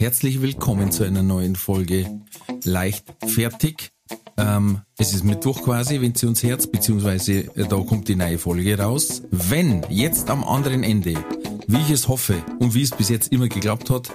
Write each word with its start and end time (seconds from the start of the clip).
Herzlich 0.00 0.40
willkommen 0.40 0.90
zu 0.92 1.04
einer 1.04 1.22
neuen 1.22 1.56
Folge 1.56 2.22
Leichtfertig. 2.64 3.90
Ähm, 4.38 4.80
es 4.96 5.12
ist 5.12 5.24
Mittwoch 5.24 5.62
quasi, 5.62 6.00
wenn 6.00 6.14
Sie 6.14 6.26
uns 6.26 6.42
Herz, 6.42 6.66
beziehungsweise 6.66 7.54
äh, 7.54 7.68
da 7.68 7.76
kommt 7.76 8.08
die 8.08 8.16
neue 8.16 8.38
Folge 8.38 8.78
raus. 8.78 9.20
Wenn 9.30 9.84
jetzt 9.90 10.30
am 10.30 10.42
anderen 10.42 10.84
Ende, 10.84 11.22
wie 11.66 11.82
ich 11.82 11.90
es 11.90 12.08
hoffe 12.08 12.42
und 12.60 12.72
wie 12.72 12.80
es 12.80 12.92
bis 12.92 13.10
jetzt 13.10 13.30
immer 13.30 13.48
geklappt 13.48 13.90
hat, 13.90 14.10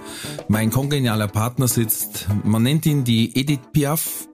mein 0.47 0.71
kongenialer 0.71 1.27
Partner 1.27 1.67
sitzt, 1.67 2.29
man 2.43 2.63
nennt 2.63 2.87
ihn 2.87 3.03
die 3.03 3.39
Edith 3.39 3.59
Piaf 3.71 4.27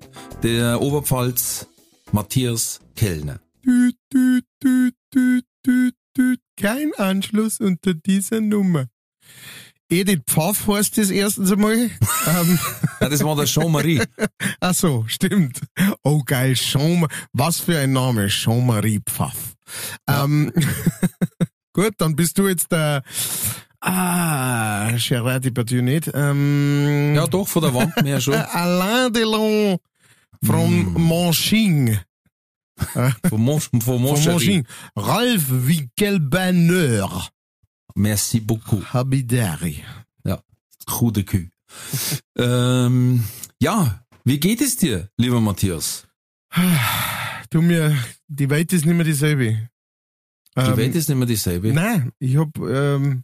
der 0.43 0.81
Oberpfalz, 0.81 1.67
Matthias 2.13 2.79
Kellner. 2.95 3.41
Düt, 3.65 3.97
düt, 4.13 4.45
düt, 4.63 4.95
düt, 5.13 5.45
düt, 5.67 5.95
düt. 6.17 6.39
Kein 6.55 6.93
Anschluss 6.95 7.59
unter 7.59 7.93
dieser 7.93 8.39
Nummer. 8.39 8.87
Edith 9.91 10.21
Pfaff 10.25 10.67
heißt 10.67 10.97
das 10.97 11.09
erstens 11.09 11.51
einmal. 11.51 11.75
ähm, 12.27 12.59
Ja, 13.01 13.09
das 13.09 13.23
war 13.23 13.35
der 13.35 13.45
Jean-Marie. 13.45 14.01
ach 14.61 14.73
so, 14.73 15.03
stimmt. 15.07 15.61
Oh 16.03 16.21
geil, 16.25 16.53
Jean, 16.53 17.05
was 17.33 17.59
für 17.59 17.77
ein 17.77 17.91
Name, 17.91 18.27
Jean-Marie 18.27 19.01
Pfaff. 19.05 19.55
Ähm, 20.07 20.53
gut, 21.73 21.93
dann 21.97 22.15
bist 22.15 22.37
du 22.37 22.47
jetzt 22.47 22.71
der, 22.71 23.03
ah, 23.81 24.91
Gerard 24.97 25.43
Depardieu 25.43 25.81
nicht, 25.81 26.09
ähm, 26.13 27.13
Ja, 27.13 27.27
doch, 27.27 27.47
von 27.47 27.61
der 27.61 27.73
Wand 27.73 28.01
mehr 28.01 28.21
schon. 28.21 28.35
Alain 28.35 29.11
Delon 29.11 29.77
from 30.43 30.93
Manching. 30.93 31.99
Von, 33.29 33.41
Mon 33.41 33.59
von. 33.59 34.01
Manching. 34.01 34.65
Ralf 34.95 35.43
Winkelbanner. 35.49 37.29
Merci 37.95 38.39
beaucoup. 38.41 38.83
Habidari. 38.93 39.83
Coup 40.87 41.11
de 41.11 41.21
cul. 41.23 41.49
ähm, 42.35 43.23
ja, 43.61 44.03
wie 44.25 44.39
geht 44.39 44.61
es 44.61 44.75
dir, 44.77 45.09
lieber 45.17 45.39
Matthias? 45.39 46.07
Du 47.51 47.61
mir, 47.61 47.95
die 48.27 48.49
Welt 48.49 48.73
ist 48.73 48.85
nicht 48.85 48.95
mehr 48.95 49.05
dieselbe. 49.05 49.69
Die 50.57 50.59
Ähm, 50.59 50.77
Welt 50.77 50.95
ist 50.95 51.07
nicht 51.07 51.17
mehr 51.17 51.27
dieselbe. 51.27 51.71
Nein, 51.71 52.11
ich 52.19 52.35
hab, 52.35 52.57
ähm, 52.57 53.23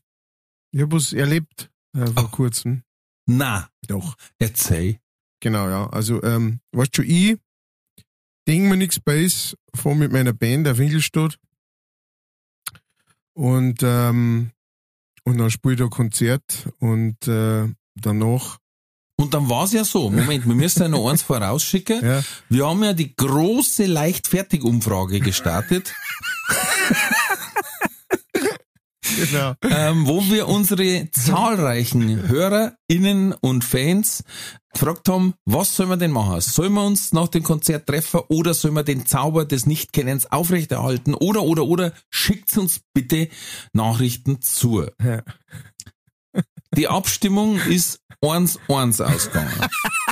ich 0.71 0.81
hab 0.81 0.91
was 0.91 1.13
erlebt 1.13 1.69
äh, 1.93 2.05
vor 2.05 2.25
Ach. 2.27 2.31
kurzem. 2.31 2.83
Na, 3.25 3.69
Doch. 3.87 4.15
erzähl. 4.39 4.99
Genau, 5.41 5.67
ja. 5.67 5.89
Also, 5.89 6.21
ähm, 6.23 6.59
weißt 6.73 6.97
du, 6.99 7.02
ich 7.02 7.37
denk 8.47 8.69
mir 8.69 8.77
nichts 8.77 8.99
Base, 8.99 9.57
fahr 9.75 9.95
mit 9.95 10.11
meiner 10.11 10.33
Band 10.33 10.67
auf 10.67 10.79
Ingolstadt 10.79 11.37
und, 13.33 13.79
ähm, 13.83 14.52
und 15.28 15.38
dann 15.39 15.52
spiel 15.52 15.73
ich 15.73 15.80
da 15.80 15.83
ein 15.83 15.89
Konzert 15.89 16.70
und 16.80 17.28
äh, 17.28 17.67
danach, 17.95 18.59
Und 19.17 19.33
dann 19.33 19.50
war's 19.50 19.73
ja 19.73 19.83
so. 19.83 20.09
Moment, 20.09 20.47
wir 20.47 20.56
müssen 20.56 20.83
ja 20.83 20.88
noch 20.88 21.09
eins 21.09 21.22
vorausschicken. 21.22 22.02
ja, 22.06 22.23
Wir 22.47 22.66
haben 22.66 22.81
ja 22.81 22.94
die 22.94 23.14
große 23.14 23.88
Leichtfertig-Umfrage 23.88 25.20
gestartet, 25.20 25.93
genau. 29.15 29.53
ähm, 29.63 30.07
wo 30.07 30.23
wir 30.25 30.47
unsere 30.47 31.09
zahlreichen 31.11 32.27
HörerInnen 32.27 33.33
und 33.33 33.63
Fans 33.63 34.23
gefragt 34.73 35.09
haben, 35.09 35.33
was 35.45 35.75
sollen 35.75 35.89
wir 35.89 35.97
denn 35.97 36.11
machen? 36.11 36.41
Sollen 36.41 36.73
wir 36.73 36.85
uns 36.85 37.13
nach 37.13 37.27
dem 37.27 37.43
Konzert 37.43 37.87
treffen 37.87 38.21
oder 38.29 38.53
sollen 38.53 38.75
wir 38.75 38.83
den 38.83 39.05
Zauber 39.05 39.45
des 39.45 39.65
Nichtkennens 39.65 40.31
aufrechterhalten? 40.31 41.13
Oder, 41.13 41.43
oder, 41.43 41.65
oder 41.65 41.93
schickt 42.09 42.57
uns 42.57 42.81
bitte 42.93 43.29
Nachrichten 43.73 44.41
zu. 44.41 44.85
Ja. 45.03 45.23
Die 46.75 46.87
Abstimmung 46.87 47.59
ist 47.59 48.01
1-1 48.21 49.01
ausgegangen. 49.03 49.51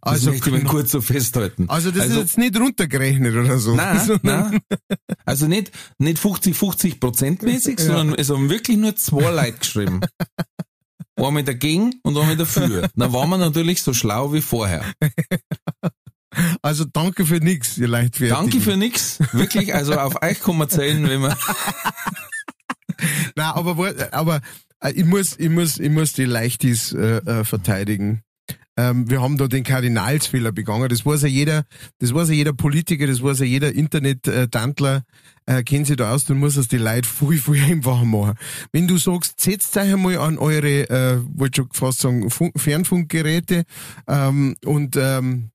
Also, 0.00 0.26
das 0.26 0.34
möchte 0.34 0.48
ich 0.48 0.52
mal 0.52 0.60
knapp. 0.60 0.70
kurz 0.72 0.92
so 0.92 1.00
festhalten. 1.00 1.68
also 1.68 1.90
das 1.90 2.06
ist 2.06 2.16
jetzt 2.16 2.38
nicht 2.38 2.58
runtergerechnet 2.58 3.34
oder 3.34 3.58
so. 3.58 3.74
Nein, 3.74 4.18
nein. 4.22 4.60
Also 5.24 5.46
nicht, 5.46 5.72
nicht 5.98 6.18
50, 6.18 6.56
50 6.56 7.00
Prozent 7.00 7.42
mäßig, 7.42 7.78
sondern 7.78 8.14
es 8.14 8.30
haben 8.30 8.48
wirklich 8.48 8.78
nur 8.78 8.96
zwei 8.96 9.30
Leute 9.30 9.58
geschrieben. 9.58 10.00
Einmal 11.16 11.42
dagegen 11.42 11.94
und 12.02 12.16
einmal 12.16 12.36
dafür. 12.36 12.88
Dann 12.94 13.12
waren 13.12 13.28
wir 13.28 13.38
natürlich 13.38 13.82
so 13.82 13.92
schlau 13.92 14.32
wie 14.32 14.40
vorher. 14.40 14.84
Also 16.62 16.84
danke 16.84 17.26
für 17.26 17.40
nix, 17.40 17.76
ihr 17.76 17.88
Leichtfertigen. 17.88 18.38
Danke 18.38 18.60
für 18.60 18.76
nix. 18.76 19.18
Wirklich, 19.32 19.74
also 19.74 19.94
auf 19.94 20.14
euch 20.22 20.40
kann 20.40 20.56
man 20.56 20.68
zählen, 20.68 21.08
wenn 21.08 21.20
man, 21.20 21.36
Nein, 23.36 23.46
aber, 23.46 23.94
aber 24.12 24.40
äh, 24.80 24.92
ich 24.92 25.04
muss, 25.04 25.38
ich 25.38 25.48
muss, 25.48 25.78
ich 25.78 25.90
muss 25.90 26.12
die 26.12 26.24
Leichtis 26.24 26.92
äh, 26.92 27.18
äh, 27.18 27.44
verteidigen. 27.44 28.22
Ähm, 28.78 29.10
wir 29.10 29.20
haben 29.20 29.36
da 29.38 29.48
den 29.48 29.64
Kardinalsfehler 29.64 30.52
begangen. 30.52 30.88
Das 30.88 31.04
weiß 31.04 31.22
ja 31.22 31.28
jeder, 31.28 31.64
das 31.98 32.14
weiß 32.14 32.28
ja 32.28 32.34
jeder 32.36 32.52
Politiker, 32.52 33.08
das 33.08 33.20
weiß 33.20 33.40
ja 33.40 33.44
jeder 33.44 33.74
Internet-Tantler, 33.74 35.02
äh, 35.46 35.64
kennt 35.64 35.88
sich 35.88 35.96
da 35.96 36.14
aus, 36.14 36.26
dann 36.26 36.38
muss 36.38 36.56
es 36.56 36.68
die 36.68 36.76
Leute 36.76 37.08
viel, 37.08 37.38
viel 37.38 37.60
einfacher 37.60 38.04
machen. 38.04 38.34
Wenn 38.70 38.86
du 38.86 38.96
sagst, 38.96 39.40
setzt 39.40 39.76
euch 39.76 39.92
einmal 39.92 40.18
an 40.18 40.38
eure, 40.38 40.88
äh, 40.90 41.18
wollte 41.34 41.62
schon 41.62 41.70
fast 41.72 42.02
sagen, 42.02 42.30
Fun 42.30 42.52
Fernfunkgeräte 42.54 43.64
ähm, 44.06 44.54
und, 44.64 44.94
ähm, 44.96 45.50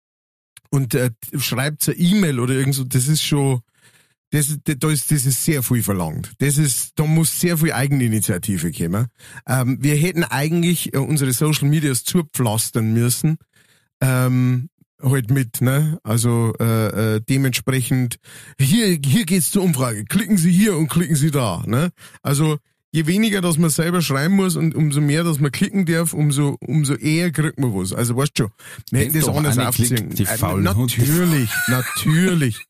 und 0.69 0.93
äh, 0.93 1.11
schreibt 1.37 1.87
eine 1.87 1.97
E-Mail 1.97 2.41
oder 2.41 2.55
irgend 2.55 2.75
so, 2.75 2.83
das 2.83 3.07
ist 3.07 3.23
schon, 3.23 3.61
das, 4.33 4.57
da 4.63 4.89
ist, 4.89 5.11
das 5.11 5.27
ist 5.27 5.43
sehr 5.43 5.61
viel 5.61 5.83
verlangt. 5.83 6.31
Das 6.39 6.57
ist, 6.57 6.93
da 6.95 7.05
muss 7.05 7.39
sehr 7.39 7.55
viel 7.55 7.71
Eigeninitiative 7.71 8.71
kommen. 8.71 9.07
Ähm, 9.47 9.77
wir 9.79 9.95
hätten 9.95 10.23
eigentlich 10.23 10.91
äh, 10.95 10.97
unsere 10.97 11.33
Social 11.33 11.69
Medias 11.69 12.03
zupflastern 12.03 12.93
müssen. 12.93 13.37
Ähm, 14.01 14.69
halt 15.03 15.29
mit, 15.29 15.61
ne? 15.61 15.99
Also 16.03 16.53
äh, 16.59 17.15
äh, 17.15 17.21
dementsprechend, 17.29 18.17
hier, 18.59 18.97
hier 19.05 19.25
geht's 19.25 19.51
zur 19.51 19.61
Umfrage. 19.61 20.03
Klicken 20.05 20.37
Sie 20.37 20.51
hier 20.51 20.77
und 20.77 20.87
klicken 20.87 21.15
Sie 21.15 21.29
da, 21.29 21.61
ne? 21.67 21.91
Also 22.23 22.57
je 22.91 23.05
weniger, 23.05 23.41
dass 23.41 23.59
man 23.59 23.69
selber 23.69 24.01
schreiben 24.01 24.35
muss 24.35 24.55
und 24.55 24.73
umso 24.73 24.99
mehr, 24.99 25.23
dass 25.23 25.39
man 25.39 25.51
klicken 25.51 25.85
darf, 25.85 26.13
umso, 26.13 26.57
umso 26.59 26.95
eher 26.95 27.31
kriegt 27.31 27.59
man 27.59 27.75
was. 27.75 27.93
Also 27.93 28.15
weißt 28.15 28.31
du 28.39 28.43
schon, 28.45 28.51
wir 28.89 28.99
hätten 29.01 29.19
das 29.19 29.27
anders 29.29 29.59
aufziehen. 29.59 30.09
die 30.09 30.23
Äh, 30.23 30.37
faulen 30.37 30.75
Hunde. 30.75 30.95
Natürlich, 30.97 31.49
natürlich. 31.67 32.65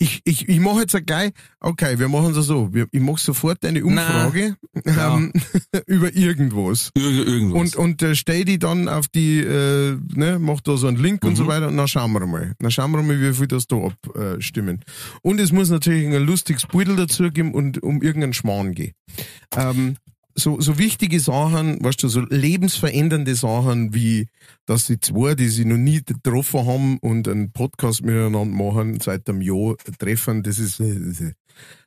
Ich, 0.00 0.20
ich, 0.24 0.48
ich 0.48 0.60
mache 0.60 0.80
jetzt 0.80 0.96
gleich, 1.06 1.32
okay, 1.58 1.98
wir 1.98 2.08
machen 2.08 2.32
es 2.36 2.46
so. 2.46 2.72
Wir, 2.72 2.86
ich 2.92 3.00
mache 3.00 3.20
sofort 3.20 3.64
eine 3.64 3.84
Umfrage 3.84 4.56
ähm, 4.84 5.32
über 5.86 6.14
irgendwas. 6.14 6.92
Ir 6.96 7.26
irgendwas. 7.26 7.74
Und, 7.74 7.76
und 7.76 8.02
äh, 8.02 8.14
stell 8.14 8.44
die 8.44 8.60
dann 8.60 8.88
auf 8.88 9.08
die, 9.08 9.40
äh, 9.40 9.98
ne, 10.14 10.38
mach 10.38 10.60
da 10.60 10.76
so 10.76 10.86
einen 10.86 10.98
Link 10.98 11.24
und 11.24 11.34
so 11.34 11.44
Mhm. 11.44 11.48
weiter 11.48 11.68
und 11.68 11.76
dann 11.76 11.88
schauen 11.88 12.12
wir 12.12 12.24
mal. 12.26 12.52
Dann 12.60 12.70
schauen 12.70 12.92
wir 12.92 13.02
mal, 13.02 13.20
wie 13.20 13.34
viel 13.34 13.48
das 13.48 13.66
da 13.66 13.76
abstimmen. 14.14 14.84
Und 15.22 15.40
es 15.40 15.50
muss 15.50 15.68
natürlich 15.68 16.06
ein 16.06 16.22
lustiges 16.24 16.66
Beutel 16.66 16.94
dazu 16.94 17.30
geben 17.30 17.52
und 17.52 17.82
um 17.82 18.00
irgendeinen 18.00 18.34
Schmarrn 18.34 18.74
gehen. 18.74 18.92
Ähm, 19.56 19.96
so, 20.38 20.60
so 20.60 20.78
wichtige 20.78 21.20
Sachen, 21.20 21.82
weißt 21.82 22.02
du, 22.02 22.08
so 22.08 22.20
lebensverändernde 22.20 23.34
Sachen 23.34 23.94
wie, 23.94 24.28
dass 24.66 24.86
die 24.86 25.00
zwei, 25.00 25.34
die 25.34 25.48
sich 25.48 25.66
noch 25.66 25.76
nie 25.76 26.02
getroffen 26.04 26.66
haben 26.66 26.98
und 26.98 27.28
einen 27.28 27.52
Podcast 27.52 28.02
miteinander 28.02 28.44
machen, 28.44 29.00
seit 29.00 29.28
einem 29.28 29.42
Jahr 29.42 29.76
treffen, 29.98 30.42
das 30.42 30.58
ist, 30.58 30.80
äh, 30.80 31.32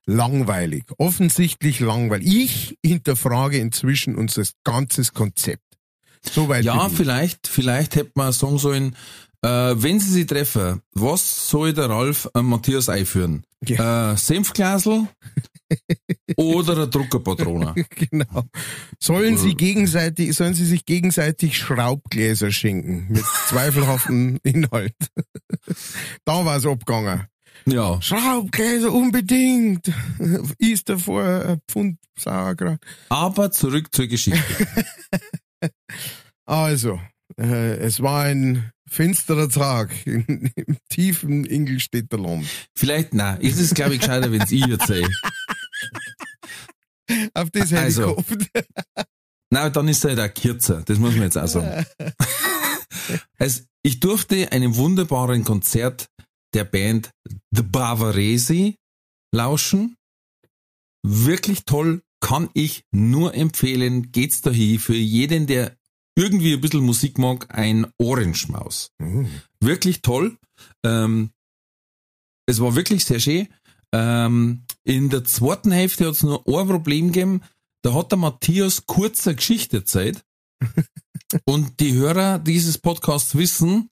langweilig. 0.06 0.84
Offensichtlich 0.98 1.80
langweilig. 1.80 2.28
Ich 2.28 2.78
hinterfrage 2.86 3.58
inzwischen 3.58 4.16
unser 4.16 4.44
ganzes 4.64 5.14
Konzept. 5.14 5.64
Soweit 6.22 6.64
ja, 6.64 6.90
vielleicht, 6.90 7.48
vielleicht 7.48 7.96
hätte 7.96 8.12
man 8.16 8.32
sagen 8.32 8.58
sollen, 8.58 8.96
äh, 9.44 9.74
wenn 9.76 10.00
sie 10.00 10.12
sich 10.12 10.28
treffen, 10.28 10.82
was 10.94 11.50
soll 11.50 11.74
der 11.74 11.90
Ralf 11.90 12.30
äh, 12.36 12.42
Matthias 12.42 12.90
einführen? 12.90 13.44
Äh, 13.62 14.16
Senfglasel 14.16 15.08
oder 16.36 16.74
eine 16.74 16.88
Druckerpatrone? 16.88 17.74
genau. 17.90 18.44
Sollen 19.00 19.38
sie 19.38 19.56
gegenseitig, 19.56 20.36
sollen 20.36 20.54
sie 20.54 20.66
sich 20.66 20.86
gegenseitig 20.86 21.58
Schraubgläser 21.58 22.52
schenken 22.52 23.08
mit 23.10 23.24
zweifelhaftem 23.48 24.40
Inhalt. 24.44 24.96
da 26.26 26.46
war 26.46 26.58
es 26.58 26.66
abgegangen. 26.66 27.28
Ja. 27.66 28.02
Schraubkäse 28.02 28.90
unbedingt. 28.90 29.92
Ist 30.58 30.90
davor 30.90 31.24
ein 31.24 31.62
Pfund 31.68 32.00
Sauerkraut. 32.18 32.80
Aber 33.10 33.52
zurück 33.52 33.88
zur 33.92 34.08
Geschichte. 34.08 34.68
Also, 36.46 37.00
äh, 37.38 37.78
es 37.78 38.02
war 38.02 38.24
ein 38.24 38.72
finsterer 38.92 39.50
Tag 39.50 40.06
in, 40.06 40.52
im 40.56 40.78
tiefen 40.90 41.46
Ingolstädter 41.46 42.18
Land. 42.18 42.46
Vielleicht, 42.76 43.14
na, 43.14 43.36
ist 43.36 43.60
es, 43.60 43.74
glaube 43.74 43.96
ich, 43.96 44.02
gescheiter, 44.02 44.32
wenn 44.32 44.42
ich 44.42 44.70
erzähle. 44.70 45.10
Auf 47.34 47.50
das 47.52 47.72
hätte 47.72 47.82
Also. 47.82 48.02
ich 48.02 48.28
gehofft. 48.28 48.52
Na, 49.50 49.70
dann 49.70 49.88
ist 49.88 50.04
er 50.06 50.16
halt 50.16 50.32
auch 50.32 50.42
kürzer. 50.42 50.82
Das 50.86 50.98
muss 51.00 51.14
man 51.14 51.24
jetzt 51.24 51.38
auch 51.38 51.48
sagen. 51.48 51.86
Also, 53.38 53.64
ich 53.84 54.00
durfte 54.00 54.52
einem 54.52 54.76
wunderbaren 54.76 55.44
Konzert 55.44 56.08
der 56.54 56.66
Band 56.66 57.10
The 57.52 57.64
Bavarese 57.64 58.76
lauschen. 59.34 59.96
Wirklich 61.04 61.66
toll. 61.66 62.02
Kann 62.20 62.50
ich 62.54 62.84
nur 62.92 63.34
empfehlen. 63.34 64.12
Geht's 64.12 64.42
dahin. 64.42 64.80
Für 64.80 64.96
jeden, 64.96 65.48
der 65.48 65.76
irgendwie 66.16 66.54
ein 66.54 66.62
bisschen 66.62 66.84
Musik 66.84 67.18
mag, 67.18 67.54
ein 67.56 67.88
Ohrenschmaus. 67.98 68.92
Wirklich 69.60 70.02
toll. 70.02 70.38
Ähm, 70.86 71.32
es 72.46 72.60
war 72.60 72.76
wirklich 72.76 73.06
sehr 73.06 73.20
schön. 73.20 73.48
Ähm, 73.94 74.64
in 74.84 75.10
der 75.10 75.24
zweiten 75.24 75.72
Hälfte 75.72 76.08
hat 76.08 76.14
es 76.14 76.24
nur 76.24 76.46
ein 76.48 76.68
Problem 76.68 77.08
gegeben. 77.08 77.42
Da 77.84 77.94
hat 77.94 78.12
der 78.12 78.18
Matthias 78.18 78.86
kurze 78.86 79.36
Geschichte 79.36 79.78
erzählt. 79.78 80.24
und 81.46 81.80
die 81.80 81.94
Hörer 81.94 82.40
dieses 82.40 82.78
Podcasts 82.78 83.36
wissen, 83.36 83.90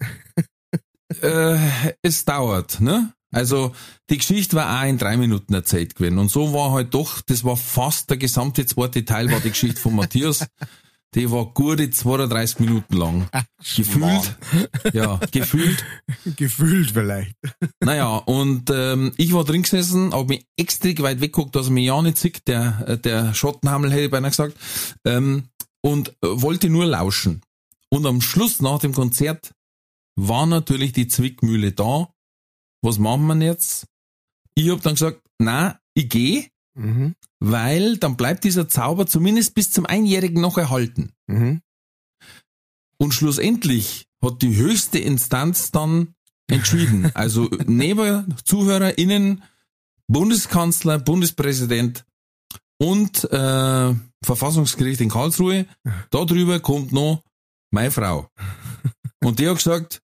äh, 1.22 1.58
es 2.02 2.24
dauert, 2.24 2.80
ne? 2.80 3.12
Also 3.30 3.74
die 4.08 4.16
Geschichte 4.16 4.56
war 4.56 4.80
auch 4.80 4.88
in 4.88 4.96
drei 4.96 5.18
Minuten 5.18 5.52
erzählt 5.52 5.94
gewesen. 5.94 6.18
Und 6.18 6.30
so 6.30 6.54
war 6.54 6.72
halt 6.72 6.94
doch, 6.94 7.20
das 7.20 7.44
war 7.44 7.58
fast 7.58 8.08
der 8.08 8.16
gesamte 8.16 8.64
zweite 8.64 9.04
Teil 9.04 9.30
war 9.30 9.40
die 9.40 9.50
Geschichte 9.50 9.80
von 9.80 9.94
Matthias. 9.94 10.46
Die 11.14 11.30
war 11.30 11.46
gute 11.46 11.90
32 11.90 12.60
Minuten 12.60 12.94
lang. 12.94 13.28
Gefühlt. 13.76 14.36
Ja, 14.92 15.18
gefühlt. 15.32 15.84
Gefühlt 16.36 16.90
vielleicht. 16.90 17.34
Naja, 17.80 18.16
und 18.16 18.70
ähm, 18.70 19.12
ich 19.16 19.32
war 19.32 19.44
drin 19.44 19.62
gesessen, 19.62 20.12
hab 20.12 20.28
mich 20.28 20.44
extra 20.58 20.90
weit 21.02 21.20
weggeguckt, 21.20 21.56
dass 21.56 21.68
er 21.68 21.72
mich 21.72 21.86
ja 21.86 22.02
nicht 22.02 22.18
sieht, 22.18 22.46
der, 22.46 22.84
äh, 22.86 22.98
der 22.98 23.32
Schottenhammel 23.34 23.90
hätte 23.90 24.04
ich 24.04 24.10
beinahe 24.10 24.30
gesagt, 24.30 24.58
ähm, 25.06 25.48
und 25.80 26.10
äh, 26.10 26.14
wollte 26.22 26.68
nur 26.68 26.84
lauschen. 26.84 27.40
Und 27.88 28.04
am 28.04 28.20
Schluss 28.20 28.60
nach 28.60 28.80
dem 28.80 28.92
Konzert 28.92 29.52
war 30.16 30.44
natürlich 30.44 30.92
die 30.92 31.08
Zwickmühle 31.08 31.72
da. 31.72 32.12
Was 32.82 32.98
machen 32.98 33.26
wir 33.26 33.46
jetzt? 33.46 33.86
Ich 34.54 34.68
hab 34.68 34.82
dann 34.82 34.94
gesagt, 34.94 35.22
na, 35.38 35.78
ich 35.94 36.08
gehe, 36.08 36.48
Mhm. 36.78 37.16
weil 37.40 37.96
dann 37.96 38.16
bleibt 38.16 38.44
dieser 38.44 38.68
Zauber 38.68 39.06
zumindest 39.06 39.54
bis 39.54 39.70
zum 39.70 39.84
Einjährigen 39.84 40.40
noch 40.40 40.58
erhalten. 40.58 41.12
Mhm. 41.26 41.60
Und 42.98 43.14
schlussendlich 43.14 44.06
hat 44.22 44.42
die 44.42 44.56
höchste 44.56 44.98
Instanz 44.98 45.70
dann 45.70 46.14
entschieden. 46.48 47.10
Also 47.14 47.50
neben 47.66 48.34
ZuhörerInnen, 48.44 49.42
Bundeskanzler, 50.06 50.98
Bundespräsident 50.98 52.04
und 52.78 53.24
äh, 53.24 53.94
Verfassungsgericht 54.24 55.00
in 55.00 55.10
Karlsruhe, 55.10 55.66
darüber 56.10 56.60
kommt 56.60 56.92
noch 56.92 57.22
meine 57.70 57.90
Frau. 57.90 58.28
Und 59.20 59.38
die 59.38 59.48
hat 59.48 59.56
gesagt, 59.56 60.00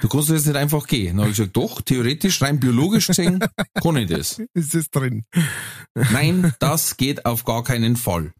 du 0.00 0.08
kannst 0.08 0.28
jetzt 0.30 0.46
nicht 0.46 0.56
einfach 0.56 0.86
gehen. 0.86 1.16
Dann 1.16 1.22
habe 1.22 1.30
ich 1.30 1.36
gesagt, 1.36 1.56
doch, 1.56 1.80
theoretisch, 1.80 2.40
rein 2.42 2.60
biologisch 2.60 3.08
gesehen, 3.08 3.40
kann 3.74 3.96
ich 3.96 4.08
das. 4.08 4.40
Ist 4.54 4.74
das 4.74 4.90
drin? 4.90 5.24
Nein, 5.94 6.52
das 6.58 6.96
geht 6.96 7.26
auf 7.26 7.44
gar 7.44 7.64
keinen 7.64 7.96
Fall. 7.96 8.32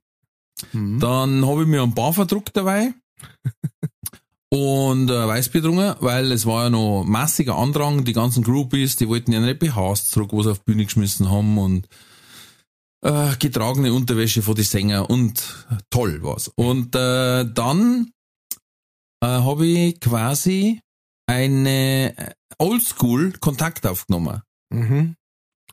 Mhm. 0.73 1.01
Dann 1.01 1.47
habe 1.47 1.63
ich 1.63 1.69
mir 1.69 1.83
ein 1.83 1.95
Bar 1.95 2.13
verdruckt 2.13 2.57
dabei 2.57 2.95
und 4.51 5.11
äh, 5.11 5.27
Weißbier 5.27 5.61
getrunken, 5.61 5.97
weil 6.01 6.33
es 6.33 6.47
war 6.47 6.65
ja 6.65 6.71
noch 6.71 7.05
massiger 7.05 7.57
Andrang. 7.57 8.05
Die 8.05 8.13
ganzen 8.13 8.43
Groupies, 8.43 8.97
die 8.97 9.09
wollten 9.09 9.33
ja 9.33 9.41
nicht 9.41 9.59
BHs 9.59 10.09
zurück, 10.09 10.31
was 10.33 10.45
sie 10.45 10.51
auf 10.53 10.59
die 10.61 10.73
Bühne 10.73 10.85
geschmissen 10.85 11.31
haben 11.31 11.59
und 11.59 11.89
äh, 13.03 13.37
getragene 13.39 13.93
Unterwäsche 13.93 14.43
von 14.43 14.55
die 14.55 14.63
Sänger 14.63 15.11
und 15.11 15.67
toll 15.91 16.23
war's. 16.23 16.49
Und 16.55 16.95
äh, 16.95 17.45
dann 17.45 18.11
äh, 19.21 19.27
habe 19.27 19.67
ich 19.67 20.01
quasi 20.01 20.81
eine 21.27 22.35
Oldschool 22.59 23.33
Kontakt 23.41 23.87
aufgenommen. 23.87 24.43
Mhm. 24.71 25.17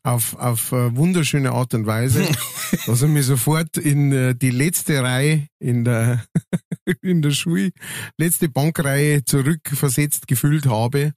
Auf, 0.05 0.35
auf 0.35 0.73
äh, 0.73 0.95
wunderschöne 0.95 1.53
Art 1.53 1.73
und 1.73 1.85
Weise, 1.85 2.27
dass 2.85 3.01
er 3.01 3.07
mich 3.07 3.25
sofort 3.25 3.77
in 3.77 4.11
äh, 4.11 4.35
die 4.35 4.49
letzte 4.49 5.01
Reihe 5.01 5.47
in 5.59 5.85
der, 5.85 6.25
in 7.01 7.21
der 7.21 7.31
Schule, 7.31 7.71
letzte 8.17 8.49
Bankreihe 8.49 9.23
zurückversetzt 9.23 10.27
gefühlt 10.27 10.65
habe, 10.65 11.13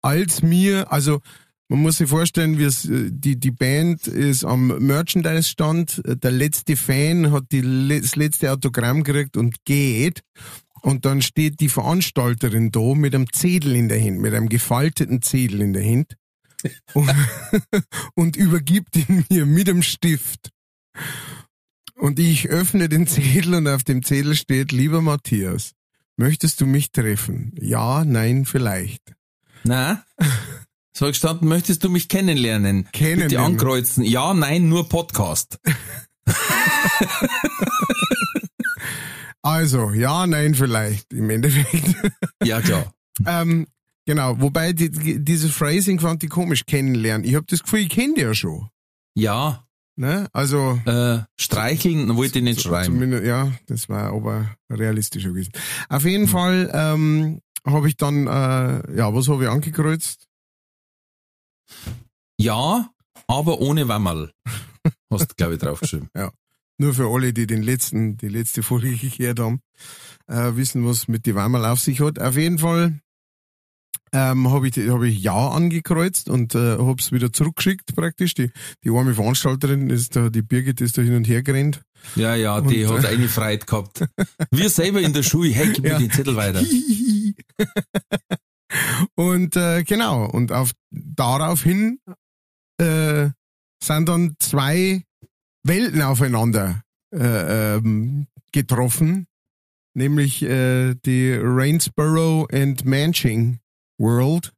als 0.00 0.42
mir, 0.42 0.90
also 0.90 1.20
man 1.68 1.80
muss 1.80 1.96
sich 1.96 2.08
vorstellen, 2.08 2.58
wie 2.58 2.64
es, 2.64 2.84
äh, 2.84 3.10
die, 3.10 3.38
die 3.38 3.50
Band 3.50 4.06
ist 4.06 4.44
am 4.44 4.68
Merchandise-Stand, 4.68 6.02
äh, 6.04 6.16
der 6.16 6.30
letzte 6.30 6.76
Fan 6.76 7.32
hat 7.32 7.44
die, 7.52 8.00
das 8.00 8.16
letzte 8.16 8.52
Autogramm 8.52 9.02
gekriegt 9.02 9.36
und 9.36 9.64
geht. 9.64 10.22
Und 10.84 11.06
dann 11.06 11.22
steht 11.22 11.60
die 11.60 11.70
Veranstalterin 11.70 12.70
da 12.70 12.94
mit 12.94 13.14
einem 13.14 13.32
Zettel 13.32 13.74
in 13.74 13.88
der 13.88 13.98
Hand, 13.98 14.20
mit 14.20 14.34
einem 14.34 14.50
gefalteten 14.50 15.22
Zettel 15.22 15.62
in 15.62 15.72
der 15.72 15.82
Hand 15.82 16.14
und, 16.92 17.10
und 18.14 18.36
übergibt 18.36 18.94
ihn 18.94 19.24
mir 19.30 19.46
mit 19.46 19.66
dem 19.66 19.82
Stift. 19.82 20.50
Und 21.94 22.18
ich 22.18 22.50
öffne 22.50 22.90
den 22.90 23.06
Zettel 23.06 23.54
und 23.54 23.66
auf 23.66 23.82
dem 23.82 24.02
Zettel 24.02 24.36
steht, 24.36 24.72
lieber 24.72 25.00
Matthias, 25.00 25.72
möchtest 26.16 26.60
du 26.60 26.66
mich 26.66 26.92
treffen? 26.92 27.54
Ja, 27.58 28.04
nein, 28.04 28.44
vielleicht. 28.44 29.14
Na? 29.64 30.04
So 30.96 31.06
gestanden, 31.06 31.48
möchtest 31.48 31.82
du 31.82 31.90
mich 31.90 32.06
kennenlernen? 32.06 32.84
Bitte 32.84 32.98
Kennenlernen. 32.98 33.54
ankreuzen. 33.54 34.04
Ja, 34.04 34.32
nein, 34.32 34.68
nur 34.68 34.88
Podcast. 34.88 35.58
Also, 39.44 39.90
ja, 39.90 40.26
nein, 40.26 40.54
vielleicht, 40.54 41.12
im 41.12 41.28
Endeffekt. 41.30 41.94
Ja, 42.42 42.60
klar. 42.60 42.92
ähm, 43.26 43.66
genau, 44.06 44.40
wobei 44.40 44.72
die, 44.72 44.90
die, 44.90 45.22
dieses 45.22 45.52
Phrasing 45.52 46.00
fand 46.00 46.24
ich 46.24 46.30
komisch, 46.30 46.64
kennenlernen. 46.66 47.26
Ich 47.26 47.34
habe 47.34 47.46
das 47.48 47.62
Gefühl, 47.62 47.80
ich 47.80 47.88
kenne 47.90 48.14
die 48.14 48.22
ja 48.22 48.34
schon. 48.34 48.68
Ja, 49.14 49.64
Ne? 49.96 50.26
Also, 50.32 50.80
äh, 50.86 51.20
streicheln 51.38 52.16
wollte 52.16 52.38
ich 52.40 52.44
nicht 52.44 52.60
schreiben. 52.60 53.24
Ja, 53.24 53.52
das 53.66 53.88
war 53.88 54.12
aber 54.12 54.56
realistischer 54.68 55.28
gewesen. 55.28 55.52
Auf 55.88 56.04
jeden 56.04 56.26
Fall 56.26 56.68
ähm, 56.74 57.40
habe 57.64 57.88
ich 57.88 57.96
dann, 57.96 58.26
äh, 58.26 58.96
ja, 58.96 59.14
was 59.14 59.28
habe 59.28 59.44
ich 59.44 59.50
angekreuzt? 59.50 60.26
Ja, 62.40 62.90
aber 63.28 63.60
ohne 63.60 63.86
Wammerl. 63.86 64.32
Hast 65.12 65.30
du, 65.30 65.34
glaube 65.36 65.54
ich, 65.54 65.60
draufgeschrieben. 65.60 66.08
Nur 66.84 66.92
für 66.92 67.08
alle, 67.08 67.32
die 67.32 67.46
den 67.46 67.62
letzten, 67.62 68.18
die 68.18 68.28
letzte 68.28 68.62
Folge 68.62 68.90
gehört 69.16 69.40
haben, 69.40 69.60
äh, 70.26 70.54
wissen, 70.54 70.86
was 70.86 71.08
mit 71.08 71.24
die 71.24 71.34
Weimal 71.34 71.64
auf 71.64 71.80
sich 71.80 72.00
hat. 72.00 72.18
Auf 72.18 72.36
jeden 72.36 72.58
Fall 72.58 73.00
ähm, 74.12 74.50
habe 74.50 74.68
ich, 74.68 74.76
hab 74.76 75.02
ich 75.02 75.22
Ja 75.22 75.48
angekreuzt 75.48 76.28
und 76.28 76.54
äh, 76.54 76.76
habe 76.76 76.96
es 76.98 77.10
wieder 77.10 77.32
zurückgeschickt 77.32 77.96
praktisch. 77.96 78.34
Die, 78.34 78.50
die 78.84 78.90
arme 78.90 79.14
Veranstalterin, 79.14 79.88
ist 79.88 80.14
da, 80.14 80.28
die 80.28 80.42
Birgit 80.42 80.82
ist 80.82 80.98
da 80.98 81.02
hin 81.02 81.16
und 81.16 81.26
her 81.26 81.42
gerannt. 81.42 81.80
Ja, 82.16 82.34
ja, 82.34 82.60
die 82.60 82.84
Und, 82.84 82.98
hat 82.98 83.06
eine 83.06 83.28
Freiheit 83.28 83.66
gehabt. 83.66 84.04
Wir 84.50 84.68
selber 84.68 85.00
in 85.00 85.14
der 85.14 85.22
Schule, 85.22 85.48
hey, 85.52 85.72
gib 85.72 85.84
mir 85.84 85.92
Ja. 85.92 85.98
den 85.98 86.10
Zettel 86.10 86.36
weiter. 86.36 86.60
und 89.14 89.56
äh, 89.56 89.84
genau, 89.84 90.26
und 90.26 90.52
auf 90.52 90.72
daraufhin 90.90 91.98
äh, 92.78 93.30
sind 93.82 94.06
dann 94.10 94.36
zwei 94.38 95.02
Welten 95.64 96.02
aufeinander 96.02 96.82
äh, 97.12 97.76
ähm, 97.76 98.26
getroffen, 98.52 99.26
nämlich 99.94 100.42
äh, 100.42 100.94
die 101.04 101.32
Rainsborough 101.32 102.46
and 102.52 102.84
Manching 102.84 103.58
World 103.98 104.52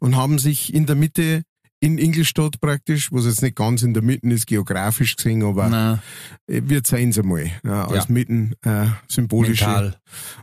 und 0.00 0.16
haben 0.16 0.38
sich 0.38 0.74
in 0.74 0.86
der 0.86 0.96
Mitte 0.96 1.42
in 1.82 1.96
Ingolstadt 1.96 2.60
praktisch, 2.60 3.10
was 3.10 3.24
jetzt 3.24 3.40
nicht 3.40 3.56
ganz 3.56 3.82
in 3.82 3.94
der 3.94 4.02
Mitte 4.02 4.28
ist, 4.28 4.46
geografisch 4.46 5.16
gesehen, 5.16 5.42
aber 5.42 5.68
Na, 5.70 6.02
äh, 6.46 6.60
wir 6.64 6.82
sehen 6.84 7.10
es 7.10 7.18
einmal 7.18 7.50
ja, 7.64 7.86
als 7.86 8.08
Ja. 8.08 8.12
Mitten 8.12 8.54
äh, 8.62 8.86
symbolische 9.08 9.64
mental. 9.66 10.00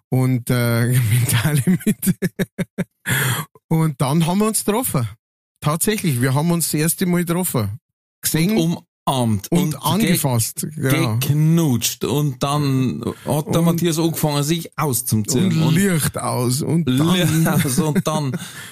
und 0.10 0.50
äh, 0.50 0.88
mentale 1.12 1.64
Mitte. 1.86 2.16
und 3.68 4.02
dann 4.02 4.26
haben 4.26 4.40
wir 4.40 4.48
uns 4.48 4.66
getroffen. 4.66 5.08
Tatsächlich, 5.62 6.22
wir 6.22 6.34
haben 6.34 6.50
uns 6.52 6.72
das 6.72 6.80
erste 6.80 7.06
Mal 7.06 7.24
getroffen. 7.26 7.80
Gesehen. 8.22 8.52
Und 8.58 8.58
um 8.78 8.87
umarmt 9.08 9.52
und, 9.52 9.82
angefasst. 9.84 10.68
ge 10.76 10.92
Genau. 10.92 11.18
geknutscht 11.18 12.04
und 12.06 12.44
dann 12.44 13.02
hat 13.26 13.48
der 13.48 13.60
Und- 13.60 13.66
Matthias 13.66 13.98
angefangen, 14.00 14.44
sich 14.44 14.78
auszuziehen. 14.78 15.62
Und 15.64 15.74
Licht 15.76 16.18
aus 16.18 16.62
und 16.62 16.86
dann, 16.88 17.16
Licht 17.16 17.48
aus 17.48 17.80
und 17.80 18.06
dann, 18.06 18.32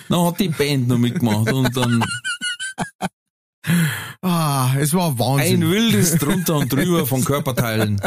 dann 0.09 0.25
hat 0.25 0.39
die 0.39 0.49
Band 0.49 0.87
noch 0.87 0.97
mitgemacht 0.97 1.51
und 1.51 1.75
dann 1.75 2.03
ah, 4.21 4.73
es 4.79 4.93
war 4.93 5.17
Wahnsinn. 5.17 5.63
ein 5.63 5.69
wildes 5.71 6.15
drunter 6.17 6.57
und 6.57 6.71
drüber 6.71 7.05
von 7.05 7.23
Körperteilen. 7.23 7.99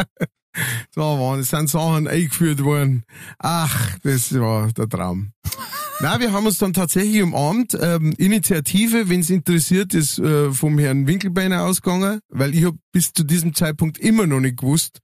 Es 0.53 0.97
war 0.97 1.19
Wahnsinn. 1.19 1.41
Es 1.41 1.49
sind 1.49 1.69
Sachen 1.69 2.07
eingeführt 2.07 2.63
worden. 2.63 3.03
Ach, 3.37 3.97
das 4.03 4.33
war 4.39 4.71
der 4.73 4.89
Traum. 4.89 5.31
Na, 6.01 6.19
wir 6.19 6.31
haben 6.31 6.45
uns 6.45 6.57
dann 6.57 6.71
tatsächlich 6.73 7.21
umarmt. 7.21 7.77
Ähm, 7.79 8.13
Initiative, 8.17 9.09
wenn 9.09 9.19
es 9.19 9.29
interessiert, 9.29 9.93
ist 9.93 10.17
äh, 10.19 10.51
vom 10.51 10.79
Herrn 10.79 11.07
Winkelbeiner 11.07 11.63
ausgegangen, 11.65 12.21
weil 12.29 12.55
ich 12.55 12.63
hab 12.63 12.75
bis 12.93 13.11
zu 13.11 13.23
diesem 13.25 13.53
Zeitpunkt 13.53 13.97
immer 13.97 14.25
noch 14.25 14.39
nicht 14.39 14.57
gewusst, 14.57 14.99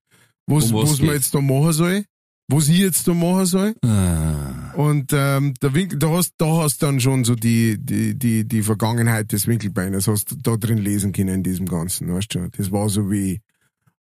was 0.47 0.71
Um 0.71 0.81
was 0.81 0.91
was 0.91 1.01
man 1.01 1.15
jetzt 1.15 1.35
da 1.35 1.41
machen 1.41 1.73
soll, 1.73 2.05
was 2.47 2.69
ich 2.69 2.77
jetzt 2.77 3.07
da 3.09 3.13
machen 3.13 3.45
soll. 3.45 3.75
Ah, 3.83 4.71
Und 4.75 5.11
ähm, 5.13 5.53
der 5.61 5.73
Winkel, 5.73 5.99
da 5.99 6.11
hast, 6.11 6.33
da 6.37 6.45
hast 6.63 6.81
dann 6.81 7.01
schon 7.01 7.25
so 7.25 7.35
die, 7.35 7.77
die, 7.77 8.17
die, 8.17 8.47
die 8.47 8.61
Vergangenheit 8.63 9.33
des 9.33 9.47
Winkelbeiners 9.47 10.07
hast 10.07 10.31
du 10.31 10.35
da 10.41 10.55
drin 10.55 10.77
lesen 10.77 11.11
können 11.11 11.35
in 11.35 11.43
diesem 11.43 11.65
Ganzen, 11.65 12.13
weißt 12.13 12.35
du. 12.35 12.49
Das 12.55 12.71
war 12.71 12.87
so 12.87 13.11
wie 13.11 13.41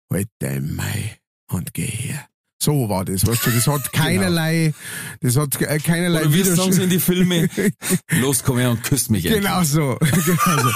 heute 0.09 0.29
im 0.41 0.77
Mai 0.77 1.17
und 1.49 1.73
geh 1.73 1.85
her. 1.85 2.25
So 2.59 2.89
war 2.89 3.05
das, 3.05 3.25
weißt 3.27 3.45
du. 3.45 3.51
Das 3.51 3.67
hat 3.67 3.93
keinerlei, 3.93 4.73
das 5.21 5.37
hat 5.37 5.61
äh, 5.61 5.77
keinerlei 5.77 6.21
Oder 6.21 6.33
wie 6.33 6.41
sagen 6.43 6.73
sie 6.73 6.83
in 6.83 6.89
die 6.89 6.99
Filme? 6.99 7.47
Los, 8.19 8.43
komm 8.43 8.57
her 8.57 8.71
und 8.71 8.83
küsst 8.83 9.11
mich 9.11 9.25
endlich. 9.25 9.43
Genau 9.43 9.63
so, 9.63 9.95
genau 9.99 10.61
so. 10.63 10.69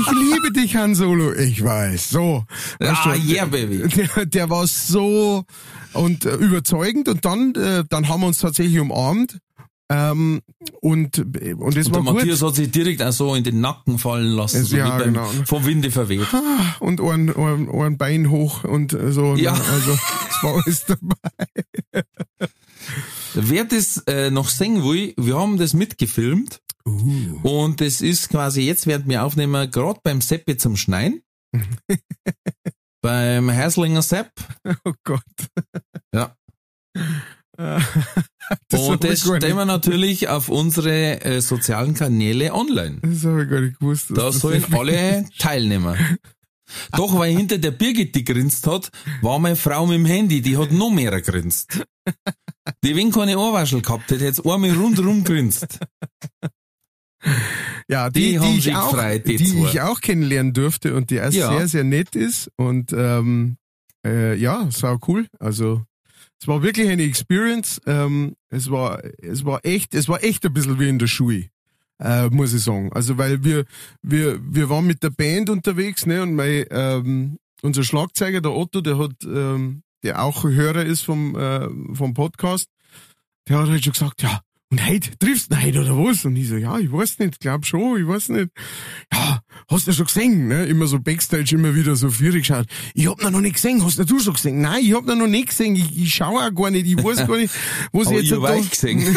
Ich 0.00 0.10
liebe 0.32 0.52
dich, 0.52 0.74
Han 0.76 0.96
Solo. 0.96 1.32
Ich 1.34 1.62
weiß. 1.62 2.10
So. 2.10 2.44
Weißt 2.80 3.00
Ah, 3.06 3.14
du, 3.14 3.20
yeah, 3.32 3.44
baby. 3.44 3.86
der, 3.88 4.26
der 4.26 4.50
war 4.50 4.66
so 4.66 5.44
und 5.92 6.24
äh, 6.24 6.34
überzeugend 6.34 7.08
und 7.08 7.24
dann, 7.24 7.54
äh, 7.54 7.84
dann 7.88 8.08
haben 8.08 8.20
wir 8.22 8.26
uns 8.26 8.38
tatsächlich 8.38 8.78
umarmt. 8.80 9.38
Ähm, 9.90 10.42
und, 10.82 11.18
und 11.18 11.76
es 11.76 11.86
Und 11.88 11.94
war 11.94 12.02
der 12.02 12.12
gut. 12.12 12.14
Matthias 12.14 12.42
hat 12.42 12.56
sich 12.56 12.70
direkt 12.70 13.02
auch 13.02 13.10
so 13.12 13.34
in 13.34 13.42
den 13.44 13.60
Nacken 13.62 13.98
fallen 13.98 14.32
lassen, 14.32 14.62
Es- 14.62 14.68
so 14.68 14.76
ja, 14.76 14.98
beim, 14.98 15.14
genau. 15.14 15.26
vom 15.46 15.64
Winde 15.64 15.90
verweht. 15.90 16.26
Und 16.80 17.00
ein, 17.00 17.34
ein, 17.34 17.68
ein 17.70 17.96
Bein 17.96 18.28
hoch 18.30 18.64
und 18.64 18.92
äh, 18.92 19.12
so. 19.12 19.34
Ja. 19.36 19.54
Ne? 19.54 19.60
Also, 19.64 19.92
es 20.28 20.42
war 20.42 20.62
alles 20.62 20.84
dabei. 20.84 22.04
Wer 23.34 23.64
das 23.64 23.98
äh, 24.06 24.30
noch 24.30 24.48
sehen 24.48 24.82
will, 24.84 25.14
wir 25.16 25.38
haben 25.38 25.56
das 25.58 25.72
mitgefilmt 25.74 26.60
Uh. 26.86 27.38
und 27.42 27.82
das 27.82 28.00
ist 28.00 28.30
quasi 28.30 28.62
jetzt, 28.62 28.86
während 28.86 29.06
wir 29.08 29.22
aufnehmen, 29.22 29.70
gerade 29.70 30.00
beim 30.02 30.22
Seppi 30.22 30.56
zum 30.56 30.74
Schneien. 30.76 31.20
beim 33.02 33.50
Herslinger 33.50 34.00
Sepp. 34.00 34.32
Oh 34.84 34.94
Gott. 35.04 35.22
Ja. 36.14 36.34
das 38.68 38.80
und 38.80 39.02
das 39.02 39.20
stellen 39.20 39.56
wir 39.56 39.64
natürlich 39.64 40.28
auf 40.28 40.48
unsere 40.48 41.20
äh, 41.24 41.40
sozialen 41.40 41.94
Kanäle 41.94 42.54
online. 42.54 42.98
Das 43.02 43.24
habe 43.24 43.44
ich 43.44 43.50
gar 43.50 43.60
nicht 43.60 43.80
gewusst. 43.80 44.10
Da 44.10 44.14
das 44.26 44.38
sollen 44.38 44.64
alle 44.72 45.24
teilnehmen. 45.38 45.96
Doch, 46.92 47.18
weil 47.18 47.34
hinter 47.34 47.58
der 47.58 47.70
Birgit, 47.70 48.14
die 48.14 48.24
grinst 48.24 48.66
hat, 48.66 48.90
war 49.22 49.38
meine 49.38 49.56
Frau 49.56 49.86
mit 49.86 49.96
dem 49.96 50.04
Handy, 50.04 50.42
die 50.42 50.56
hat 50.58 50.70
noch 50.70 50.90
mehr 50.90 51.20
grinst. 51.22 51.82
Die, 52.84 52.94
wenn 52.94 53.10
keine 53.10 53.38
Ohrwaschel 53.38 53.80
gehabt 53.80 54.10
hätte, 54.10 54.26
hätte 54.26 54.44
einmal 54.44 54.70
rundherum 54.72 55.24
grinst. 55.24 55.78
Ja, 57.90 58.10
Die 58.10 58.20
die, 58.20 58.30
die, 58.32 58.38
haben 58.38 58.56
ich 58.58 58.64
sich 58.64 58.76
auch, 58.76 58.92
gefreut, 58.92 59.26
die 59.26 59.36
die 59.38 59.64
ich 59.64 59.80
auch 59.80 60.00
kennenlernen 60.00 60.52
durfte 60.52 60.94
und 60.94 61.10
die 61.10 61.20
auch 61.20 61.32
Ja. 61.32 61.48
sehr, 61.58 61.66
sehr 61.68 61.84
nett 61.84 62.14
ist 62.14 62.48
und 62.56 62.92
ähm, 62.92 63.56
äh, 64.06 64.36
ja, 64.36 64.68
sau 64.70 64.98
cool. 65.08 65.26
Also 65.40 65.82
es 66.40 66.46
war 66.46 66.62
wirklich 66.62 66.88
eine 66.88 67.02
Experience. 67.02 67.80
Ähm, 67.86 68.36
es 68.50 68.70
war, 68.70 69.02
es 69.18 69.44
war 69.44 69.64
echt, 69.64 69.94
es 69.94 70.08
war 70.08 70.22
echt 70.22 70.44
ein 70.46 70.52
bisschen 70.52 70.78
wie 70.78 70.88
in 70.88 70.98
der 70.98 71.06
Schule. 71.06 71.46
Äh, 72.00 72.28
muss 72.28 72.54
ich 72.54 72.62
sagen. 72.62 72.92
Also 72.92 73.18
weil 73.18 73.42
wir, 73.42 73.64
wir, 74.02 74.38
wir 74.42 74.70
waren 74.70 74.86
mit 74.86 75.02
der 75.02 75.10
Band 75.10 75.50
unterwegs, 75.50 76.06
ne, 76.06 76.22
und 76.22 76.34
mein, 76.34 76.64
ähm, 76.70 77.38
unser 77.62 77.82
Schlagzeuger, 77.82 78.40
der 78.40 78.52
Otto, 78.52 78.80
der 78.80 78.98
hat, 78.98 79.16
ähm, 79.24 79.82
der 80.04 80.22
auch 80.22 80.44
Hörer 80.44 80.84
ist 80.84 81.02
vom, 81.02 81.34
äh, 81.34 81.68
vom 81.94 82.14
Podcast, 82.14 82.68
der 83.48 83.58
hat 83.58 83.68
halt 83.68 83.82
schon 83.82 83.94
gesagt, 83.94 84.22
ja, 84.22 84.42
und 84.70 84.86
heute 84.86 85.16
triffst 85.18 85.50
du 85.50 85.56
ihn 85.56 85.62
heute 85.62 85.80
oder 85.80 85.96
was? 85.96 86.26
Und 86.26 86.36
ich 86.36 86.48
so, 86.48 86.56
ja, 86.56 86.78
ich 86.78 86.92
weiß 86.92 87.20
nicht, 87.20 87.40
glaub 87.40 87.64
schon, 87.64 88.00
ich 88.00 88.06
weiß 88.06 88.28
nicht. 88.28 88.50
Ja, 89.10 89.40
hast 89.70 89.86
du 89.86 89.92
schon 89.94 90.04
gesehen, 90.04 90.48
ne? 90.48 90.66
Immer 90.66 90.86
so 90.86 91.00
Backstage 91.00 91.54
immer 91.54 91.74
wieder 91.74 91.96
so 91.96 92.10
vierig 92.10 92.46
geschaut. 92.46 92.66
Ich 92.92 93.08
hab 93.08 93.22
ihn 93.22 93.32
noch 93.32 93.40
nicht 93.40 93.54
gesehen, 93.54 93.82
hast 93.82 93.98
du 93.98 94.18
schon 94.18 94.34
gesehen? 94.34 94.60
Nein, 94.60 94.84
ich 94.84 94.92
hab 94.92 95.08
ihn 95.08 95.18
noch 95.18 95.26
nicht 95.26 95.48
gesehen, 95.48 95.74
ich, 95.74 95.96
ich 95.96 96.14
schaue 96.14 96.44
auch 96.44 96.54
gar 96.54 96.70
nicht, 96.70 96.86
ich 96.86 97.02
weiß 97.02 97.26
gar 97.26 97.38
nicht, 97.38 97.54
was 97.92 98.08
Aber 98.08 98.16
jetzt 98.16 98.30
ich 98.30 98.36
euch 98.36 98.70
gesehen. 98.70 99.16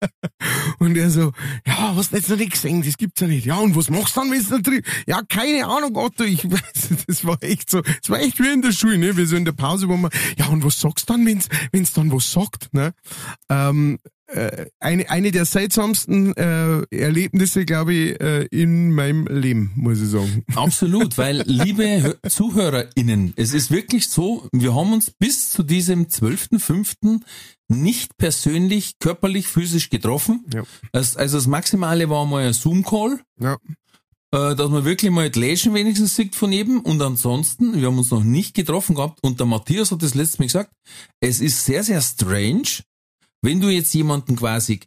und 0.78 0.94
er 0.94 1.08
so, 1.08 1.32
ja, 1.66 1.96
hast 1.96 2.12
du 2.12 2.16
jetzt 2.16 2.28
noch 2.28 2.36
nicht 2.36 2.52
gesehen, 2.52 2.82
das 2.82 2.98
gibt's 2.98 3.20
ja 3.20 3.28
nicht. 3.28 3.46
Ja, 3.46 3.56
und 3.56 3.74
was 3.76 3.88
machst 3.88 4.14
du 4.14 4.20
dann, 4.20 4.30
wenn 4.30 4.42
du 4.42 4.50
da 4.50 4.58
drin? 4.58 4.82
Ja, 5.06 5.22
keine 5.26 5.66
Ahnung, 5.66 5.96
Otto, 5.96 6.24
ich 6.24 6.44
weiß, 6.50 7.04
das 7.06 7.24
war 7.24 7.42
echt 7.42 7.70
so, 7.70 7.80
es 8.02 8.10
war 8.10 8.20
echt 8.20 8.38
wie 8.38 8.52
in 8.52 8.60
der 8.60 8.72
Schule, 8.72 8.98
ne, 8.98 9.16
wie 9.16 9.24
so 9.24 9.36
in 9.36 9.46
der 9.46 9.52
Pause, 9.52 9.88
wo 9.88 9.96
man, 9.96 10.10
ja, 10.36 10.48
und 10.48 10.62
was 10.64 10.78
sagst 10.80 11.08
du 11.08 11.14
dann, 11.14 11.24
wenn's, 11.24 11.48
wenn's 11.72 11.94
dann 11.94 12.12
was 12.12 12.30
sagt, 12.30 12.74
ne? 12.74 12.92
Ähm, 13.48 13.98
äh, 14.32 14.66
eine, 14.80 15.10
eine 15.10 15.30
der 15.32 15.44
seltsamsten 15.44 16.36
äh, 16.36 16.82
Erlebnisse, 16.90 17.64
glaube 17.64 17.94
ich, 17.94 18.20
äh, 18.20 18.44
in 18.50 18.92
meinem 18.92 19.26
Leben, 19.26 19.72
muss 19.76 20.00
ich 20.00 20.08
sagen. 20.08 20.44
Absolut, 20.54 21.18
weil 21.18 21.42
liebe 21.46 21.82
Hö- 21.84 22.28
ZuhörerInnen, 22.28 23.32
es 23.36 23.52
ist 23.52 23.70
wirklich 23.70 24.08
so, 24.08 24.48
wir 24.52 24.74
haben 24.74 24.92
uns 24.92 25.10
bis 25.10 25.50
zu 25.50 25.62
diesem 25.62 26.06
12.05. 26.06 27.20
nicht 27.68 28.16
persönlich, 28.16 28.98
körperlich, 28.98 29.46
physisch 29.48 29.90
getroffen. 29.90 30.44
Ja. 30.52 30.62
Das, 30.92 31.16
also 31.16 31.36
das 31.38 31.46
Maximale 31.46 32.08
war 32.10 32.26
mal 32.26 32.46
ein 32.46 32.52
Zoom-Call, 32.52 33.20
Ja. 33.40 33.54
äh, 34.32 34.54
dass 34.54 34.70
man 34.70 34.84
wirklich 34.84 35.10
mal 35.10 35.30
die 35.30 35.40
Läschen 35.40 35.74
wenigstens 35.74 36.16
sieht 36.16 36.34
von 36.36 36.52
jedem 36.52 36.80
und 36.80 37.00
ansonsten, 37.02 37.80
wir 37.80 37.86
haben 37.88 37.98
uns 37.98 38.10
noch 38.10 38.24
nicht 38.24 38.54
getroffen 38.54 38.94
gehabt 38.94 39.18
und 39.22 39.40
der 39.40 39.46
Matthias 39.46 39.90
hat 39.90 40.02
das 40.02 40.14
letzte 40.14 40.38
Mal 40.42 40.46
gesagt, 40.46 40.70
es 41.20 41.40
ist 41.40 41.64
sehr, 41.64 41.82
sehr 41.84 42.00
strange, 42.00 42.82
wenn 43.42 43.60
du 43.60 43.68
jetzt 43.68 43.92
jemanden 43.94 44.36
quasi 44.36 44.80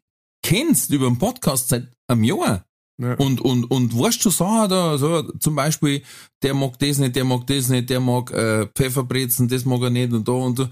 kennst 0.43 0.91
über 0.91 1.07
einen 1.07 1.17
Podcast 1.19 1.69
seit 1.69 1.87
einem 2.07 2.23
Jahr, 2.23 2.65
Ja. 3.01 3.15
und, 3.15 3.41
und, 3.41 3.65
und 3.65 3.97
weißt 3.97 4.21
schon 4.21 4.31
Sachen 4.31 4.69
da, 4.69 4.97
so, 4.97 5.23
zum 5.39 5.55
Beispiel, 5.55 6.03
der 6.43 6.53
mag 6.53 6.77
das 6.79 6.97
nicht, 6.99 7.15
der 7.15 7.23
mag 7.23 7.47
das 7.47 7.69
nicht, 7.69 7.89
der 7.89 7.99
mag 7.99 8.29
äh, 8.31 8.67
Pfefferbrezen, 8.75 9.47
das 9.47 9.65
mag 9.65 9.81
er 9.81 9.89
nicht 9.89 10.13
und 10.13 10.27
da 10.27 10.31
und 10.33 10.59
da. 10.59 10.69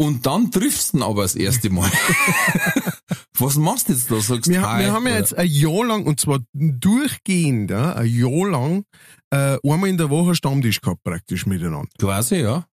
Und 0.00 0.26
dann 0.26 0.50
triffst 0.50 0.92
du 0.92 0.98
ihn 0.98 1.02
aber 1.02 1.22
das 1.22 1.34
erste 1.36 1.70
Mal. 1.70 1.90
Was 3.38 3.56
machst 3.56 3.88
du 3.88 3.92
jetzt 3.92 4.10
da? 4.10 4.20
Sagst 4.20 4.48
Wir, 4.50 4.62
hi, 4.62 4.84
wir 4.84 4.92
haben 4.92 5.06
ja 5.06 5.16
jetzt 5.16 5.36
ein 5.36 5.48
Jahr 5.48 5.84
lang, 5.86 6.04
und 6.06 6.20
zwar 6.20 6.40
durchgehend, 6.52 7.70
ja, 7.70 7.94
ein 7.94 8.06
Jahr 8.14 8.48
lang, 8.50 8.84
äh, 9.30 9.58
einmal 9.64 9.88
in 9.88 9.96
der 9.98 10.10
Woche 10.10 10.34
Stammtisch 10.34 10.80
gehabt, 10.80 11.02
praktisch 11.02 11.46
miteinander. 11.46 11.88
quasi, 11.98 12.36
ja. 12.36 12.66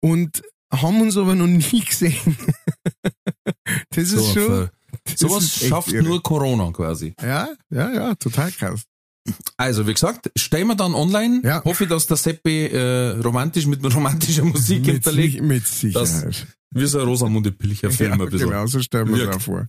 Und 0.00 0.42
haben 0.72 1.00
uns 1.00 1.16
aber 1.16 1.34
noch 1.34 1.46
nie 1.46 1.80
gesehen. 1.84 2.36
Das 3.90 4.04
ist 4.04 4.10
So, 4.12 4.22
schon. 4.24 4.32
für- 4.46 4.70
das 5.04 5.18
Sowas 5.20 5.44
ist 5.44 5.66
schafft 5.68 5.92
irre. 5.92 6.02
nur 6.04 6.22
Corona 6.22 6.70
quasi. 6.72 7.14
Ja, 7.20 7.48
ja, 7.70 7.92
ja, 7.92 8.14
total 8.14 8.50
krass. 8.52 8.84
Also, 9.58 9.86
wie 9.86 9.92
gesagt, 9.92 10.30
stellen 10.36 10.68
wir 10.68 10.74
dann 10.74 10.94
online. 10.94 11.42
Ja. 11.44 11.62
Hoffe, 11.64 11.86
dass 11.86 12.06
der 12.06 12.16
Seppi 12.16 12.66
äh, 12.66 13.10
romantisch 13.20 13.66
mit 13.66 13.82
romantischer 13.94 14.44
Musik 14.44 14.80
Mit, 14.86 14.94
hinterlegt. 14.94 15.32
sich- 15.34 15.42
mit 15.42 15.66
Sicherheit. 15.66 16.46
Wie 16.74 16.86
so 16.86 17.00
ein 17.00 17.06
Rosamunde 17.06 17.52
Pilcher 17.52 17.90
Film 17.90 18.18
ja, 18.18 18.24
ein 18.24 18.30
bisschen. 18.30 18.48
genau, 18.50 18.66
so 18.66 18.80
stellen 18.80 19.14
wir 19.14 19.28
es 19.30 19.42
vor. 19.44 19.66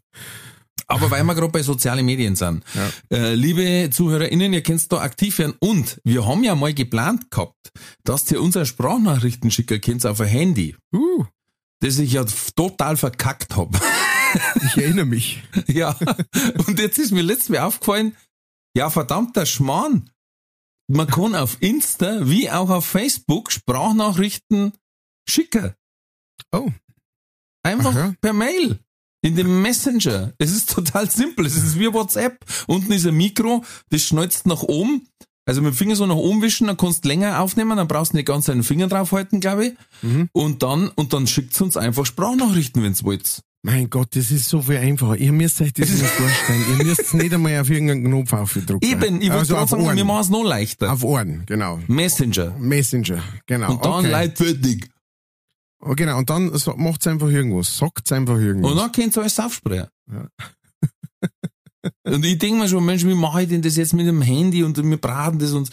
Aber 0.87 1.11
weil 1.11 1.23
wir 1.23 1.35
gerade 1.35 1.51
bei 1.51 1.61
sozialen 1.61 2.05
Medien 2.05 2.35
sind, 2.35 2.63
Ja. 2.73 2.89
äh, 3.17 3.35
liebe 3.35 3.89
ZuhörerInnen, 3.91 4.53
ihr 4.53 4.63
könnt 4.63 4.91
da 4.91 4.99
aktiv 5.01 5.37
werden 5.39 5.53
und 5.59 5.99
wir 6.03 6.25
haben 6.25 6.43
ja 6.43 6.55
mal 6.55 6.73
geplant 6.73 7.29
gehabt, 7.29 7.55
dass 8.03 8.29
ihr 8.31 8.41
unsere 8.41 8.65
Sprachnachrichten 8.65 9.51
schicken 9.51 9.79
könnt 9.81 10.05
auf 10.05 10.19
ein 10.21 10.27
Handy, 10.27 10.75
Uh, 10.93 11.25
das 11.79 11.99
ich 11.99 12.13
ja 12.13 12.25
total 12.55 12.97
verkackt 12.97 13.55
hab. 13.55 13.69
ich 14.65 14.77
erinnere 14.77 15.05
mich. 15.05 15.43
ja, 15.67 15.97
und 16.67 16.79
jetzt 16.79 16.99
ist 16.99 17.11
mir 17.11 17.21
letztes 17.21 17.49
Mal 17.49 17.59
aufgefallen, 17.59 18.15
ja 18.75 18.89
verdammter 18.89 19.45
Schmarrn, 19.45 20.09
man 20.91 21.07
kann 21.07 21.35
auf 21.35 21.57
Insta 21.61 22.27
wie 22.27 22.49
auch 22.49 22.69
auf 22.69 22.85
Facebook 22.85 23.51
Sprachnachrichten 23.51 24.73
schicken. 25.27 25.75
Oh. 26.51 26.69
Einfach 27.63 27.91
Ach 27.91 27.95
ja. 27.95 28.13
per 28.21 28.33
Mail. 28.33 28.79
In 29.21 29.35
dem 29.35 29.61
Messenger. 29.61 30.33
Es 30.37 30.51
ist 30.51 30.71
total 30.71 31.09
simpel. 31.11 31.45
Es 31.45 31.57
ist 31.57 31.77
wie 31.77 31.93
WhatsApp. 31.93 32.43
Unten 32.67 32.91
ist 32.93 33.05
ein 33.05 33.15
Mikro, 33.15 33.63
das 33.89 34.03
schneuzt 34.03 34.47
nach 34.47 34.63
oben. 34.63 35.07
Also 35.49 35.63
mit 35.63 35.73
dem 35.73 35.77
Finger 35.77 35.95
so 35.95 36.05
nach 36.05 36.13
oben 36.13 36.43
wischen, 36.43 36.67
dann 36.67 36.77
kannst 36.77 37.03
du 37.03 37.07
länger 37.07 37.41
aufnehmen, 37.41 37.75
dann 37.75 37.87
brauchst 37.87 38.13
du 38.13 38.17
nicht 38.17 38.27
ganz 38.27 38.45
deinen 38.45 38.61
Finger 38.61 38.87
draufhalten, 38.87 39.39
glaube 39.39 39.65
ich. 39.65 39.73
Mhm. 40.03 40.29
Und 40.31 40.61
dann, 40.61 40.89
und 40.89 41.11
dann 41.11 41.25
schickt 41.25 41.59
uns 41.59 41.75
einfach 41.75 42.05
Sprachnachrichten, 42.05 42.83
wenn's 42.83 43.03
wollt. 43.03 43.41
Mein 43.63 43.89
Gott, 43.89 44.15
das 44.15 44.29
ist 44.29 44.47
so 44.47 44.61
viel 44.61 44.77
einfacher. 44.77 45.17
Ihr 45.17 45.31
müsst 45.31 45.59
euch 45.59 45.73
das 45.73 45.89
nicht 45.89 46.05
vorstellen. 46.05 46.65
Ihr 46.69 46.85
müsst 46.85 47.15
nicht 47.15 47.33
einmal 47.33 47.59
auf 47.59 47.67
irgendeinen 47.67 48.03
Knopf 48.03 48.31
aufdrücken. 48.31 48.87
Eben, 48.87 49.23
ich 49.23 49.29
wollte 49.29 49.39
also 49.39 49.55
gerade 49.55 49.69
sagen, 49.69 49.81
wir 49.81 49.89
Ohren. 49.89 50.07
machen 50.07 50.21
es 50.21 50.29
noch 50.29 50.43
leichter. 50.43 50.93
Auf 50.93 51.03
Ohren, 51.03 51.43
genau. 51.47 51.79
Messenger. 51.87 52.55
Messenger, 52.59 53.23
genau. 53.47 53.71
Und 53.71 53.83
dann 53.83 53.93
okay. 53.93 54.11
leitfertig. 54.11 54.87
Oh, 55.81 55.95
genau, 55.95 56.19
und 56.19 56.29
dann 56.29 56.55
so, 56.59 56.75
macht's 56.77 57.07
einfach 57.07 57.29
irgendwas. 57.29 57.75
Sagt's 57.75 58.11
einfach 58.11 58.37
irgendwas. 58.37 58.71
Und 58.71 58.77
dann 58.77 58.91
könnt 58.91 59.17
ihr 59.17 59.21
alles 59.21 59.39
aufsprechen. 59.39 59.87
Und 62.03 62.25
ich 62.25 62.37
denke 62.37 62.59
mir 62.59 62.67
schon, 62.67 62.85
Mensch, 62.85 63.05
wie 63.05 63.13
mache 63.13 63.43
ich 63.43 63.49
denn 63.49 63.61
das 63.61 63.77
jetzt 63.77 63.93
mit 63.93 64.07
dem 64.07 64.21
Handy 64.21 64.63
und 64.63 64.77
wir 64.77 64.97
braten 64.97 65.39
das 65.39 65.53
und 65.53 65.69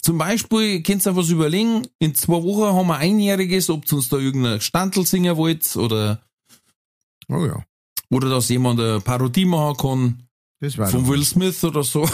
zum 0.00 0.18
Beispiel 0.18 0.82
könnt 0.82 1.06
ihr 1.06 1.16
was 1.16 1.28
überlegen, 1.28 1.86
in 1.98 2.14
zwei 2.14 2.42
Wochen 2.42 2.74
haben 2.74 2.86
wir 2.86 2.96
einjähriges, 2.96 3.68
ob 3.68 3.84
ihr 3.86 3.94
uns 3.94 4.08
da 4.08 4.16
irgendein 4.16 4.60
Standel 4.60 5.04
singen 5.04 5.36
wollt 5.36 5.76
oder, 5.76 6.22
oh 7.28 7.44
ja, 7.44 7.64
oder 8.10 8.30
dass 8.30 8.48
jemand 8.48 8.80
eine 8.80 9.00
Parodie 9.00 9.44
machen 9.44 9.76
kann 9.76 10.28
das 10.60 10.78
war 10.78 10.88
von. 10.88 11.06
Will 11.06 11.24
Smith 11.24 11.62
oder 11.64 11.82
so, 11.82 12.08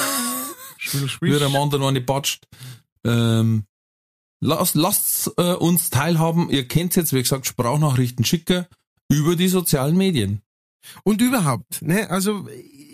der 1.38 1.48
Mann 1.48 1.70
da 1.70 1.78
noch 1.78 1.90
nicht 1.90 2.06
patscht. 2.06 2.46
Ähm, 3.04 3.64
lasst 4.40 4.74
lasst 4.74 5.32
äh, 5.38 5.54
uns 5.54 5.90
teilhaben. 5.90 6.50
Ihr 6.50 6.68
kennt 6.68 6.96
jetzt, 6.96 7.12
wie 7.12 7.22
gesagt, 7.22 7.46
Sprachnachrichten 7.46 8.24
schicken 8.24 8.66
über 9.08 9.36
die 9.36 9.48
sozialen 9.48 9.96
Medien. 9.96 10.42
Und 11.02 11.20
überhaupt, 11.20 11.82
ne, 11.82 12.10
also 12.10 12.46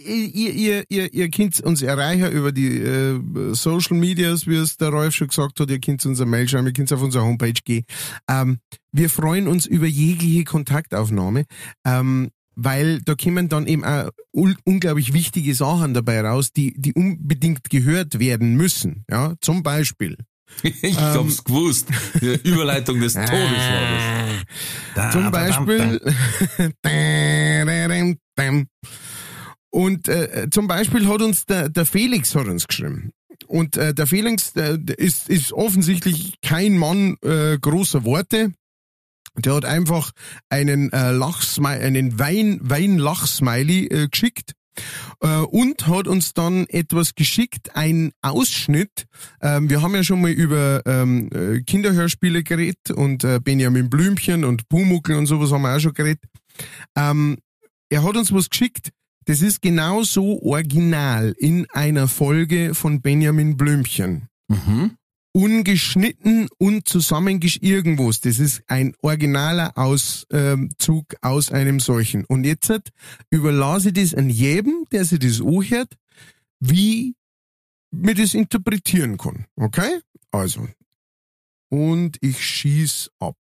ihr, 0.05 0.55
ihr, 0.55 0.85
ihr, 0.89 1.13
ihr 1.13 1.31
könnt 1.31 1.61
uns 1.61 1.83
erreichen 1.83 2.31
über 2.33 2.53
die 2.53 2.79
äh, 2.79 3.21
Social 3.55 3.97
Medias, 3.97 4.47
wie 4.47 4.57
es 4.57 4.77
der 4.77 4.89
Rolf 4.91 5.15
schon 5.15 5.29
gesagt 5.29 5.61
hat, 5.61 5.71
ihr 5.71 5.81
könnt 5.81 6.05
uns 6.07 6.21
eine 6.21 6.31
Mail 6.31 6.49
schreiben, 6.49 6.67
ihr 6.67 6.73
könnt 6.73 6.93
auf 6.93 7.03
unsere 7.03 7.25
Homepage 7.25 7.53
gehen. 7.65 7.85
Ähm, 8.29 8.59
wir 8.93 9.11
freuen 9.11 9.49
uns 9.49 9.67
über 9.67 9.87
jegliche 9.87 10.45
Kontaktaufnahme, 10.45 11.45
ähm, 11.85 12.31
weil 12.57 13.01
da 13.03 13.15
kommen 13.15 13.49
dann 13.49 13.67
eben 13.67 13.85
auch 13.85 14.11
un 14.33 14.57
unglaublich 14.65 15.13
wichtige 15.13 15.55
Sachen 15.55 15.95
dabei 15.95 16.21
raus, 16.21 16.53
die, 16.53 16.75
die 16.77 16.93
unbedingt 16.93 17.71
gehört 17.71 18.19
werden 18.19 18.57
müssen. 18.57 19.05
Ja, 19.11 19.35
zum 19.41 19.63
Beispiel. 19.63 20.17
ich 20.63 20.83
Ähm. 20.83 20.95
hab's 20.99 21.45
gewusst. 21.45 21.89
Die 22.21 22.49
Überleitung 22.49 23.01
des 23.01 23.15
Todes 23.15 23.31
war 23.31 23.81
das. 23.91 24.45
Da, 24.95 25.11
Zum 25.11 25.31
Beispiel. 25.31 26.01
Und 29.71 30.09
äh, 30.09 30.49
zum 30.51 30.67
Beispiel 30.67 31.07
hat 31.09 31.23
uns 31.23 31.47
der, 31.47 31.69
der 31.69 31.87
Felix 31.87 32.35
hat 32.35 32.47
uns 32.47 32.67
geschrieben. 32.67 33.13
Und 33.47 33.77
äh, 33.77 33.95
der 33.95 34.07
Felix 34.07 34.53
der, 34.53 34.79
der 34.79 34.99
ist, 34.99 35.29
ist 35.29 35.53
offensichtlich 35.53 36.35
kein 36.43 36.77
Mann 36.77 37.17
äh, 37.23 37.59
großer 37.59 38.05
Worte. 38.05 38.53
Der 39.37 39.55
hat 39.55 39.65
einfach 39.65 40.11
einen 40.49 40.93
äh, 40.93 41.13
Lachsmiley, 41.13 41.81
einen 41.83 42.19
Wein, 42.19 42.59
Wein-Lachsmiley 42.63 43.87
äh, 43.87 44.09
geschickt 44.09 44.53
äh, 45.21 45.39
und 45.39 45.87
hat 45.87 46.09
uns 46.09 46.35
dann 46.35 46.67
etwas 46.67 47.15
geschickt, 47.15 47.75
ein 47.75 48.13
Ausschnitt. 48.23 49.07
Ähm, 49.41 49.71
wir 49.71 49.83
haben 49.83 49.95
ja 49.95 50.03
schon 50.03 50.21
mal 50.21 50.31
über 50.31 50.83
ähm, 50.85 51.31
äh, 51.33 51.61
Kinderhörspiele 51.63 52.43
geredet 52.43 52.91
und 52.91 53.25
äh, 53.25 53.39
Benjamin 53.43 53.89
Blümchen 53.89 54.45
und 54.45 54.69
Pumuckel 54.69 55.17
und 55.17 55.27
sowas 55.27 55.53
haben 55.53 55.63
wir 55.63 55.77
auch 55.77 55.81
schon 55.81 55.95
geredet. 55.95 56.25
Er 57.91 58.05
hat 58.05 58.17
uns 58.17 58.33
was 58.33 58.49
geschickt, 58.49 58.93
das 59.25 59.43
ist 59.43 59.63
genauso 59.63 60.41
original 60.43 61.35
in 61.37 61.69
einer 61.71 62.09
Folge 62.09 62.75
von 62.75 63.03
Benjamin 63.03 63.57
Blümchen. 63.57 64.29
Mhm. 64.49 64.97
Ungeschnitten 65.33 66.49
und 66.59 66.89
zusammengesch 66.89 67.59
irgendwas. 67.61 68.21
Das 68.21 68.39
ist 68.39 68.63
ein 68.67 68.95
originaler 69.03 69.77
Auszug 69.77 71.05
aus 71.21 71.53
einem 71.53 71.79
solchen. 71.79 72.25
Und 72.25 72.45
jetzt 72.45 72.71
hat, 72.71 72.89
überlasse 73.31 73.89
ich 73.89 73.95
das 73.95 74.15
an 74.15 74.31
jedem, 74.31 74.87
der 74.91 75.05
sich 75.05 75.19
das 75.19 75.41
anhört, 75.41 75.97
wie 76.59 77.15
mir 77.93 78.15
das 78.15 78.35
interpretieren 78.35 79.19
kann. 79.19 79.47
Okay? 79.57 80.01
Also. 80.31 80.69
Und 81.69 82.19
ich 82.21 82.45
schieß 82.45 83.11
ab. 83.21 83.37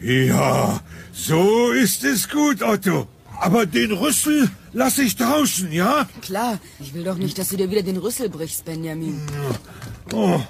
Ja, 0.00 0.80
so 1.12 1.72
ist 1.72 2.04
es 2.04 2.28
gut, 2.28 2.62
Otto. 2.62 3.08
Aber 3.40 3.66
den 3.66 3.92
Rüssel 3.92 4.50
lass 4.72 4.98
ich 4.98 5.16
draußen, 5.16 5.70
ja? 5.72 6.08
Klar, 6.22 6.58
ich 6.80 6.92
will 6.94 7.04
doch 7.04 7.16
nicht, 7.16 7.38
dass 7.38 7.48
du 7.48 7.56
dir 7.56 7.70
wieder 7.70 7.82
den 7.82 7.96
Rüssel 7.96 8.28
brichst, 8.28 8.64
Benjamin. 8.64 9.22
Oh, 10.12 10.40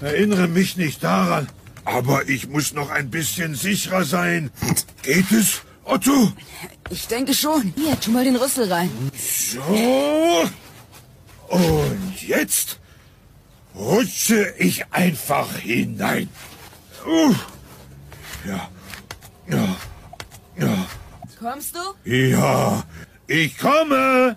erinnere 0.00 0.48
mich 0.48 0.76
nicht 0.76 1.04
daran. 1.04 1.48
Aber 1.84 2.28
ich 2.28 2.48
muss 2.48 2.72
noch 2.72 2.90
ein 2.90 3.10
bisschen 3.10 3.54
sicherer 3.54 4.04
sein. 4.04 4.50
Geht 5.02 5.30
es, 5.32 5.62
Otto? 5.84 6.32
Ich 6.90 7.06
denke 7.08 7.34
schon. 7.34 7.74
Hier, 7.76 7.98
tu 8.00 8.10
mal 8.10 8.24
den 8.24 8.36
Rüssel 8.36 8.72
rein. 8.72 8.90
So. 9.14 10.48
Und 11.48 12.22
jetzt 12.22 12.78
rutsche 13.74 14.54
ich 14.58 14.86
einfach 14.92 15.56
hinein. 15.56 16.28
Uh. 17.06 17.34
Ja. 18.46 18.68
Ja. 19.48 19.76
Ja. 20.58 20.86
Kommst 21.42 21.74
du? 21.74 21.80
Ja. 22.08 22.84
Ich 23.26 23.58
komme. 23.58 24.36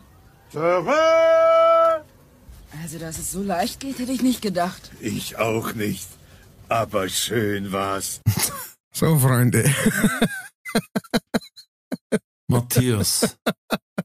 Tada! 0.51 2.03
Also, 2.81 2.97
dass 2.97 3.19
es 3.19 3.31
so 3.31 3.43
leicht 3.43 3.79
geht, 3.79 3.99
hätte 3.99 4.11
ich 4.11 4.23
nicht 4.23 4.41
gedacht. 4.41 4.89
Ich 5.01 5.37
auch 5.37 5.75
nicht. 5.75 6.07
Aber 6.67 7.07
schön 7.07 7.71
war's. 7.71 8.21
So, 8.91 9.19
Freunde. 9.19 9.69
Matthias, 12.47 13.37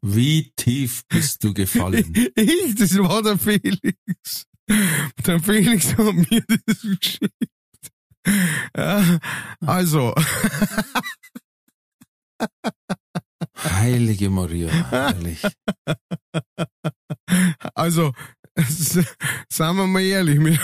wie 0.02 0.50
tief 0.56 1.06
bist 1.06 1.44
du 1.44 1.54
gefallen? 1.54 2.12
Ich, 2.34 2.74
das 2.74 2.98
war 2.98 3.22
der 3.22 3.38
Felix. 3.38 4.46
Der 5.24 5.38
Felix 5.38 5.96
hat 5.96 6.12
mir 6.12 6.44
das 6.48 6.80
geschickt. 6.82 7.92
Ja, 8.76 9.20
also, 9.64 10.12
Heilige 13.58 14.30
Maria, 14.30 14.70
ehrlich. 14.92 15.42
also, 17.74 18.12
sagen 19.48 19.76
wir 19.78 19.86
mal 19.86 20.02
ehrlich, 20.02 20.58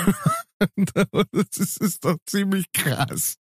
das 1.33 1.77
ist 1.77 2.05
doch 2.05 2.17
ziemlich 2.27 2.67
krass. 2.73 3.37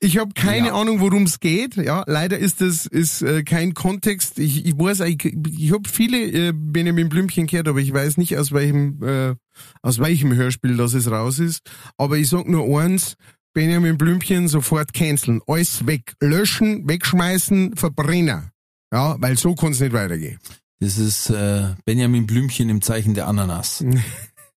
Ich 0.00 0.18
habe 0.18 0.34
keine 0.34 0.68
Ja. 0.68 0.74
Ahnung, 0.74 1.00
worum 1.00 1.22
es 1.22 1.38
geht. 1.40 1.76
Ja, 1.76 2.02
leider 2.06 2.38
ist 2.38 2.60
das 2.60 2.86
ist 2.86 3.22
äh, 3.22 3.42
kein 3.44 3.72
Kontext. 3.72 4.38
Ich, 4.38 4.66
ich 4.66 4.76
weiß, 4.76 5.00
ich, 5.00 5.24
ich 5.24 5.72
habe 5.72 5.88
viele 5.88 6.18
äh, 6.48 6.52
Benjamin 6.52 7.08
Blümchen 7.08 7.46
gehört, 7.46 7.68
aber 7.68 7.78
ich 7.78 7.92
weiß 7.92 8.16
nicht 8.16 8.36
aus 8.36 8.52
welchem 8.52 9.02
äh, 9.02 9.34
aus 9.80 9.98
welchem 10.00 10.34
Hörspiel 10.34 10.76
das 10.76 10.94
es 10.94 11.10
raus 11.10 11.38
ist. 11.38 11.60
Aber 11.96 12.16
ich 12.18 12.28
sag 12.28 12.48
nur 12.48 12.80
eins: 12.80 13.14
Benjamin 13.54 13.98
Blümchen 13.98 14.48
sofort 14.48 14.92
canceln, 14.92 15.40
alles 15.46 15.86
weg, 15.86 16.14
löschen, 16.20 16.88
wegschmeißen, 16.88 17.76
verbrennen. 17.76 18.50
Ja, 18.92 19.16
weil 19.20 19.36
so 19.38 19.54
kann 19.54 19.72
es 19.72 19.80
nicht 19.80 19.92
weitergehen. 19.92 20.38
Das 20.80 20.98
ist 20.98 21.30
äh, 21.30 21.74
Benjamin 21.84 22.26
Blümchen 22.26 22.68
im 22.68 22.82
Zeichen 22.82 23.14
der 23.14 23.28
Ananas. 23.28 23.84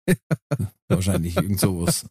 Wahrscheinlich 0.88 1.36
irgend 1.36 1.60
sowas. 1.60 2.06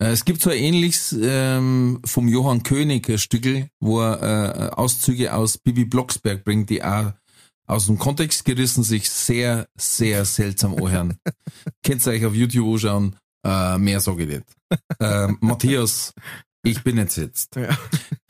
Äh, 0.00 0.10
Es 0.10 0.24
gibt 0.24 0.42
so 0.42 0.50
ein 0.50 0.58
ähnliches 0.58 1.16
ähm, 1.20 2.00
vom 2.04 2.28
Johann 2.28 2.62
König, 2.62 3.08
ein 3.08 3.18
Stückel, 3.18 3.68
wo 3.80 4.00
er 4.00 4.72
äh, 4.72 4.74
Auszüge 4.74 5.34
aus 5.34 5.58
Bibi 5.58 5.84
Blocksberg 5.84 6.44
bringt, 6.44 6.70
die 6.70 6.82
auch 6.82 7.12
aus 7.66 7.86
dem 7.86 7.98
Kontext 7.98 8.44
gerissen 8.44 8.82
sich 8.82 9.10
sehr, 9.10 9.68
sehr 9.76 10.24
seltsam 10.24 10.74
anhören. 10.74 11.18
Könnt 11.84 12.06
ihr 12.06 12.12
euch 12.12 12.24
auf 12.24 12.34
YouTube 12.34 12.74
anschauen, 12.74 13.16
äh, 13.48 13.78
mehr 13.78 14.00
sage 14.00 14.24
ich 14.24 14.28
nicht. 14.28 14.44
Ähm, 15.00 15.38
Matthias, 15.40 16.12
ich 16.62 16.82
bin 16.82 16.98
entsetzt. 16.98 17.56
Ja. 17.56 17.76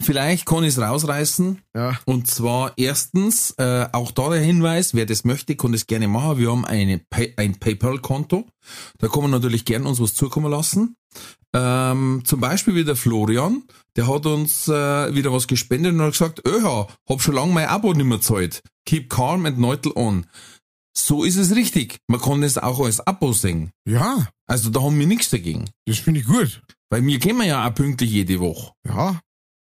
Vielleicht 0.00 0.46
kann 0.46 0.62
ich 0.62 0.76
es 0.76 0.80
rausreißen. 0.80 1.60
Ja. 1.74 1.98
Und 2.04 2.28
zwar 2.28 2.72
erstens, 2.76 3.52
äh, 3.58 3.88
auch 3.92 4.12
da 4.12 4.30
der 4.30 4.40
Hinweis, 4.40 4.94
wer 4.94 5.06
das 5.06 5.24
möchte, 5.24 5.56
kann 5.56 5.72
das 5.72 5.86
gerne 5.86 6.08
machen. 6.08 6.38
Wir 6.38 6.50
haben 6.50 6.64
eine 6.64 6.98
Pay 7.10 7.34
ein 7.36 7.58
PayPal-Konto. 7.58 8.46
Da 8.98 9.08
kann 9.08 9.22
man 9.22 9.30
natürlich 9.30 9.64
gerne 9.64 9.88
uns 9.88 10.00
was 10.00 10.14
zukommen 10.14 10.50
lassen. 10.50 10.96
Ähm, 11.54 12.22
zum 12.24 12.40
Beispiel 12.40 12.74
wie 12.74 12.84
der 12.84 12.96
Florian, 12.96 13.64
der 13.96 14.06
hat 14.06 14.26
uns 14.26 14.68
äh, 14.68 15.14
wieder 15.14 15.32
was 15.32 15.46
gespendet 15.46 15.94
und 15.94 16.02
hat 16.02 16.12
gesagt, 16.12 16.46
öha, 16.46 16.86
hab 17.08 17.22
schon 17.22 17.34
lange 17.34 17.52
mein 17.52 17.68
Abo 17.68 17.92
nicht 17.94 18.06
mehr 18.06 18.20
zahlt. 18.20 18.62
Keep 18.84 19.10
calm 19.10 19.46
and 19.46 19.58
neutel 19.58 19.92
on. 19.96 20.26
So 20.96 21.24
ist 21.24 21.36
es 21.36 21.54
richtig. 21.54 21.98
Man 22.06 22.20
kann 22.20 22.42
das 22.42 22.58
auch 22.58 22.80
als 22.80 23.00
Abo 23.00 23.32
sehen. 23.32 23.70
Ja, 23.86 24.28
Also 24.48 24.70
da 24.70 24.82
haben 24.82 24.98
wir 24.98 25.06
nichts 25.06 25.30
dagegen. 25.30 25.66
das 25.86 25.98
finde 25.98 26.20
ich 26.20 26.26
gut. 26.26 26.60
Weil 26.90 27.04
wir 27.04 27.20
kommen 27.20 27.46
ja 27.46 27.68
auch 27.68 27.74
pünktlich 27.74 28.10
jede 28.10 28.40
Woche. 28.40 28.72
Ja, 28.86 29.20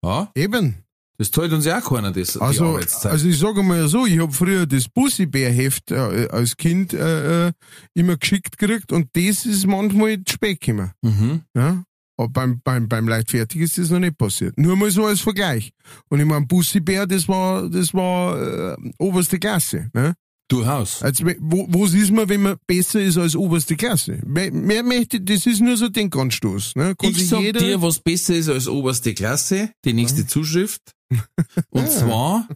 Ja? 0.04 0.32
eben. 0.36 0.76
Das 1.18 1.30
zahlt 1.30 1.54
uns 1.54 1.66
ja 1.66 1.78
auch 1.80 1.88
keiner, 1.88 2.12
das, 2.12 2.36
Also, 2.36 2.66
Arbeitszeit. 2.70 3.12
also 3.12 3.28
ich 3.28 3.38
sage 3.38 3.62
mal 3.62 3.88
so, 3.88 4.08
ich 4.08 4.18
habe 4.20 4.32
früher 4.32 4.66
das 4.66 4.90
Bussibärheft 4.90 5.92
äh, 5.92 6.28
als 6.32 6.58
Kind 6.58 6.94
äh, 6.94 7.50
äh, 7.50 7.52
immer 7.94 8.18
geschickt 8.18 8.58
gekriegt 8.58 8.92
und 8.92 9.08
das 9.14 9.46
ist 9.46 9.68
manchmal 9.68 10.18
zu 10.24 10.34
spät 10.34 10.60
gekommen. 10.62 10.92
mhm. 11.04 11.42
Ja? 11.56 11.84
Aber 12.18 12.30
beim, 12.30 12.60
beim, 12.64 12.88
beim 12.90 13.08
Leichtfertig 13.08 13.62
ist 13.62 13.78
das 13.78 13.90
noch 13.92 14.00
nicht 14.00 14.18
passiert. 14.18 14.58
Nur 14.58 14.76
mal 14.76 14.90
so 14.92 15.06
als 15.06 15.22
Vergleich. 15.22 15.72
Und 16.10 16.20
ich 16.20 16.26
mein, 16.26 16.48
Bussibär, 16.48 17.06
das 17.08 17.28
war, 17.28 17.70
das 17.70 17.94
war 17.94 18.74
äh, 18.74 18.92
oberste 18.98 19.38
Klasse. 19.40 19.90
Ne? 19.94 20.16
Durchaus. 20.52 21.02
Also, 21.02 21.26
wo, 21.40 21.66
wo 21.70 21.86
ist 21.86 22.12
man, 22.12 22.28
wenn 22.28 22.42
man 22.42 22.58
besser 22.68 23.00
ist 23.00 23.18
als 23.18 23.38
oberste 23.38 23.78
Klasse? 23.78 24.20
Mehr, 24.26 24.84
möchte, 24.84 25.22
das 25.22 25.46
ist 25.46 25.62
nur 25.62 25.78
so 25.78 25.86
den 25.86 26.10
Denkanstoß. 26.10 26.76
Ne? 26.76 26.94
Kann 26.98 27.12
Ich 27.12 27.30
sag 27.30 27.40
dir, 27.40 27.82
was 27.82 28.00
besser 28.00 28.36
ist 28.36 28.50
als 28.50 28.68
oberste 28.68 29.14
Klasse, 29.14 29.72
die 29.86 29.94
nächste 29.94 30.28
Zuschrift. 30.28 30.82
Und 31.70 31.90
zwar 31.90 32.50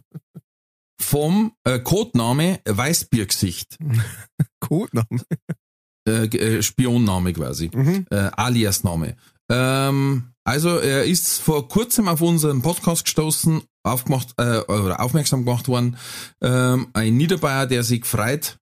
vom 1.00 1.52
äh, 1.64 1.78
Codename 1.78 2.60
Weißbiergesicht. 2.66 3.78
Codename. 4.60 5.22
Äh, 6.06 6.26
äh, 6.26 6.62
Spionname 6.62 7.32
quasi. 7.32 7.70
Mhm. 7.74 8.04
Äh, 8.10 8.30
Aliasname. 8.36 9.16
Ähm, 9.50 10.32
also 10.44 10.78
er 10.78 11.04
ist 11.04 11.40
vor 11.40 11.66
kurzem 11.68 12.08
auf 12.08 12.20
unseren 12.20 12.60
Podcast 12.60 13.04
gestoßen, 13.04 13.62
aufgemacht, 13.86 14.34
äh, 14.38 14.58
oder 14.60 15.00
aufmerksam 15.00 15.44
gemacht 15.44 15.68
worden. 15.68 15.96
Ähm, 16.42 16.88
ein 16.92 17.16
Niederbayer, 17.16 17.66
der 17.66 17.82
sich 17.82 18.04
freut, 18.04 18.58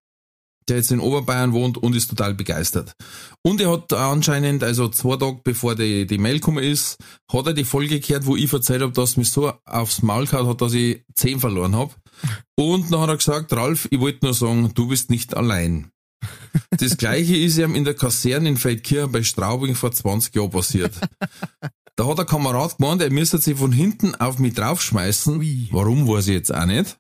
der 0.68 0.76
jetzt 0.76 0.92
in 0.92 1.00
Oberbayern 1.00 1.52
wohnt 1.52 1.78
und 1.78 1.94
ist 1.94 2.08
total 2.08 2.34
begeistert. 2.34 2.94
Und 3.42 3.60
er 3.60 3.70
hat 3.72 3.92
anscheinend, 3.92 4.62
also 4.62 4.88
zwei 4.88 5.16
Tage 5.16 5.40
bevor 5.44 5.74
die, 5.74 6.06
die 6.06 6.18
Mail 6.18 6.34
gekommen 6.34 6.64
ist, 6.64 6.98
hat 7.30 7.46
er 7.46 7.52
die 7.52 7.64
Folge 7.64 8.00
gehört, 8.00 8.26
wo 8.26 8.36
ich 8.36 8.52
erzählt 8.52 8.82
habe, 8.82 8.92
dass 8.92 9.16
mich 9.16 9.30
so 9.30 9.52
aufs 9.64 10.02
Maul 10.02 10.26
gehauen 10.26 10.48
hat, 10.48 10.60
dass 10.60 10.72
ich 10.72 11.04
zehn 11.14 11.40
verloren 11.40 11.76
habe. 11.76 11.92
Und 12.56 12.90
dann 12.90 13.00
hat 13.00 13.10
er 13.10 13.16
gesagt, 13.16 13.52
Ralf, 13.52 13.88
ich 13.90 14.00
wollte 14.00 14.24
nur 14.24 14.34
sagen, 14.34 14.72
du 14.74 14.88
bist 14.88 15.10
nicht 15.10 15.36
allein. 15.36 15.90
Das 16.70 16.96
gleiche 16.96 17.36
ist 17.36 17.58
ihm 17.58 17.74
in 17.74 17.84
der 17.84 17.94
Kaserne 17.94 18.48
in 18.48 18.56
Feldkirchen 18.56 19.12
bei 19.12 19.22
Straubing 19.22 19.74
vor 19.74 19.92
20 19.92 20.34
Jahren 20.34 20.50
passiert. 20.50 20.94
Da 21.96 22.06
hat 22.06 22.18
der 22.18 22.24
Kamerad 22.24 22.78
gemeint, 22.78 23.02
er 23.02 23.10
müsste 23.10 23.38
sich 23.38 23.56
von 23.56 23.72
hinten 23.72 24.14
auf 24.16 24.38
mich 24.38 24.54
draufschmeißen. 24.54 25.38
Ui. 25.38 25.68
Warum, 25.70 26.08
weiß 26.08 26.28
ich 26.28 26.34
jetzt 26.34 26.52
auch 26.52 26.66
nicht. 26.66 26.98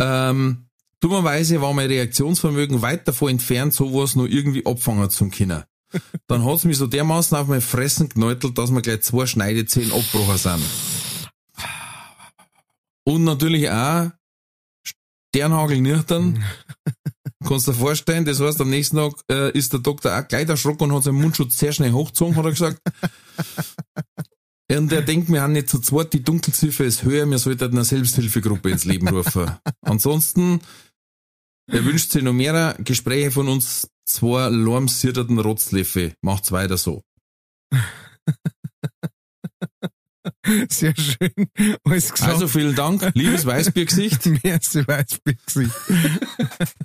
Ähm, 0.00 0.68
dummerweise 1.00 1.60
war 1.60 1.72
mein 1.72 1.88
Reaktionsvermögen 1.88 2.82
weit 2.82 3.08
davon 3.08 3.30
entfernt, 3.30 3.74
sowas 3.74 4.14
nur 4.14 4.28
irgendwie 4.28 4.64
abfangen 4.66 5.10
zum 5.10 5.30
Können. 5.30 5.64
Dann 6.28 6.44
hat's 6.44 6.64
mich 6.64 6.76
so 6.76 6.86
dermaßen 6.86 7.36
auf 7.36 7.48
mein 7.48 7.60
Fressen 7.60 8.08
geneutelt, 8.08 8.56
dass 8.56 8.70
mir 8.70 8.82
gleich 8.82 9.02
zwei 9.02 9.26
Schneidezehen 9.26 9.92
abgebrochen 9.92 10.38
sind. 10.38 10.62
Und 13.04 13.24
natürlich 13.24 13.70
auch 13.70 14.10
Sternhagel 15.36 15.80
nüchtern. 15.80 16.44
Kannst 17.44 17.68
du 17.68 17.72
dir 17.72 17.78
vorstellen, 17.78 18.24
das 18.24 18.40
heißt, 18.40 18.60
am 18.60 18.70
nächsten 18.70 18.96
Tag 18.96 19.12
äh, 19.30 19.50
ist 19.52 19.72
der 19.72 19.80
Doktor 19.80 20.18
auch 20.18 20.26
gleich 20.26 20.48
erschrocken 20.48 20.84
und 20.84 20.96
hat 20.96 21.04
seinen 21.04 21.20
Mundschutz 21.20 21.58
sehr 21.58 21.72
schnell 21.72 21.92
hochgezogen, 21.92 22.36
hat 22.36 22.44
er 22.44 22.50
gesagt. 22.50 22.80
Und 24.68 24.90
er 24.90 25.02
denkt, 25.02 25.30
wir 25.30 25.42
haben 25.42 25.52
nicht 25.52 25.68
zu 25.68 25.78
zweit, 25.78 26.12
die 26.12 26.24
Dunkelziffer 26.24 26.84
ist 26.84 27.04
höher, 27.04 27.24
wir 27.30 27.38
sollten 27.38 27.70
eine 27.70 27.84
Selbsthilfegruppe 27.84 28.70
ins 28.70 28.84
Leben 28.84 29.06
rufen. 29.06 29.48
Ansonsten, 29.80 30.60
er 31.70 31.84
wünscht 31.84 32.10
sich 32.10 32.24
noch 32.24 32.32
mehr 32.32 32.76
Gespräche 32.80 33.30
von 33.30 33.46
uns 33.46 33.88
zwei 34.06 34.48
lärmsierterten 34.48 35.38
Rotzleffe. 35.38 36.14
Macht's 36.20 36.50
weiter 36.50 36.76
so. 36.76 37.02
Sehr 40.70 40.94
schön. 40.96 41.30
Alles 41.84 42.12
gesagt. 42.12 42.32
Also 42.32 42.48
vielen 42.48 42.74
Dank, 42.74 43.10
liebes 43.14 43.46
Weißbiergesicht. 43.46 44.26
Merci, 44.44 44.86
Weißbiergesicht. 44.86 45.74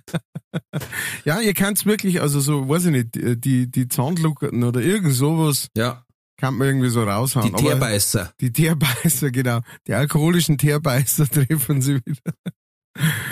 ja, 1.25 1.39
ihr 1.39 1.53
kannt's 1.53 1.85
wirklich, 1.85 2.21
also 2.21 2.39
so, 2.39 2.67
weiß 2.67 2.85
ich 2.85 2.91
nicht, 2.91 3.43
die, 3.43 3.69
die 3.69 3.87
Zahnlucken 3.87 4.63
oder 4.63 4.81
irgend 4.81 5.13
sowas 5.13 5.67
Ja, 5.75 6.05
kann 6.37 6.55
man 6.55 6.67
irgendwie 6.67 6.89
so 6.89 7.03
raushauen. 7.03 7.47
die 7.47 7.63
Teerbeißer. 7.63 8.33
Die 8.39 8.51
Teerbeißer, 8.51 9.31
genau. 9.31 9.61
Die 9.87 9.93
alkoholischen 9.93 10.57
Teerbeißer 10.57 11.27
treffen 11.29 11.81
sie 11.81 12.01
wieder. 12.05 12.33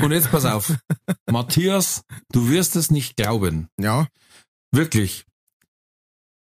Und 0.01 0.11
jetzt 0.11 0.31
pass 0.31 0.45
auf. 0.45 0.73
Matthias, 1.29 2.03
du 2.31 2.49
wirst 2.49 2.75
es 2.75 2.91
nicht 2.91 3.17
glauben. 3.17 3.67
Ja. 3.79 4.07
Wirklich. 4.71 5.25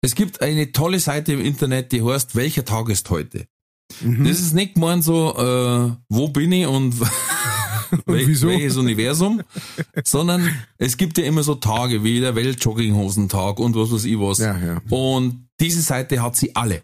Es 0.01 0.15
gibt 0.15 0.41
eine 0.41 0.71
tolle 0.71 0.99
Seite 0.99 1.33
im 1.33 1.41
Internet, 1.41 1.91
die 1.91 2.01
heißt, 2.01 2.35
welcher 2.35 2.63
Tag 2.63 2.87
ist 2.89 3.09
heute? 3.09 3.47
Mhm. 4.01 4.25
Das 4.25 4.39
ist 4.39 4.53
nicht 4.53 4.75
gemeint 4.75 5.03
so, 5.03 5.35
äh, 5.35 5.95
wo 6.09 6.29
bin 6.29 6.51
ich 6.51 6.67
und, 6.67 6.99
wel 6.99 8.27
wieso? 8.27 8.47
welches 8.47 8.77
Universum, 8.77 9.41
sondern 10.03 10.49
es 10.77 10.97
gibt 10.97 11.17
ja 11.17 11.25
immer 11.25 11.43
so 11.43 11.55
Tage 11.55 12.03
wie 12.03 12.19
der 12.19 12.35
Weltjogginghosentag 12.35 13.59
und 13.59 13.75
was 13.75 13.91
weiß 13.91 14.05
ich 14.05 14.19
was. 14.19 14.39
Ja, 14.39 14.57
ja. 14.57 14.81
Und 14.89 15.49
diese 15.59 15.81
Seite 15.81 16.21
hat 16.21 16.35
sie 16.35 16.55
alle. 16.55 16.83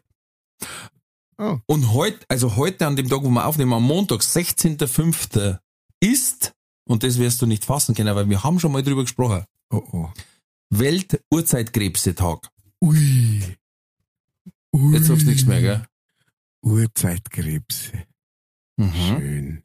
Oh. 1.37 1.57
Und 1.65 1.93
heute, 1.93 2.19
also 2.29 2.55
heute 2.55 2.87
an 2.87 2.95
dem 2.95 3.09
Tag, 3.09 3.23
wo 3.23 3.29
wir 3.29 3.45
aufnehmen, 3.45 3.73
am 3.73 3.83
Montag, 3.83 4.21
16.05. 4.21 5.59
ist, 5.99 6.53
und 6.87 7.03
das 7.03 7.17
wirst 7.19 7.41
du 7.41 7.45
nicht 7.45 7.65
fassen 7.65 7.93
können, 7.93 8.15
weil 8.15 8.29
wir 8.29 8.43
haben 8.43 8.59
schon 8.59 8.71
mal 8.71 8.83
drüber 8.83 9.03
gesprochen, 9.03 9.43
Oh, 9.71 9.83
oh. 9.91 10.09
Welt-Urzeitkrebsetag. 10.69 12.49
Ui. 12.81 13.57
Ui. 14.73 14.93
Jetzt 14.93 15.09
du 15.09 15.15
nichts 15.15 15.45
mehr, 15.45 15.61
gell? 15.61 15.85
Urzeitkrebse. 16.65 18.05
Mhm. 18.77 18.91
Schön. 18.93 19.63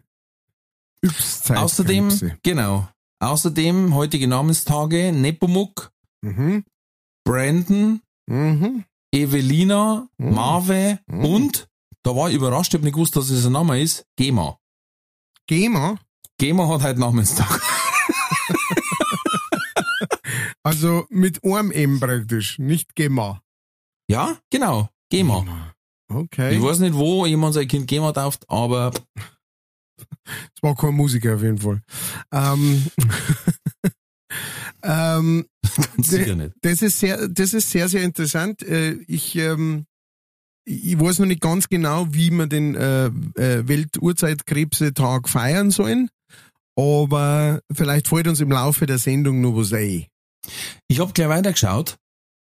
Yps-Zeitkrebse. 1.02 1.58
Außerdem, 1.62 2.38
genau. 2.42 2.88
Außerdem 3.20 3.94
heutige 3.94 4.28
Namenstage 4.28 5.12
Nepomuk, 5.12 5.92
Mhm. 6.22 6.64
Brandon, 7.24 8.02
Mhm. 8.28 8.84
Evelina, 9.12 10.08
Mhm. 10.18 10.34
Marve 10.34 11.00
Mhm. 11.06 11.24
und, 11.24 11.68
da 12.02 12.14
war 12.14 12.28
ich 12.30 12.36
überrascht, 12.36 12.72
ich 12.74 12.78
hab 12.78 12.84
nicht 12.84 12.94
gewusst, 12.94 13.16
dass 13.16 13.30
es 13.30 13.44
ein 13.46 13.52
Name 13.52 13.80
ist, 13.80 14.06
Gema. 14.16 14.58
GEMA. 15.46 15.98
Gema 16.38 16.68
hat 16.68 16.82
heute 16.82 17.00
Namenstag. 17.00 17.48
Also 20.62 21.06
mit 21.08 21.42
einem 21.42 21.70
M 21.70 21.98
praktisch, 22.00 22.58
nicht 22.58 22.94
GEMA. 22.94 23.42
Ja, 24.08 24.38
genau. 24.50 24.90
Gema. 25.10 25.74
Okay. 26.10 26.56
Ich 26.56 26.62
weiß 26.62 26.80
nicht, 26.80 26.94
wo 26.94 27.24
jemand 27.24 27.54
sein 27.54 27.68
Kind 27.68 27.86
Gema 27.86 28.12
tauft, 28.12 28.44
aber 28.48 28.90
Es 30.56 30.62
war 30.62 30.74
kein 30.74 30.94
Musiker 30.94 31.34
auf 31.34 31.42
jeden 31.42 31.58
Fall. 31.58 31.80
Ähm, 32.32 32.86
ähm, 34.82 35.46
sicher 35.98 36.34
nicht. 36.36 36.52
das 36.62 36.82
ist 36.82 36.98
sehr, 36.98 37.28
das 37.28 37.54
ist 37.54 37.70
sehr, 37.70 37.88
sehr 37.88 38.02
interessant. 38.02 38.62
Äh, 38.62 38.92
Ich, 39.06 39.36
ähm, 39.36 39.86
ich 40.66 40.98
weiß 40.98 41.18
noch 41.18 41.26
nicht 41.26 41.40
ganz 41.40 41.68
genau, 41.68 42.06
wie 42.12 42.30
wir 42.30 42.46
den 42.46 42.74
äh, 42.74 43.06
äh, 43.06 43.66
Welturzeitkrebsetag 43.68 45.28
feiern 45.28 45.70
sollen, 45.70 46.08
aber 46.76 47.60
vielleicht 47.72 48.08
fällt 48.08 48.28
uns 48.28 48.40
im 48.40 48.50
Laufe 48.50 48.86
der 48.86 48.98
Sendung 48.98 49.40
noch 49.40 49.56
was 49.56 49.72
ein. 49.72 50.06
Ich 50.88 51.00
habe 51.00 51.12
gleich 51.12 51.28
weitergeschaut. 51.28 51.96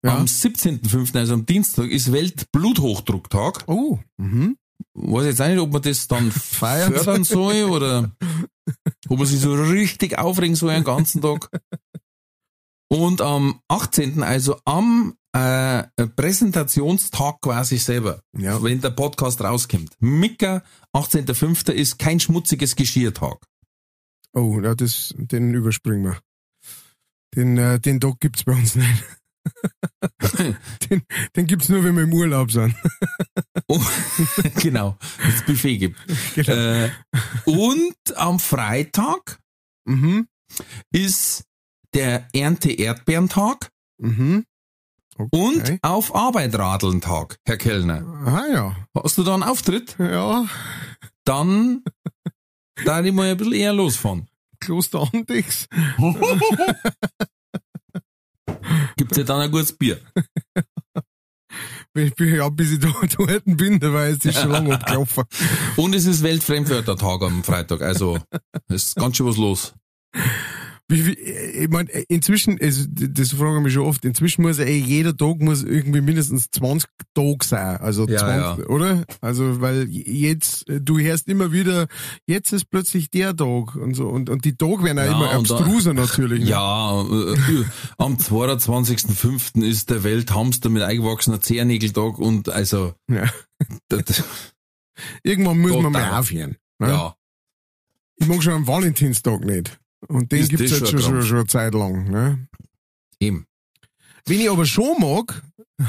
Ja. 0.05 0.17
Am 0.17 0.25
17.05., 0.25 1.17
also 1.17 1.33
am 1.33 1.45
Dienstag, 1.45 1.89
ist 1.89 2.11
Weltbluthochdrucktag. 2.11 3.63
Oh, 3.67 3.99
mhm. 4.17 4.57
Weiß 4.93 5.25
jetzt 5.25 5.41
auch 5.41 5.47
nicht, 5.47 5.59
ob 5.59 5.71
man 5.73 5.81
das 5.81 6.07
dann 6.07 6.31
Feiern 6.31 6.93
fördern 6.93 7.23
soll 7.23 7.63
oder 7.63 8.11
ob 9.09 9.17
man 9.17 9.27
sich 9.27 9.39
so 9.39 9.53
richtig 9.53 10.17
aufregen 10.17 10.55
soll 10.55 10.73
den 10.73 10.83
ganzen 10.83 11.21
Tag. 11.21 11.49
Und 12.87 13.21
am 13.21 13.61
18., 13.67 14.21
also 14.21 14.59
am 14.65 15.15
äh, 15.33 15.83
Präsentationstag 16.15 17.41
quasi 17.41 17.77
selber, 17.77 18.21
Ja. 18.37 18.61
wenn 18.61 18.79
der 18.81 18.91
Podcast 18.91 19.41
rauskommt. 19.41 19.95
Mika, 19.99 20.61
18.05. 20.93 21.71
ist 21.71 21.97
kein 21.97 22.19
schmutziges 22.19 22.75
Geschirrtag. 22.75 23.37
Oh, 24.33 24.59
ja, 24.61 24.75
das, 24.75 25.13
den 25.17 25.53
überspringen 25.53 26.03
wir. 26.03 26.19
Den, 27.35 27.57
äh, 27.57 27.79
den 27.79 27.99
Tag 27.99 28.19
gibt's 28.19 28.43
bei 28.43 28.53
uns 28.53 28.75
nicht. 28.75 29.03
Den, 30.89 31.03
den 31.35 31.47
gibt's 31.47 31.69
nur, 31.69 31.83
wenn 31.83 31.95
wir 31.95 32.03
im 32.03 32.13
Urlaub 32.13 32.51
sind. 32.51 32.75
Oh, 33.67 33.81
genau, 34.61 34.95
das 35.25 35.43
Buffet 35.45 35.77
gibt. 35.79 35.97
Genau. 36.35 36.51
Äh, 36.53 36.91
und 37.45 37.95
am 38.15 38.39
Freitag 38.39 39.39
Mhm. 39.87 40.27
ist 40.91 41.45
der 41.95 42.27
Ernte-Erdbeerentag 42.33 43.71
Mhm. 43.97 44.45
Okay. 45.17 45.29
und 45.31 45.79
auf 45.81 46.13
Arbeit 46.13 46.53
radeln 46.59 47.01
Tag, 47.01 47.39
Herr 47.45 47.57
Kellner. 47.57 48.03
Ah 48.25 48.45
ja. 48.53 48.75
Hast 49.01 49.17
du 49.17 49.23
da 49.23 49.33
einen 49.33 49.43
Auftritt? 49.43 49.95
Ja, 49.97 50.45
Dann 51.23 51.83
da 52.83 53.01
ich 53.01 53.13
mal 53.13 53.31
ein 53.31 53.37
bisschen 53.37 53.53
eher 53.53 53.73
losfahren. 53.73 54.27
Kloster 54.59 55.07
Andex. 55.11 55.67
Gibt's 59.05 59.17
ja 59.17 59.23
dann 59.23 59.41
ein 59.41 59.51
gutes 59.51 59.71
Bier. 59.71 59.99
Wenn 61.93 62.07
ich, 62.07 62.19
ja, 62.19 62.49
bis 62.49 62.71
ich 62.73 62.79
da 62.79 62.91
dort 63.17 63.43
bin, 63.45 63.79
da 63.79 63.93
war 63.93 64.07
jetzt 64.07 64.33
schon 64.33 64.49
lange 64.51 64.73
abgelaufen. 64.79 65.25
Und 65.75 65.93
es 65.93 66.05
ist 66.05 66.23
Weltfremdwörtertag 66.23 67.21
am 67.21 67.43
Freitag, 67.43 67.83
also 67.83 68.17
es 68.67 68.87
ist 68.87 68.95
ganz 68.95 69.15
schön 69.15 69.27
was 69.27 69.37
los. 69.37 69.73
Wie, 70.87 71.03
wie, 71.07 71.13
ich 71.13 71.69
mein, 71.69 71.87
inzwischen, 72.09 72.59
also, 72.61 72.85
das 72.87 73.31
fragen 73.31 73.55
wir 73.55 73.61
mich 73.61 73.73
schon 73.73 73.85
oft, 73.87 74.05
inzwischen 74.05 74.43
muss 74.43 74.59
ja 74.59 74.65
eh 74.65 74.77
jeder 74.77 75.17
Tag 75.17 75.39
muss 75.39 75.63
irgendwie 75.63 75.99
mindestens 76.01 76.51
20 76.51 76.87
Tage 77.15 77.37
sein. 77.43 77.77
Also 77.77 78.07
Ja, 78.07 78.19
20, 78.19 78.65
ja. 78.65 78.69
oder? 78.69 79.03
Also, 79.19 79.61
weil 79.61 79.87
jetzt, 79.89 80.65
du 80.67 80.99
hörst 80.99 81.27
immer 81.27 81.51
wieder, 81.51 81.87
jetzt 82.27 82.53
ist 82.53 82.69
plötzlich 82.69 83.09
der 83.09 83.35
Tag 83.35 83.75
und 83.75 83.95
so. 83.95 84.07
Und, 84.07 84.29
und 84.29 84.45
die 84.45 84.55
Tage 84.55 84.83
werden 84.83 84.99
auch 84.99 85.05
Ja, 85.05 85.11
immer 85.13 85.39
und 85.39 85.49
da- 85.49 85.55
abstruser 85.57 85.93
natürlich. 85.95 86.41
Ne? 86.43 86.49
Ja, 86.51 87.01
äh, 87.01 87.63
am 87.97 88.17
22.05. 88.17 89.63
ist 89.63 89.89
der 89.89 90.03
Welthamster 90.03 90.69
mit 90.69 90.83
eingewachsener 90.83 91.41
Zehennägeltag 91.41 92.19
und 92.19 92.49
also, 92.49 92.93
Ja. 93.09 93.23
das, 93.87 94.23
Irgendwann 95.23 95.59
muss 95.59 95.71
man 95.73 95.91
mal 95.91 96.19
aufhören. 96.19 96.57
Ne? 96.79 96.89
ja. 96.89 97.15
Ich 98.17 98.27
mag 98.27 98.41
schon 98.43 98.53
am 98.53 98.67
Valentinstag 98.67 99.43
nicht. 99.43 99.79
Und 100.07 100.31
den 100.31 100.47
gibt's 100.47 100.71
das 100.71 100.79
jetzt 100.79 100.91
schon 100.91 101.01
schon, 101.01 101.23
schon, 101.23 101.37
eine 101.37 101.47
Zeit 101.47 101.73
lang. 101.73 102.09
Ne? 102.09 102.47
Eben. 103.19 103.45
Wenn 104.27 104.39
ich 104.39 104.49
aber 104.49 104.65
schon 104.65 104.99
mag, 104.99 105.43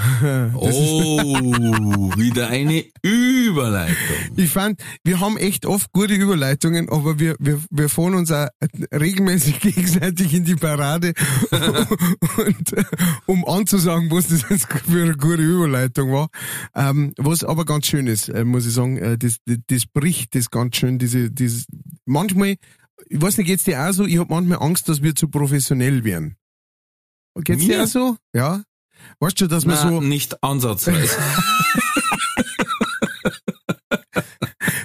Oh, 0.54 0.66
wieder 2.16 2.48
eine 2.48 2.84
Überleitung. 3.02 3.96
ich 4.34 4.50
fand, 4.50 4.82
wir 5.04 5.20
haben 5.20 5.36
echt 5.36 5.64
oft 5.64 5.92
gute 5.92 6.14
Überleitungen, 6.14 6.88
aber 6.88 7.20
wir, 7.20 7.36
wir, 7.38 7.60
wir 7.70 7.88
fahren 7.88 8.14
uns 8.14 8.32
auch 8.32 8.48
regelmäßig 8.92 9.60
gegenseitig 9.60 10.34
in 10.34 10.44
die 10.44 10.56
Parade, 10.56 11.12
und, 12.36 12.74
um 13.26 13.46
anzusagen, 13.46 14.10
was 14.10 14.28
das 14.28 14.44
jetzt 14.50 14.66
für 14.66 15.02
eine 15.02 15.16
gute 15.16 15.42
Überleitung 15.42 16.12
war. 16.12 16.28
Ähm, 16.74 17.12
was 17.16 17.44
aber 17.44 17.64
ganz 17.64 17.86
schön 17.86 18.08
ist, 18.08 18.28
äh, 18.28 18.44
muss 18.44 18.66
ich 18.66 18.72
sagen, 18.72 18.96
äh, 18.96 19.16
das, 19.16 19.36
das, 19.44 19.58
das 19.68 19.86
bricht 19.86 20.34
das 20.34 20.50
ganz 20.50 20.76
schön, 20.76 20.98
diese, 20.98 21.30
dieses, 21.30 21.66
manchmal, 22.06 22.56
ich 23.08 23.20
weiß 23.20 23.38
nicht, 23.38 23.46
geht's 23.46 23.64
dir 23.64 23.80
auch 23.80 23.92
so, 23.92 24.04
ich 24.04 24.18
habe 24.18 24.32
manchmal 24.32 24.58
Angst, 24.62 24.88
dass 24.88 25.02
wir 25.02 25.14
zu 25.14 25.28
professionell 25.28 26.04
werden. 26.04 26.36
Geht's 27.42 27.64
dir 27.64 27.76
Mir? 27.78 27.84
auch 27.84 27.88
so? 27.88 28.16
Ja? 28.34 28.62
Weißt 29.20 29.40
du, 29.40 29.46
dass 29.46 29.64
man 29.66 29.76
Na, 29.76 29.88
so, 29.90 30.00
nicht 30.00 30.42
ansatzweise. 30.42 31.16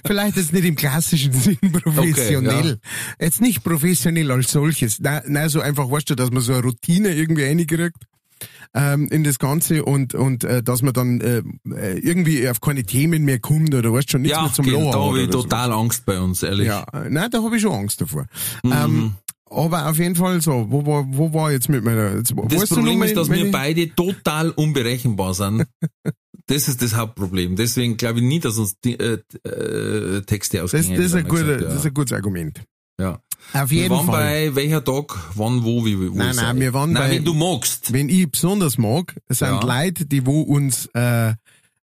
Vielleicht 0.05 0.35
jetzt 0.35 0.51
nicht 0.51 0.65
im 0.65 0.75
klassischen 0.75 1.31
Sinn 1.31 1.57
professionell. 1.71 2.73
Okay, 2.73 2.79
Jetzt 3.19 3.39
nicht 3.39 3.63
professionell 3.63 4.29
als 4.31 4.51
solches. 4.51 4.99
Nein, 4.99 5.21
nein, 5.27 5.47
so 5.47 5.61
einfach, 5.61 5.89
weißt 5.89 6.09
du, 6.09 6.15
dass 6.15 6.31
man 6.31 6.41
so 6.41 6.51
eine 6.53 6.63
Routine 6.63 7.13
irgendwie 7.13 7.45
reinkriegt 7.45 8.03
ähm, 8.73 9.07
in 9.09 9.23
das 9.23 9.39
Ganze 9.39 9.83
und, 9.83 10.13
und 10.13 10.43
äh, 10.43 10.63
dass 10.63 10.81
man 10.81 10.93
dann 10.93 11.21
äh, 11.21 11.43
äh, 11.69 11.99
irgendwie 11.99 12.47
auf 12.47 12.61
keine 12.61 12.83
Themen 12.83 13.23
mehr 13.23 13.39
kommt 13.39 13.73
oder 13.73 13.91
weißt 13.93 14.11
schon, 14.11 14.21
nichts 14.21 14.37
ja, 14.37 14.43
mehr 14.43 14.53
zum 14.53 14.65
Lachen 14.65 14.91
da 14.91 14.99
habe 14.99 15.17
ich 15.19 15.27
oder 15.27 15.33
so. 15.33 15.43
total 15.43 15.71
Angst 15.73 16.05
bei 16.05 16.19
uns, 16.19 16.43
ehrlich. 16.43 16.67
Ja, 16.67 16.85
äh, 16.93 17.09
nein, 17.09 17.29
da 17.31 17.43
habe 17.43 17.55
ich 17.55 17.61
schon 17.61 17.73
Angst 17.73 18.01
davor. 18.01 18.27
Mhm. 18.63 18.71
Ähm, 18.71 19.15
aber 19.49 19.89
auf 19.89 19.97
jeden 19.97 20.15
Fall 20.15 20.39
so, 20.41 20.67
wo 20.69 20.85
war, 20.85 21.05
wo 21.09 21.33
war 21.33 21.51
jetzt 21.51 21.67
mit 21.67 21.83
meiner... 21.83 22.15
Jetzt, 22.15 22.33
Das 22.47 22.69
Problem 22.69 22.99
noch 22.99 23.05
ist, 23.05 23.17
dass 23.17 23.29
wir 23.29 23.51
beide 23.51 23.93
total 23.93 24.51
unberechenbar 24.51 25.33
sind. 25.33 25.65
Das 26.47 26.67
ist 26.67 26.81
das 26.81 26.95
Hauptproblem. 26.95 27.55
Deswegen 27.55 27.95
glaube 27.95 28.19
ich 28.19 28.25
nie, 28.25 28.39
dass 28.39 28.57
uns 28.57 28.77
die, 28.81 28.99
äh, 28.99 29.19
äh, 29.47 30.21
Texte 30.23 30.57
das, 30.57 30.73
ausgehen. 30.73 30.97
das, 30.97 31.05
ist 31.05 31.15
ein 31.15 31.27
guter, 31.27 31.43
gesagt, 31.43 31.61
das 31.63 31.75
ist 31.75 31.85
ein 31.85 31.93
gutes 31.93 32.11
Argument. 32.11 32.61
Ja. 33.01 33.19
Auf 33.53 33.69
Wir 33.71 33.81
jeden 33.83 33.91
waren 33.95 34.05
Fall. 34.05 34.49
bei 34.49 34.55
welcher 34.55 34.83
Tag, 34.83 35.17
wann, 35.35 35.63
wo, 35.63 35.83
wie, 35.85 35.97
wo 35.99 36.15
Nein, 36.15 36.33
sei? 36.33 36.43
nein, 36.43 36.59
wir 36.59 36.73
waren 36.73 36.93
nein, 36.93 37.03
bei- 37.09 37.15
wenn 37.17 37.25
du 37.25 37.33
magst. 37.33 37.91
wenn 37.91 38.07
ich 38.07 38.29
besonders 38.31 38.77
mag, 38.77 39.15
sind 39.29 39.47
Ja. 39.47 39.59
Leute, 39.83 40.05
die 40.05 40.25
wo 40.25 40.41
uns, 40.41 40.85
äh, 40.93 41.33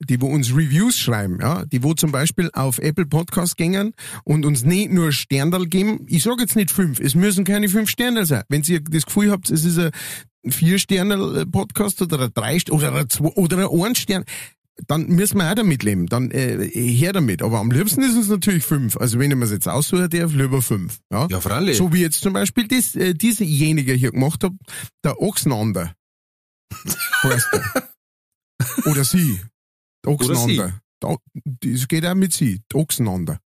die 0.01 0.21
wo 0.21 0.27
uns 0.27 0.51
Reviews 0.55 0.99
schreiben, 0.99 1.39
ja, 1.41 1.65
die 1.65 1.83
wo 1.83 1.95
zum 1.95 2.11
Beispiel 2.13 2.51
auf 2.53 2.79
Apple 2.81 3.07
Podcast 3.07 3.57
gängen 3.57 3.95
und 4.25 4.45
uns 4.45 4.65
nicht 4.65 4.91
nur 4.93 5.13
Sterndal 5.13 5.67
geben. 5.67 6.05
Ich 6.09 6.25
sage 6.25 6.43
jetzt 6.43 6.57
nicht 6.57 6.71
fünf, 6.71 6.99
es 7.01 7.15
müssen 7.15 7.45
keine 7.45 7.69
fünf 7.69 7.89
Sterne 7.89 8.27
sein. 8.27 8.43
Wenn 8.49 8.63
ihr 8.65 8.81
das 8.81 9.07
Gefühl 9.07 9.31
habt, 9.31 9.49
es 9.51 9.65
ist 9.65 9.79
ein 9.79 9.93
vier 10.51 10.79
Sterne 10.79 11.47
Podcast 11.47 12.03
oder 12.03 12.21
ein 12.25 12.31
drei 12.35 12.57
St- 12.57 12.73
oder 12.73 12.93
ein 12.93 13.09
zwei 13.09 13.29
oder 13.29 13.59
ein 13.71 13.81
ein 13.83 13.95
Stern, 13.95 14.25
dann 14.87 15.07
müssen 15.07 15.39
wir 15.39 15.51
auch 15.51 15.55
damit 15.55 15.83
leben. 15.83 16.07
Dann 16.07 16.31
äh, 16.31 16.69
her 16.69 17.13
damit. 17.13 17.43
Aber 17.43 17.61
am 17.61 17.71
liebsten 17.71 18.03
ist 18.03 18.17
es 18.17 18.29
natürlich 18.29 18.65
fünf. 18.65 18.97
Also 18.97 19.19
wenn 19.19 19.31
ich 19.31 19.37
mir 19.37 19.47
jetzt 19.47 19.69
aussuchen 19.69 20.11
darf, 20.11 20.33
lieber 20.35 20.63
fünf. 20.63 20.99
Ja, 21.13 21.27
Ja, 21.31 21.41
freilich. 21.41 21.77
so 21.77 21.93
wie 21.93 22.01
jetzt 22.01 22.21
zum 22.21 22.33
Beispiel 22.33 22.67
das, 22.67 22.95
äh, 22.97 23.15
diesejenige 23.15 23.93
hier 23.93 24.11
gemacht 24.13 24.43
hat, 24.45 24.53
der 25.05 25.21
Ochsenander. 25.21 25.95
Oder 28.85 29.05
sie. 29.05 29.41
Der 30.05 30.13
Ochsenander. 30.13 30.81
Da, 31.01 31.17
das 31.35 31.89
geht 31.89 32.05
auch 32.07 32.15
mit 32.15 32.33
sie. 32.33 32.61
Der 32.73 32.81
Ochsenander. 32.81 33.41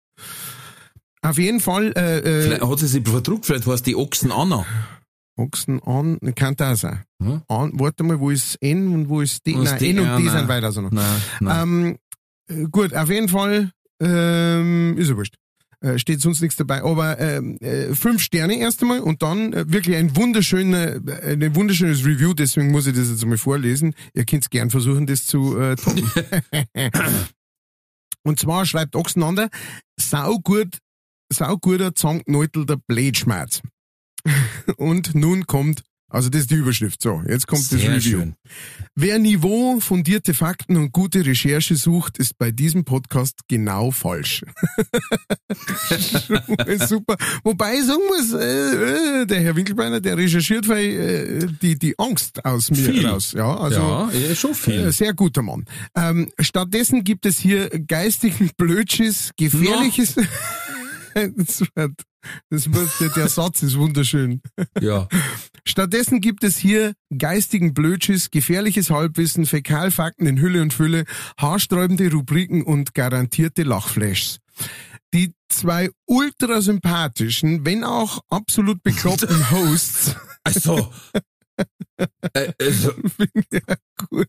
Auf 1.22 1.38
jeden 1.38 1.60
Fall, 1.60 1.94
äh, 1.98 2.20
äh, 2.20 2.42
Vielleicht 2.44 2.62
hat 2.64 2.80
sie 2.80 2.88
sich 2.88 3.08
verdruckt, 3.08 3.46
vielleicht 3.46 3.66
heißt 3.68 3.86
die 3.86 3.96
Ochsen 3.96 4.32
Anna. 4.32 4.66
Ochsen 5.38 5.82
an, 5.84 6.20
kann 6.36 6.56
das 6.56 6.82
sein. 6.82 7.04
Hm? 7.22 7.42
An, 7.48 7.72
warte 7.76 8.04
mal, 8.04 8.20
wo 8.20 8.30
ist 8.30 8.58
N 8.62 8.94
und 8.94 9.10
wo 9.10 9.22
ist 9.22 9.46
D? 9.46 9.56
Wo 9.56 9.62
Nein, 9.62 9.80
D? 9.80 9.90
N 9.92 10.00
und 10.00 10.06
Ja, 10.06 10.18
D 10.18 10.24
nein. 10.24 10.38
sind 10.38 10.48
weiter 10.48 10.72
so 10.72 10.82
noch. 10.82 10.92
Nein, 10.92 11.22
nein. 11.40 11.64
Ähm, 11.64 11.98
äh, 12.50 12.68
gut, 12.70 12.94
auf 12.94 13.10
jeden 13.10 13.30
Fall 13.30 13.72
ähm, 14.02 14.96
ist 14.98 15.10
ja 15.10 15.16
wurscht. 15.16 15.36
Äh, 15.80 16.00
steht 16.00 16.22
sonst 16.22 16.42
nichts 16.42 16.56
dabei. 16.56 16.84
Aber 16.84 17.20
ähm, 17.20 17.58
äh, 17.60 17.94
fünf 17.94 18.24
Sterne 18.24 18.58
erst 18.58 18.82
einmal 18.82 19.00
und 19.00 19.22
dann 19.22 19.54
äh, 19.54 19.72
wirklich 19.72 19.96
ein 19.96 20.16
wunderschöner, 20.16 20.96
äh, 21.08 21.34
ein 21.34 21.56
wunderschönes 21.56 22.04
Review. 22.04 22.34
Deswegen 22.34 22.72
muss 22.72 22.88
ich 22.88 22.96
das 22.96 23.10
jetzt 23.10 23.24
mal 23.26 23.38
vorlesen. 23.38 23.94
Ihr 24.16 24.26
könnt 24.26 24.50
gern 24.50 24.72
versuchen, 24.72 25.06
das 25.06 25.28
zu 25.28 25.56
äh, 25.60 25.76
toppen. 25.76 26.12
und 28.24 28.40
zwar 28.40 28.66
schreibt 28.66 28.96
Ochsenander, 28.96 29.50
saugut, 30.00 30.80
sauguter 31.32 31.94
zangeneutelter 31.94 32.78
Blätschmerz. 32.88 33.62
und 34.78 35.16
nun 35.16 35.46
kommt, 35.48 35.84
also 36.10 36.30
das 36.30 36.42
ist 36.42 36.52
die 36.52 36.56
Überschrift. 36.56 37.02
So, 37.02 37.22
jetzt 37.28 37.48
kommt 37.48 37.70
das 37.70 37.82
Sehr 37.82 37.96
Review. 37.96 38.20
schön. 38.20 38.36
Wer 38.96 39.20
Niveau, 39.20 39.82
fundierte 39.82 40.34
Fakten 40.34 40.78
und 40.78 40.94
gute 40.94 41.26
Recherche 41.26 41.76
sucht, 41.76 42.18
ist 42.18 42.38
bei 42.38 42.52
diesem 42.52 42.86
Podcast 42.86 43.42
genau 43.50 43.92
falsch. 43.92 44.46
Super. 46.88 47.18
Wobei 47.44 47.76
ich 47.76 47.84
sagen 47.84 48.02
muss, 48.08 48.32
äh, 48.34 49.22
äh, 49.22 49.26
der 49.26 49.42
Herr 49.42 49.56
Winkelbeiner, 49.58 50.00
der 50.00 50.18
recherchiert 50.18 50.70
weil, 50.70 50.86
äh, 50.86 51.48
die, 51.62 51.78
die 51.78 52.00
Angst 52.00 52.44
aus 52.46 52.72
mir 52.72 52.78
Viel. 52.78 53.06
raus. 53.06 53.34
Ja, 53.34 53.58
also 53.58 54.10
ja, 54.14 54.36
schon 54.36 54.52
äh, 54.52 54.56
viel. 54.56 54.92
sehr 54.94 55.14
guter 55.14 55.42
Mann. 55.42 55.66
Ähm, 55.94 56.32
stattdessen 56.40 57.04
gibt 57.04 57.26
es 57.26 57.38
hier 57.38 57.70
geistigen 57.70 58.50
Blödschiss, 58.56 59.32
gefährliches. 59.36 60.16
das 61.14 61.64
wird, 61.76 61.92
das 62.50 62.74
wird, 62.74 62.90
der, 63.00 63.10
der 63.10 63.30
Satz 63.30 63.64
ist 63.64 63.78
wunderschön. 63.78 64.42
Ja. 64.80 65.08
Stattdessen 65.66 66.22
gibt 66.22 66.44
es 66.44 66.58
hier 66.58 66.94
geistigen 67.18 67.74
Blödschiss, 67.74 68.32
gefährliches 68.32 68.90
Halbwissen, 68.90 69.46
Fäkalfakten 69.46 70.28
in 70.28 70.40
Hülle 70.40 70.62
und 70.62 70.74
Fülle, 70.74 71.06
haarsträubende 71.40 72.12
Rubriken 72.12 72.64
und 72.64 72.94
garantierte 72.94 73.64
Lachflashs. 73.64 74.40
Die 75.14 75.34
zwei 75.50 75.90
ultra 76.06 76.62
sympathischen, 76.62 77.66
wenn 77.66 77.84
auch 77.84 78.20
absolut 78.30 78.84
bekloppten 78.84 79.52
Hosts 79.52 80.16
Also. 80.48 80.92
äh, 82.34 82.54
also 82.60 82.94
gut. 84.10 84.28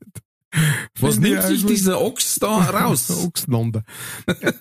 Was 0.98 1.18
nimmt 1.18 1.42
sich 1.42 1.58
also- 1.62 1.68
dieser 1.68 2.00
Ochs 2.00 2.36
da 2.36 2.48
raus? 2.70 3.10
Ochsenander. 3.10 3.82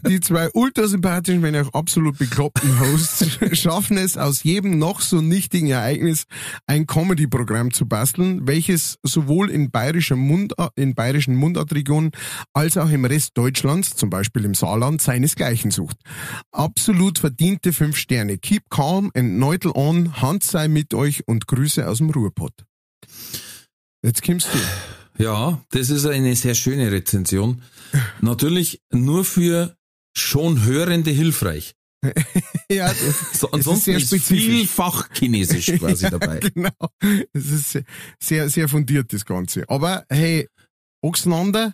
Die 0.07 0.19
zwei 0.19 0.49
ultrasympathischen, 0.53 1.41
wenn 1.43 1.55
auch 1.55 1.73
absolut 1.73 2.17
bekloppten 2.17 2.79
Hosts 2.79 3.39
schaffen 3.57 3.97
es, 3.97 4.17
aus 4.17 4.43
jedem 4.43 4.77
noch 4.77 5.01
so 5.01 5.21
nichtigen 5.21 5.69
Ereignis 5.69 6.25
ein 6.65 6.87
Comedy-Programm 6.87 7.71
zu 7.73 7.87
basteln, 7.87 8.47
welches 8.47 8.97
sowohl 9.03 9.49
in, 9.49 9.71
bayerischer 9.71 10.15
Mund, 10.15 10.53
in 10.75 10.93
bayerischen 10.93 11.35
Mundartregionen 11.35 12.11
als 12.53 12.77
auch 12.77 12.89
im 12.89 13.05
Rest 13.05 13.31
Deutschlands, 13.37 13.95
zum 13.95 14.09
Beispiel 14.09 14.43
im 14.45 14.53
Saarland, 14.53 15.01
seinesgleichen 15.01 15.71
sucht. 15.71 15.97
Absolut 16.51 17.19
verdiente 17.19 17.71
fünf 17.73 17.97
Sterne. 17.97 18.37
Keep 18.37 18.69
calm 18.69 19.11
and 19.15 19.37
neutel 19.37 19.71
on, 19.73 20.21
Hand 20.21 20.43
sei 20.43 20.67
mit 20.67 20.93
euch 20.93 21.27
und 21.27 21.47
Grüße 21.47 21.87
aus 21.87 21.99
dem 21.99 22.09
Ruhrpott. 22.09 22.53
Jetzt 24.03 24.21
kommst 24.23 24.47
du. 24.53 24.57
Ja, 25.17 25.61
das 25.71 25.89
ist 25.89 26.05
eine 26.05 26.35
sehr 26.35 26.55
schöne 26.55 26.91
Rezension. 26.91 27.61
Natürlich 28.21 28.81
nur 28.91 29.25
für 29.25 29.75
schon 30.15 30.63
Hörende 30.63 31.11
hilfreich. 31.11 31.73
Ja, 32.69 32.87
das, 32.89 32.99
So, 33.39 33.47
ist 33.47 33.53
ansonsten 33.53 33.97
sehr 33.99 34.17
ist, 34.17 34.25
viel 34.27 34.67
Fachchinesisch 34.67 35.67
quasi 35.79 36.03
Ja, 36.03 36.09
dabei. 36.11 36.39
Genau. 36.39 36.69
Es 37.31 37.45
ist 37.49 37.71
sehr- 38.19 38.49
sehr, 38.49 38.67
fundiert, 38.67 39.13
das 39.13 39.23
Ganze. 39.25 39.63
Aber 39.69 40.05
hey, 40.09 40.49
Ochsenander, 41.01 41.73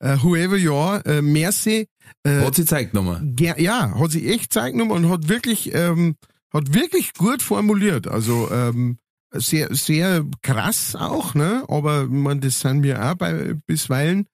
äh, 0.00 0.18
whoever 0.22 0.56
you 0.56 0.74
are, 0.74 1.02
äh, 1.06 1.22
merci. 1.22 1.88
Äh, 2.24 2.40
Hat 2.44 2.56
sie 2.56 2.66
zeigt 2.66 2.92
nochmal. 2.92 3.26
ja, 3.38 3.98
hat 3.98 4.10
sich 4.12 4.26
echt 4.26 4.52
Zeit 4.52 4.72
genommen 4.72 4.90
und 4.90 5.08
hat 5.10 5.28
wirklich, 5.28 5.74
ähm, 5.74 6.16
hat 6.52 6.74
wirklich 6.74 7.14
gut 7.14 7.40
formuliert. 7.42 8.06
Also, 8.06 8.50
ähm, 8.52 8.98
sehr, 9.32 9.74
sehr 9.74 10.24
krass 10.42 10.96
auch, 10.96 11.34
ne? 11.34 11.64
Aber 11.68 12.06
mein, 12.06 12.40
das 12.40 12.60
sind 12.60 12.82
wir 12.82 13.04
auch 13.04 13.14
bei 13.14 13.54
bisweilen. 13.66 14.26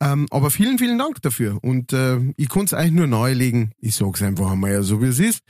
Ähm, 0.00 0.26
aber 0.30 0.50
vielen, 0.50 0.78
vielen 0.78 0.98
Dank 0.98 1.22
dafür. 1.22 1.58
Und 1.62 1.92
äh, 1.92 2.18
ich 2.36 2.48
konnte 2.48 2.74
es 2.74 2.74
eigentlich 2.74 2.92
nur 2.92 3.06
nahelegen. 3.06 3.72
Ich 3.78 3.96
sag's 3.96 4.22
einfach 4.22 4.50
einmal 4.50 4.72
ja 4.72 4.82
so, 4.82 5.00
wie 5.02 5.06
es 5.06 5.18
ist. 5.18 5.42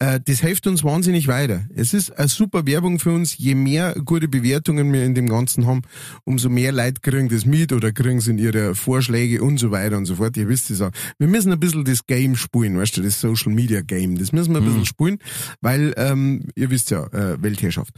Äh, 0.00 0.20
das 0.24 0.40
hilft 0.40 0.66
uns 0.66 0.82
wahnsinnig 0.82 1.28
weiter. 1.28 1.66
Es 1.74 1.94
ist 1.94 2.10
eine 2.18 2.28
super 2.28 2.66
Werbung 2.66 2.98
für 2.98 3.12
uns. 3.12 3.38
Je 3.38 3.54
mehr 3.54 3.94
gute 4.04 4.26
Bewertungen 4.28 4.92
wir 4.92 5.04
in 5.04 5.14
dem 5.14 5.28
Ganzen 5.28 5.66
haben, 5.66 5.82
umso 6.24 6.48
mehr 6.48 6.72
Leute 6.72 7.00
kriegen 7.00 7.28
das 7.28 7.44
mit 7.46 7.72
oder 7.72 7.92
kriegen 7.92 8.18
es 8.18 8.26
in 8.26 8.38
ihre 8.38 8.74
Vorschläge 8.74 9.42
und 9.42 9.58
so 9.58 9.70
weiter 9.70 9.96
und 9.96 10.06
so 10.06 10.16
fort. 10.16 10.36
Ihr 10.36 10.48
wisst 10.48 10.70
es 10.70 10.80
auch. 10.80 10.90
Wir 11.18 11.28
müssen 11.28 11.52
ein 11.52 11.60
bisschen 11.60 11.84
das 11.84 12.06
Game 12.06 12.34
spielen, 12.36 12.76
weißt 12.76 12.96
du, 12.96 13.02
das 13.02 13.20
Social 13.20 13.52
Media 13.52 13.82
Game. 13.82 14.18
Das 14.18 14.32
müssen 14.32 14.52
wir 14.52 14.60
ein 14.60 14.64
bisschen 14.64 14.86
spielen, 14.86 15.18
weil, 15.60 15.94
ähm, 15.96 16.48
ihr 16.56 16.70
wisst 16.70 16.90
ja, 16.90 17.04
äh, 17.06 17.40
Weltherrschaft. 17.40 17.94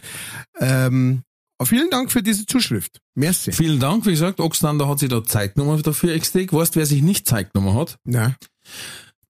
Ähm, 0.60 1.22
vielen 1.62 1.88
Dank 1.88 2.12
für 2.12 2.22
diese 2.22 2.44
Zuschrift. 2.44 3.00
Merci. 3.14 3.52
Vielen 3.52 3.80
Dank, 3.80 4.04
wie 4.04 4.10
gesagt, 4.10 4.38
Oxlander 4.40 4.86
hat 4.86 4.98
sich 4.98 5.08
da 5.08 5.24
Zeit 5.24 5.54
genommen 5.54 5.82
dafür 5.82 6.12
extra. 6.12 6.40
Weißt, 6.40 6.76
wer 6.76 6.84
sich 6.84 7.00
nicht 7.00 7.26
Zeit 7.26 7.54
genommen 7.54 7.74
hat? 7.74 7.98
Na, 8.04 8.36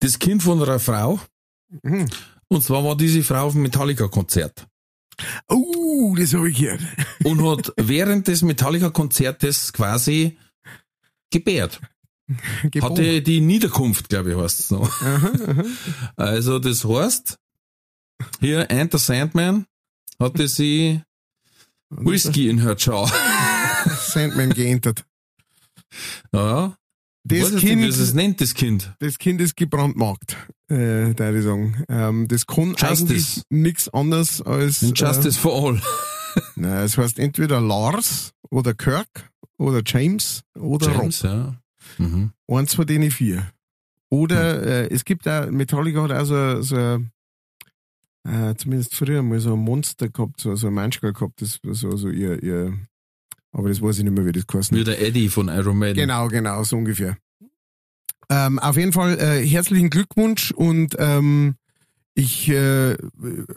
Das 0.01 0.19
Kind 0.19 0.43
von 0.43 0.61
einer 0.61 0.81
Frau. 0.81 1.21
Mhm. 1.83 2.07
Und 2.49 2.63
zwar 2.63 2.85
war 2.85 2.97
diese 2.97 3.23
Frau 3.23 3.47
auf 3.47 3.53
dem 3.53 3.63
Metallica-Konzert. 3.63 4.67
Oh, 5.49 6.15
das 6.17 6.35
habe 6.35 6.51
ich 6.51 6.59
gehört. 6.59 6.81
und 7.25 7.45
hat 7.45 7.73
während 7.77 8.29
des 8.29 8.43
Metallica-Konzertes 8.43 9.73
quasi 9.73 10.39
gebärt. 11.31 11.81
Geboren. 12.71 12.93
Hatte 12.93 13.23
die 13.23 13.41
Niederkunft, 13.41 14.09
glaube 14.09 14.33
ich, 14.33 14.37
heißt 14.37 14.61
es 14.61 14.71
noch. 14.71 14.91
Also 16.17 16.59
das 16.59 16.85
heißt, 16.85 17.39
hier 18.41 18.71
Enter 18.71 18.99
Sandman 18.99 19.67
hatte 20.19 20.49
sie 20.49 21.03
Whisky 21.91 22.49
in 22.49 22.61
her 22.61 22.75
Jaw. 22.77 23.09
Sandman 24.09 24.51
geentert. 24.51 25.05
Ja, 26.33 26.77
Das 27.29 27.41
weiß 27.41 27.51
jetzt 27.53 27.61
Kind, 27.61 27.81
nicht, 27.81 27.99
wie 27.99 28.03
es 28.03 28.15
nennt, 28.15 28.41
das 28.41 28.55
Kind. 28.55 28.95
das 29.01 29.19
Kind 29.19 29.41
ist 29.41 29.57
gebrandmarkt, 29.57 30.37
äh, 30.69 31.13
da 31.15 31.33
ich 31.33 31.43
sagen. 31.43 31.85
Ähm, 31.89 32.29
das 32.29 32.47
kann 32.47 32.77
Justice. 32.79 32.91
eigentlich 32.91 33.43
nichts 33.51 33.89
anderes 33.89 34.43
als. 34.43 34.81
Justice 34.95 35.39
for 35.39 35.53
all. 35.53 35.83
Äh, 36.37 36.41
na, 36.57 36.83
es 36.83 36.99
heißt 36.99 37.19
entweder 37.19 37.63
Lars 37.63 38.33
oder 38.51 38.75
Kirk 38.75 39.33
oder 39.57 39.81
James 39.87 40.43
oder 40.55 40.93
James, 40.93 41.23
ja. 41.23 41.57
Mhm. 41.97 42.33
Rob. 42.47 42.59
Eins 42.59 42.75
von 42.75 42.87
denen 42.87 43.11
vier. 43.11 43.51
Oder 44.11 44.63
äh, 44.63 44.95
es 44.95 45.07
gibt 45.07 45.27
auch, 45.27 45.51
Metallica 45.51 46.03
hat 46.03 46.13
auch 46.13 46.25
so, 46.27 46.61
so 46.61 46.77
äh, 48.25 48.55
zumindest 48.57 48.95
früher 48.95 49.23
mal 49.23 49.41
so 49.41 49.55
ein 49.55 49.61
Monster 49.61 50.09
gehabt, 50.09 50.41
so, 50.41 50.55
so 50.57 50.67
ein 50.69 50.75
Menschgal 50.75 51.13
gehabt, 51.13 51.41
das 51.41 51.59
so, 51.63 51.97
so 51.97 52.09
ihr, 52.09 52.43
ihr, 52.43 52.79
aber 53.57 53.71
das 53.71 53.81
weiß 53.81 53.99
ich 53.99 54.05
nicht 54.05 54.13
mehr, 54.13 54.27
wie 54.27 54.33
das 54.33 54.47
geheißen 54.47 54.77
Wie 54.77 54.85
der 54.85 55.01
Eddie 55.01 55.31
von 55.31 55.49
Iron 55.49 55.79
Maiden. 55.79 55.97
Genau, 55.97 56.29
genau, 56.29 56.63
so 56.63 56.77
ungefähr. 56.77 57.17
Ähm, 58.29 58.59
auf 58.59 58.77
jeden 58.77 58.93
Fall 58.93 59.19
äh, 59.19 59.47
herzlichen 59.47 59.89
Glückwunsch 59.89 60.51
und 60.51 60.95
ähm, 60.99 61.55
ich 62.15 62.49
äh, 62.51 62.97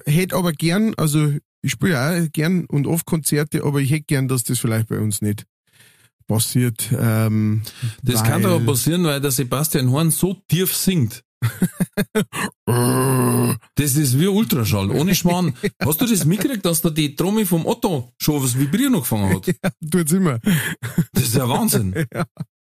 hätte 0.05 0.35
aber 0.35 0.53
gern, 0.53 0.93
also 0.95 1.33
ich 1.61 1.71
spiele 1.71 1.93
ja 1.93 2.23
auch 2.23 2.31
gern 2.31 2.65
und 2.65 2.87
oft 2.87 3.05
Konzerte, 3.05 3.63
aber 3.65 3.81
ich 3.81 3.91
hätte 3.91 4.05
gern, 4.05 4.27
dass 4.29 4.43
das 4.43 4.59
vielleicht 4.59 4.87
bei 4.87 4.99
uns 4.99 5.21
nicht 5.21 5.45
passiert. 6.27 6.89
Ähm, 6.97 7.63
Das 8.03 8.23
kann 8.23 8.45
aber 8.45 8.59
passieren, 8.61 9.03
weil 9.03 9.19
der 9.19 9.31
Sebastian 9.31 9.91
Horn 9.91 10.11
so 10.11 10.35
tief 10.47 10.73
singt. 10.73 11.23
Das 13.75 13.95
ist 13.95 14.19
wie 14.19 14.27
Ultraschall, 14.27 14.91
ohne 14.91 15.15
Schmarrn. 15.15 15.53
Hast 15.81 16.01
du 16.01 16.05
das 16.05 16.25
mitgekriegt, 16.25 16.65
dass 16.65 16.81
da 16.81 16.89
die 16.89 17.15
Trommel 17.15 17.45
vom 17.45 17.65
Otto 17.65 18.13
schon 18.17 18.43
was 18.43 18.57
Vibrieren 18.57 18.95
angefangen 18.95 19.35
hat? 19.35 19.55
tut's 19.91 20.11
immer. 20.11 20.39
Das 21.13 21.23
ist 21.23 21.35
ja 21.35 21.47
Wahnsinn. 21.47 21.93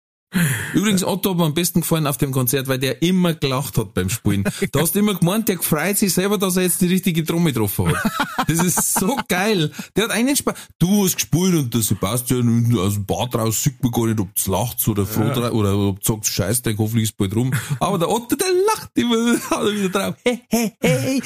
Übrigens, 0.73 1.03
Otto 1.03 1.31
hat 1.31 1.37
mir 1.37 1.45
am 1.45 1.53
besten 1.53 1.81
gefallen 1.81 2.07
auf 2.07 2.17
dem 2.17 2.31
Konzert, 2.31 2.67
weil 2.67 2.79
der 2.79 3.01
immer 3.01 3.33
gelacht 3.33 3.77
hat 3.77 3.93
beim 3.93 4.09
Spielen. 4.09 4.43
Da 4.71 4.79
hast 4.81 4.95
du 4.95 4.99
immer 4.99 5.13
gemeint, 5.13 5.47
der 5.49 5.59
freut 5.59 5.97
sich 5.97 6.13
selber, 6.13 6.37
dass 6.37 6.55
er 6.57 6.63
jetzt 6.63 6.81
die 6.81 6.87
richtige 6.87 7.23
Trommel 7.23 7.53
getroffen 7.53 7.89
hat. 7.89 8.11
Das 8.47 8.63
ist 8.63 8.93
so 8.95 9.17
geil. 9.27 9.71
Der 9.95 10.05
hat 10.05 10.11
einen 10.11 10.35
Spaß. 10.35 10.55
Du 10.79 11.03
hast 11.03 11.15
gespielt 11.15 11.53
und 11.55 11.73
der 11.73 11.81
Sebastian 11.81 12.75
aus 12.77 12.95
dem 12.95 13.05
Bad 13.05 13.35
raus 13.35 13.61
sieht 13.61 13.81
man 13.83 13.91
gar 13.91 14.07
nicht, 14.07 14.19
ob 14.19 14.29
du 14.33 14.51
lacht 14.51 14.87
oder 14.87 15.05
froh 15.05 15.29
drauf, 15.31 15.51
oder 15.51 15.77
ob 15.77 16.01
du 16.03 16.13
sagst, 16.13 16.33
scheiß, 16.33 16.61
der 16.63 16.77
hoffentlich 16.77 17.09
ist 17.09 17.17
bald 17.17 17.35
rum. 17.35 17.53
Aber 17.79 17.99
der 17.99 18.09
Otto, 18.09 18.35
der 18.35 18.47
lacht 18.67 18.89
immer, 18.95 19.15
haut 19.51 19.67
er 19.67 19.75
wieder 19.75 19.89
drauf. 19.89 20.15
Hey, 20.23 20.41
hey, 20.49 20.73
hey. 20.81 21.21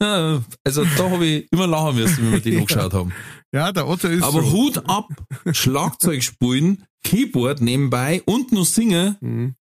Ja, 0.00 0.42
Also 0.64 0.84
da 0.96 1.10
habe 1.10 1.24
ich 1.24 1.52
immer 1.52 1.66
lachen 1.66 1.96
müssen, 1.96 2.24
wenn 2.24 2.32
wir 2.32 2.40
den 2.40 2.58
angeschaut 2.60 2.92
haben. 2.92 3.12
Ja, 3.52 3.72
der 3.72 3.88
Otto 3.88 4.08
ist 4.08 4.22
Aber 4.22 4.42
so. 4.42 4.52
Hut 4.52 4.88
ab, 4.88 5.08
Schlagzeug 5.52 6.22
spielen, 6.22 6.84
Keyboard 7.02 7.60
nebenbei 7.60 8.22
und 8.26 8.52
noch 8.52 8.66
singen. 8.66 9.16
Mhm. 9.20 9.54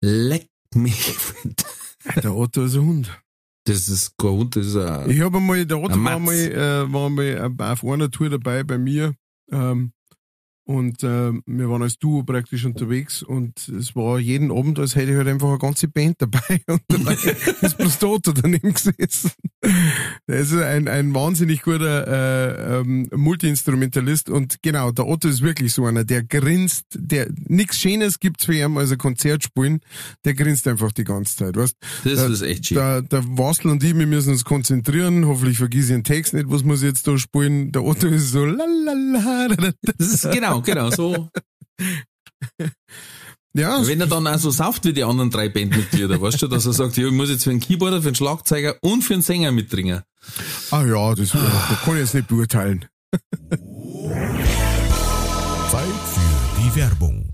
Leck 0.00 0.48
mich. 0.74 1.14
Der 2.22 2.34
Otto 2.34 2.64
ist 2.64 2.74
ein 2.74 2.82
Hund. 2.82 3.20
Das 3.64 3.88
ist 3.88 4.16
kein 4.18 4.30
Hund, 4.30 4.56
das 4.56 4.66
ist 4.66 4.76
ein, 4.76 5.10
Ich 5.10 5.20
habe 5.20 5.38
einmal, 5.38 5.64
der 5.64 5.78
Otto 5.78 5.94
Ein 5.94 6.04
war 6.04 6.18
Matz. 6.18 6.26
mal, 6.26 6.52
äh, 6.52 6.92
war 6.92 7.08
mal 7.10 7.52
auf 7.72 7.84
einer 7.84 8.10
Tour 8.10 8.28
dabei 8.28 8.62
bei 8.62 8.76
mir. 8.76 9.14
Ähm, 9.50 9.92
und 10.66 11.02
äh, 11.02 11.32
wir 11.46 11.68
waren 11.68 11.82
als 11.82 11.98
Duo 11.98 12.22
praktisch 12.22 12.64
unterwegs 12.64 13.22
und 13.22 13.68
es 13.68 13.94
war 13.94 14.18
jeden 14.18 14.50
Abend, 14.50 14.78
als 14.78 14.96
hätte 14.96 15.12
ich 15.12 15.16
halt 15.16 15.28
einfach 15.28 15.48
eine 15.48 15.58
ganze 15.58 15.88
Band 15.88 16.16
dabei 16.18 16.60
und 16.66 16.82
dabei 16.88 17.16
ist 17.60 17.76
bloß 17.76 18.02
Otto 18.04 18.32
daneben 18.32 18.72
gesessen. 18.72 19.30
Der 20.28 20.38
ist 20.38 20.52
ein, 20.54 20.88
ein 20.88 21.14
wahnsinnig 21.14 21.62
guter 21.62 22.06
äh, 22.06 22.80
ähm, 22.80 23.08
Multiinstrumentalist 23.14 24.30
und 24.30 24.62
genau, 24.62 24.90
der 24.90 25.06
Otto 25.06 25.28
ist 25.28 25.42
wirklich 25.42 25.72
so 25.72 25.84
einer, 25.86 26.04
der 26.04 26.22
grinst, 26.22 26.84
der 26.94 27.28
nichts 27.46 27.78
Schönes 27.78 28.18
gibt's 28.18 28.44
für 28.44 28.54
ihn 28.54 28.76
als 28.76 28.92
ein 28.92 28.98
Konzert 28.98 29.44
spielen, 29.44 29.80
der 30.24 30.34
grinst 30.34 30.66
einfach 30.68 30.92
die 30.92 31.04
ganze 31.04 31.36
Zeit, 31.36 31.56
weißt 31.56 31.76
das 32.04 32.14
der, 32.14 32.30
ist 32.30 32.42
echt 32.42 32.66
schön. 32.66 32.76
der, 32.76 33.02
der 33.02 33.24
Wastel 33.38 33.70
und 33.70 33.82
ich, 33.82 33.96
wir 33.96 34.06
müssen 34.06 34.30
uns 34.30 34.44
konzentrieren. 34.44 35.26
Hoffentlich 35.26 35.58
vergiss 35.58 35.86
ich 35.86 35.92
den 35.92 36.04
Text 36.04 36.34
nicht, 36.34 36.46
was 36.48 36.64
muss 36.64 36.82
ich 36.82 36.88
jetzt 36.88 37.06
da 37.06 37.18
spielen. 37.18 37.72
Der 37.72 37.84
Otto 37.84 38.06
ist 38.06 38.30
so 38.30 38.44
lalala. 38.44 39.72
Das 39.98 40.08
ist 40.08 40.30
genau, 40.32 40.53
genau, 40.60 40.90
so. 40.90 41.28
Ja, 43.56 43.86
Wenn 43.86 44.00
er 44.00 44.08
dann 44.08 44.26
auch 44.26 44.38
so 44.38 44.50
sauft 44.50 44.84
wie 44.84 44.92
die 44.92 45.04
anderen 45.04 45.30
drei 45.30 45.48
Bandmitglieder, 45.48 46.20
weißt 46.20 46.42
du, 46.42 46.48
dass 46.48 46.66
er 46.66 46.72
sagt, 46.72 46.96
ja, 46.96 47.06
ich 47.06 47.12
muss 47.12 47.30
jetzt 47.30 47.44
für 47.44 47.50
einen 47.50 47.60
Keyboarder, 47.60 48.02
für 48.02 48.08
einen 48.08 48.16
Schlagzeuger 48.16 48.74
und 48.80 49.02
für 49.02 49.14
einen 49.14 49.22
Sänger 49.22 49.52
mitdringen. 49.52 50.02
ah 50.72 50.84
ja, 50.84 51.14
das, 51.14 51.30
das 51.30 51.80
kann 51.84 51.94
ich 51.94 52.00
jetzt 52.00 52.14
nicht 52.14 52.26
beurteilen. 52.26 52.84
Zeit 55.70 55.84
für 56.12 56.60
die 56.62 56.74
Werbung. 56.74 57.33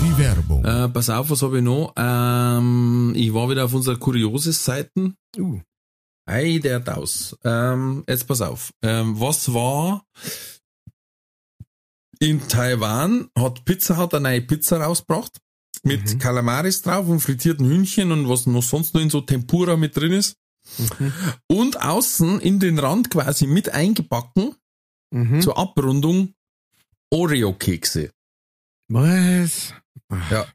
die 0.00 0.18
Werbung. 0.18 0.64
Äh, 0.64 0.88
pass 0.88 1.10
auf, 1.10 1.30
was 1.30 1.42
habe 1.42 1.58
ich 1.58 1.64
noch? 1.64 1.92
Ähm, 1.96 3.12
ich 3.16 3.32
war 3.32 3.48
wieder 3.48 3.64
auf 3.64 3.74
unserer 3.74 3.96
Kurioses-Seiten. 3.96 5.16
Uh. 5.38 5.60
Ei, 6.28 6.58
der 6.58 6.80
Daus. 6.80 7.36
Ähm, 7.44 8.04
jetzt 8.08 8.26
pass 8.26 8.40
auf. 8.40 8.72
Ähm, 8.82 9.18
was 9.20 9.52
war 9.52 10.04
in 12.18 12.48
Taiwan 12.48 13.28
hat 13.38 13.64
Pizza 13.64 13.96
Hut 13.98 14.14
eine 14.14 14.30
neue 14.30 14.40
Pizza 14.42 14.78
rausgebracht 14.80 15.38
mit 15.82 16.18
Kalamaris 16.18 16.82
drauf 16.82 17.06
und 17.08 17.20
frittierten 17.20 17.66
Hühnchen 17.66 18.10
und 18.10 18.28
was 18.28 18.46
noch 18.46 18.62
sonst 18.62 18.94
noch 18.94 19.02
in 19.02 19.10
so 19.10 19.20
Tempura 19.20 19.76
mit 19.76 19.96
drin 19.96 20.12
ist. 20.12 20.36
Und 21.46 21.80
außen 21.80 22.40
in 22.40 22.58
den 22.58 22.78
Rand 22.78 23.10
quasi 23.10 23.46
mit 23.46 23.68
eingebacken 23.70 24.54
Mhm. 25.12 25.40
zur 25.40 25.56
Abrundung 25.56 26.34
Oreo-Kekse. 27.12 28.10
Was? 28.88 29.74
Ja. 30.30 30.46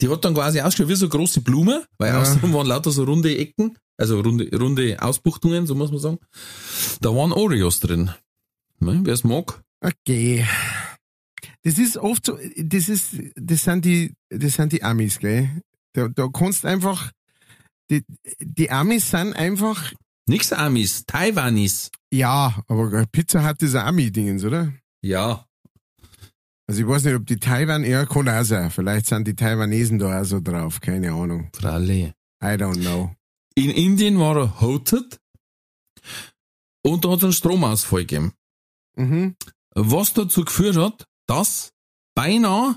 Die 0.00 0.08
hat 0.08 0.24
dann 0.24 0.34
quasi 0.34 0.60
ausgeschaut 0.60 0.88
wie 0.90 0.94
so 0.94 1.06
eine 1.06 1.10
große 1.10 1.40
Blume, 1.40 1.84
weil 1.98 2.12
Ja. 2.12 2.20
außen 2.20 2.40
waren 2.52 2.66
lauter 2.66 2.90
so 2.90 3.04
runde 3.04 3.36
Ecken, 3.36 3.76
also 3.96 4.20
runde, 4.20 4.48
runde 4.56 4.96
Ausbuchtungen, 5.02 5.66
so 5.66 5.74
muss 5.74 5.90
man 5.90 6.00
sagen. 6.00 6.18
Da 7.00 7.10
waren 7.14 7.32
Oreos 7.32 7.80
drin. 7.80 8.10
Ne, 8.80 9.00
Wer 9.02 9.14
es 9.14 9.24
mag. 9.24 9.60
Okay. 9.80 10.46
Das 11.64 11.78
ist 11.78 11.96
oft 11.96 12.26
so, 12.26 12.38
das 12.56 12.88
ist, 12.88 13.14
das 13.34 13.64
sind 13.64 13.84
die, 13.84 14.14
das 14.30 14.54
sind 14.54 14.72
die 14.72 14.82
Amis, 14.84 15.18
gell? 15.18 15.48
Da, 15.94 16.06
da 16.08 16.28
kannst 16.32 16.64
einfach, 16.64 17.10
die, 17.90 18.04
die 18.40 18.70
Amis 18.70 19.10
sind 19.10 19.32
einfach, 19.34 19.92
Nix 20.28 20.52
Amis, 20.52 21.04
Taiwanis. 21.06 21.90
ja, 22.12 22.62
aber 22.68 23.06
Pizza 23.10 23.42
hat 23.42 23.60
diese 23.62 23.82
Ami-Dingens, 23.82 24.44
oder? 24.44 24.72
Ja. 25.02 25.44
Also 26.68 26.82
ich 26.82 26.88
weiß 26.88 27.04
nicht, 27.04 27.14
ob 27.14 27.26
die 27.26 27.38
Taiwan, 27.38 27.82
ja, 27.82 28.04
kann 28.04 28.28
auch 28.28 28.44
sein. 28.44 28.70
Vielleicht 28.70 29.06
sind 29.06 29.26
die 29.26 29.34
Taiwanesen 29.34 29.98
da 29.98 30.20
auch 30.20 30.24
so 30.24 30.40
drauf, 30.40 30.80
keine 30.80 31.12
Ahnung. 31.12 31.48
Fralle. 31.54 32.14
I 32.42 32.46
don't 32.46 32.80
know. 32.82 33.10
In 33.54 33.70
Indien 33.70 34.18
war 34.18 34.36
er 34.36 34.60
hotet 34.60 35.18
und 36.84 37.04
da 37.04 37.10
hat 37.10 37.18
es 37.18 37.24
einen 37.24 37.32
Stromausfall 37.32 38.02
gegeben. 38.02 38.32
Mhm. 38.96 39.34
Was 39.74 40.12
dazu 40.12 40.44
geführt 40.44 40.76
hat, 40.76 41.06
dass 41.26 41.72
beinahe 42.14 42.76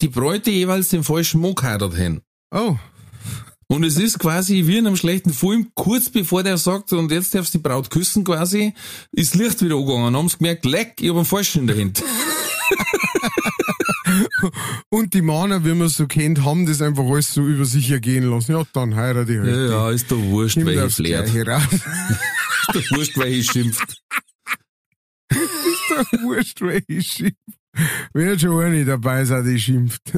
die 0.00 0.08
Bräute 0.08 0.50
jeweils 0.50 0.88
den 0.90 1.04
falschen 1.04 1.40
Mann 1.40 1.54
geheiratet 1.54 1.98
haben. 1.98 2.22
Oh. 2.54 2.76
Und 3.66 3.84
es 3.84 3.96
ist 3.96 4.18
quasi 4.18 4.66
wie 4.66 4.78
in 4.78 4.86
einem 4.86 4.96
schlechten 4.96 5.32
Film, 5.32 5.72
kurz 5.74 6.08
bevor 6.08 6.42
der 6.42 6.58
sagt, 6.58 6.92
und 6.92 7.10
jetzt 7.10 7.34
darfst 7.34 7.54
du 7.54 7.58
die 7.58 7.62
Braut 7.62 7.90
küssen 7.90 8.22
quasi, 8.22 8.74
ist 9.10 9.34
Licht 9.34 9.62
wieder 9.62 9.76
angegangen. 9.76 10.14
Haben 10.14 10.28
sie 10.28 10.38
gemerkt, 10.38 10.64
leck, 10.66 11.00
ich 11.00 11.08
hab 11.08 11.16
einen 11.16 11.24
Falschen 11.24 11.62
in 11.62 11.66
der 11.66 11.78
Hand. 11.78 12.02
Und 14.90 15.14
die 15.14 15.22
Männer, 15.22 15.64
wie 15.64 15.74
man 15.74 15.86
es 15.86 15.96
so 15.96 16.06
kennt, 16.06 16.44
haben 16.44 16.66
das 16.66 16.82
einfach 16.82 17.04
alles 17.04 17.32
so 17.32 17.46
über 17.46 17.64
sich 17.64 17.90
ergehen 17.90 18.24
lassen. 18.24 18.52
Ja, 18.52 18.62
dann 18.72 18.94
heirate 18.94 19.32
ich 19.32 19.38
halt. 19.38 19.48
Ja, 19.48 19.66
ja, 19.66 19.90
ist 19.90 20.10
doch 20.10 20.18
wurscht, 20.18 20.56
Nimm 20.56 20.66
welche 20.66 20.90
flärt. 20.90 21.28
Ist 21.28 22.74
doch 22.74 22.90
wurscht, 22.96 23.18
welche 23.18 23.42
schimpft. 23.42 24.02
ist 25.30 25.90
doch 25.90 26.12
wurscht, 26.22 26.60
welche 26.60 27.02
schimpft. 27.02 27.36
Wenn 28.12 28.38
schon 28.38 28.62
eine 28.62 28.84
dabei 28.84 29.22
ist, 29.22 29.32
die 29.32 29.58
schimpft. 29.58 30.02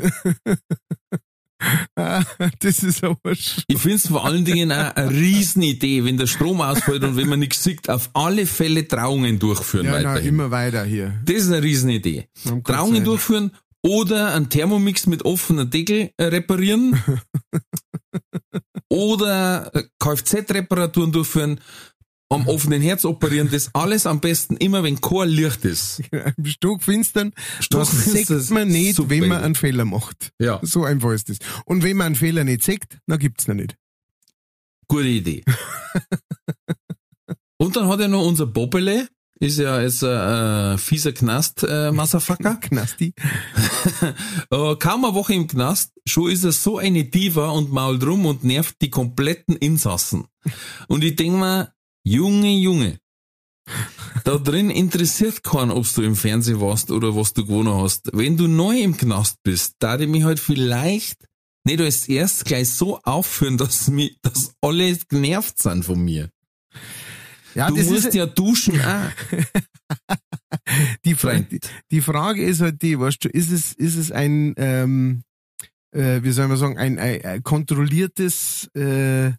Ah, 1.96 2.22
das 2.58 2.82
ist 2.82 3.04
aber 3.04 3.34
sch 3.34 3.62
Ich 3.68 3.78
find's 3.78 4.08
vor 4.08 4.24
allen 4.24 4.44
Dingen 4.44 4.72
auch 4.72 4.96
eine 4.96 5.10
Riesenidee, 5.10 6.04
wenn 6.04 6.16
der 6.16 6.26
Strom 6.26 6.60
ausfällt 6.60 7.04
und 7.04 7.16
wenn 7.16 7.28
man 7.28 7.38
nichts 7.38 7.62
sieht, 7.62 7.88
auf 7.88 8.10
alle 8.14 8.46
Fälle 8.46 8.86
Trauungen 8.86 9.38
durchführen 9.38 9.86
ja, 9.86 9.92
weiterhin. 9.92 10.28
immer 10.28 10.50
weiter 10.50 10.84
hier. 10.84 11.20
Das 11.24 11.36
ist 11.36 11.48
eine 11.48 11.62
Riesenidee. 11.62 12.28
Trauungen 12.64 12.96
sein. 12.96 13.04
durchführen 13.04 13.50
oder 13.82 14.34
einen 14.34 14.48
Thermomix 14.48 15.06
mit 15.06 15.24
offener 15.24 15.66
Deckel 15.66 16.10
äh, 16.16 16.24
reparieren 16.24 17.02
oder 18.88 19.70
äh, 19.74 19.84
Kfz-Reparaturen 19.98 21.12
durchführen, 21.12 21.60
am 22.34 22.46
offenen 22.54 22.82
Herz 22.82 23.04
operieren, 23.04 23.48
das 23.50 23.70
alles 23.74 24.06
am 24.06 24.20
besten 24.20 24.56
immer, 24.56 24.82
wenn 24.82 25.00
kein 25.00 25.28
Licht 25.28 25.64
ist. 25.64 26.02
Im 26.36 26.44
Stockfinstern, 26.46 27.32
das 27.70 28.04
sieht 28.04 28.50
man 28.50 28.68
nicht, 28.68 28.96
super 28.96 29.10
wenn 29.10 29.28
man 29.28 29.42
einen 29.42 29.54
Fehler 29.54 29.84
macht. 29.84 30.32
Ja, 30.38 30.60
So 30.62 30.84
einfach 30.84 31.12
ist 31.12 31.28
das. 31.28 31.38
Und 31.64 31.82
wenn 31.82 31.96
man 31.96 32.06
einen 32.06 32.14
Fehler 32.16 32.44
nicht 32.44 32.62
sieht, 32.62 32.84
dann 33.06 33.18
gibt's 33.18 33.48
noch 33.48 33.54
nicht. 33.54 33.76
gute 34.88 35.08
Idee. 35.08 35.44
Und 37.56 37.76
dann 37.76 37.88
hat 37.88 38.00
er 38.00 38.08
noch 38.08 38.26
unser 38.26 38.46
Bobbele, 38.46 39.08
ist 39.40 39.58
ja 39.58 39.80
jetzt 39.80 40.02
ein 40.04 40.74
äh, 40.74 40.78
fieser 40.78 41.12
Knast, 41.12 41.64
äh, 41.68 41.90
Motherfucker. 41.92 42.56
Knasti. 42.56 43.14
Äh, 44.50 44.76
kaum 44.76 45.04
eine 45.04 45.14
Woche 45.14 45.34
im 45.34 45.46
Knast, 45.46 45.92
schon 46.06 46.30
ist 46.30 46.44
er 46.44 46.52
so 46.52 46.78
eine 46.78 47.04
Diva 47.04 47.48
und 47.50 47.70
mault 47.72 48.04
rum 48.04 48.26
und 48.26 48.44
nervt 48.44 48.76
die 48.82 48.90
kompletten 48.90 49.56
Insassen. 49.56 50.26
Und 50.88 51.04
ich 51.04 51.16
denk 51.16 51.34
mir, 51.34 51.72
Junge, 52.04 52.52
Junge, 52.52 52.98
da 54.24 54.36
drin 54.36 54.70
interessiert 54.70 55.42
keinen, 55.42 55.70
ob 55.70 55.86
du 55.94 56.02
im 56.02 56.16
Fernsehen 56.16 56.60
warst 56.60 56.90
oder 56.90 57.16
was 57.16 57.32
du 57.32 57.46
gewonnen 57.46 57.74
hast. 57.74 58.10
Wenn 58.12 58.36
du 58.36 58.46
neu 58.46 58.78
im 58.78 58.96
Knast 58.96 59.42
bist, 59.42 59.76
da 59.78 59.98
ich 59.98 60.08
mich 60.08 60.24
halt 60.24 60.38
vielleicht 60.38 61.24
nicht 61.64 61.80
als 61.80 62.06
erst 62.08 62.44
gleich 62.44 62.70
so 62.70 63.00
aufführen, 63.00 63.56
dass, 63.58 63.88
mich, 63.88 64.18
dass 64.22 64.52
alle 64.60 64.94
genervt 65.08 65.60
sind 65.62 65.84
von 65.84 65.98
mir. 65.98 66.30
Ja, 67.54 67.68
du 67.68 67.76
das 67.76 67.86
musst 67.86 68.06
ist, 68.06 68.14
ja 68.14 68.26
duschen 68.26 68.80
auch. 68.80 69.10
die, 71.04 71.14
Fra 71.14 71.30
Freund. 71.30 71.52
die, 71.52 71.60
die 71.90 72.00
Frage 72.00 72.44
ist 72.44 72.60
halt 72.60 72.82
die, 72.82 72.98
weißt 72.98 73.24
du, 73.24 73.28
ist 73.28 73.50
es, 73.50 73.72
ist 73.72 73.96
es 73.96 74.10
ein, 74.10 74.54
ähm, 74.56 75.22
äh, 75.92 76.22
wie 76.22 76.32
soll 76.32 76.48
man 76.48 76.56
sagen, 76.56 76.76
ein, 76.76 76.98
ein, 76.98 77.24
ein 77.24 77.42
kontrolliertes, 77.42 78.68
äh, 78.74 79.32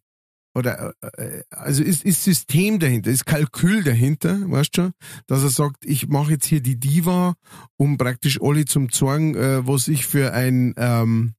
oder, 0.56 0.94
äh, 1.18 1.44
also 1.50 1.84
ist, 1.84 2.04
ist 2.04 2.24
System 2.24 2.80
dahinter, 2.80 3.12
ist 3.12 3.26
Kalkül 3.26 3.84
dahinter, 3.84 4.40
weißt 4.50 4.78
du, 4.78 4.92
dass 5.28 5.44
er 5.44 5.50
sagt, 5.50 5.86
ich 5.86 6.08
mache 6.08 6.32
jetzt 6.32 6.46
hier 6.46 6.62
die 6.62 6.80
Diva, 6.80 7.36
um 7.78 7.98
praktisch 7.98 8.40
alle 8.42 8.66
zum 8.66 8.92
Zorn, 8.92 9.36
äh, 9.36 9.68
was 9.68 9.88
ich 9.88 10.06
für 10.06 10.34
ein, 10.34 10.74
ähm, 10.78 11.34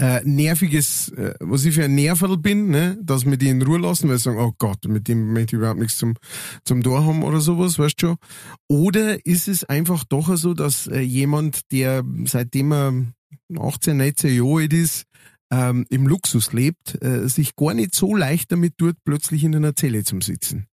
äh, 0.00 0.22
nerviges, 0.24 1.10
äh, 1.10 1.34
was 1.40 1.64
ich 1.64 1.74
für 1.74 1.84
ein 1.84 1.94
Nerverl 1.94 2.38
bin, 2.38 2.68
ne, 2.70 2.98
dass 3.02 3.26
wir 3.26 3.36
die 3.36 3.48
in 3.48 3.60
Ruhe 3.60 3.78
lassen, 3.78 4.08
weil 4.08 4.16
sie 4.16 4.24
sagen, 4.24 4.38
oh 4.38 4.54
Gott, 4.56 4.86
mit 4.88 5.08
dem 5.08 5.32
möchte 5.32 5.56
ich 5.56 5.60
überhaupt 5.60 5.78
nichts 5.78 5.98
zum, 5.98 6.14
zum 6.64 6.82
Tor 6.82 7.04
haben 7.04 7.22
oder 7.22 7.40
sowas, 7.40 7.78
weißt 7.78 8.02
du. 8.02 8.16
Oder 8.66 9.24
ist 9.26 9.46
es 9.46 9.64
einfach 9.64 10.04
doch 10.04 10.34
so, 10.36 10.54
dass 10.54 10.86
äh, 10.86 11.00
jemand, 11.00 11.70
der 11.70 12.02
seitdem 12.24 12.72
er 12.72 12.94
18, 13.58 13.96
19 13.98 14.36
Jahre 14.36 14.62
alt 14.62 14.72
ist, 14.72 15.04
ähm, 15.52 15.86
im 15.90 16.06
Luxus 16.06 16.52
lebt, 16.52 17.02
äh, 17.02 17.28
sich 17.28 17.56
gar 17.56 17.74
nicht 17.74 17.94
so 17.94 18.14
leicht 18.14 18.52
damit 18.52 18.78
tut, 18.78 18.96
plötzlich 19.04 19.44
in 19.44 19.54
einer 19.54 19.74
Zelle 19.74 20.04
zum 20.04 20.20
Sitzen. 20.22 20.66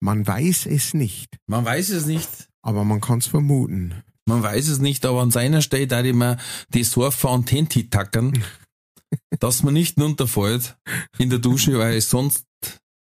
Man 0.00 0.26
weiß 0.26 0.66
es 0.66 0.94
nicht, 0.94 1.38
Man 1.46 1.64
weiß 1.64 1.90
es 1.90 2.06
nicht. 2.06 2.28
aber 2.62 2.84
man 2.84 3.00
kann 3.00 3.18
es 3.18 3.26
vermuten. 3.26 3.94
Man 4.28 4.42
weiß 4.42 4.68
es 4.68 4.78
nicht, 4.80 5.06
aber 5.06 5.22
an 5.22 5.30
seiner 5.30 5.62
Stelle 5.62 5.86
da 5.86 6.00
immer 6.00 6.36
die 6.74 6.82
Surfer 6.84 7.30
und 7.30 7.46
Tenti 7.46 7.88
tackern, 7.88 8.42
dass 9.38 9.62
man 9.62 9.74
nicht 9.74 9.98
runterfällt 10.00 10.76
in 11.18 11.30
der 11.30 11.38
Dusche, 11.38 11.78
weil 11.78 12.00
sonst, 12.00 12.44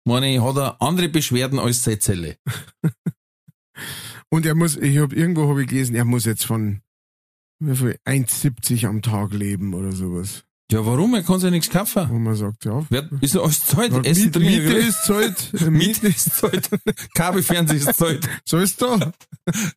meine 0.04 0.34
ich, 0.34 0.40
hat 0.40 0.56
er 0.56 0.80
andere 0.80 1.08
Beschwerden 1.10 1.58
als 1.58 1.84
seine 1.84 1.98
Zelle. 1.98 2.36
Und 4.30 4.46
er 4.46 4.54
muss, 4.54 4.76
ich 4.76 4.96
habe 4.98 5.14
irgendwo 5.14 5.48
habe 5.48 5.62
ich 5.62 5.68
gelesen, 5.68 5.94
er 5.94 6.06
muss 6.06 6.24
jetzt 6.24 6.46
von 6.46 6.80
wie 7.60 7.76
viel, 7.76 7.98
1,70 8.06 8.86
am 8.86 9.02
Tag 9.02 9.32
leben 9.32 9.74
oder 9.74 9.92
sowas. 9.92 10.44
Ja, 10.72 10.84
warum? 10.86 11.14
Er 11.14 11.22
kann 11.22 11.34
sich 11.38 11.44
ja 11.44 11.50
nichts 11.50 11.68
kaufen. 11.68 12.08
Wo 12.08 12.18
man 12.18 12.34
sagt, 12.34 12.64
ja, 12.64 12.82
Wer, 12.88 13.06
ist 13.20 13.34
ja 13.34 13.42
alles 13.42 13.64
Zeit. 13.66 13.92
Ja, 13.92 14.00
Essen, 14.00 14.24
Miete, 14.32 14.40
Miete 14.40 14.72
ist 14.72 15.04
Zeit. 15.04 15.50
Miete 15.70 16.06
ist 16.08 16.34
Zeit. 16.36 16.70
Kabelfernsehen 17.14 17.78
ist 17.86 17.94
Zeit. 17.98 18.26
so 18.46 18.56
ist 18.58 18.80
da. 18.80 19.12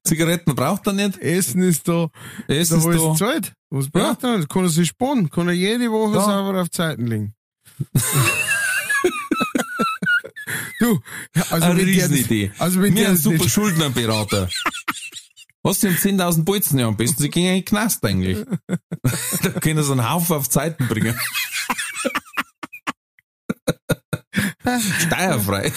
Zigaretten 0.05 0.55
braucht 0.55 0.87
er 0.87 0.93
nicht. 0.93 1.17
Essen 1.19 1.61
ist 1.63 1.85
da. 1.89 2.07
Essen 2.47 2.81
Da 2.81 2.91
ist 2.91 3.01
da. 3.03 3.15
Zeit. 3.15 3.53
Was 3.69 3.89
braucht 3.89 4.23
er? 4.23 4.37
nicht? 4.37 4.47
Kann 4.49 4.63
er 4.63 4.69
sich 4.69 4.87
sparen? 4.87 5.29
Kann 5.29 5.47
er 5.49 5.53
jede 5.53 5.91
Woche 5.91 6.15
Ja. 6.15 6.21
sauber 6.21 6.61
auf 6.61 6.71
Zeiten 6.71 7.07
legen? 7.07 7.33
du, 10.79 10.99
ja, 11.35 11.43
also 11.49 11.67
Eine 11.67 11.85
Riesenidee. 11.85 12.51
Also 12.57 12.79
der 12.81 12.89
haben 12.91 13.03
das 13.15 13.21
super 13.23 13.49
Schuldnerberater. 13.49 14.47
Was, 15.65 15.81
haben 15.83 15.95
10.000 15.95 16.43
Bolzen 16.43 16.77
ja 16.77 16.87
am 16.87 16.95
besten. 16.95 17.23
Sie 17.23 17.29
gehen 17.31 17.47
in 17.47 17.53
den 17.61 17.65
Knast 17.65 18.05
eigentlich. 18.05 18.45
da 19.41 19.49
können 19.59 19.81
sie 19.83 19.91
einen 19.91 20.07
Haufen 20.07 20.35
auf 20.35 20.47
Zeiten 20.47 20.87
bringen. 20.87 21.19
Steuerfrei. 24.99 25.71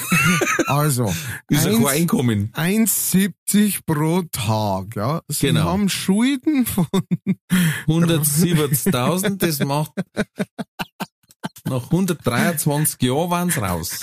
also, 0.67 1.15
Ist 1.49 1.65
ja 1.65 1.71
kein 1.73 1.77
eins- 1.87 1.87
Einkommen. 1.89 2.53
1,70 2.55 3.81
pro 3.87 4.23
Tag, 4.31 4.95
ja. 4.97 5.23
Sie 5.29 5.47
Genau. 5.49 5.65
haben 5.65 5.89
Schulden 5.89 6.67
von 6.67 6.87
170.000, 7.87 9.37
das 9.39 9.59
macht 9.61 9.93
nach 11.65 11.85
123 11.85 13.01
Jahren 13.03 13.31
waren's 13.31 13.59
raus. 13.59 14.01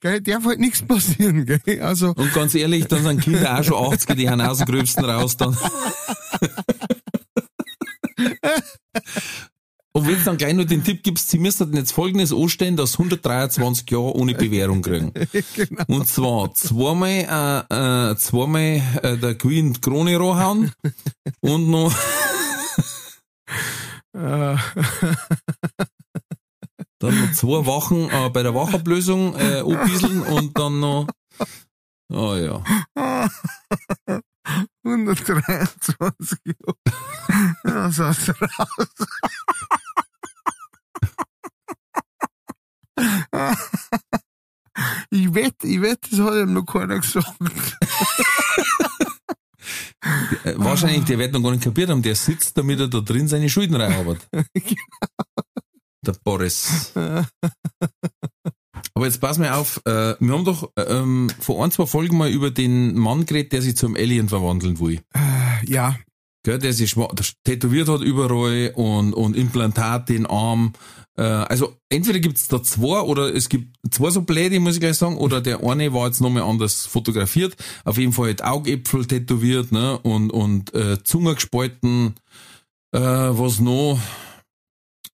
Gell, 0.00 0.20
darf 0.20 0.44
halt 0.44 0.60
nichts 0.60 0.82
passieren, 0.82 1.46
gell? 1.46 1.80
Also, 1.82 2.12
Und 2.14 2.32
ganz 2.34 2.54
ehrlich, 2.54 2.86
dann 2.86 3.02
sind 3.02 3.22
Kinder 3.22 3.58
auch 3.58 3.64
schon 3.64 3.92
80, 3.92 4.16
die 4.16 4.28
haben 4.28 4.40
aus 4.40 4.58
dem 4.58 4.66
Gröbsten 4.66 5.04
raus 5.04 5.36
dann. 5.36 5.56
Und 9.92 10.06
wenn 10.06 10.14
du 10.14 10.24
dann 10.24 10.36
gleich 10.36 10.54
nur 10.54 10.66
den 10.66 10.84
Tipp 10.84 11.02
gibst, 11.02 11.30
sie 11.30 11.38
müssten 11.38 11.74
jetzt 11.76 11.92
folgendes 11.92 12.32
anstellen, 12.32 12.76
dass 12.76 12.92
123 12.92 13.90
Jahre 13.90 14.14
ohne 14.14 14.34
Bewährung 14.34 14.82
kriegen. 14.82 15.12
genau. 15.54 15.84
Und 15.88 16.06
zwar 16.06 16.54
zweimal, 16.54 17.66
äh, 17.70 18.12
äh, 18.12 18.16
zweimal 18.16 18.82
äh, 19.02 19.16
der 19.16 19.34
Queen 19.34 19.72
die 19.72 19.80
Krone 19.80 20.16
ranhauen 20.18 20.72
und 21.40 21.70
noch 21.70 21.92
Äh, 24.12 24.56
Dann 27.00 27.18
noch 27.18 27.32
zwei 27.32 27.66
Wochen 27.66 28.08
äh, 28.10 28.28
bei 28.30 28.42
der 28.42 28.54
Wachablösung 28.54 29.34
äh, 29.34 29.60
anbieseln 29.60 30.20
und 30.22 30.56
dann 30.56 30.80
noch. 30.80 31.06
Oh 32.12 32.34
ja. 32.34 32.62
123 34.84 36.38
Jahre. 36.44 36.76
Ja, 37.64 37.90
so 37.90 38.04
ist 38.08 38.28
raus. 38.28 38.88
Ich 45.10 45.34
wette, 45.34 45.66
ich 45.66 45.80
wette, 45.80 46.10
das 46.10 46.20
hat 46.20 46.34
ihm 46.34 46.52
noch 46.52 46.64
keiner 46.64 46.98
gesagt. 46.98 47.34
Wahrscheinlich, 50.56 51.04
der 51.04 51.18
wird 51.18 51.32
noch 51.32 51.42
gar 51.42 51.52
nicht 51.52 51.64
kapiert 51.64 51.90
haben, 51.90 52.02
der 52.02 52.14
sitzt, 52.14 52.56
damit 52.58 52.80
er 52.80 52.88
da 52.88 53.00
drin 53.00 53.28
seine 53.28 53.48
Schulden 53.48 53.76
reinarbeitet. 53.76 54.28
Der 56.06 56.14
Boris. 56.24 56.92
Aber 58.94 59.06
jetzt 59.06 59.20
pass 59.20 59.38
mal 59.38 59.52
auf, 59.52 59.80
äh, 59.84 60.14
wir 60.18 60.32
haben 60.32 60.44
doch 60.44 60.70
äh, 60.76 60.82
ähm, 60.82 61.28
vor 61.38 61.64
ein, 61.64 61.70
zwei 61.70 61.86
Folgen 61.86 62.16
mal 62.16 62.30
über 62.30 62.50
den 62.50 62.98
Mann 62.98 63.26
geredet, 63.26 63.52
der 63.52 63.62
sich 63.62 63.76
zum 63.76 63.96
Alien 63.96 64.28
verwandeln 64.28 64.80
will. 64.80 65.00
Ja, 65.66 65.96
gell, 66.42 66.58
der 66.58 66.72
sich 66.72 66.96
tätowiert 67.44 67.88
hat 67.88 68.00
überall 68.00 68.72
und, 68.74 69.14
und 69.14 69.36
Implantate 69.36 70.14
in 70.14 70.22
den 70.22 70.30
Arm. 70.30 70.72
Äh, 71.16 71.22
also 71.22 71.76
entweder 71.88 72.18
gibt's 72.18 72.48
da 72.48 72.62
zwei 72.62 73.00
oder 73.00 73.34
es 73.34 73.48
gibt 73.48 73.76
zwei 73.90 74.10
so 74.10 74.22
Bläde, 74.22 74.60
muss 74.60 74.74
ich 74.74 74.80
gleich 74.80 74.96
sagen, 74.96 75.18
oder 75.18 75.40
der 75.40 75.62
eine 75.62 75.92
war 75.92 76.06
jetzt 76.06 76.20
nochmal 76.20 76.42
anders 76.42 76.86
fotografiert. 76.86 77.56
Auf 77.84 77.98
jeden 77.98 78.12
Fall 78.12 78.30
hat 78.30 78.42
Augäpfel 78.42 79.06
tätowiert 79.06 79.72
ne? 79.72 79.98
und, 79.98 80.30
und 80.30 80.74
äh, 80.74 81.02
Zunge 81.04 81.34
gespalten, 81.34 82.14
äh, 82.92 83.00
was 83.00 83.60
noch, 83.60 83.98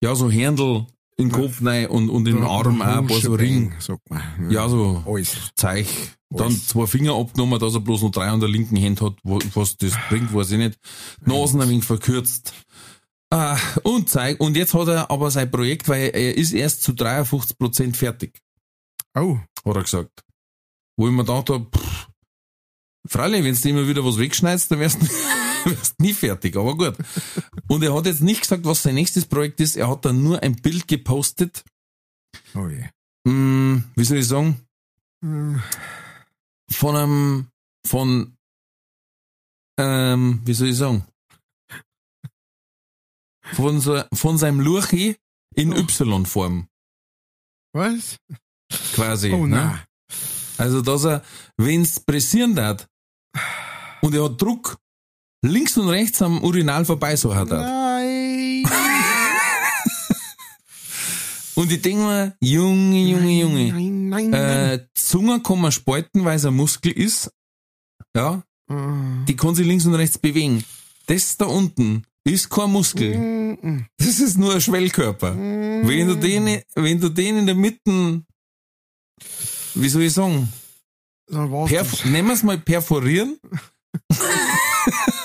ja, 0.03 0.15
so 0.15 0.29
Händel 0.29 0.85
in 1.17 1.29
den 1.29 1.31
Kopf 1.31 1.63
rein 1.65 1.87
und, 1.87 2.09
und 2.09 2.27
in 2.27 2.35
den 2.35 2.43
Arm 2.43 2.81
auch 2.81 2.85
ein 2.87 3.07
paar 3.07 3.19
so 3.19 3.33
Ring. 3.33 3.73
Sagt 3.79 4.09
man. 4.09 4.21
Ja, 4.51 4.69
so 4.69 5.03
Alles. 5.07 5.35
Zeich. 5.55 5.87
Dann 6.29 6.47
Alles. 6.47 6.67
zwei 6.67 6.85
Finger 6.85 7.15
abgenommen, 7.15 7.59
dass 7.59 7.73
er 7.73 7.79
bloß 7.79 8.03
noch 8.03 8.11
drei 8.11 8.27
an 8.27 8.39
der 8.39 8.49
linken 8.49 8.79
Hand 8.83 9.01
hat. 9.01 9.15
Was 9.23 9.77
das 9.77 9.93
bringt, 10.09 10.33
weiß 10.33 10.51
ich 10.51 10.57
nicht. 10.59 10.77
Nasen 11.25 11.61
ein 11.61 11.69
wenig 11.69 11.85
verkürzt. 11.85 12.53
Ah, 13.31 13.57
und 13.83 14.09
zeig. 14.09 14.39
Und 14.39 14.55
jetzt 14.55 14.73
hat 14.73 14.87
er 14.87 15.09
aber 15.09 15.31
sein 15.31 15.49
Projekt, 15.49 15.89
weil 15.89 16.11
er 16.13 16.37
ist 16.37 16.53
erst 16.53 16.83
zu 16.83 16.93
53 16.93 17.57
Prozent 17.57 17.97
fertig, 17.97 18.39
Oh. 19.15 19.37
hat 19.65 19.75
er 19.75 19.81
gesagt. 19.83 20.23
Wo 20.97 21.07
ich 21.07 21.13
mir 21.13 21.25
gedacht 21.25 21.49
hab, 21.49 21.75
pff, 21.75 22.07
freilich, 23.07 23.43
wenn 23.43 23.55
du 23.55 23.69
immer 23.69 23.87
wieder 23.87 24.05
was 24.05 24.17
wegschneidest, 24.17 24.71
dann 24.71 24.79
wärst 24.79 25.01
du 25.01 25.07
wärst 25.77 25.99
nie 25.99 26.13
fertig, 26.13 26.55
aber 26.55 26.75
gut. 26.75 26.95
Und 27.67 27.83
er 27.83 27.93
hat 27.93 28.05
jetzt 28.05 28.21
nicht 28.21 28.41
gesagt, 28.41 28.65
was 28.65 28.83
sein 28.83 28.95
nächstes 28.95 29.25
Projekt 29.25 29.59
ist. 29.59 29.75
Er 29.75 29.89
hat 29.89 30.05
dann 30.05 30.23
nur 30.23 30.41
ein 30.41 30.55
Bild 30.55 30.87
gepostet. 30.87 31.63
Oh 32.55 32.67
je. 32.67 32.89
Hm, 33.27 33.83
wie 33.95 34.03
soll 34.03 34.17
ich 34.17 34.27
sagen? 34.27 34.61
Hm. 35.23 35.61
von 36.71 36.95
einem, 36.95 37.47
von, 37.85 38.37
ähm, 39.79 40.41
wie 40.45 40.53
soll 40.53 40.69
ich 40.69 40.77
sagen? 40.77 41.05
Von, 43.53 43.79
so, 43.79 44.03
von 44.13 44.37
seinem 44.37 44.59
Lurchi 44.59 45.17
in 45.55 45.71
Y-Form, 45.71 46.67
Was? 47.73 48.17
quasi. 48.93 49.31
Oh 49.31 49.47
ne? 49.47 49.55
nein. 49.55 49.83
Also, 50.57 50.81
dass 50.81 51.05
er, 51.05 51.23
wenn's 51.57 51.99
pressieren 51.99 52.55
darf, 52.55 52.87
und 54.01 54.13
er 54.13 54.25
hat 54.25 54.41
Druck, 54.41 54.77
links 55.43 55.77
und 55.77 55.89
rechts 55.89 56.21
am 56.21 56.43
Urinal 56.43 56.85
vorbei 56.85 57.15
so 57.15 57.33
hat 57.35 57.49
er. 57.51 57.61
Nein. 57.61 58.63
Und 61.55 61.71
ich 61.71 61.81
denke 61.81 62.03
mir, 62.03 62.35
Junge, 62.39 62.99
Junge, 63.09 63.39
Junge, 63.41 63.71
Nein, 63.73 64.09
nein, 64.09 64.29
nein. 64.29 64.69
äh, 64.79 64.87
Zunge 64.93 65.41
kann 65.41 65.59
man 65.59 65.71
spalten, 65.71 66.23
weil 66.23 66.35
es 66.37 66.45
ein 66.45 66.53
Muskel 66.55 66.91
ist. 66.91 67.31
Ja, 68.15 68.43
Ah. 68.69 69.23
die 69.27 69.35
kann 69.35 69.55
sich 69.55 69.65
links 69.65 69.85
und 69.85 69.95
rechts 69.95 70.17
bewegen. 70.19 70.63
Das 71.07 71.35
da 71.37 71.45
unten 71.45 72.03
ist 72.25 72.49
kein 72.49 72.69
Muskel. 72.69 73.17
Mm, 73.17 73.85
Das 73.97 74.19
ist 74.19 74.37
nur 74.37 74.53
ein 74.53 74.61
Schwellkörper. 74.61 75.35
Wenn 75.37 76.07
du 76.07 76.15
den, 76.15 76.61
wenn 76.75 76.99
du 76.99 77.07
den 77.09 77.37
in 77.37 77.45
der 77.47 77.55
Mitte, 77.55 78.21
wie 79.73 79.89
soll 79.89 80.03
ich 80.03 80.13
sagen, 80.13 80.51
perf 81.27 82.03
nehmen 82.05 82.27
wir 82.27 82.33
es 82.35 82.43
mal 82.43 82.57
perforieren. 82.59 83.39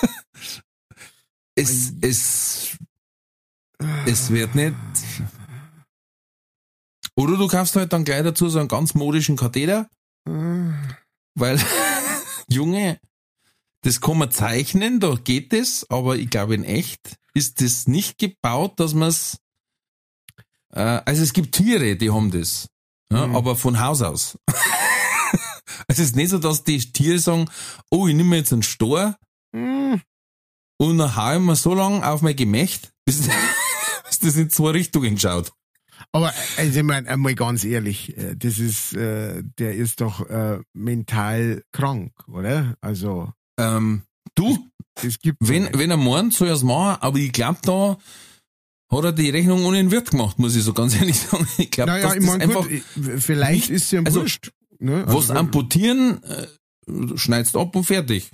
es, 1.55 1.93
es, 2.01 2.77
es 4.07 4.31
wird 4.31 4.55
nicht. 4.55 4.75
Oder 7.15 7.37
du 7.37 7.47
kaufst 7.49 7.77
halt 7.77 7.93
dann 7.93 8.05
gleich 8.05 8.23
dazu 8.23 8.49
so 8.49 8.59
einen 8.59 8.69
ganz 8.69 8.95
modischen 8.95 9.37
Katheter, 9.37 9.89
weil, 10.25 11.61
Junge, 12.49 12.99
das 13.83 14.01
kann 14.01 14.19
man 14.19 14.31
zeichnen, 14.31 15.01
da 15.01 15.15
geht 15.17 15.53
es, 15.53 15.89
aber 15.91 16.17
ich 16.17 16.31
glaube 16.31 16.55
in 16.55 16.65
echt 16.65 17.17
ist 17.35 17.61
das 17.61 17.87
nicht 17.87 18.19
gebaut, 18.19 18.79
dass 18.79 18.95
man 18.95 19.09
es, 19.09 19.39
äh, 20.73 20.81
also 20.81 21.23
es 21.23 21.33
gibt 21.33 21.55
Tiere, 21.55 21.97
die 21.97 22.11
haben 22.11 22.31
das, 22.31 22.69
ja, 23.13 23.27
Mhm. 23.27 23.37
aber 23.37 23.57
von 23.57 23.81
Haus 23.81 24.01
aus. 24.03 24.39
es 25.89 25.99
ist 25.99 26.15
nicht 26.17 26.31
so, 26.31 26.39
dass 26.39 26.65
die 26.65 26.79
Tiere 26.93 27.19
sagen, 27.19 27.51
oh, 27.91 28.07
ich 28.07 28.15
nehme 28.15 28.37
jetzt 28.37 28.53
einen 28.53 28.63
Stor 28.63 29.17
Mm. 29.55 29.97
Und 30.91 30.99
dann 30.99 31.16
hau 31.16 31.35
ich 31.35 31.41
mir 31.41 31.57
so 31.57 31.74
lange 31.74 32.07
auf 32.07 32.22
mein 32.22 32.37
Gemächt, 32.37 32.93
bis, 33.05 33.28
bis 34.09 34.18
das 34.18 34.37
in 34.37 34.51
zwei 34.51 34.70
Richtungen 34.70 35.18
schaut. 35.18 35.53
Aber 36.11 36.33
also 36.57 36.80
ich 36.80 36.85
meine, 36.85 37.09
einmal 37.09 37.35
ganz 37.35 37.64
ehrlich, 37.64 38.16
äh, 38.18 38.35
das 38.37 38.59
ist, 38.59 38.93
äh, 38.95 39.43
der 39.59 39.74
ist 39.76 40.01
doch 40.01 40.28
äh, 40.28 40.59
mental 40.72 41.62
krank, 41.72 42.12
oder? 42.28 42.76
Also 42.80 43.33
Ähm, 43.59 44.03
du, 44.35 44.59
es 45.03 45.18
gibt 45.20 45.39
Wenn, 45.41 45.68
wenn 45.74 45.91
er 45.91 45.97
meint, 45.97 46.35
soll 46.35 46.49
er 46.49 46.55
es 46.55 46.62
machen, 46.64 47.01
aber 47.01 47.18
ich 47.18 47.33
glaube, 47.33 47.61
da 47.62 47.97
hat 48.91 49.05
er 49.05 49.12
die 49.12 49.30
Rechnung 49.30 49.64
ohne 49.64 49.76
den 49.78 49.91
Wirt 49.91 50.11
gemacht, 50.11 50.39
muss 50.39 50.57
ich 50.57 50.64
so 50.64 50.72
ganz 50.72 50.95
ehrlich 51.01 51.18
sagen. 51.18 51.47
Ich 51.59 51.70
glaube, 51.70 51.93
naja, 51.93 52.03
dass 52.03 52.14
ich 52.14 52.20
das 52.20 52.28
meine, 52.28 52.45
einfach, 52.45 52.68
gut, 52.68 52.83
vielleicht 53.18 53.70
ist 53.70 53.93
ja 53.93 54.03
also, 54.03 54.22
wurscht. 54.22 54.51
Ne? 54.80 55.05
was 55.07 55.30
Also, 55.30 55.35
amputieren, 55.35 56.22
äh, 56.24 57.16
schneidest 57.16 57.57
ab 57.57 57.76
und 57.76 57.85
fertig. 57.85 58.33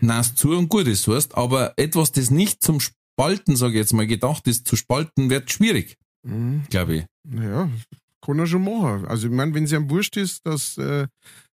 Nas 0.00 0.34
zu 0.34 0.50
und 0.56 0.68
gut 0.68 0.86
ist, 0.86 1.06
weißt, 1.08 1.36
aber 1.36 1.74
etwas, 1.76 2.12
das 2.12 2.30
nicht 2.30 2.62
zum 2.62 2.80
Spalten, 2.80 3.56
sage 3.56 3.74
ich 3.74 3.78
jetzt 3.78 3.92
mal, 3.92 4.06
gedacht 4.06 4.46
ist, 4.46 4.66
zu 4.68 4.76
spalten, 4.76 5.30
wird 5.30 5.50
schwierig, 5.50 5.96
Mhm. 6.22 6.64
glaube 6.70 6.94
ich. 6.96 7.04
Naja, 7.28 7.68
kann 8.24 8.38
er 8.38 8.46
schon 8.46 8.64
machen. 8.64 9.06
Also 9.06 9.28
ich 9.28 9.32
meine, 9.32 9.54
wenn 9.54 9.64
es 9.64 9.72
ihm 9.72 9.88
wurscht 9.90 10.16
ist, 10.16 10.44
dass 10.46 10.76
äh, 10.78 11.06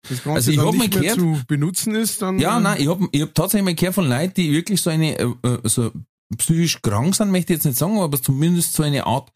das 0.09 0.23
Ganze 0.23 0.31
Also 0.31 0.51
ich 0.51 0.57
dann 0.57 0.77
nicht 0.77 0.91
gehört- 0.93 1.15
zu 1.19 1.39
benutzen 1.47 1.95
ist, 1.95 2.21
dann 2.21 2.39
Ja, 2.39 2.57
äh, 2.57 2.61
nein, 2.61 2.81
ich 2.81 2.87
hab, 2.87 2.99
ich 3.11 3.21
hab 3.21 3.33
tatsächlich 3.35 3.65
mal 3.65 3.75
gehört 3.75 3.95
von 3.95 4.07
Leuten, 4.09 4.33
die 4.35 4.51
wirklich 4.51 4.81
so 4.81 4.89
eine, 4.89 5.17
äh, 5.19 5.23
äh, 5.43 5.59
so 5.63 5.91
psychisch 6.37 6.81
krank 6.81 7.15
sind, 7.15 7.31
möchte 7.31 7.53
ich 7.53 7.57
jetzt 7.57 7.65
nicht 7.65 7.77
sagen, 7.77 7.99
aber 7.99 8.19
zumindest 8.21 8.73
so 8.73 8.81
eine 8.83 9.05
Art 9.05 9.31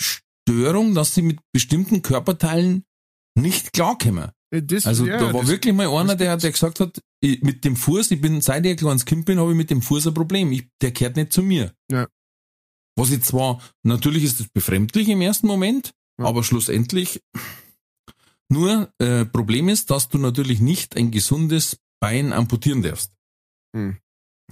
Störung, 0.00 0.94
dass 0.94 1.14
sie 1.14 1.22
mit 1.22 1.38
bestimmten 1.52 2.02
Körperteilen 2.02 2.84
nicht 3.34 3.72
klarkommen. 3.72 4.30
Äh, 4.50 4.62
das, 4.62 4.86
Also 4.86 5.06
ja, 5.06 5.18
da 5.18 5.32
war 5.32 5.46
wirklich 5.46 5.74
mal 5.74 5.88
einer, 5.88 6.16
der, 6.16 6.36
der 6.36 6.52
gesagt 6.52 6.80
hat, 6.80 7.00
ich, 7.20 7.42
mit 7.42 7.64
dem 7.64 7.76
Fuß, 7.76 8.10
ich 8.10 8.20
bin, 8.20 8.40
seit 8.40 8.64
ich 8.64 8.72
ein 8.72 8.76
kleines 8.76 9.04
Kind 9.04 9.24
bin, 9.24 9.38
habe 9.38 9.50
ich 9.50 9.56
mit 9.56 9.70
dem 9.70 9.82
Fuß 9.82 10.06
ein 10.08 10.14
Problem. 10.14 10.52
Ich, 10.52 10.68
der 10.80 10.92
gehört 10.92 11.16
nicht 11.16 11.32
zu 11.32 11.42
mir. 11.42 11.72
Ja. 11.90 12.08
Was 12.96 13.10
ich 13.10 13.22
zwar, 13.22 13.60
natürlich 13.82 14.24
ist 14.24 14.40
das 14.40 14.48
befremdlich 14.48 15.08
im 15.08 15.20
ersten 15.20 15.46
Moment, 15.46 15.92
Ja. 16.18 16.26
aber 16.26 16.42
schlussendlich 16.42 17.22
nur 18.48 18.92
äh, 18.98 19.24
Problem 19.24 19.68
ist, 19.68 19.90
dass 19.90 20.08
du 20.08 20.18
natürlich 20.18 20.60
nicht 20.60 20.96
ein 20.96 21.10
gesundes 21.10 21.78
Bein 22.00 22.32
amputieren 22.32 22.82
darfst. 22.82 23.12
Hm. 23.74 23.98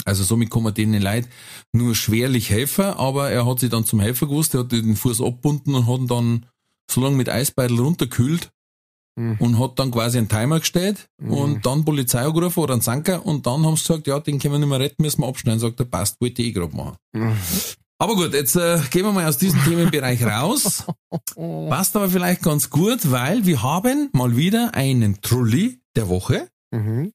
Also 0.04 0.24
somit 0.24 0.50
kann 0.50 0.62
man 0.62 0.74
denen 0.74 1.00
Leid 1.00 1.26
nur 1.72 1.94
schwerlich 1.94 2.50
helfen, 2.50 2.84
aber 2.84 3.30
er 3.30 3.46
hat 3.46 3.60
sich 3.60 3.70
dann 3.70 3.86
zum 3.86 4.00
Helfer 4.00 4.26
gewusst, 4.26 4.54
er 4.54 4.60
hat 4.60 4.72
den 4.72 4.94
Fuß 4.94 5.22
abbunden 5.22 5.74
und 5.74 5.86
hat 5.86 6.00
ihn 6.00 6.06
dann 6.06 6.46
so 6.90 7.00
lange 7.00 7.16
mit 7.16 7.28
Eisbeitel 7.30 7.80
runterkühlt 7.80 8.52
Hm. 9.18 9.36
und 9.38 9.58
hat 9.58 9.78
dann 9.78 9.90
quasi 9.90 10.18
einen 10.18 10.28
Timer 10.28 10.60
gestellt 10.60 11.08
Mhm. 11.18 11.30
und 11.32 11.66
dann 11.66 11.84
Polizei 11.86 12.20
angerufen 12.20 12.60
oder 12.60 12.74
einen 12.74 12.82
Sanker 12.82 13.24
und 13.24 13.46
dann 13.46 13.64
haben 13.64 13.76
sie 13.76 13.82
gesagt, 13.86 14.06
ja, 14.06 14.20
den 14.20 14.38
können 14.38 14.54
wir 14.54 14.58
nicht 14.58 14.68
mehr 14.68 14.80
retten, 14.80 15.02
müssen 15.02 15.22
wir 15.22 15.28
abschneiden. 15.28 15.58
Sagt 15.60 15.80
er, 15.80 15.86
passt, 15.86 16.20
wollte 16.20 16.42
ich 16.42 16.48
eh 16.48 16.52
gerade 16.52 16.76
machen. 16.76 16.96
Mhm. 17.14 17.32
Aber 17.98 18.14
gut, 18.14 18.34
jetzt 18.34 18.56
äh, 18.56 18.78
gehen 18.90 19.04
wir 19.06 19.12
mal 19.12 19.26
aus 19.26 19.38
diesem 19.38 19.62
Themenbereich 19.64 20.22
raus. 20.26 20.84
Passt 21.34 21.96
aber 21.96 22.10
vielleicht 22.10 22.42
ganz 22.42 22.68
gut, 22.68 23.10
weil 23.10 23.46
wir 23.46 23.62
haben 23.62 24.10
mal 24.12 24.36
wieder 24.36 24.74
einen 24.74 25.22
Trulli 25.22 25.80
der 25.96 26.08
Woche. 26.10 26.48
Mhm. 26.70 27.12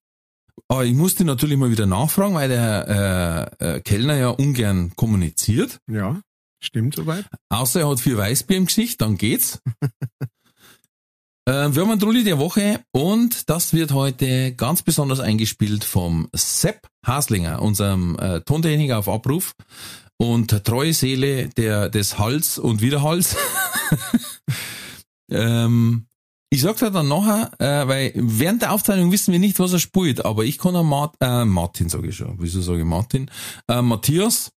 Aber 0.67 0.83
ich 0.85 0.95
musste 0.95 1.23
natürlich 1.23 1.57
mal 1.57 1.69
wieder 1.69 1.85
nachfragen, 1.85 2.33
weil 2.33 2.49
der 2.49 3.51
äh, 3.61 3.75
äh, 3.75 3.79
Kellner 3.81 4.15
ja 4.17 4.29
ungern 4.29 4.91
kommuniziert. 4.95 5.77
Ja, 5.87 6.19
stimmt 6.63 6.95
soweit. 6.95 7.25
Außer 7.49 7.81
er 7.81 7.89
hat 7.89 7.99
viel 7.99 8.17
Weißbier 8.17 8.57
im 8.57 8.65
Gesicht, 8.65 9.01
dann 9.01 9.17
geht's. 9.17 9.59
äh, 11.45 11.73
wir 11.73 11.81
haben 11.81 11.91
einen 11.91 11.99
Trulli 11.99 12.23
der 12.23 12.39
Woche 12.39 12.81
und 12.91 13.49
das 13.49 13.73
wird 13.73 13.91
heute 13.91 14.53
ganz 14.53 14.83
besonders 14.83 15.19
eingespielt 15.19 15.83
vom 15.83 16.27
Sepp 16.33 16.87
Haslinger, 17.05 17.61
unserem 17.61 18.17
äh, 18.19 18.41
Tontechniker 18.41 18.99
auf 18.99 19.09
Abruf 19.09 19.53
und 20.17 20.63
treue 20.63 20.93
Seele 20.93 21.49
der, 21.49 21.89
des 21.89 22.19
Hals 22.19 22.59
und 22.59 22.81
Wiederhals. 22.81 23.35
ähm, 25.31 26.05
ich 26.51 26.61
sag 26.61 26.77
dir 26.77 26.91
dann 26.91 27.07
nachher, 27.07 27.51
äh, 27.59 27.87
weil 27.87 28.11
während 28.15 28.61
der 28.61 28.73
Aufzeichnung 28.73 29.11
wissen 29.11 29.31
wir 29.31 29.39
nicht, 29.39 29.57
was 29.59 29.73
er 29.73 29.79
spielt, 29.79 30.25
aber 30.25 30.43
ich 30.43 30.57
kann 30.57 30.73
Mart 30.85 31.15
äh, 31.21 31.45
Martin, 31.45 31.89
sage 31.89 32.09
ich 32.09 32.17
schon, 32.17 32.35
wieso 32.39 32.61
sage 32.61 32.79
ich 32.79 32.85
Martin, 32.85 33.31
äh, 33.67 33.81
Matthias 33.81 34.51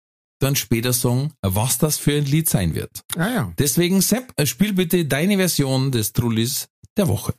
dann 0.42 0.56
später 0.56 0.92
sagen, 0.92 1.32
was 1.42 1.78
das 1.78 1.98
für 1.98 2.16
ein 2.16 2.24
Lied 2.24 2.48
sein 2.48 2.74
wird. 2.74 3.02
Ah 3.16 3.28
ja. 3.28 3.52
Deswegen, 3.58 4.00
Sepp, 4.00 4.32
spiel 4.44 4.72
bitte 4.72 5.04
deine 5.04 5.36
Version 5.36 5.90
des 5.90 6.12
Trullis 6.12 6.68
der. 6.96 7.08
Woche. 7.08 7.34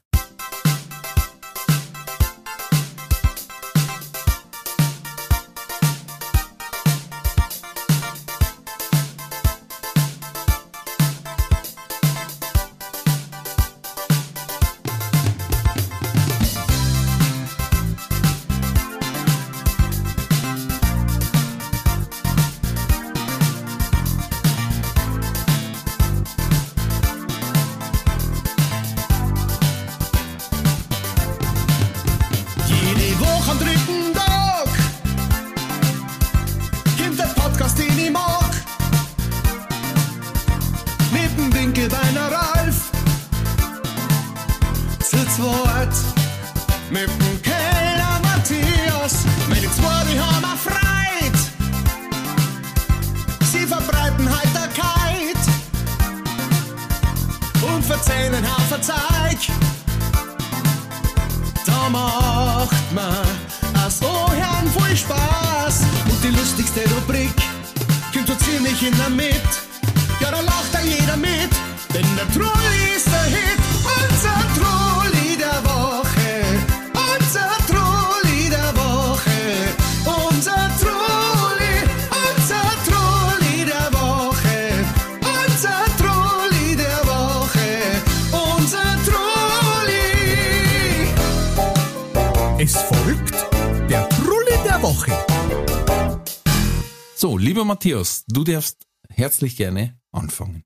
Du 98.43 98.51
darfst 98.51 98.85
herzlich 99.09 99.55
gerne 99.55 99.97
anfangen. 100.11 100.63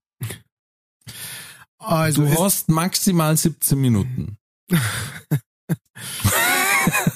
Also 1.77 2.25
Du 2.25 2.43
hast 2.43 2.69
maximal 2.69 3.37
17 3.37 3.79
Minuten. 3.79 4.37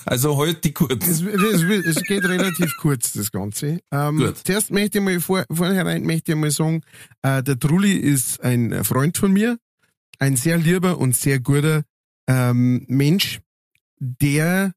also 0.05 0.35
heute 0.37 0.61
die 0.61 0.73
kurz. 0.73 1.07
es, 1.07 1.21
es, 1.21 1.63
es 1.63 2.03
geht 2.03 2.23
relativ 2.25 2.75
kurz, 2.77 3.13
das 3.13 3.31
Ganze. 3.31 3.79
Ähm, 3.91 4.17
Gut. 4.17 4.37
Zuerst 4.45 4.71
möchte 4.71 4.99
ich 4.99 5.03
mal 5.03 5.19
vor, 5.19 5.45
vornherein 5.51 6.03
möchte 6.03 6.31
ich 6.31 6.37
mal 6.37 6.51
sagen, 6.51 6.83
äh, 7.21 7.43
der 7.43 7.59
Trulli 7.59 7.93
ist 7.93 8.41
ein 8.41 8.83
Freund 8.83 9.17
von 9.17 9.33
mir, 9.33 9.57
ein 10.19 10.35
sehr 10.35 10.57
lieber 10.57 10.97
und 10.99 11.15
sehr 11.15 11.39
guter 11.39 11.83
ähm, 12.27 12.85
Mensch, 12.87 13.41
der 13.99 14.73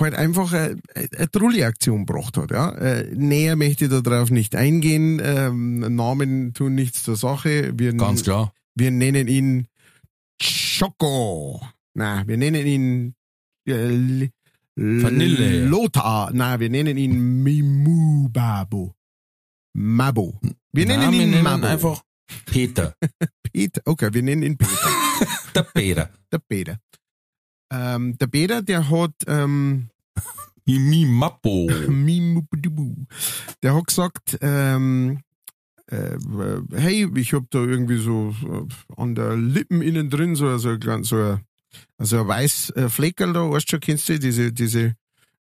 halt 0.00 0.14
einfach 0.14 0.52
eine, 0.52 0.78
eine 0.94 1.30
Trulli-Aktion 1.30 2.06
gebracht 2.06 2.36
hat. 2.36 2.50
Ja? 2.50 2.70
Äh, 2.72 3.10
näher 3.14 3.56
möchte 3.56 3.86
ich 3.86 4.02
darauf 4.02 4.30
nicht 4.30 4.54
eingehen. 4.54 5.20
Ähm, 5.22 5.80
Namen 5.94 6.54
tun 6.54 6.74
nichts 6.74 7.02
zur 7.02 7.16
Sache. 7.16 7.72
Wir, 7.76 7.92
Ganz 7.94 8.22
klar. 8.24 8.52
wir 8.74 8.90
nennen 8.90 9.28
ihn 9.28 9.66
Schoko. 10.40 11.60
Na, 11.94 12.26
wir 12.26 12.36
nennen 12.36 12.66
ihn 12.66 13.14
äh, 13.66 14.28
Vanille. 14.76 15.66
Lothar. 15.66 16.30
Na, 16.32 16.60
wir 16.60 16.70
nennen 16.70 16.96
ihn 16.96 17.42
Mimubabo. 17.42 18.94
Mabo. 19.74 20.40
Wir 20.72 20.86
nennen 20.86 21.12
wir 21.12 21.20
ihn 21.22 21.30
nennen 21.30 21.42
Mabo. 21.42 21.66
einfach 21.66 22.02
Peter. 22.46 22.94
Peter. 23.52 23.82
Okay, 23.84 24.10
wir 24.12 24.22
nennen 24.22 24.42
ihn 24.42 24.56
Peter. 24.56 24.90
Der 25.54 25.62
Peter. 25.62 26.10
der 26.30 26.38
Peter. 26.38 26.78
Ähm, 27.70 28.16
der 28.18 28.26
Peter, 28.28 28.62
der 28.62 28.88
hat 28.90 29.12
ähm, 29.26 29.90
Mimi 30.64 31.04
Mappo. 31.06 31.68
Mimubudubu. 31.88 32.94
Der 33.62 33.74
hat 33.74 33.86
gesagt, 33.86 34.38
ähm, 34.40 35.20
äh, 35.86 36.16
hey, 36.74 37.08
ich 37.16 37.32
hab 37.32 37.50
da 37.50 37.58
irgendwie 37.60 37.98
so 37.98 38.34
an 38.96 39.14
der 39.14 39.36
Lippen 39.36 39.82
innen 39.82 40.10
drin 40.10 40.34
so, 40.36 40.56
so, 40.58 40.76
so, 40.82 40.90
ein- 40.90 41.04
so 41.04 41.16
ein 42.20 42.28
weiß 42.28 42.70
äh, 42.76 42.88
Fleckerl 42.88 43.32
da, 43.32 43.50
weißt 43.50 43.66
du 43.66 43.70
schon, 43.70 43.80
kennst 43.80 44.08
du 44.08 44.18
diese, 44.18 44.52
diese 44.52 44.94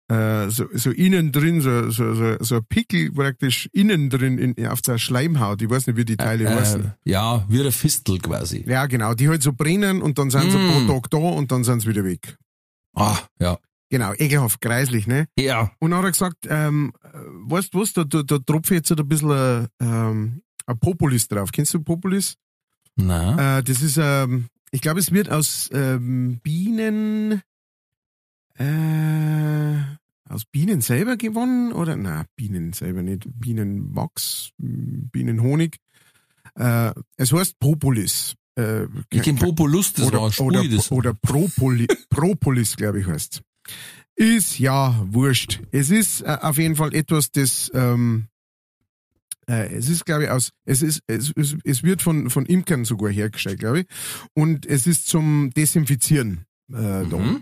äh, 0.08 0.50
so, 0.50 0.66
so 0.74 0.92
innen 0.92 1.32
drin, 1.32 1.62
so, 1.62 1.90
so, 1.90 2.14
so, 2.14 2.36
so 2.40 2.56
ein 2.58 2.66
Pickel 2.70 3.12
praktisch 3.12 3.68
innen 3.74 4.10
drin 4.10 4.38
in, 4.38 4.68
auf 4.68 4.82
der 4.82 4.98
Schleimhaut. 4.98 5.62
Ich 5.62 5.70
weiß 5.70 5.88
nicht, 5.88 5.98
wie 5.98 6.06
die 6.06 6.18
Teile 6.18 6.50
heißen. 6.50 6.86
Äh, 7.06 7.10
ja, 7.10 7.44
wie 7.50 7.58
der 7.58 7.72
Fistel 7.72 8.20
quasi. 8.20 8.64
Ja, 8.68 8.86
genau, 8.86 9.14
die 9.16 9.28
halt 9.30 9.42
so 9.42 9.52
brennen 9.54 10.02
und 10.02 10.18
dann 10.20 10.30
sind 10.30 10.52
sie 10.52 10.58
Mm. 10.58 10.70
paar 10.88 10.88
Tage 11.02 11.10
da 11.10 11.18
und 11.18 11.52
dann 11.52 11.64
sind 11.64 11.82
sie 11.82 11.88
wieder 11.90 12.04
weg. 12.04 12.38
Ah, 12.96 13.18
ja. 13.40 13.58
Genau, 13.90 14.14
ekelhaft, 14.14 14.62
greislich, 14.62 15.06
ne? 15.08 15.28
Ja. 15.38 15.72
Und 15.80 15.92
dann 15.92 16.00
hat 16.00 16.06
er 16.06 16.12
gesagt, 16.12 16.38
ähm, 16.50 16.92
äh, 17.04 17.08
weißt 17.52 17.74
du 17.74 17.80
was, 17.82 17.94
da, 17.94 18.04
da, 18.04 18.24
da 18.24 18.40
tropfe 18.40 18.76
jetzt 18.76 18.90
halt 18.90 19.00
ein 19.00 19.08
bisschen 19.08 19.32
ein, 19.32 19.68
ähm, 19.80 20.42
ein 20.66 20.80
Populis 20.80 21.28
drauf. 21.28 21.52
Kennst 21.52 21.74
du 21.74 21.82
Populis? 21.82 22.36
Na, 22.96 23.58
Äh, 23.60 23.64
das 23.64 23.82
ist, 23.82 23.98
ähm, 24.02 24.48
ich 24.72 24.82
glaube, 24.82 25.00
es 25.00 25.12
wird 25.12 25.30
aus 25.30 25.70
ähm, 25.74 26.40
Bienen, 26.42 27.42
äh, 28.58 29.82
aus 30.28 30.46
Bienen 30.46 30.82
selber 30.82 31.18
gewonnen 31.18 31.72
oder? 31.74 31.96
Na, 31.96 32.26
Bienen 32.36 32.74
selber 32.74 33.02
nicht. 33.04 33.28
Bienenwachs, 33.40 34.52
Bienenhonig. 34.58 35.78
Äh, 36.56 36.92
es 37.18 37.32
heißt 37.32 37.60
Propolis. 37.60 38.36
Äh, 38.58 38.86
ich 39.10 39.22
kenn 39.22 39.36
Populus, 39.36 39.94
das 39.94 40.08
oder, 40.08 40.22
war 40.22 40.32
ein 40.32 40.40
oder, 40.46 40.64
Spui, 40.64 40.76
das. 40.76 40.92
oder 40.92 41.14
Propoli, 41.14 41.88
Propolis, 42.10 42.76
glaube 42.78 43.02
ich, 43.02 43.08
heißt 43.08 43.42
Ist 44.16 44.60
ja 44.60 45.06
wurscht. 45.12 45.62
Es 45.72 45.90
ist 45.90 46.22
äh, 46.22 46.38
auf 46.42 46.58
jeden 46.58 46.76
Fall 46.78 46.94
etwas, 46.96 47.32
das 47.32 47.70
ähm, 47.74 48.28
äh, 49.48 49.76
es 49.76 49.90
ist, 49.90 50.06
glaube 50.06 50.24
ich, 50.24 50.30
aus, 50.30 50.52
es 50.66 50.82
ist, 50.82 51.02
es, 51.08 51.32
es, 51.36 51.56
es 51.64 51.84
wird 51.84 52.02
von, 52.02 52.30
von 52.30 52.46
Imkern 52.46 52.86
sogar 52.86 53.12
hergestellt, 53.12 53.60
glaube 53.60 53.82
ich. 53.82 53.86
Und 54.34 54.66
es 54.66 54.88
ist 54.88 55.08
zum 55.08 55.52
Desinfizieren 55.52 56.46
äh, 56.74 57.04
Mhm. 57.04 57.10
da. 57.10 57.42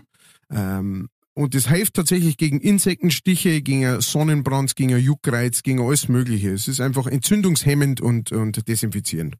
Ähm, 0.54 1.08
und 1.36 1.54
das 1.54 1.68
hilft 1.68 1.94
tatsächlich 1.94 2.36
gegen 2.36 2.60
Insektenstiche, 2.60 3.60
gegen 3.60 4.00
Sonnenbrand, 4.00 4.76
gegen 4.76 4.96
Juckreiz, 4.96 5.62
gegen 5.64 5.80
alles 5.80 6.08
Mögliche. 6.08 6.50
Es 6.52 6.68
ist 6.68 6.80
einfach 6.80 7.06
entzündungshemmend 7.08 8.00
und, 8.00 8.30
und 8.30 8.68
desinfizierend. 8.68 9.34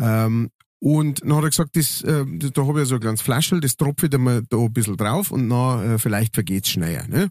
Ähm, 0.00 0.50
und 0.80 1.22
dann 1.22 1.36
hat 1.36 1.44
er 1.44 1.50
gesagt, 1.50 1.76
das, 1.76 2.02
äh, 2.02 2.24
da 2.26 2.66
habe 2.66 2.82
ich 2.82 2.88
so 2.88 2.96
ein 2.96 3.00
kleines 3.00 3.20
Flaschel, 3.20 3.60
das 3.60 3.76
tropfe 3.76 4.06
ich 4.06 4.10
da 4.10 4.18
mal 4.18 4.42
da 4.48 4.56
ein 4.56 4.72
bisschen 4.72 4.96
drauf 4.96 5.30
und 5.30 5.48
dann 5.48 5.92
äh, 5.92 5.98
vielleicht 6.00 6.34
vergeht's 6.34 6.70
schneller. 6.70 7.06
Ne? 7.06 7.28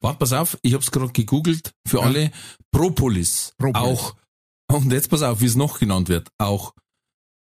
Warte, 0.00 0.18
pass 0.20 0.32
auf, 0.32 0.56
ich 0.62 0.72
hab's 0.74 0.92
gerade 0.92 1.10
gegoogelt 1.12 1.72
für 1.84 1.96
Ja. 1.98 2.04
alle. 2.04 2.30
Propolis. 2.70 3.54
Propolis. 3.58 3.98
Auch, 3.98 4.14
und 4.70 4.92
jetzt 4.92 5.10
pass 5.10 5.22
auf, 5.22 5.40
wie 5.40 5.46
es 5.46 5.56
noch 5.56 5.80
genannt 5.80 6.08
wird. 6.08 6.28
Auch 6.38 6.74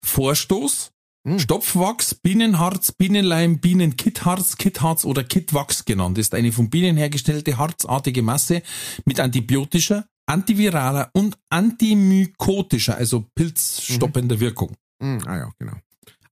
Vorstoß, 0.05 0.91
Hm. 1.27 1.39
Stopfwachs, 1.39 2.15
Bienenharz, 2.15 2.93
Bienenleim, 2.93 3.59
Bienenkitharz, 3.59 4.55
Kitharz 4.55 5.03
oder 5.03 5.25
Kitwachs 5.25 5.83
genannt. 5.83 6.17
Ist 6.17 6.33
eine 6.33 6.53
von 6.53 6.69
Bienen 6.69 6.95
hergestellte 6.95 7.57
harzartige 7.57 8.21
Masse 8.21 8.61
mit 9.03 9.19
antibiotischer, 9.19 10.05
antiviraler 10.25 11.09
und 11.11 11.37
antimykotischer, 11.49 12.95
also 12.95 13.25
pilzstoppender 13.35 14.39
Wirkung. 14.39 14.71
Hm, 15.01 15.21
ah 15.25 15.37
ja, 15.37 15.51
genau. 15.59 15.73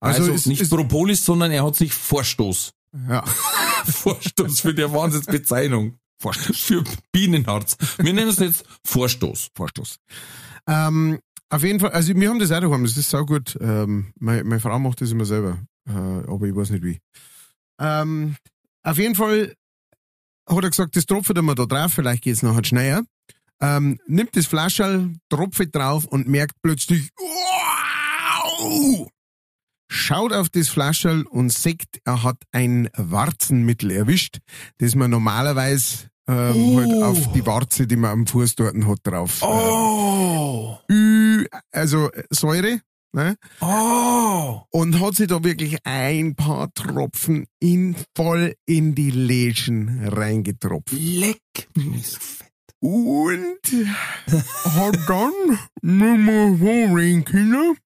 Also, 0.00 0.22
Also, 0.22 0.32
es 0.32 0.46
nicht 0.46 0.62
ist, 0.62 0.70
Propolis, 0.70 1.22
sondern 1.26 1.50
er 1.50 1.66
hat 1.66 1.76
sich 1.76 1.92
Vorstoß. 1.92 2.72
ja, 3.06 3.22
Vorstoß 3.84 4.60
für 4.60 4.72
die 4.72 4.90
Wahnsinnsbezeichnung. 4.90 5.98
Vorstoß. 6.22 6.56
Für 6.56 6.82
Bienenharz. 7.12 7.76
Wir 7.98 8.14
nennen 8.14 8.30
es 8.30 8.38
jetzt 8.38 8.64
Vorstoß. 8.86 9.50
Vorstoß. 9.54 9.98
Ähm, 10.66 11.18
auf 11.48 11.62
jeden 11.62 11.80
Fall, 11.80 11.90
also 11.90 12.14
wir 12.14 12.28
haben 12.28 12.38
das 12.38 12.50
auch 12.50 12.60
daheim, 12.60 12.84
das 12.84 12.96
ist 12.96 13.10
saugut. 13.10 13.56
Ähm, 13.60 14.12
meine, 14.18 14.44
meine 14.44 14.60
Frau 14.60 14.78
macht 14.78 15.00
das 15.00 15.12
immer 15.12 15.24
selber, 15.24 15.58
äh, 15.88 15.92
aber 15.92 16.46
ich 16.46 16.54
weiß 16.56 16.70
nicht 16.70 16.84
wie. 16.84 16.98
Ähm, 17.80 18.36
auf 18.82 18.98
jeden 18.98 19.14
Fall 19.14 19.54
hat 20.48 20.64
er 20.64 20.70
gesagt, 20.70 20.96
das 20.96 21.06
tropft 21.06 21.30
er 21.36 21.42
mal 21.42 21.54
da 21.54 21.66
drauf, 21.66 21.92
vielleicht 21.92 22.22
geht's 22.22 22.42
nachher 22.42 22.64
schneller. 22.64 23.02
Ähm, 23.60 23.98
nimmt 24.06 24.36
das 24.36 24.46
Flascherl, 24.46 25.12
tropft 25.28 25.74
drauf 25.74 26.04
und 26.04 26.28
merkt 26.28 26.56
plötzlich, 26.62 27.10
wow! 27.18 29.08
Schaut 29.88 30.32
auf 30.32 30.48
das 30.48 30.68
Flascherl 30.68 31.22
und 31.22 31.52
sagt, 31.52 32.00
er 32.04 32.24
hat 32.24 32.42
ein 32.50 32.90
Warzenmittel 32.96 33.92
erwischt, 33.92 34.38
das 34.78 34.96
man 34.96 35.10
normalerweise 35.10 36.08
ähm, 36.28 36.76
halt 36.76 37.02
auf 37.02 37.32
die 37.32 37.46
Warze, 37.46 37.86
die 37.86 37.96
man 37.96 38.10
am 38.10 38.26
Fuß 38.26 38.56
dort 38.56 38.74
hat, 38.84 38.98
drauf. 39.04 39.42
Oh! 39.42 40.15
Äh, 40.88 40.92
Ü, 40.92 41.46
also 41.72 42.10
äh, 42.10 42.24
Säure. 42.30 42.80
Ne? 43.12 43.36
Oh! 43.60 44.60
Und 44.70 45.00
hat 45.00 45.14
sich 45.14 45.28
da 45.28 45.42
wirklich 45.42 45.78
ein 45.84 46.34
paar 46.34 46.72
Tropfen 46.74 47.46
in, 47.60 47.96
voll 48.14 48.54
in 48.66 48.94
die 48.94 49.10
Läschen 49.10 50.06
reingetropft. 50.06 50.92
Leck 50.92 51.40
mich 51.74 52.18
fett. 52.18 52.52
Und 52.80 53.58
hat 54.64 54.98
dann 55.08 55.58
mehr 55.80 56.58
vorreden 56.58 57.24
können. 57.24 57.76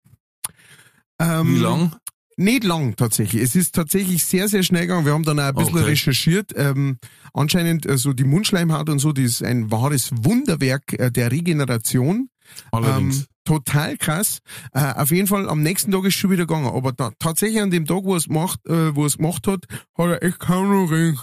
Ähm, 1.20 1.54
Wie 1.54 1.58
lang? 1.60 1.96
Nicht 2.40 2.64
lang 2.64 2.96
tatsächlich. 2.96 3.42
Es 3.42 3.54
ist 3.54 3.74
tatsächlich 3.74 4.24
sehr, 4.24 4.48
sehr 4.48 4.62
schnell 4.62 4.86
gegangen. 4.86 5.04
Wir 5.04 5.12
haben 5.12 5.24
dann 5.24 5.38
auch 5.38 5.44
ein 5.44 5.54
bisschen 5.54 5.74
Okay. 5.74 5.84
recherchiert. 5.90 6.52
Ähm, 6.56 6.96
anscheinend, 7.34 7.84
äh, 7.84 7.98
so 7.98 8.14
die 8.14 8.24
Mundschleimhaut 8.24 8.88
und 8.88 8.98
so, 8.98 9.12
die 9.12 9.24
ist 9.24 9.44
ein 9.44 9.70
wahres 9.70 10.10
Wunderwerk 10.10 10.98
äh, 10.98 11.10
der 11.10 11.30
Regeneration. 11.30 12.30
Allerdings. 12.72 13.18
Ähm, 13.18 13.26
total 13.44 13.98
krass. 13.98 14.38
Äh, 14.72 14.94
auf 14.94 15.10
jeden 15.10 15.26
Fall 15.26 15.50
am 15.50 15.62
nächsten 15.62 15.92
Tag 15.92 16.06
ist 16.06 16.14
schon 16.14 16.30
wieder 16.30 16.46
gegangen. 16.46 16.72
Aber 16.74 16.92
da, 16.92 17.10
tatsächlich 17.18 17.60
an 17.60 17.70
dem 17.70 17.84
Tag, 17.84 18.04
wo 18.04 18.16
es 18.16 18.26
macht, 18.26 18.66
äh, 18.66 18.96
wo 18.96 19.04
es 19.04 19.18
gemacht 19.18 19.46
hat, 19.46 19.66
hat 19.98 20.06
er 20.08 20.22
echt 20.22 20.38
kaum 20.38 20.70
noch 20.70 20.90
reden 20.90 21.18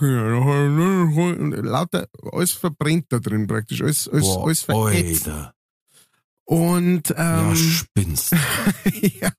er 1.54 1.64
Lauter 1.64 2.06
alles 2.32 2.52
verbrennt 2.52 3.08
da 3.10 3.18
drin 3.18 3.48
praktisch. 3.48 3.82
Alles, 3.82 4.08
alles, 4.08 4.24
Boah, 4.26 4.46
alles 4.46 4.62
verätzt. 4.62 5.28
Alter. 5.28 5.54
Und 6.50 7.10
Ja, 7.10 7.50
ähm, 7.50 7.56
spinnst. 7.58 8.32
ja, 9.20 9.32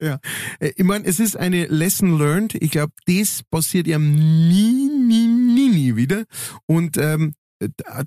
ja. 0.00 0.18
Ich 0.60 0.84
meine, 0.84 1.06
es 1.06 1.20
ist 1.20 1.38
eine 1.38 1.66
Lesson 1.66 2.18
learned. 2.18 2.54
Ich 2.54 2.70
glaube, 2.70 2.92
das 3.06 3.42
passiert 3.50 3.86
ja 3.86 3.98
nie, 3.98 4.90
nie, 4.90 5.26
nie, 5.26 5.68
nie 5.70 5.96
wieder. 5.96 6.24
Und 6.66 6.98
ähm, 6.98 7.32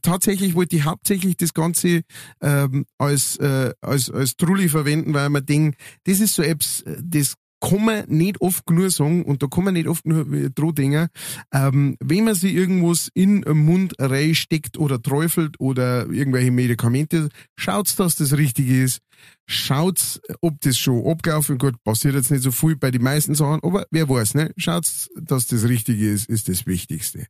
tatsächlich 0.04 0.54
wollte 0.54 0.76
ich 0.76 0.86
hauptsächlich 0.86 1.36
das 1.38 1.54
Ganze 1.56 2.04
ähm, 2.42 2.86
als, 3.00 3.38
äh, 3.38 3.74
als, 3.82 4.12
als 4.12 4.36
Trulli 4.36 4.70
verwenden, 4.70 5.16
weil 5.16 5.30
man 5.30 5.46
denkt, 5.46 5.82
das 6.04 6.20
ist 6.20 6.36
so 6.36 6.44
etwas, 6.44 6.82
äh, 6.82 6.98
das 7.04 7.34
kann 7.62 7.86
man 7.86 8.04
nicht 8.08 8.42
oft 8.42 8.66
genug 8.66 8.92
sagen 8.92 9.24
und 9.24 9.42
da 9.42 9.48
kann 9.48 9.64
man 9.64 9.76
nicht 9.76 9.88
oft 9.88 10.04
genug 10.04 10.28
dran 10.56 10.76
denken, 10.76 11.08
ähm, 11.54 11.96
wenn 12.00 12.26
man 12.26 12.36
sich 12.36 12.54
irgendwas 12.54 13.10
in 13.14 13.42
den 13.44 13.58
Mund 13.58 13.94
reinsteckt 14.00 14.78
oder 14.78 15.02
träufelt 15.02 15.60
oder 15.60 16.10
irgendwelche 16.10 16.52
Medikamente, 16.52 17.30
schaut's, 17.56 17.96
dass 17.96 18.16
das 18.16 18.36
Richtige 18.36 18.84
ist. 18.84 19.00
Schaut's, 19.48 20.20
ob 20.42 20.60
das 20.62 20.78
schon 20.78 21.06
abgelaufen 21.06 21.58
Gut, 21.58 21.76
passiert 21.84 22.16
jetzt 22.16 22.32
nicht 22.32 22.44
so 22.44 22.52
viel 22.52 22.76
bei 22.76 22.90
den 22.90 23.04
meisten 23.04 23.36
Sachen, 23.36 23.60
aber 23.64 23.86
wer 23.92 24.10
weiß, 24.10 24.34
ne? 24.34 24.52
Schaut's, 24.58 25.10
dass 25.16 25.46
das 25.48 25.68
Richtige 25.68 26.10
ist, 26.10 26.28
ist 26.28 26.50
das 26.50 26.66
Wichtigste. 26.66 27.28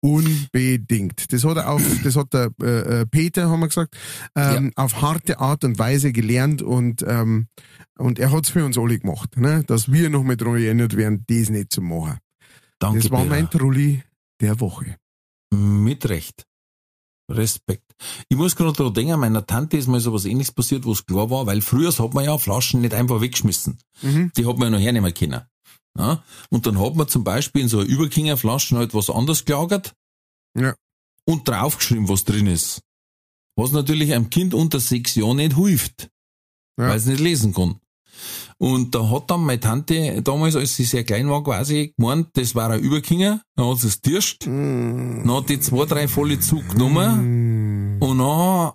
Unbedingt. 0.00 1.32
Das 1.32 1.44
hat 1.44 1.56
er 1.56 1.70
auf, 1.70 1.82
das 2.04 2.14
hat 2.14 2.32
der 2.32 2.50
äh, 2.62 3.00
äh, 3.00 3.06
Peter, 3.06 3.50
haben 3.50 3.60
wir 3.60 3.68
gesagt, 3.68 3.96
ähm, 4.36 4.72
auf 4.76 5.02
harte 5.02 5.40
Art 5.40 5.64
und 5.64 5.78
Weise 5.78 6.12
gelernt 6.12 6.62
und 6.62 7.04
ähm, 7.06 7.48
und 7.98 8.20
er 8.20 8.30
hat's 8.30 8.50
für 8.50 8.64
uns 8.64 8.78
alle 8.78 8.98
gemacht, 8.98 9.36
ne? 9.36 9.64
dass 9.66 9.90
wir 9.90 10.08
noch 10.08 10.22
mit 10.22 10.40
daran 10.40 10.56
erinnert 10.56 10.96
werden, 10.96 11.24
das 11.26 11.50
nicht 11.50 11.72
zu 11.72 11.82
machen. 11.82 12.18
Danke, 12.78 13.00
das 13.00 13.10
war 13.10 13.24
Bera. 13.24 13.30
mein 13.30 13.50
Trulli 13.50 14.02
der 14.40 14.60
Woche. 14.60 14.96
Mit 15.52 16.08
Recht. 16.08 16.44
Respekt. 17.30 17.92
Ich 18.28 18.36
muss 18.36 18.56
gerade 18.56 18.72
daran 18.72 18.94
denken, 18.94 19.20
meiner 19.20 19.44
Tante 19.44 19.76
ist 19.76 19.88
mal 19.88 20.00
so 20.00 20.12
was 20.12 20.24
ähnliches 20.24 20.52
passiert, 20.52 20.84
wo 20.84 20.92
es 20.92 21.04
klar 21.04 21.28
war, 21.28 21.46
weil 21.46 21.60
früher 21.60 21.90
hat 21.90 22.14
man 22.14 22.24
ja 22.24 22.38
Flaschen 22.38 22.80
nicht 22.80 22.94
einfach 22.94 23.20
weggeschmissen. 23.20 23.78
Mhm. 24.00 24.32
Die 24.36 24.46
hat 24.46 24.56
man 24.56 24.72
ja 24.72 24.78
noch 24.78 24.84
hernehmen 24.84 25.12
können. 25.12 25.42
Ja? 25.96 26.22
Und 26.50 26.66
dann 26.66 26.78
hat 26.80 26.94
man 26.96 27.08
zum 27.08 27.24
Beispiel 27.24 27.62
in 27.62 27.68
so 27.68 27.78
einer 27.78 27.88
Überkingerflaschen 27.88 28.78
halt 28.78 28.94
was 28.94 29.10
anderes 29.10 29.44
gelagert 29.44 29.94
Ja. 30.56 30.74
und 31.24 31.46
draufgeschrieben, 31.48 32.08
was 32.08 32.24
drin 32.24 32.46
ist. 32.46 32.80
Was 33.56 33.72
natürlich 33.72 34.12
einem 34.14 34.30
Kind 34.30 34.54
unter 34.54 34.80
sechs 34.80 35.14
Jahren 35.14 35.36
nicht 35.38 35.56
hilft, 35.56 36.10
Ja. 36.78 36.88
weil 36.88 36.96
es 36.98 37.06
nicht 37.06 37.20
lesen 37.20 37.52
kann. 37.54 37.80
Und 38.58 38.94
da 38.96 39.08
hat 39.10 39.30
dann 39.30 39.44
meine 39.44 39.60
Tante 39.60 40.20
damals, 40.22 40.56
als 40.56 40.74
sie 40.74 40.82
sehr 40.84 41.04
klein 41.04 41.28
war, 41.30 41.44
quasi 41.44 41.94
gemeint, 41.96 42.28
das 42.32 42.56
war 42.56 42.70
ein 42.70 42.80
Überkinger, 42.80 43.40
dann 43.54 43.66
hat 43.68 43.78
sie 43.78 43.86
es 43.86 44.00
tirscht, 44.00 44.46
Mm. 44.46 45.22
dann 45.24 45.32
hat 45.32 45.48
die 45.48 45.60
zwei, 45.60 45.84
drei 45.84 46.08
volle 46.08 46.40
Zug 46.40 46.68
genommen 46.70 47.98
und 48.00 48.18
dann 48.18 48.72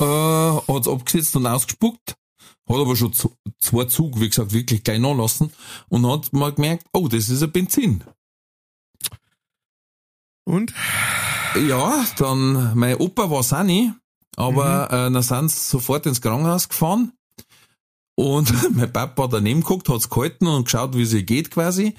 äh, 0.00 0.72
hat 0.72 0.80
es 0.82 0.88
abgesetzt 0.88 1.36
und 1.36 1.46
ausgespuckt. 1.46 2.16
Hat 2.68 2.76
aber 2.76 2.96
schon 2.96 3.12
zwei 3.58 3.84
Zug, 3.84 4.20
wie 4.20 4.28
gesagt, 4.28 4.52
wirklich 4.52 4.82
gleich 4.82 4.98
nachlassen. 4.98 5.52
Und 5.88 6.06
hat 6.06 6.32
man 6.32 6.54
gemerkt, 6.54 6.86
oh, 6.92 7.06
das 7.08 7.28
ist 7.28 7.42
ein 7.42 7.52
Benzin. 7.52 8.02
Und? 10.44 10.72
Ja, 11.68 12.04
dann, 12.18 12.76
mein 12.76 12.96
Opa 12.96 13.30
war 13.30 13.40
es 13.40 13.52
auch 13.52 13.62
nicht, 13.62 13.92
aber 14.36 14.88
Mhm. 14.90 14.94
äh, 14.94 15.10
dann 15.12 15.22
sind 15.22 15.50
sie 15.50 15.58
sofort 15.70 16.06
ins 16.06 16.20
Krankenhaus 16.20 16.68
gefahren. 16.68 17.12
Und 18.18 18.50
mein 18.76 18.92
Papa 18.92 19.24
hat 19.24 19.32
daneben 19.32 19.60
geguckt, 19.60 19.88
hat's 19.88 20.08
gehalten 20.10 20.46
und 20.46 20.64
geschaut, 20.64 20.94
wie 20.96 21.02
es 21.02 21.12
ihr 21.12 21.22
geht 21.22 21.50
quasi. 21.50 21.94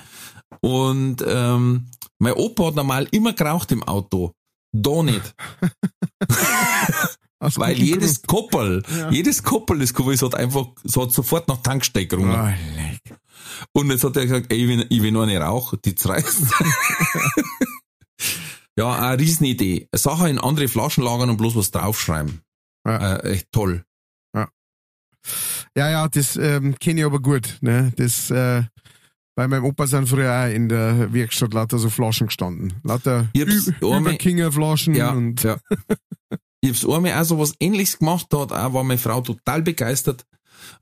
Und 0.62 1.24
ähm, 1.26 1.90
mein 2.20 2.34
Opa 2.34 2.68
hat 2.68 2.76
normal 2.76 3.08
immer 3.12 3.34
geraucht 3.34 3.72
im 3.72 3.84
Auto. 3.84 4.34
Da 4.74 5.02
nicht. 5.04 5.34
Aus 7.40 7.60
Weil 7.60 7.78
jedes 7.78 8.24
Koppel, 8.24 8.82
jedes 9.12 9.44
Koppel 9.44 9.80
des 9.80 9.94
Kuwis 9.94 10.24
hat 10.24 10.34
einfach, 10.34 10.68
so 10.84 11.04
hat 11.04 11.12
sofort 11.12 11.48
nach 11.48 11.58
Tanksteig 11.58 12.10
Grund. 12.10 12.24
gerungen. 12.24 12.56
Oh, 12.58 12.76
leck. 12.76 13.20
Und 13.74 13.92
jetzt 13.92 14.04
hat 14.04 14.16
er 14.18 14.24
gesagt, 14.24 14.52
ey, 14.52 14.64
ich 14.64 14.68
will, 14.68 14.86
ich 14.90 15.02
will 15.04 15.12
noch 15.12 15.22
eine 15.22 15.40
Rauch, 15.40 15.76
die 15.84 15.94
zerreißt. 15.94 16.42
ja, 18.78 19.10
eine 19.10 19.20
Riesenidee. 19.22 19.88
Sache 19.94 20.30
in 20.30 20.40
andere 20.40 20.68
Flaschen 20.68 21.04
lagern 21.04 21.30
und 21.30 21.38
bloß 21.38 21.56
was 21.56 21.70
draufschreiben. 21.72 22.42
Ja. 22.86 23.18
Äh, 23.18 23.34
echt 23.34 23.52
toll. 23.52 23.84
Ja, 25.76 25.90
ja, 25.90 26.08
das 26.08 26.38
ähm, 26.38 26.76
kenne 26.80 27.02
ich 27.02 27.06
aber 27.06 27.20
gut. 27.20 27.58
Ne? 27.62 27.92
Das, 27.98 28.32
äh, 28.32 28.64
bei 29.36 29.48
meinem 29.48 29.66
Opa 29.66 29.86
sind 29.86 30.08
früher 30.10 30.34
auch 30.34 30.52
in 30.52 30.70
der 30.70 31.14
Werkstatt 31.14 31.54
lauter 31.54 31.78
so 31.78 31.90
Flaschen 31.90 32.28
gestanden. 32.28 32.74
Lauter 32.84 33.28
Überkinger-Flaschen 33.36 34.96
Ja, 34.96 35.12
und 35.12 35.44
ja. 35.44 35.58
Ich 36.62 36.70
hab's 36.70 36.86
einmal 36.86 37.14
auch 37.14 37.26
so 37.26 37.40
was 37.40 37.54
ähnliches 37.60 38.00
gemacht, 38.00 38.28
da 38.30 38.40
hat 38.40 38.52
auch, 38.52 38.74
war 38.74 38.84
meine 38.84 38.98
Frau 38.98 39.22
total 39.22 39.62
begeistert. 39.62 40.26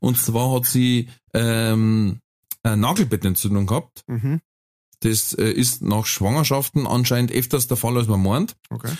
Und 0.00 0.18
zwar 0.18 0.52
hat 0.54 0.66
sie 0.66 1.08
ähm, 1.34 2.20
eine 2.62 2.76
Nagelbettentzündung 2.76 3.66
gehabt. 3.66 4.02
mhm. 4.06 4.40
Das 5.00 5.34
äh, 5.34 5.50
ist 5.50 5.82
nach 5.82 6.06
Schwangerschaften 6.06 6.86
anscheinend 6.86 7.30
öfters 7.30 7.66
der 7.66 7.76
Fall, 7.76 7.98
als 7.98 8.08
man 8.08 8.22
meint. 8.22 8.56
okay. 8.70 8.96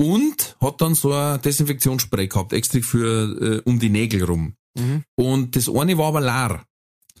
Und 0.00 0.56
hat 0.60 0.80
dann 0.80 0.94
so 0.94 1.12
ein 1.12 1.42
Desinfektionsspray 1.42 2.28
gehabt, 2.28 2.52
extra 2.52 2.80
für 2.80 3.58
äh, 3.58 3.62
um 3.68 3.78
die 3.78 3.90
Nägel 3.90 4.24
rum. 4.24 4.54
Mhm. 4.74 5.04
Und 5.16 5.56
das 5.56 5.68
eine 5.68 5.98
war 5.98 6.06
aber 6.06 6.20
leer. 6.20 6.64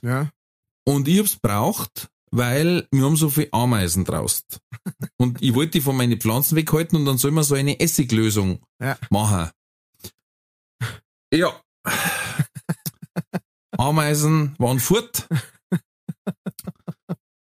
Ja. 0.00 0.30
Und 0.84 1.08
ich 1.08 1.18
hab's 1.18 1.36
braucht, 1.36 2.08
weil 2.30 2.86
wir 2.90 3.04
haben 3.04 3.16
so 3.16 3.28
viel 3.30 3.48
Ameisen 3.52 4.04
draus. 4.04 4.44
Und 5.16 5.42
ich 5.42 5.54
wollte 5.54 5.72
die 5.72 5.80
von 5.80 5.96
meinen 5.96 6.20
Pflanzen 6.20 6.56
weghalten 6.56 6.96
und 6.98 7.04
dann 7.04 7.18
soll 7.18 7.30
man 7.32 7.44
so 7.44 7.54
eine 7.54 7.80
Essiglösung 7.80 8.60
Ja. 8.80 8.96
machen. 9.10 9.50
Ja. 11.32 11.60
Ameisen 13.76 14.54
waren 14.58 14.80
fort. 14.80 15.28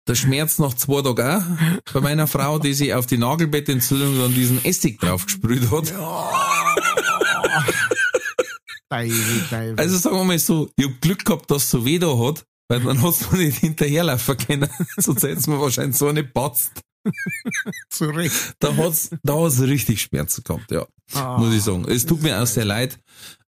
Der 0.07 0.15
Schmerz 0.15 0.59
nach 0.59 0.73
zwei 0.73 1.01
Tagen 1.01 1.79
auch 1.87 1.93
bei 1.93 2.01
meiner 2.01 2.27
Frau, 2.27 2.59
die 2.59 2.73
sich 2.73 2.93
auf 2.93 3.05
die 3.05 3.17
Nagelbettentzündung 3.17 4.17
dann 4.19 4.33
diesen 4.33 4.63
Essig 4.65 4.99
draufgesprüht 4.99 5.69
hat. 5.71 5.93
Teufel. 8.89 9.75
Also 9.77 9.97
sagen 9.97 10.15
wir 10.17 10.23
mal 10.25 10.37
so, 10.39 10.69
ich 10.75 10.85
hab 10.85 10.99
Glück 11.01 11.23
gehabt, 11.25 11.49
dass 11.49 11.63
es 11.63 11.71
so 11.71 11.85
weh 11.85 11.97
da 11.99 12.17
hat, 12.17 12.45
weil 12.71 12.79
dann 12.79 13.01
hat's 13.01 13.29
mir 13.31 13.39
nicht 13.39 13.57
hinterherlaufen 13.57 14.37
können. 14.37 14.69
Sonst 14.97 15.23
hätt's 15.23 15.47
mir 15.47 15.59
wahrscheinlich 15.59 15.97
so 15.97 16.07
eine 16.07 16.23
patzt. 16.23 16.71
zurecht. 17.89 18.55
Da 18.59 18.77
hat's, 18.77 19.09
da 19.23 19.35
hat's 19.41 19.59
richtig 19.59 20.01
Schmerzen 20.01 20.43
gehabt, 20.43 20.71
ja. 20.71 20.85
Ah. 21.13 21.37
Muss 21.37 21.53
ich 21.53 21.63
sagen. 21.63 21.85
Es 21.89 22.05
tut 22.05 22.21
mir 22.21 22.41
auch 22.41 22.45
sehr 22.47 22.63
leid. 22.63 22.97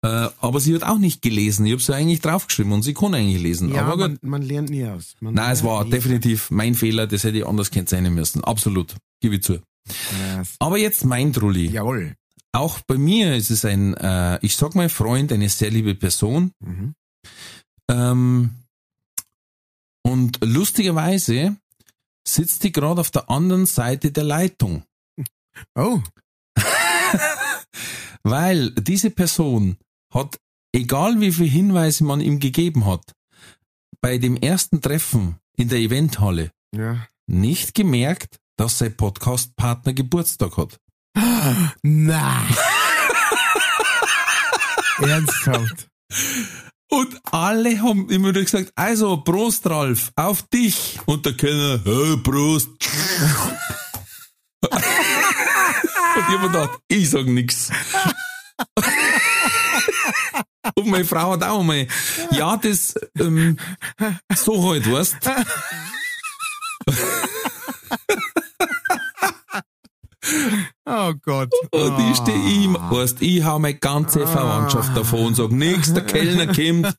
Äh, 0.02 0.08
aber 0.40 0.58
sie 0.58 0.74
hat 0.74 0.82
auch 0.82 0.98
nicht 0.98 1.22
gelesen. 1.22 1.66
Ich 1.66 1.72
habe 1.72 1.82
sie 1.82 1.94
eigentlich 1.94 2.20
draufgeschrieben 2.20 2.72
und 2.72 2.82
sie 2.82 2.94
kann 2.94 3.14
eigentlich 3.14 3.40
lesen. 3.40 3.72
Ja, 3.72 3.82
aber 3.82 3.96
man, 3.96 4.18
man 4.22 4.42
lernt 4.42 4.70
nie 4.70 4.84
aus. 4.86 5.14
Man 5.20 5.34
Nein, 5.34 5.52
es 5.52 5.62
war 5.62 5.84
nie. 5.84 5.90
definitiv 5.90 6.50
mein 6.50 6.74
Fehler. 6.74 7.06
Das 7.06 7.22
hätte 7.22 7.38
ich 7.38 7.46
anders 7.46 7.70
kennzeichnen 7.70 8.12
müssen. 8.14 8.42
Absolut. 8.42 8.96
Gebe 9.20 9.36
ich 9.36 9.44
zu. 9.44 9.54
Ja, 9.54 10.42
Aber 10.58 10.78
jetzt 10.78 11.04
mein 11.04 11.32
Trulli. 11.32 11.66
Jawohl. 11.66 12.16
Auch 12.50 12.80
bei 12.80 12.98
mir 12.98 13.36
ist 13.36 13.50
es 13.50 13.64
ein, 13.64 13.94
äh, 13.94 14.38
ich 14.42 14.56
sag 14.56 14.74
mal 14.74 14.88
Freund, 14.88 15.30
eine 15.32 15.48
sehr 15.48 15.70
liebe 15.70 15.94
Person. 15.94 16.50
Mhm. 16.58 16.94
Ähm, 17.88 18.50
und 20.12 20.38
lustigerweise 20.44 21.56
sitzt 22.28 22.64
die 22.64 22.72
gerade 22.72 23.00
auf 23.00 23.10
der 23.10 23.30
anderen 23.30 23.64
Seite 23.64 24.12
der 24.12 24.24
Leitung. 24.24 24.84
Oh, 25.74 26.00
Weil 28.22 28.70
diese 28.72 29.10
Person 29.10 29.78
hat, 30.12 30.38
egal 30.74 31.20
wie 31.20 31.32
viel 31.32 31.48
Hinweise 31.48 32.04
man 32.04 32.20
ihm 32.20 32.40
gegeben 32.40 32.84
hat, 32.84 33.14
bei 34.02 34.18
dem 34.18 34.36
ersten 34.36 34.82
Treffen 34.82 35.36
in 35.56 35.70
der 35.70 35.78
Eventhalle 35.78 36.50
ja. 36.76 37.06
nicht 37.26 37.74
gemerkt, 37.74 38.36
dass 38.58 38.76
sein 38.78 38.94
Podcast-Partner 38.94 39.94
Geburtstag 39.94 40.58
hat. 40.58 40.78
Na. 41.82 42.46
Ernsthaft. 44.98 45.88
Und 46.92 47.18
alle 47.30 47.80
haben 47.80 48.10
immer 48.10 48.34
gesagt, 48.34 48.70
also 48.74 49.16
Prost, 49.16 49.66
Ralf, 49.66 50.12
auf 50.14 50.42
dich. 50.42 51.00
Und 51.06 51.24
der 51.24 51.34
Kellner, 51.34 51.80
hey, 51.82 52.18
Prost. 52.18 52.68
Und 56.14 56.28
mir 56.28 56.38
gedacht, 56.48 56.78
ich 56.88 57.08
sag 57.08 57.24
nix. 57.24 57.70
Und 60.74 60.88
meine 60.88 61.06
Frau 61.06 61.32
hat 61.32 61.42
auch 61.44 61.60
einmal, 61.60 61.86
ja, 62.30 62.58
das, 62.58 62.94
ähm, 63.18 63.56
so 64.36 64.70
halt, 64.70 64.92
weißt. 64.92 65.16
Oh 70.84 71.12
Gott. 71.22 71.50
Und 71.72 72.10
ich 72.10 72.16
steh 72.16 72.32
ihm, 72.32 72.74
weißt, 72.74 73.22
ich 73.22 73.44
hau 73.44 73.58
meine 73.58 73.78
ganze 73.78 74.26
Verwandtschaft 74.26 74.96
davon 74.96 75.26
und 75.26 75.36
sag, 75.36 75.50
nix, 75.50 75.92
der 75.92 76.04
Kellner 76.04 76.46
kommt 76.46 76.94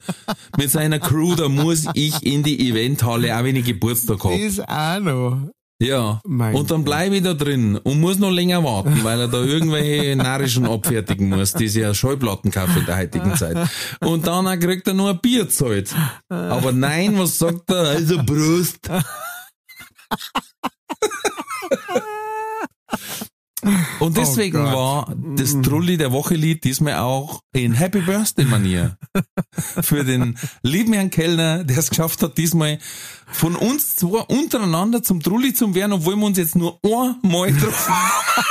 mit 0.57 0.71
seiner 0.71 0.99
Crew, 0.99 1.35
da 1.35 1.49
muss 1.49 1.85
ich 1.93 2.25
in 2.25 2.43
die 2.43 2.69
Eventhalle, 2.69 3.37
auch 3.37 3.43
wenn 3.43 3.55
ich 3.55 3.65
Geburtstag 3.65 4.23
hab. 4.23 4.31
Das 4.31 4.59
auch 4.59 4.99
noch. 4.99 5.37
Ja. 5.81 6.21
Mein 6.25 6.55
und 6.55 6.71
dann 6.71 6.83
bleib 6.83 7.11
ich 7.11 7.23
da 7.23 7.33
drin 7.33 7.77
und 7.77 7.99
muss 7.99 8.17
noch 8.17 8.31
länger 8.31 8.63
warten, 8.63 9.03
weil 9.03 9.19
er 9.19 9.27
da 9.27 9.41
irgendwelche 9.43 10.15
Narischen 10.15 10.65
abfertigen 10.65 11.29
muss, 11.29 11.53
die 11.53 11.67
sich 11.67 11.81
ja 11.81 11.93
Schallplatten 11.93 12.51
kaufen 12.51 12.79
in 12.79 12.85
der 12.85 12.97
heutigen 12.97 13.35
Zeit. 13.35 13.57
Und 13.99 14.27
dann 14.27 14.59
kriegt 14.59 14.87
er 14.87 14.93
nur 14.93 15.09
ein 15.09 15.19
Bier 15.19 15.49
zahlt. 15.49 15.93
Aber 16.29 16.71
nein, 16.71 17.17
was 17.19 17.37
sagt 17.37 17.69
er? 17.69 17.89
Also 17.89 18.23
Brust. 18.23 18.89
Und 23.99 24.17
deswegen 24.17 24.57
Oh 24.57 24.73
war 24.73 25.15
das 25.35 25.61
Trulli 25.61 25.97
der 25.97 26.11
Woche 26.11 26.35
Lied 26.35 26.63
diesmal 26.63 26.95
auch 26.95 27.41
in 27.53 27.73
Happy 27.73 28.01
Birthday 28.01 28.45
Manier. 28.45 28.97
Für 29.81 30.03
den 30.03 30.37
lieben 30.61 30.93
Herrn 30.93 31.09
Kellner, 31.09 31.63
der 31.63 31.77
es 31.77 31.89
geschafft 31.89 32.21
hat, 32.23 32.37
diesmal 32.37 32.79
von 33.27 33.55
uns 33.55 33.95
zwei 33.95 34.19
untereinander 34.19 35.03
zum 35.03 35.21
Trulli 35.21 35.53
zu 35.53 35.73
werden, 35.75 35.93
obwohl 35.93 36.15
wir 36.15 36.25
uns 36.25 36.37
jetzt 36.37 36.55
nur 36.55 36.79
einmal 36.83 37.51
getroffen 37.51 37.93
haben. 37.93 38.45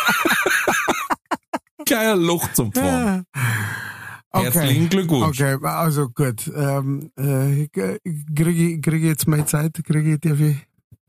Kein 1.89 2.21
Loch 2.21 2.53
zum 2.53 2.73
Fahren. 2.73 3.27
Herzlichen 4.33 4.89
Glückwunsch. 4.89 5.41
Okay, 5.41 5.59
also 5.63 6.09
gut. 6.09 6.51
Ähm, 6.55 7.11
äh, 7.17 7.69
kriege 7.69 8.51
ich, 8.51 8.83
krieg 8.83 9.03
ich 9.03 9.09
jetzt 9.09 9.29
meine 9.29 9.45
Zeit? 9.45 9.79
Kriege 9.85 10.15
ich, 10.15 10.21
darf 10.21 10.41
ich, 10.41 10.57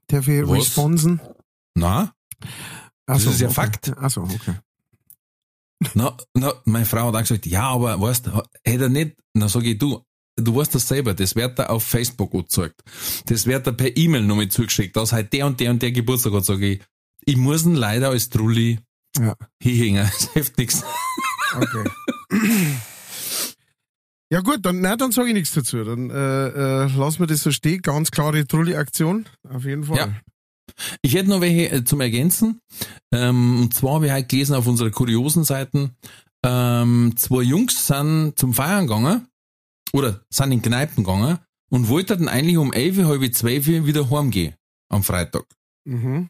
darf 0.07 0.27
ich 0.27 0.45
Was? 0.45 0.57
responsen? 0.57 1.21
Na? 1.75 2.13
Ach 3.05 3.15
Das 3.15 3.23
so, 3.23 3.29
ist 3.31 3.41
ja 3.41 3.47
okay. 3.47 3.55
Fakt. 3.55 3.91
Ach 3.97 4.09
so, 4.09 4.21
okay. 4.21 4.55
Na, 5.95 6.15
na, 6.33 6.53
meine 6.65 6.85
Frau 6.85 7.07
hat 7.07 7.15
auch 7.15 7.19
gesagt, 7.19 7.45
ja, 7.45 7.63
aber 7.69 7.99
weißt, 7.99 8.29
hätte 8.63 8.83
er 8.83 8.89
nicht, 8.89 9.17
na 9.33 9.49
sag 9.49 9.63
ich, 9.65 9.77
du, 9.77 10.01
du 10.37 10.55
weißt 10.55 10.73
das 10.75 10.87
selber, 10.87 11.13
das 11.13 11.35
wird 11.35 11.59
da 11.59 11.65
auf 11.65 11.83
Facebook 11.83 12.33
angezeigt. 12.33 12.81
Das 13.25 13.45
wird 13.45 13.67
da 13.67 13.71
per 13.73 13.95
E-Mail 13.97 14.21
noch 14.23 14.37
mit 14.37 14.53
zugeschickt, 14.53 14.95
dass 14.95 15.11
halt 15.11 15.33
der 15.33 15.45
und 15.45 15.59
der 15.59 15.71
und 15.71 15.81
der 15.81 15.91
Geburtstag 15.91 16.33
hat, 16.33 16.45
sag 16.45 16.61
ich, 16.61 16.81
ich 17.25 17.35
muss 17.35 17.65
ihn 17.65 17.75
leider 17.75 18.09
als 18.09 18.29
Trulli 18.29 18.79
Ja. 19.19 19.35
hinhängen. 19.61 20.05
Das 20.13 20.31
hilft 20.33 20.57
nichts. 20.57 20.83
Okay. 21.55 21.83
Ja 24.29 24.39
gut, 24.41 24.65
dann, 24.65 24.79
nein, 24.81 24.97
dann 24.97 25.11
sage 25.11 25.27
ich 25.27 25.33
nichts 25.35 25.53
dazu. 25.53 25.83
Dann 25.83 26.09
äh, 26.09 26.47
äh, 26.85 26.97
lassen 26.97 27.19
wir 27.19 27.27
das 27.27 27.41
so 27.43 27.51
stehen. 27.51 27.81
Ganz 27.81 28.09
klare 28.09 28.47
Trulli-Aktion. 28.47 29.25
Auf 29.47 29.65
jeden 29.65 29.83
Fall. 29.83 29.97
Ja. 29.97 30.15
Ich 31.01 31.13
hätte 31.13 31.29
noch 31.29 31.41
welche 31.41 31.69
äh, 31.71 31.83
zum 31.83 32.01
Ergänzen. 32.01 32.59
Ähm, 33.11 33.61
und 33.61 33.73
zwar 33.73 33.95
habe 33.95 34.05
ich 34.07 34.11
halt 34.11 34.29
gelesen 34.29 34.55
auf 34.55 34.67
unserer 34.67 34.91
kuriosen 34.91 35.43
Seiten, 35.43 35.95
ähm, 36.45 37.13
zwei 37.15 37.41
Jungs 37.41 37.87
sind 37.87 38.33
zum 38.37 38.53
Feiern 38.53 38.87
gegangen 38.87 39.27
oder 39.93 40.21
sind 40.29 40.51
in 40.51 40.61
Kneipen 40.61 41.03
gegangen 41.03 41.39
und 41.71 41.87
wollten 41.87 42.27
eigentlich 42.27 42.57
um 42.57 42.73
11, 42.73 43.05
halb 43.05 43.33
12 43.35 43.67
wieder 43.85 44.09
heimgehen 44.09 44.55
am 44.89 45.03
Freitag. 45.03 45.45
Mhm. 45.85 46.29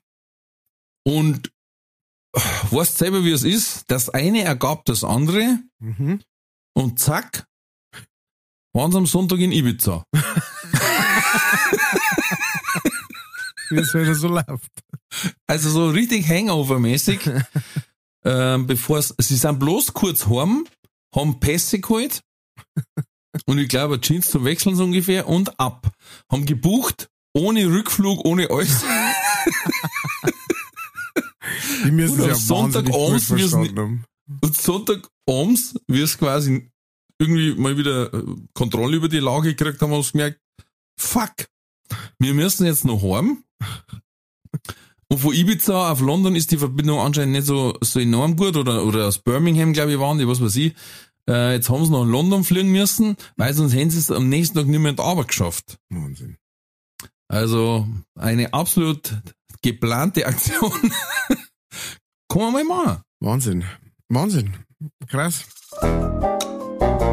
Und 1.05 1.51
äh, 2.35 2.39
weißt 2.71 2.97
selber, 2.97 3.23
wie 3.23 3.31
es 3.31 3.43
ist. 3.43 3.85
Das 3.89 4.09
eine 4.09 4.43
ergab 4.43 4.85
das 4.85 5.03
andere 5.03 5.59
Mhm. 5.79 6.21
und 6.75 6.99
zack, 6.99 7.45
waren 8.73 8.91
sie 8.91 8.97
am 8.97 9.05
Sonntag 9.05 9.39
in 9.39 9.51
Ibiza. 9.51 10.05
Wie 13.75 13.81
es 13.81 13.93
halt 13.93 14.15
so 14.15 14.27
läuft. 14.27 14.71
Also 15.47 15.69
so 15.69 15.89
richtig 15.89 16.27
Hangover-mäßig. 16.27 17.19
ähm, 18.25 18.67
bevor 18.67 19.01
sie 19.01 19.35
sind 19.35 19.59
bloß 19.59 19.93
kurz 19.93 20.27
heim, 20.27 20.65
haben 21.15 21.39
Pässe 21.39 21.79
geholt 21.79 22.23
und 23.45 23.57
ich 23.57 23.67
glaube 23.67 23.99
Jeans 23.99 24.29
zum 24.29 24.45
Wechseln 24.45 24.75
so 24.75 24.83
ungefähr 24.83 25.27
und 25.27 25.59
ab. 25.59 25.91
Haben 26.31 26.45
gebucht, 26.45 27.09
ohne 27.33 27.65
Rückflug, 27.65 28.25
ohne 28.25 28.49
alles. 28.49 28.83
Die 31.85 31.91
müssen 31.91 32.19
es 32.21 32.27
ja 32.27 32.35
verstanden 32.35 33.77
haben. 33.77 34.05
Und 34.41 34.55
Sonntagabends, 34.55 35.75
wie 35.87 36.01
es 36.01 36.17
quasi 36.17 36.69
irgendwie 37.19 37.55
mal 37.55 37.77
wieder 37.77 38.13
äh, 38.13 38.23
Kontrolle 38.53 38.95
über 38.95 39.09
die 39.09 39.19
Lage 39.19 39.53
gekriegt 39.53 39.81
haben, 39.81 39.91
haben 39.91 40.03
wir 40.03 40.11
gemerkt, 40.11 40.39
fuck, 40.99 41.47
wir 42.19 42.33
müssen 42.33 42.65
jetzt 42.65 42.85
noch 42.85 43.01
heim. 43.01 43.43
Und 45.09 45.19
von 45.19 45.33
Ibiza 45.33 45.91
auf 45.91 46.01
London 46.01 46.35
ist 46.35 46.51
die 46.51 46.57
Verbindung 46.57 46.99
anscheinend 46.99 47.33
nicht 47.33 47.45
so, 47.45 47.77
so 47.81 47.99
enorm 47.99 48.35
gut 48.35 48.57
oder, 48.57 48.83
oder 48.83 49.07
aus 49.07 49.19
Birmingham, 49.19 49.73
glaube 49.73 49.93
ich, 49.93 49.99
waren 49.99 50.17
die, 50.17 50.27
was 50.27 50.41
weiß 50.41 50.55
ich. 50.55 50.73
Äh, 51.29 51.53
jetzt 51.53 51.69
haben 51.69 51.85
sie 51.85 51.91
nach 51.91 52.05
London 52.05 52.43
fliegen 52.43 52.71
müssen, 52.71 53.15
weil 53.37 53.53
sonst 53.53 53.73
hätten 53.73 53.91
sie 53.91 53.99
es 53.99 54.11
am 54.11 54.27
nächsten 54.29 54.57
Tag 54.57 54.67
nicht 54.67 54.79
mehr 54.79 54.89
in 54.89 54.95
die 54.95 55.03
Arbeit 55.03 55.29
geschafft. 55.29 55.77
Wahnsinn. 55.89 56.37
Also 57.27 57.87
eine 58.15 58.53
absolut 58.53 59.13
geplante 59.61 60.25
Aktion. 60.25 60.71
Kann 62.27 62.41
man 62.41 62.53
mal 62.53 62.63
machen. 62.63 63.03
Wahnsinn. 63.19 63.63
Wahnsinn. 64.09 64.53
Krass. 65.07 65.45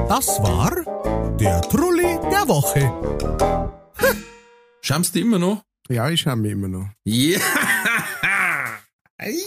Das 0.09 0.43
war 0.43 1.37
der 1.39 1.61
Trulli 1.63 2.19
der 2.31 2.49
Woche. 2.49 2.93
Schamst 4.83 5.15
du 5.15 5.21
immer 5.21 5.39
noch? 5.39 5.65
Ja, 5.89 6.09
ich 6.11 6.21
schaue 6.21 6.37
mich 6.37 6.53
immer 6.53 6.69
noch. 6.69 6.89
Ja! 7.05 7.39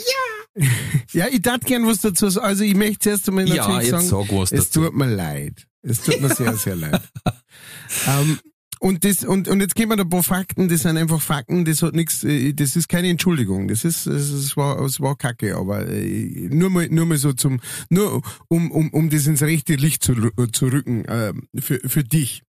Ja, 1.14 1.26
ich 1.32 1.42
darf 1.42 1.62
gern 1.62 1.86
was 1.88 2.02
dazu 2.02 2.30
sagen. 2.30 2.46
Also 2.46 2.64
ich 2.64 2.76
möchte 2.76 3.00
zuerst 3.00 3.28
einmal 3.28 3.48
Ja, 3.48 3.68
natürlich 3.68 3.92
jetzt 3.92 4.08
sagen, 4.08 4.28
sag 4.28 4.38
was 4.38 4.52
es 4.52 4.66
dazu. 4.70 4.82
tut 4.86 4.96
mir 4.96 5.08
leid. 5.08 5.66
Es 5.82 6.02
tut 6.02 6.22
mir 6.22 6.30
sehr, 6.34 6.56
sehr 6.58 6.76
leid. 6.76 7.02
ähm, 8.08 8.40
und 8.80 9.04
das, 9.04 9.24
und, 9.26 9.48
und 9.48 9.62
jetzt 9.62 9.74
geben 9.76 9.92
wir 9.92 9.96
da 9.96 10.04
ein 10.04 10.10
paar 10.10 10.24
Fakten, 10.24 10.68
das 10.70 10.82
sind 10.84 10.98
einfach 10.98 11.22
Fakten, 11.22 11.66
das 11.66 11.82
hat 11.82 11.96
nichts, 11.96 12.20
das 12.22 12.76
ist 12.76 12.88
keine 12.90 13.08
Entschuldigung, 13.10 13.68
das 13.68 13.84
ist, 13.86 14.06
es 14.06 14.56
war, 14.58 14.80
es 14.82 15.00
war 15.00 15.16
kacke, 15.18 15.56
aber 15.56 15.88
äh, 15.88 16.50
nur 16.52 16.70
mal, 16.70 16.88
nur 16.90 17.06
mal 17.08 17.18
so 17.18 17.32
zum, 17.34 17.60
nur 17.90 18.22
um, 18.50 18.70
um, 18.72 18.90
um 18.92 19.10
das 19.10 19.26
ins 19.26 19.42
rechte 19.42 19.76
Licht 19.76 20.04
zu, 20.04 20.12
rü- 20.14 20.52
zu 20.54 20.68
rücken, 20.68 21.06
äh, 21.06 21.34
für, 21.60 21.80
für 21.88 22.04
dich. 22.04 22.44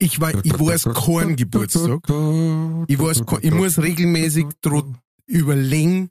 Ich 0.00 0.20
war, 0.20 0.32
ich 0.44 0.58
weiß 0.58 0.84
keinen 0.94 1.36
Geburtstag. 1.36 2.00
Ich 2.86 2.98
weiß, 2.98 3.22
ich 3.42 3.50
muss 3.50 3.78
regelmäßig 3.78 4.46
überlegen, 5.26 6.10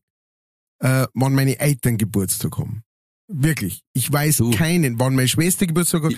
äh, 0.80 1.08
wann 1.14 1.34
meine 1.34 1.60
Eltern 1.60 1.98
Geburtstag 1.98 2.58
haben. 2.58 2.84
Wirklich. 3.28 3.82
Ich 3.94 4.12
weiß 4.12 4.38
Du. 4.38 4.52
keinen, 4.52 5.00
wann 5.00 5.16
meine 5.16 5.28
Schwester 5.28 5.66
Geburtstag 5.68 6.04
hat. 6.04 6.14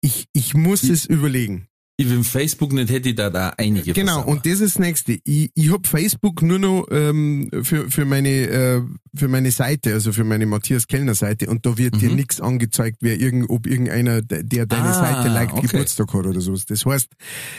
Ich, 0.00 0.26
ich 0.32 0.54
muss 0.54 0.84
es 0.84 1.04
überlegen. 1.04 1.66
Ich 2.00 2.08
wenn 2.10 2.24
Facebook 2.24 2.72
nicht 2.72 2.90
hätte, 2.90 3.10
ich 3.10 3.14
da 3.14 3.28
da 3.28 3.50
einige 3.58 3.92
Genau, 3.92 4.14
versauen. 4.22 4.36
und 4.36 4.46
das 4.46 4.60
ist 4.60 4.76
das 4.76 4.78
nächste. 4.78 5.18
Ich, 5.24 5.50
ich 5.54 5.70
hab 5.70 5.86
Facebook 5.86 6.40
nur 6.40 6.58
noch 6.58 6.86
ähm, 6.90 7.50
für, 7.62 7.90
für, 7.90 8.06
meine, 8.06 8.28
äh, 8.30 8.80
für 9.14 9.28
meine 9.28 9.50
Seite, 9.50 9.92
also 9.92 10.10
für 10.12 10.24
meine 10.24 10.46
Matthias 10.46 10.86
Kellner 10.86 11.14
Seite 11.14 11.48
und 11.50 11.66
da 11.66 11.76
wird 11.76 12.00
dir 12.00 12.08
Mhm. 12.08 12.16
nichts 12.16 12.40
angezeigt, 12.40 12.98
wer 13.02 13.20
irgend, 13.20 13.50
ob 13.50 13.66
irgendeiner, 13.66 14.22
der 14.22 14.42
der 14.44 14.64
deine 14.64 14.88
Ah, 14.88 14.94
Seite 14.94 15.28
liked, 15.28 15.52
okay. 15.52 15.66
Geburtstag 15.66 16.14
hat 16.14 16.24
oder 16.26 16.40
sowas. 16.40 16.64
Das 16.64 16.86
heißt, 16.86 17.08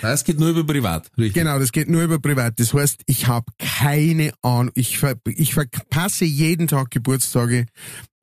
Das 0.02 0.24
geht 0.24 0.40
nur 0.40 0.50
über 0.50 0.64
privat, 0.64 1.10
richtig? 1.18 1.36
Genau, 1.36 1.60
das 1.60 1.72
geht 1.72 1.88
nur 1.90 2.02
über 2.02 2.18
privat. 2.20 2.60
Das 2.60 2.74
heißt, 2.74 3.02
ich 3.06 3.28
habe 3.28 3.46
keine 3.60 4.34
Ahnung. 4.42 4.72
Ich, 4.74 4.98
ver 4.98 5.18
ich 5.26 5.54
verpasse 5.54 6.26
jeden 6.26 6.68
Tag 6.68 6.90
Geburtstage 6.90 7.68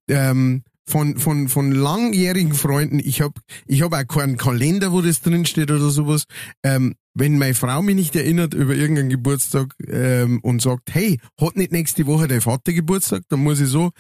ähm, 0.09 0.63
von, 0.89 1.19
von, 1.19 1.49
von 1.49 1.73
langjährigen 1.73 2.55
Freunden. 2.55 2.99
Ich 2.99 3.21
habe 3.21 3.35
ich 3.67 3.83
hab 3.83 3.93
auch 3.93 4.07
keinen 4.07 4.37
Kalender, 4.37 4.93
wo 4.93 5.03
das 5.03 5.21
drinsteht 5.21 5.71
oder 5.71 5.91
sowas. 5.91 6.25
Ähm, 6.65 6.95
wenn 7.15 7.39
meine 7.39 7.55
Frau 7.55 7.83
mich 7.83 7.97
nicht 7.97 8.17
erinnert 8.17 8.55
über 8.55 8.75
irgendeinen 8.75 9.11
Geburtstag 9.11 9.75
ähm, 9.87 10.41
und 10.43 10.63
sagt, 10.63 10.95
hey, 10.95 11.21
hat 11.41 11.57
nicht 11.57 11.73
nächste 11.73 12.07
Woche 12.07 12.29
dein 12.29 12.41
Vater 12.41 12.73
Geburtstag, 12.73 13.23
dann 13.29 13.41
muss 13.41 13.61
ich 13.61 13.69
so, 13.69 13.91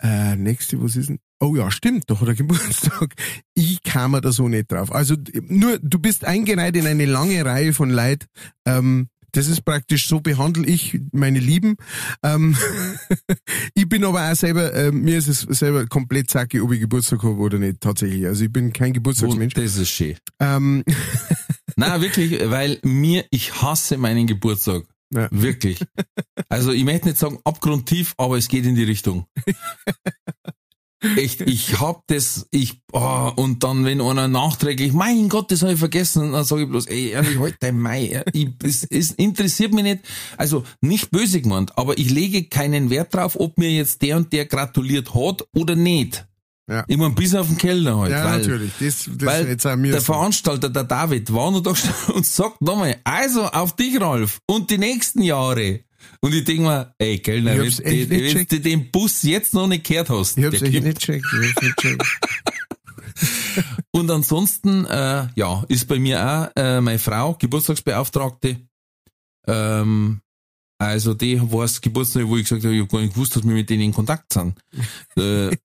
äh, 0.00 0.36
nächste, 0.36 0.82
was 0.82 0.96
ist 0.96 1.08
denn? 1.08 1.18
Oh 1.40 1.54
ja, 1.54 1.70
stimmt, 1.70 2.04
da 2.08 2.20
hat 2.20 2.28
er 2.28 2.34
Geburtstag. 2.36 3.14
Ich 3.54 3.82
kam 3.82 4.20
da 4.20 4.32
so 4.32 4.48
nicht 4.48 4.72
drauf. 4.72 4.92
Also 4.92 5.14
nur, 5.48 5.78
du 5.78 5.98
bist 5.98 6.24
eingereiht 6.24 6.76
in 6.76 6.86
eine 6.86 7.06
lange 7.06 7.44
Reihe 7.44 7.72
von 7.72 7.90
Leid. 7.90 8.26
Ähm, 8.66 9.08
das 9.38 9.46
ist 9.46 9.64
praktisch, 9.64 10.08
so 10.08 10.18
behandle 10.18 10.66
ich 10.66 10.98
meine 11.12 11.38
Lieben. 11.38 11.76
Ähm, 12.24 12.56
ich 13.74 13.88
bin 13.88 14.04
aber 14.04 14.32
auch 14.32 14.34
selber, 14.34 14.74
äh, 14.74 14.90
mir 14.90 15.16
ist 15.16 15.28
es 15.28 15.42
selber 15.42 15.86
komplett 15.86 16.28
zacke, 16.28 16.60
ob 16.60 16.72
ich 16.72 16.80
Geburtstag 16.80 17.22
habe 17.22 17.36
oder 17.36 17.56
nicht, 17.60 17.80
tatsächlich. 17.80 18.26
Also 18.26 18.46
ich 18.46 18.52
bin 18.52 18.72
kein 18.72 18.92
Geburtstagsmensch. 18.92 19.54
das 19.54 19.76
ist 19.76 19.90
schön. 19.90 20.16
Ähm, 20.40 20.82
Nein, 21.76 22.00
wirklich, 22.00 22.50
weil 22.50 22.80
mir, 22.82 23.26
ich 23.30 23.62
hasse 23.62 23.96
meinen 23.96 24.26
Geburtstag. 24.26 24.82
Ja. 25.14 25.28
Wirklich. 25.30 25.78
Also 26.48 26.72
ich 26.72 26.82
möchte 26.82 27.06
nicht 27.06 27.18
sagen 27.18 27.38
abgrundtief, 27.44 28.14
aber 28.18 28.38
es 28.38 28.48
geht 28.48 28.66
in 28.66 28.74
die 28.74 28.82
Richtung. 28.82 29.26
Echt, 31.16 31.42
ich 31.42 31.80
hab 31.80 32.06
das, 32.08 32.48
ich, 32.50 32.82
oh, 32.92 33.30
und 33.36 33.62
dann, 33.62 33.84
wenn 33.84 34.00
einer 34.00 34.26
nachträglich, 34.26 34.92
mein 34.92 35.28
Gott, 35.28 35.52
das 35.52 35.62
habe 35.62 35.74
ich 35.74 35.78
vergessen, 35.78 36.32
dann 36.32 36.44
sage 36.44 36.62
ich 36.62 36.68
bloß, 36.68 36.86
ey, 36.86 37.10
ehrlich, 37.10 37.38
halt 37.38 37.56
dein 37.60 37.78
Mai, 37.78 38.24
ich, 38.32 38.48
es, 38.64 38.82
es 38.84 39.12
interessiert 39.12 39.72
mich 39.72 39.84
nicht, 39.84 40.00
also 40.36 40.64
nicht 40.80 41.12
böse 41.12 41.40
gemeint, 41.40 41.78
aber 41.78 41.98
ich 41.98 42.10
lege 42.10 42.48
keinen 42.48 42.90
Wert 42.90 43.14
drauf, 43.14 43.36
ob 43.38 43.58
mir 43.58 43.70
jetzt 43.70 44.02
der 44.02 44.16
und 44.16 44.32
der 44.32 44.46
gratuliert 44.46 45.14
hat 45.14 45.46
oder 45.54 45.76
nicht. 45.76 46.26
Ja. 46.68 46.84
Ich 46.86 46.96
mein, 46.96 47.14
bis 47.14 47.34
auf 47.34 47.46
den 47.46 47.56
Kellner 47.56 47.96
halt. 47.96 48.12
ja, 48.12 48.24
weil, 48.24 48.38
natürlich. 48.38 48.72
Das, 48.78 49.08
das 49.16 49.26
weil 49.26 49.48
jetzt 49.48 49.66
auch 49.66 49.76
mir 49.76 49.92
der 49.92 50.00
so. 50.00 50.12
Veranstalter, 50.12 50.68
der 50.68 50.84
David, 50.84 51.32
war 51.32 51.50
noch 51.50 51.62
da 51.62 51.72
und 52.12 52.26
sagt 52.26 52.60
nochmal, 52.60 52.96
also 53.04 53.44
auf 53.44 53.74
dich, 53.76 54.00
Ralf, 54.00 54.40
und 54.46 54.70
die 54.70 54.78
nächsten 54.78 55.22
Jahre. 55.22 55.80
Und 56.20 56.34
ich 56.34 56.44
denk 56.44 56.60
mir, 56.60 56.94
ey, 56.98 57.18
Kellner, 57.18 57.58
wenn 57.58 57.70
du 57.70 57.84
wenn 57.84 58.46
du 58.46 58.60
den 58.60 58.90
Bus 58.90 59.22
jetzt 59.22 59.54
noch 59.54 59.66
nicht 59.66 59.84
gehört 59.84 60.10
hast. 60.10 60.36
Ich 60.38 60.44
hab's 60.44 60.62
echt 60.62 60.82
nicht 60.82 60.98
checkt. 60.98 61.24
Ich 61.40 61.48
hab's 61.48 61.62
nicht 61.62 61.76
checkt. 61.76 62.20
Und 63.90 64.10
ansonsten, 64.10 64.84
äh, 64.84 65.28
ja, 65.34 65.64
ist 65.68 65.88
bei 65.88 65.98
mir 65.98 66.24
auch 66.24 66.60
äh, 66.60 66.80
meine 66.80 66.98
Frau, 66.98 67.34
Geburtstagsbeauftragte. 67.34 68.60
Ähm, 69.46 70.20
also 70.78 71.14
die 71.14 71.40
war 71.50 71.62
das 71.62 71.80
Geburtstag, 71.80 72.28
wo 72.28 72.36
ich 72.36 72.44
gesagt 72.44 72.64
habe, 72.64 72.74
ich 72.74 72.82
hab 72.82 72.88
gar 72.88 73.00
nicht 73.00 73.14
gewusst, 73.14 73.34
dass 73.34 73.42
wir 73.42 73.52
mit 73.52 73.68
denen 73.68 73.82
in 73.82 73.92
Kontakt 73.92 74.32
sind. 74.32 74.54
äh, 75.16 75.56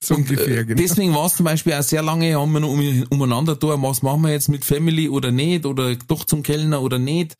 So 0.00 0.14
Und, 0.14 0.28
ungefähr, 0.28 0.58
äh, 0.58 0.64
genau. 0.64 0.80
Deswegen 0.80 1.14
war 1.14 1.26
es 1.26 1.36
zum 1.36 1.44
Beispiel 1.44 1.72
auch 1.72 1.82
sehr 1.82 2.02
lange, 2.02 2.38
haben 2.38 2.52
wir 2.52 2.60
noch 2.60 2.70
um, 2.70 3.06
umeinander 3.10 3.56
da, 3.56 3.80
was 3.80 4.02
machen 4.02 4.22
wir 4.22 4.30
jetzt 4.30 4.48
mit 4.48 4.64
Family 4.64 5.08
oder 5.08 5.30
nicht, 5.30 5.64
oder 5.66 5.94
doch 5.96 6.24
zum 6.24 6.42
Kellner 6.42 6.82
oder 6.82 6.98
nicht. 6.98 7.36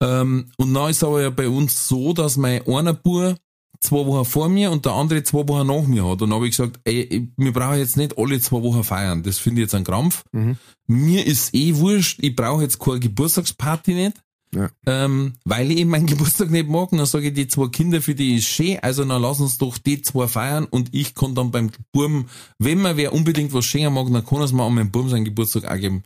Ähm, 0.00 0.50
und 0.56 0.74
dann 0.74 0.90
ist 0.90 1.02
aber 1.02 1.22
ja 1.22 1.30
bei 1.30 1.48
uns 1.48 1.88
so, 1.88 2.12
dass 2.12 2.36
mein 2.36 2.66
einer 2.66 2.94
Bub 2.94 3.36
zwei 3.80 4.06
Wochen 4.06 4.24
vor 4.24 4.48
mir 4.48 4.70
und 4.70 4.84
der 4.84 4.92
andere 4.92 5.22
zwei 5.22 5.46
Wochen 5.48 5.66
nach 5.66 5.86
mir 5.86 6.04
hat. 6.04 6.22
Und 6.22 6.30
dann 6.30 6.34
habe 6.34 6.48
ich 6.48 6.56
gesagt, 6.56 6.80
ey, 6.84 7.28
wir 7.36 7.52
brauchen 7.52 7.78
jetzt 7.78 7.96
nicht 7.96 8.18
alle 8.18 8.40
zwei 8.40 8.62
Wochen 8.62 8.84
feiern. 8.84 9.22
Das 9.22 9.38
finde 9.38 9.60
ich 9.60 9.66
jetzt 9.66 9.74
ein 9.74 9.84
Krampf. 9.84 10.24
Mhm. 10.32 10.56
Mir 10.86 11.26
ist 11.26 11.54
eh 11.54 11.76
wurscht, 11.76 12.18
ich 12.22 12.34
brauche 12.34 12.62
jetzt 12.62 12.78
keine 12.78 13.00
Geburtstagsparty 13.00 13.94
nicht. 13.94 14.22
Ja. 14.54 14.70
ähm, 14.86 15.34
weil 15.44 15.70
ich 15.70 15.76
eben 15.78 15.90
meinen 15.90 16.06
Geburtstag 16.06 16.50
nicht 16.50 16.68
mag. 16.68 16.90
Und 16.90 16.98
dann 16.98 17.06
sage 17.06 17.28
ich, 17.28 17.34
die 17.34 17.48
zwei 17.48 17.68
Kinder, 17.68 18.00
für 18.00 18.14
die 18.14 18.36
ist 18.36 18.46
schön, 18.46 18.78
also 18.80 19.04
dann 19.04 19.20
lass 19.20 19.40
uns 19.40 19.58
doch 19.58 19.76
die 19.76 20.00
zwei 20.00 20.26
feiern 20.26 20.64
und 20.64 20.94
ich 20.94 21.14
kann 21.14 21.34
dann 21.34 21.50
beim 21.50 21.70
Burm, 21.92 22.26
wenn 22.58 22.80
man 22.80 22.96
wer 22.96 23.12
unbedingt 23.12 23.52
was 23.52 23.66
schenken 23.66 23.92
mag, 23.92 24.06
dann 24.10 24.24
kann 24.24 24.38
er 24.38 24.44
es 24.44 24.52
mal 24.52 24.66
an 24.66 24.74
meinem 24.74 24.90
Burm 24.90 25.10
seinen 25.10 25.26
Geburtstag 25.26 25.66
auch 25.66 25.76
geben. 25.76 26.02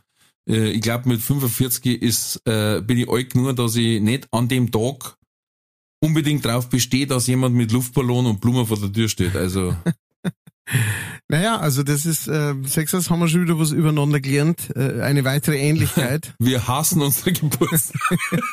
Äh, 0.47 0.71
ich 0.71 0.81
glaube, 0.81 1.09
mit 1.09 1.21
45 1.21 2.01
ist, 2.01 2.41
äh, 2.45 2.81
bin 2.81 2.97
ich 2.97 3.09
alt 3.09 3.33
genug, 3.33 3.55
dass 3.55 3.75
ich 3.75 4.01
nicht 4.01 4.27
an 4.31 4.47
dem 4.47 4.71
Tag 4.71 5.17
unbedingt 5.99 6.45
drauf 6.45 6.69
bestehe, 6.69 7.07
dass 7.07 7.27
jemand 7.27 7.55
mit 7.55 7.71
Luftballon 7.71 8.25
und 8.25 8.41
Blumen 8.41 8.65
vor 8.65 8.77
der 8.77 8.91
Tür 8.91 9.07
steht. 9.07 9.35
Also, 9.35 9.75
Naja, 11.27 11.57
also 11.57 11.83
das 11.83 12.05
ist, 12.05 12.27
äh, 12.27 12.53
Sexers 12.65 13.09
haben 13.09 13.19
wir 13.19 13.27
schon 13.27 13.43
wieder 13.43 13.59
was 13.59 13.71
übereinander 13.71 14.19
gelernt. 14.19 14.69
Äh, 14.75 15.01
eine 15.01 15.23
weitere 15.23 15.57
Ähnlichkeit. 15.57 16.33
wir 16.39 16.67
hassen 16.67 17.01
unsere 17.01 17.33
Geburtstag. 17.33 17.99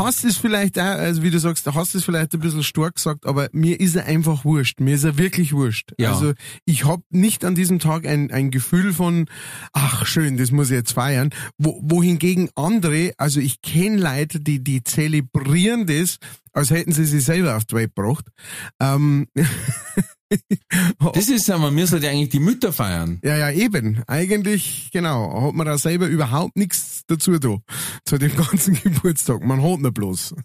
Hass 0.00 0.24
ist 0.24 0.38
vielleicht 0.38 0.78
auch, 0.78 0.82
also 0.82 1.22
wie 1.22 1.30
du 1.30 1.38
sagst, 1.38 1.66
der 1.66 1.74
Hass 1.74 1.94
ist 1.94 2.04
vielleicht 2.04 2.34
ein 2.34 2.40
bisschen 2.40 2.62
stark 2.62 2.96
gesagt, 2.96 3.26
aber 3.26 3.48
mir 3.52 3.78
ist 3.80 3.96
er 3.96 4.06
einfach 4.06 4.44
wurscht. 4.44 4.80
Mir 4.80 4.94
ist 4.94 5.04
er 5.04 5.18
wirklich 5.18 5.52
wurscht. 5.52 5.92
Ja. 5.98 6.12
Also 6.12 6.32
ich 6.64 6.84
habe 6.84 7.02
nicht 7.10 7.44
an 7.44 7.54
diesem 7.54 7.78
Tag 7.78 8.06
ein, 8.06 8.30
ein 8.30 8.50
Gefühl 8.50 8.92
von, 8.92 9.26
ach 9.72 10.06
schön, 10.06 10.36
das 10.36 10.50
muss 10.50 10.70
ich 10.70 10.76
jetzt 10.76 10.92
feiern. 10.92 11.30
Wo, 11.58 11.80
wohingegen 11.82 12.50
andere, 12.54 13.12
also 13.16 13.40
ich 13.40 13.62
kenne 13.62 13.98
Leute, 13.98 14.40
die, 14.40 14.62
die 14.62 14.82
zelebrieren 14.82 15.86
das, 15.86 16.18
als 16.52 16.70
hätten 16.70 16.92
sie 16.92 17.04
sich 17.04 17.24
selber 17.24 17.56
auf 17.56 17.64
die 17.64 17.76
Welt 17.76 17.94
gebracht. 17.94 18.26
Ähm, 18.80 19.28
Das 21.14 21.28
ist 21.28 21.48
ja, 21.48 21.58
man 21.58 21.74
müsste 21.74 21.98
ja 21.98 22.10
eigentlich 22.10 22.28
die 22.28 22.40
Mütter 22.40 22.72
feiern. 22.72 23.20
Ja, 23.24 23.36
ja, 23.36 23.50
eben. 23.50 24.02
Eigentlich, 24.06 24.90
genau, 24.92 25.48
hat 25.48 25.54
man 25.54 25.66
da 25.66 25.78
selber 25.78 26.06
überhaupt 26.06 26.56
nichts 26.56 27.02
dazu 27.06 27.38
da, 27.38 27.56
zu 28.04 28.18
dem 28.18 28.34
ganzen 28.36 28.74
Geburtstag. 28.74 29.44
Man 29.44 29.62
hat 29.62 29.80
nur 29.80 29.92
bloß. 29.92 30.34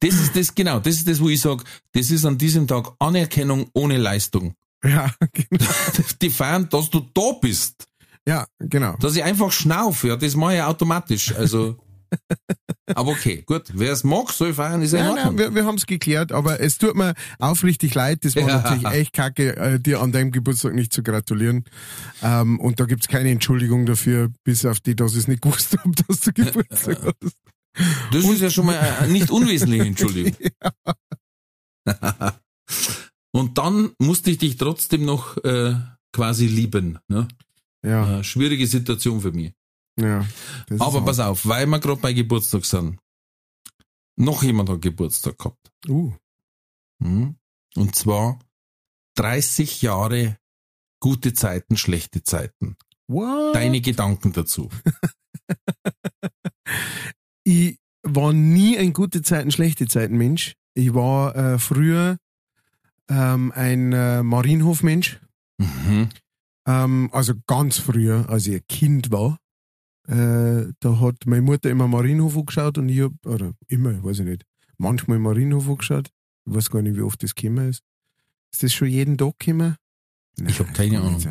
Das 0.00 0.14
ist 0.14 0.36
das, 0.36 0.54
genau, 0.54 0.78
das 0.78 0.94
ist 0.94 1.08
das, 1.08 1.20
wo 1.20 1.28
ich 1.28 1.40
sage, 1.40 1.64
das 1.92 2.10
ist 2.10 2.24
an 2.24 2.38
diesem 2.38 2.68
Tag 2.68 2.92
Anerkennung 3.00 3.68
ohne 3.72 3.96
Leistung. 3.96 4.54
Ja, 4.84 5.12
genau. 5.32 5.64
Die 6.22 6.30
feiern, 6.30 6.68
dass 6.68 6.88
du 6.90 7.00
da 7.00 7.32
bist. 7.40 7.88
Ja, 8.28 8.46
genau. 8.60 8.96
Dass 9.00 9.16
ich 9.16 9.24
einfach 9.24 9.50
schnaufe, 9.50 10.08
ja, 10.08 10.16
das 10.16 10.36
mache 10.36 10.56
ich 10.56 10.62
automatisch. 10.62 11.34
Also, 11.34 11.78
aber 12.94 13.10
okay, 13.10 13.42
gut. 13.46 13.64
Wer 13.74 13.92
es 13.92 14.04
mag, 14.04 14.30
soll 14.30 14.54
feiern, 14.54 14.82
ist 14.82 14.92
ja 14.92 15.08
in 15.08 15.14
Nein, 15.16 15.38
wir, 15.38 15.54
wir 15.54 15.64
haben 15.64 15.76
es 15.76 15.86
geklärt, 15.86 16.32
aber 16.32 16.60
es 16.60 16.78
tut 16.78 16.94
mir 16.94 17.14
aufrichtig 17.38 17.94
leid. 17.94 18.24
Das 18.24 18.36
war 18.36 18.46
Ja. 18.48 18.60
natürlich 18.60 18.84
echt 18.86 19.12
kacke, 19.12 19.56
äh, 19.56 19.80
dir 19.80 20.00
an 20.00 20.12
deinem 20.12 20.30
Geburtstag 20.32 20.74
nicht 20.74 20.92
zu 20.92 21.02
gratulieren. 21.02 21.64
Ähm, 22.22 22.60
und 22.60 22.78
da 22.80 22.84
gibt's 22.84 23.08
keine 23.08 23.30
Entschuldigung 23.30 23.86
dafür, 23.86 24.30
bis 24.44 24.64
auf 24.64 24.80
die, 24.80 24.94
dass 24.96 25.12
ich 25.12 25.18
es 25.18 25.28
nicht 25.28 25.42
gewusst 25.42 25.76
habe, 25.78 25.90
dass 26.06 26.20
du 26.20 26.32
Geburtstag 26.32 26.98
hast. 27.22 27.36
Das 28.12 28.24
ist 28.24 28.40
ja 28.40 28.48
schon 28.50 28.66
mal 28.66 28.78
eine 28.78 29.12
nicht 29.12 29.30
unwesentliche 29.30 29.84
Entschuldigung. 29.84 30.32
Und 33.32 33.58
dann 33.58 33.90
musste 33.98 34.30
ich 34.30 34.38
dich 34.38 34.56
trotzdem 34.56 35.04
noch 35.04 35.36
äh, 35.44 35.74
quasi 36.12 36.46
lieben. 36.46 36.98
Ne? 37.08 37.28
Ja, 37.84 38.20
Äh, 38.20 38.24
schwierige 38.24 38.66
Situation 38.66 39.20
für 39.20 39.32
mich. 39.32 39.52
Ja. 39.98 40.26
Aber 40.78 41.04
pass 41.04 41.20
auf, 41.20 41.46
weil 41.46 41.66
wir 41.66 41.80
gerade 41.80 42.00
bei 42.00 42.12
Geburtstag 42.12 42.64
sind. 42.64 42.98
Noch 44.18 44.42
jemand 44.42 44.68
hat 44.68 44.80
Geburtstag 44.80 45.38
gehabt. 45.38 45.70
Uh, 45.88 46.12
Mhm. 46.98 47.36
Und 47.74 47.94
zwar 47.94 48.38
30 49.16 49.82
Jahre 49.82 50.38
gute 51.00 51.34
Zeiten, 51.34 51.76
schlechte 51.76 52.22
Zeiten. 52.22 52.76
what? 53.06 53.54
Deine 53.54 53.80
Gedanken 53.80 54.32
dazu. 54.32 54.70
ich 57.44 57.78
war 58.02 58.32
nie 58.32 58.78
ein 58.78 58.92
gute 58.92 59.22
Zeiten, 59.22 59.50
schlechte 59.50 59.86
Zeiten 59.86 60.16
Mensch. 60.16 60.54
Ich 60.74 60.94
war 60.94 61.34
äh, 61.36 61.58
früher 61.58 62.18
ähm, 63.08 63.52
ein 63.52 63.92
äh, 63.92 64.22
Marienhofmensch. 64.22 65.20
Mhm. 65.58 66.08
Ähm, 66.66 67.10
also 67.12 67.34
ganz 67.46 67.78
früher, 67.78 68.28
als 68.28 68.46
ich 68.46 68.56
ein 68.56 68.66
Kind 68.68 69.10
war. 69.10 69.38
Äh, 70.08 70.72
da 70.80 71.00
hat 71.00 71.26
meine 71.26 71.42
Mutter 71.42 71.68
immer 71.70 71.88
Marienhof 71.88 72.36
angeschaut 72.36 72.78
und 72.78 72.88
ich 72.88 73.00
hab, 73.00 73.12
oder 73.26 73.52
immer, 73.68 74.02
weiß 74.04 74.20
ich 74.20 74.26
nicht, 74.26 74.44
manchmal 74.78 75.18
Marienhof 75.18 75.68
angeschaut. 75.68 76.10
Ich 76.46 76.54
weiß 76.54 76.70
gar 76.70 76.82
nicht, 76.82 76.96
wie 76.96 77.02
oft 77.02 77.22
das 77.22 77.34
gekommen 77.34 77.70
ist. 77.70 77.82
Ist 78.52 78.62
das 78.62 78.72
schon 78.72 78.88
jeden 78.88 79.18
Tag 79.18 79.38
gekommen? 79.38 79.76
Ich 80.46 80.58
hab 80.60 80.74
keine 80.74 81.00
Ahnung. 81.00 81.22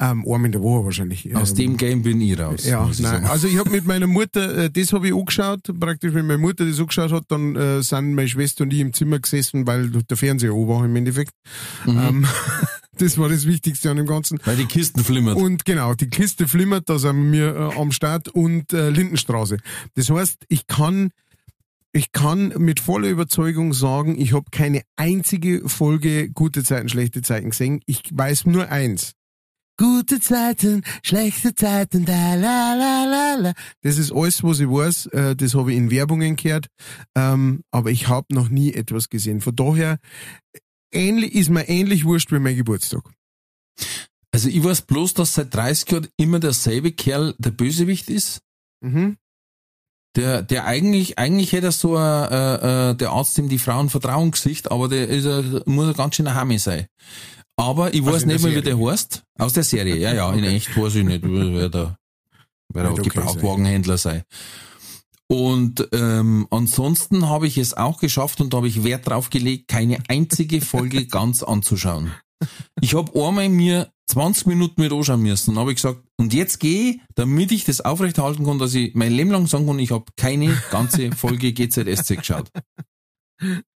Ähm, 0.00 0.24
einmal 0.24 0.46
in 0.46 0.52
der 0.52 0.60
Woche 0.60 0.84
wahrscheinlich. 0.86 1.34
Aus 1.36 1.50
Ähm, 1.50 1.56
dem 1.56 1.76
Game 1.76 2.02
bin 2.02 2.20
ich 2.20 2.36
raus. 2.38 2.64
ja, 2.64 2.88
ich 2.90 2.98
nein. 2.98 3.12
sagen. 3.12 3.26
Also 3.26 3.46
ich 3.46 3.58
habe 3.58 3.70
mit 3.70 3.86
meiner 3.86 4.08
Mutter, 4.08 4.64
äh, 4.64 4.70
das 4.70 4.92
habe 4.92 5.06
ich 5.08 5.14
angeschaut, 5.14 5.60
praktisch 5.78 6.12
wenn 6.14 6.26
meine 6.26 6.38
Mutter 6.40 6.66
das 6.66 6.80
angeschaut 6.80 7.12
hat, 7.12 7.24
dann 7.28 7.54
äh, 7.54 7.80
sind 7.82 8.14
meine 8.14 8.28
Schwester 8.28 8.64
und 8.64 8.72
ich 8.72 8.80
im 8.80 8.92
Zimmer 8.92 9.20
gesessen, 9.20 9.66
weil 9.68 9.90
der 9.90 10.16
Fernseher 10.16 10.50
an 10.52 10.66
war 10.66 10.84
im 10.84 10.96
Endeffekt. 10.96 11.32
Mhm. 11.86 11.98
Ähm, 11.98 12.26
das 12.98 13.18
war 13.18 13.28
das 13.28 13.46
Wichtigste 13.46 13.88
an 13.90 13.98
dem 13.98 14.06
Ganzen. 14.06 14.40
Weil 14.44 14.56
die 14.56 14.66
Kisten 14.66 15.04
flimmert. 15.04 15.36
Und 15.36 15.64
genau, 15.64 15.94
die 15.94 16.08
Kiste 16.08 16.48
flimmert, 16.48 16.88
da 16.88 16.98
sind 16.98 17.30
wir 17.30 17.54
äh, 17.54 17.80
am 17.80 17.92
Start 17.92 18.28
und 18.28 18.72
äh, 18.72 18.90
Lindenstraße. 18.90 19.58
Das 19.94 20.10
heißt, 20.10 20.44
ich 20.48 20.66
kann, 20.66 21.10
ich 21.94 22.10
kann 22.10 22.48
mit 22.58 22.80
voller 22.80 23.08
Überzeugung 23.08 23.72
sagen, 23.72 24.20
ich 24.20 24.32
habe 24.32 24.46
keine 24.50 24.82
einzige 24.96 25.68
Folge 25.68 26.28
gute 26.28 26.64
Zeiten, 26.64 26.88
schlechte 26.88 27.22
Zeiten 27.22 27.50
gesehen. 27.50 27.80
Ich 27.86 28.02
weiß 28.12 28.46
nur 28.46 28.68
eins. 28.68 29.12
Gute 29.76 30.20
Zeiten, 30.20 30.82
schlechte 31.02 31.54
Zeiten, 31.54 32.04
da 32.04 32.34
la 32.34 32.74
la 32.74 33.04
la 33.04 33.34
la. 33.40 33.52
Das 33.82 33.98
ist 33.98 34.12
alles, 34.12 34.42
was 34.42 34.60
ich 34.60 34.68
weiß. 34.68 35.06
Äh, 35.06 35.36
das 35.36 35.54
habe 35.54 35.72
ich 35.72 35.78
in 35.78 35.90
Werbungen 35.90 36.34
gehört. 36.36 36.66
Ähm, 37.16 37.62
aber 37.70 37.90
ich 37.90 38.08
habe 38.08 38.26
noch 38.34 38.48
nie 38.48 38.72
etwas 38.72 39.08
gesehen. 39.08 39.40
Von 39.40 39.54
daher 39.54 39.98
ähnlich, 40.92 41.34
ist 41.34 41.50
mir 41.50 41.68
ähnlich 41.68 42.04
wurscht 42.04 42.32
wie 42.32 42.40
mein 42.40 42.56
Geburtstag. 42.56 43.02
Also 44.32 44.48
ich 44.48 44.62
weiß 44.62 44.82
bloß, 44.82 45.14
dass 45.14 45.34
seit 45.34 45.54
30 45.54 45.90
Jahren 45.90 46.08
immer 46.16 46.40
derselbe 46.40 46.90
Kerl 46.90 47.36
der 47.38 47.50
Bösewicht 47.50 48.10
ist. 48.10 48.40
Mhm. 48.80 49.16
Der, 50.16 50.42
der 50.42 50.64
eigentlich, 50.64 51.18
eigentlich 51.18 51.52
hätte 51.52 51.72
so 51.72 51.96
ein, 51.96 52.30
äh, 52.30 52.90
äh, 52.90 52.94
der 52.94 53.10
Arzt 53.10 53.36
ihm 53.38 53.48
die 53.48 53.58
Frauen 53.58 53.90
Vertrauen 53.90 54.30
gesicht, 54.30 54.70
aber 54.70 54.88
der 54.88 55.08
ist 55.08 55.26
ein, 55.26 55.60
muss 55.66 55.88
ein 55.88 55.94
ganz 55.94 56.14
schöner 56.14 56.34
Hami 56.34 56.58
sein. 56.58 56.86
Aber 57.56 57.94
ich 57.94 58.02
Also 58.02 58.12
weiß 58.12 58.24
der 58.24 58.34
nicht 58.34 58.44
mehr, 58.44 58.56
wie 58.56 58.62
der 58.62 58.78
heißt. 58.78 59.22
Aus 59.38 59.52
der 59.52 59.64
Serie, 59.64 59.96
ja, 59.96 60.12
ja, 60.14 60.32
in 60.32 60.44
echt 60.44 60.76
weiß 60.76 60.96
ich 60.96 61.04
nicht, 61.04 61.22
wer 61.24 61.68
der, 61.68 61.98
wer 62.68 62.82
der 62.84 62.92
okay 62.92 63.02
Gebrauchtwagenhändler 63.02 63.98
sei. 63.98 64.24
Und 65.26 65.88
ähm, 65.92 66.46
ansonsten 66.50 67.28
habe 67.28 67.46
ich 67.46 67.58
es 67.58 67.74
auch 67.74 67.98
geschafft 67.98 68.40
und 68.40 68.52
da 68.52 68.58
habe 68.58 68.68
ich 68.68 68.84
Wert 68.84 69.08
drauf 69.08 69.30
gelegt, 69.30 69.68
keine 69.68 69.98
einzige 70.08 70.60
Folge 70.60 71.06
ganz 71.08 71.42
anzuschauen. 71.42 72.12
Ich 72.80 72.94
habe 72.94 73.12
einmal 73.20 73.48
mir 73.48 73.90
20 74.06 74.46
Minuten 74.46 74.80
mit 74.80 74.92
anschauen 74.92 75.22
müssen 75.22 75.50
und 75.50 75.58
habe 75.58 75.70
ich 75.70 75.76
gesagt, 75.76 76.00
und 76.16 76.34
jetzt 76.34 76.60
gehe 76.60 77.00
damit 77.14 77.52
ich 77.52 77.64
das 77.64 77.80
aufrechterhalten 77.80 78.44
kann, 78.44 78.58
dass 78.58 78.74
ich 78.74 78.94
mein 78.94 79.12
Leben 79.12 79.30
lang 79.30 79.46
sagen 79.46 79.66
kann, 79.66 79.78
ich 79.78 79.90
habe 79.90 80.04
keine 80.16 80.54
ganze 80.70 81.10
Folge 81.16 81.52
GZSZ 81.52 82.16
geschaut. 82.16 82.50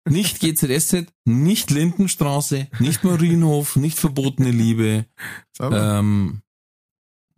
Nicht 0.08 0.40
GZSZ, 0.40 1.08
nicht 1.26 1.72
Lindenstraße, 1.72 2.68
nicht 2.80 3.04
Marienhof, 3.04 3.76
nicht 3.76 3.98
verbotene 3.98 4.52
Liebe, 4.52 5.06
ähm, 5.60 6.42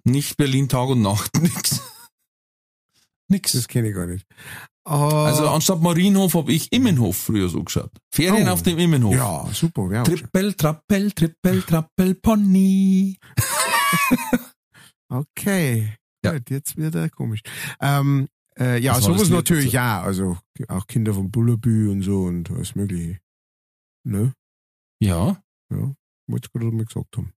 nicht 0.03 0.37
Berlin 0.37 0.69
Tag 0.69 0.89
und 0.89 1.01
Nacht, 1.01 1.37
nix. 1.41 1.81
Nix. 3.27 3.51
Das 3.53 3.67
kenne 3.67 3.89
ich 3.89 3.95
gar 3.95 4.07
nicht. 4.07 4.25
Ah, 4.89 5.25
Also 5.25 5.47
anstatt 5.47 5.81
Marienhof 5.81 6.33
habe 6.33 6.51
ich 6.51 6.71
Immenhof 6.71 7.15
früher 7.17 7.47
so 7.49 7.63
geschaut. 7.63 7.91
Ferien 8.11 8.47
Oh. 8.47 8.51
auf 8.53 8.63
dem 8.63 8.79
Immenhof. 8.79 9.13
ja, 9.13 9.47
super. 9.53 9.89
Ja, 9.91 10.03
Trippel, 10.03 10.53
Trappel, 10.55 11.11
Trippel, 11.11 11.61
Trappel, 11.61 12.15
Pony. 12.15 13.17
okay. 15.09 15.93
Ja. 16.23 16.33
Gut, 16.33 16.49
jetzt 16.49 16.75
wird 16.77 16.95
er 16.95 17.09
komisch. 17.09 17.41
Ähm, 17.79 18.27
äh, 18.59 18.79
ja, 18.81 18.99
sowas 18.99 19.29
natürlich 19.29 19.65
dazu? 19.65 19.75
ja. 19.75 20.01
Also 20.01 20.37
auch 20.67 20.87
Kinder 20.87 21.13
von 21.13 21.31
Bullabü 21.31 21.89
und 21.91 22.01
so 22.01 22.23
und 22.23 22.49
alles 22.51 22.75
mögliche. 22.75 23.19
Ne? 24.03 24.33
Ja. 24.99 25.41
Ja, 25.71 25.93
wollte 26.27 26.47
ich 26.47 26.51
gerade 26.51 26.75
mal 26.75 26.85
gesagt 26.85 27.15
haben. 27.15 27.31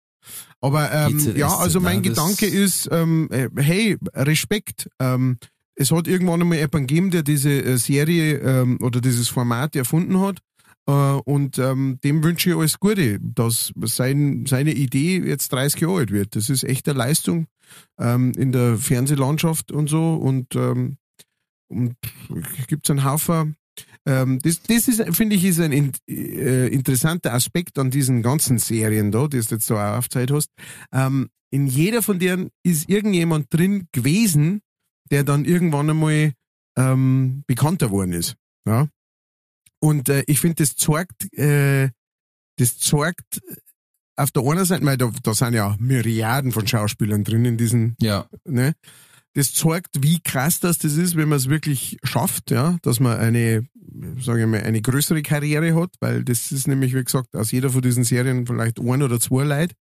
Aber 0.60 0.90
ähm, 0.92 1.36
ja, 1.36 1.56
also 1.56 1.80
mein 1.80 2.02
Gedanke 2.02 2.46
ist, 2.46 2.88
ähm, 2.92 3.28
äh, 3.30 3.48
hey, 3.56 3.98
Respekt. 4.14 4.88
Ähm, 5.00 5.38
es 5.82 5.90
hat 5.90 6.08
irgendwann 6.08 6.40
einmal 6.40 6.58
jemanden 6.58 6.86
gegeben, 6.86 7.10
der 7.10 7.22
diese 7.22 7.50
äh, 7.50 7.76
Serie 7.76 8.38
ähm, 8.38 8.78
oder 8.80 9.00
dieses 9.00 9.28
Format 9.28 9.76
erfunden 9.76 10.20
hat. 10.20 10.38
Äh, 10.86 10.92
und 10.92 11.58
ähm, 11.58 11.98
dem 12.02 12.24
wünsche 12.24 12.50
ich 12.50 12.56
alles 12.56 12.80
Gute, 12.80 13.18
dass 13.20 13.72
sein, 13.82 14.46
seine 14.46 14.72
Idee 14.72 15.18
jetzt 15.18 15.52
30 15.52 15.80
Jahre 15.80 15.98
alt 15.98 16.10
wird. 16.10 16.36
Das 16.36 16.48
ist 16.48 16.64
echt 16.64 16.88
eine 16.88 16.98
Leistung 16.98 17.46
ähm, 17.98 18.32
in 18.36 18.52
der 18.52 18.78
Fernsehlandschaft 18.78 19.72
und 19.72 19.88
so. 19.88 20.14
Und, 20.14 20.54
ähm, 20.56 20.96
und 21.68 21.96
gibt 22.68 22.86
es 22.86 22.90
einen 22.90 23.04
Haufen 23.04 23.56
ähm, 24.04 24.40
das, 24.42 24.60
das 24.62 25.16
finde 25.16 25.36
ich, 25.36 25.44
ist 25.44 25.60
ein 25.60 25.72
in, 25.72 25.92
äh, 26.08 26.66
interessanter 26.68 27.32
Aspekt 27.32 27.78
an 27.78 27.90
diesen 27.90 28.22
ganzen 28.22 28.58
Serien 28.58 29.12
da, 29.12 29.28
die 29.28 29.38
du 29.38 29.54
jetzt 29.54 29.66
so 29.66 29.76
auch 29.76 29.98
aufgezeigt 29.98 30.32
hast. 30.32 30.50
Ähm, 30.92 31.28
in 31.50 31.66
jeder 31.66 32.02
von 32.02 32.18
denen 32.18 32.50
ist 32.64 32.88
irgendjemand 32.88 33.52
drin 33.52 33.86
gewesen, 33.92 34.62
der 35.12 35.22
dann 35.22 35.44
irgendwann 35.44 35.90
einmal 35.90 36.32
ähm, 36.76 37.44
bekannter 37.46 37.90
worden 37.90 38.14
ist. 38.14 38.34
Ja. 38.66 38.88
Und 39.80 40.08
äh, 40.08 40.24
ich 40.26 40.40
finde, 40.40 40.56
das 40.56 40.74
zeigt, 40.74 41.32
äh, 41.38 41.90
das 42.56 42.78
zeigt 42.78 43.40
auf 44.16 44.30
der 44.30 44.42
einen 44.42 44.64
Seite, 44.64 44.84
weil 44.84 44.96
da, 44.96 45.10
da 45.22 45.34
sind 45.34 45.54
ja 45.54 45.76
Myriaden 45.78 46.52
von 46.52 46.66
Schauspielern 46.66 47.24
drin 47.24 47.44
in 47.44 47.56
diesen, 47.56 47.94
Ja. 48.00 48.26
ne? 48.44 48.74
Das 49.34 49.54
zeigt, 49.54 50.02
wie 50.02 50.20
krass 50.20 50.60
das, 50.60 50.76
das 50.76 50.98
ist, 50.98 51.16
wenn 51.16 51.28
man 51.30 51.38
es 51.38 51.48
wirklich 51.48 51.96
schafft, 52.04 52.50
ja, 52.50 52.76
dass 52.82 53.00
man 53.00 53.18
eine, 53.18 53.66
sage 54.20 54.42
ich 54.42 54.46
mal, 54.46 54.60
eine 54.62 54.82
größere 54.82 55.22
Karriere 55.22 55.74
hat, 55.74 55.94
weil 56.00 56.22
das 56.22 56.52
ist 56.52 56.68
nämlich, 56.68 56.94
wie 56.94 57.02
gesagt, 57.02 57.34
aus 57.34 57.50
jeder 57.50 57.70
von 57.70 57.80
diesen 57.80 58.04
Serien 58.04 58.46
vielleicht 58.46 58.78
ein 58.78 59.02
oder 59.02 59.18
zwei 59.20 59.44
Leute. 59.44 59.74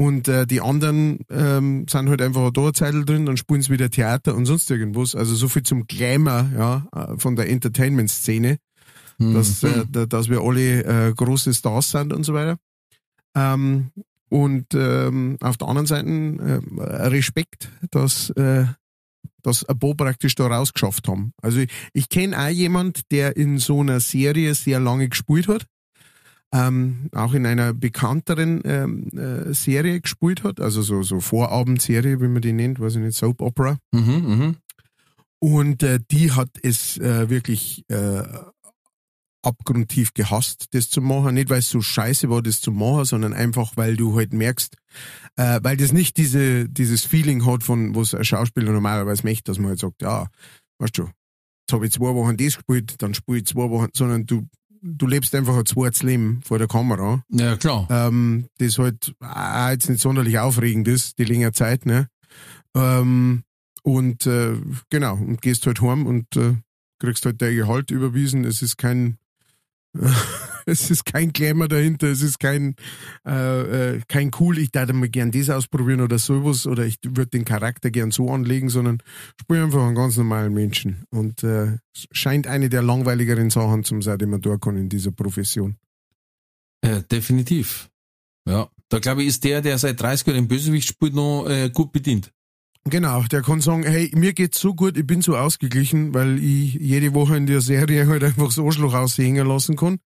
Und 0.00 0.28
äh, 0.28 0.46
die 0.46 0.62
anderen 0.62 1.18
ähm, 1.28 1.84
sind 1.86 2.08
halt 2.08 2.22
einfach 2.22 2.50
da 2.52 2.62
eine 2.62 2.72
Zeit 2.72 2.94
drin, 3.06 3.26
dann 3.26 3.36
spielen 3.36 3.60
sie 3.60 3.70
wieder 3.70 3.90
Theater 3.90 4.34
und 4.34 4.46
sonst 4.46 4.70
irgendwas. 4.70 5.14
Also 5.14 5.34
so 5.34 5.46
viel 5.48 5.62
zum 5.62 5.86
Glamour 5.86 6.48
ja, 6.56 6.86
äh, 6.94 7.18
von 7.18 7.36
der 7.36 7.50
Entertainment-Szene, 7.50 8.56
dass, 9.34 9.62
äh, 9.62 9.84
da- 9.90 10.06
dass 10.06 10.30
wir 10.30 10.40
alle 10.40 10.84
äh, 11.08 11.12
große 11.12 11.52
Stars 11.52 11.90
sind 11.90 12.14
und 12.14 12.24
so 12.24 12.32
weiter. 12.32 12.56
Ähm, 13.34 13.90
und 14.30 14.66
ähm, 14.74 15.36
auf 15.40 15.58
der 15.58 15.68
anderen 15.68 15.86
Seite 15.86 16.08
äh, 16.08 16.82
Respekt, 17.08 17.68
dass, 17.90 18.30
äh, 18.30 18.64
dass 19.42 19.64
ein 19.68 19.78
paar 19.78 19.94
praktisch 19.94 20.34
da 20.34 20.46
rausgeschafft 20.46 21.08
haben. 21.08 21.32
Also 21.42 21.58
ich, 21.58 21.70
ich 21.92 22.08
kenne 22.08 22.38
auch 22.38 22.48
jemand, 22.48 23.10
der 23.10 23.36
in 23.36 23.58
so 23.58 23.80
einer 23.80 24.00
Serie 24.00 24.54
sehr 24.54 24.80
lange 24.80 25.08
gespielt 25.10 25.46
hat. 25.48 25.66
Ähm, 26.52 27.08
auch 27.12 27.32
in 27.32 27.46
einer 27.46 27.72
bekannteren 27.72 28.60
ähm, 28.64 29.08
äh, 29.16 29.54
Serie 29.54 30.00
gespielt 30.00 30.42
hat, 30.42 30.58
also 30.58 30.82
so, 30.82 31.04
so 31.04 31.20
Vorabendserie, 31.20 32.20
wie 32.20 32.26
man 32.26 32.42
die 32.42 32.52
nennt, 32.52 32.80
weiß 32.80 32.96
ich 32.96 33.02
nicht, 33.02 33.16
Soap 33.16 33.40
Opera. 33.40 33.78
Mhm, 33.92 34.00
mhm. 34.02 34.56
Und 35.38 35.82
äh, 35.84 36.00
die 36.10 36.32
hat 36.32 36.50
es 36.62 36.98
äh, 36.98 37.30
wirklich 37.30 37.84
äh, 37.88 38.24
abgrundtief 39.42 40.12
gehasst, 40.14 40.66
das 40.72 40.90
zu 40.90 41.00
machen. 41.00 41.34
Nicht, 41.34 41.50
weil 41.50 41.60
es 41.60 41.70
so 41.70 41.80
scheiße 41.80 42.28
war, 42.30 42.42
das 42.42 42.60
zu 42.60 42.72
machen, 42.72 43.04
sondern 43.04 43.32
einfach, 43.32 43.76
weil 43.76 43.96
du 43.96 44.16
halt 44.16 44.32
merkst, 44.32 44.76
äh, 45.36 45.60
weil 45.62 45.76
das 45.76 45.92
nicht 45.92 46.16
diese, 46.16 46.68
dieses 46.68 47.04
Feeling 47.04 47.46
hat, 47.46 47.62
von 47.62 47.94
was 47.94 48.14
ein 48.14 48.24
Schauspieler 48.24 48.72
normalerweise 48.72 49.24
möchte, 49.24 49.44
dass 49.44 49.58
man 49.58 49.70
halt 49.70 49.78
sagt, 49.78 50.02
ja, 50.02 50.28
weißt 50.78 50.98
du, 50.98 51.04
jetzt 51.04 51.72
habe 51.72 51.86
ich 51.86 51.92
zwei 51.92 52.14
Wochen 52.14 52.36
das 52.36 52.56
gespielt, 52.56 52.94
dann 52.98 53.14
spiele 53.14 53.38
ich 53.38 53.46
zwei 53.46 53.70
Wochen, 53.70 53.88
sondern 53.94 54.26
du, 54.26 54.46
du 54.82 55.06
lebst 55.06 55.34
einfach 55.34 55.56
ein 55.56 55.66
zweites 55.66 56.02
Leben 56.02 56.40
vor 56.44 56.58
der 56.58 56.68
Kamera 56.68 57.22
Ja, 57.30 57.56
klar. 57.56 57.86
ähm, 57.90 58.46
das 58.58 58.78
halt 58.78 59.14
auch 59.20 59.68
jetzt 59.70 59.88
nicht 59.88 60.00
sonderlich 60.02 60.38
aufregend 60.38 60.88
ist, 60.88 61.18
die 61.18 61.24
längere 61.24 61.52
Zeit, 61.52 61.86
ne? 61.86 62.08
Ähm, 62.74 63.42
und 63.82 64.26
äh, 64.26 64.56
genau, 64.90 65.14
und 65.14 65.40
gehst 65.42 65.66
halt 65.66 65.80
heim 65.80 66.06
und 66.06 66.36
äh, 66.36 66.56
kriegst 66.98 67.24
halt 67.24 67.40
dein 67.40 67.56
Gehalt 67.56 67.90
überwiesen. 67.90 68.44
Es 68.44 68.62
ist 68.62 68.76
kein 68.76 69.16
es 70.66 70.90
ist 70.90 71.04
kein 71.04 71.32
Glamour 71.32 71.68
dahinter, 71.68 72.08
es 72.08 72.22
ist 72.22 72.38
kein 72.38 72.76
äh, 73.26 73.96
äh, 73.96 74.00
kein 74.06 74.30
cool, 74.38 74.58
ich 74.58 74.70
darf 74.70 74.92
mal 74.92 75.08
gern 75.08 75.32
das 75.32 75.50
ausprobieren 75.50 76.00
oder 76.00 76.18
sowas 76.18 76.66
oder 76.66 76.84
ich 76.84 76.96
würde 77.04 77.30
den 77.30 77.44
Charakter 77.44 77.90
gern 77.90 78.10
so 78.10 78.30
anlegen, 78.30 78.68
sondern 78.68 78.98
spiele 79.40 79.64
einfach 79.64 79.84
einen 79.84 79.96
ganz 79.96 80.16
normalen 80.16 80.54
Menschen. 80.54 81.04
Und 81.10 81.42
äh, 81.42 81.78
scheint 82.12 82.46
eine 82.46 82.68
der 82.68 82.82
langweiligeren 82.82 83.50
Sachen 83.50 83.84
zum 83.84 84.02
sein, 84.02 84.18
die 84.18 84.26
man 84.26 84.42
tun 84.42 84.60
kann 84.60 84.76
in 84.76 84.88
dieser 84.88 85.12
Profession. 85.12 85.76
Ja, 86.84 87.00
definitiv. 87.00 87.90
Ja. 88.48 88.70
Da 88.88 88.98
glaube 88.98 89.22
ich, 89.22 89.28
ist 89.28 89.44
der, 89.44 89.60
der 89.60 89.78
seit 89.78 90.00
30 90.00 90.26
Jahren 90.26 90.36
den 90.36 90.48
Bösewicht 90.48 90.88
spielt, 90.88 91.14
noch 91.14 91.46
äh, 91.48 91.70
gut 91.70 91.92
bedient. 91.92 92.32
Genau, 92.84 93.22
der 93.24 93.42
kann 93.42 93.60
sagen, 93.60 93.82
hey, 93.82 94.10
mir 94.14 94.32
geht's 94.32 94.58
so 94.58 94.74
gut, 94.74 94.96
ich 94.96 95.06
bin 95.06 95.20
so 95.20 95.36
ausgeglichen, 95.36 96.14
weil 96.14 96.38
ich 96.38 96.74
jede 96.74 97.12
Woche 97.14 97.36
in 97.36 97.46
der 97.46 97.60
Serie 97.60 98.06
halt 98.06 98.24
einfach 98.24 98.46
das 98.46 98.58
Arschloch 98.58 98.94
aushängen 98.94 99.46
lassen 99.46 99.76
kann. 99.76 99.98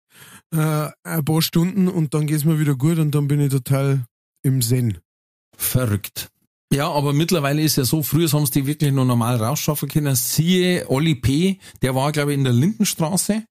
Äh, 0.52 0.90
ein 1.04 1.26
paar 1.26 1.42
Stunden 1.42 1.88
und 1.88 2.14
dann 2.14 2.26
geht's 2.26 2.46
mir 2.46 2.60
wieder 2.60 2.76
gut 2.76 2.98
und 2.98 3.14
dann 3.14 3.28
bin 3.28 3.40
ich 3.40 3.52
total 3.52 4.06
im 4.42 4.62
Zen. 4.62 4.98
Verrückt. 5.56 6.30
Ja, 6.74 6.90
aber 6.90 7.14
mittlerweile 7.14 7.62
ist 7.62 7.76
ja 7.76 7.86
so, 7.86 8.02
früher 8.02 8.32
haben 8.32 8.48
sie 8.48 8.62
die 8.62 8.66
wirklich 8.66 8.92
noch 8.92 9.06
normal 9.06 9.36
rausschaffen 9.36 9.88
können. 9.88 10.16
Siehe 10.16 10.90
Olli 10.90 11.14
P., 11.14 11.60
der 11.84 11.94
war, 11.94 12.12
glaube 12.12 12.32
ich, 12.32 12.38
in 12.40 12.44
der 12.44 12.54
Lindenstraße, 12.54 13.44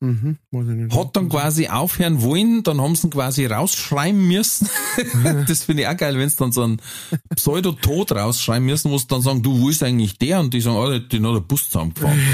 Mhm, 0.00 0.38
hat 0.90 1.16
dann 1.16 1.28
quasi 1.30 1.68
aufhören 1.68 2.20
wollen, 2.20 2.62
dann 2.62 2.80
haben 2.80 2.94
sie 2.94 3.06
ihn 3.06 3.10
quasi 3.10 3.46
rausschreiben 3.46 4.26
müssen. 4.26 4.68
das 5.48 5.64
finde 5.64 5.82
ich 5.82 5.88
auch 5.88 5.96
geil, 5.96 6.18
wenn 6.18 6.28
sie 6.28 6.36
dann 6.36 6.52
so 6.52 6.62
einen 6.62 6.80
Pseudotod 7.34 8.12
rausschreiben 8.12 8.66
müssen, 8.66 8.90
wo 8.90 8.98
sie 8.98 9.06
dann 9.06 9.22
sagen, 9.22 9.42
du, 9.42 9.60
wo 9.60 9.70
ist 9.70 9.82
eigentlich 9.82 10.18
der? 10.18 10.40
Und 10.40 10.52
die 10.52 10.60
sagen, 10.60 10.76
oh, 10.76 10.90
den 10.90 11.26
hat 11.26 11.34
der 11.34 11.40
Bus 11.40 11.70
zusammengefahren. 11.70 12.20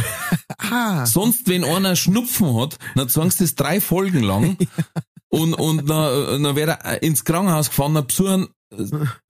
Ah, 0.73 1.07
Sonst, 1.07 1.49
wenn 1.49 1.65
einer 1.65 1.97
Schnupfen 1.97 2.55
hat, 2.55 2.79
dann 2.95 3.09
sagen 3.09 3.31
sie 3.31 3.45
das 3.45 3.55
drei 3.57 3.81
Folgen 3.81 4.23
lang 4.23 4.57
und, 5.29 5.55
und 5.55 5.89
dann, 5.89 6.43
dann 6.43 6.55
wird 6.57 6.69
er 6.69 7.03
ins 7.03 7.25
Krankenhaus 7.25 7.71
gefahren, 7.71 7.95
dann 7.95 8.07
besuchen 8.07 8.49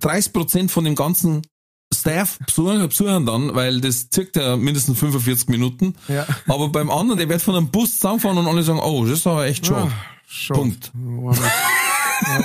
30 0.01 0.33
Prozent 0.33 0.71
von 0.71 0.85
dem 0.85 0.95
ganzen 0.95 1.43
Staff 1.93 2.39
besuchen, 2.39 3.27
dann, 3.27 3.55
weil 3.55 3.81
das 3.81 4.09
circa 4.13 4.41
ja 4.41 4.57
mindestens 4.57 4.99
45 4.99 5.49
Minuten. 5.49 5.97
Ja. 6.09 6.27
Aber 6.47 6.69
beim 6.69 6.91
anderen, 6.91 7.19
der 7.19 7.29
wird 7.29 7.43
von 7.43 7.57
einem 7.57 7.71
Bus 7.71 7.95
zusammenfahren 7.95 8.39
und 8.39 8.47
alle 8.47 8.63
sagen, 8.63 8.79
oh, 8.79 9.05
das 9.05 9.19
ist 9.19 9.27
aber 9.27 9.47
echt 9.47 9.67
schade. 9.67 9.93
Punkt. 10.49 10.93
Mit, 10.95 11.39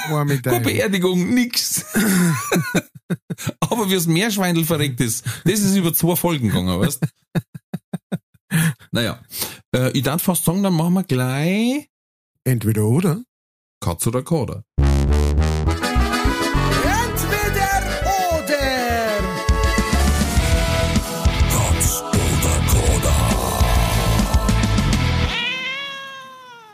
war 0.10 0.26
mit 0.26 0.44
Keine. 0.44 0.62
Beerdigung, 0.62 1.34
nix. 1.34 1.86
aber 3.60 3.90
wie 3.90 3.96
das 3.96 4.08
Meerschweindel 4.08 4.66
verreckt 4.66 5.00
ist, 5.00 5.24
das 5.44 5.60
ist 5.60 5.76
über 5.76 5.94
zwei 5.94 6.16
Folgen 6.16 6.48
gegangen, 6.48 6.80
weißt 6.80 7.02
Naja, 8.92 9.20
äh, 9.76 9.92
ich 9.92 10.04
darf 10.04 10.24
fast 10.24 10.46
sagen, 10.46 10.64
dann 10.64 10.74
machen 10.74 10.94
wir 10.94 11.04
gleich 11.04 11.88
Entweder 12.48 12.86
oder. 12.86 13.24
Katz 13.82 14.06
oder 14.06 14.22
Koda. 14.22 14.64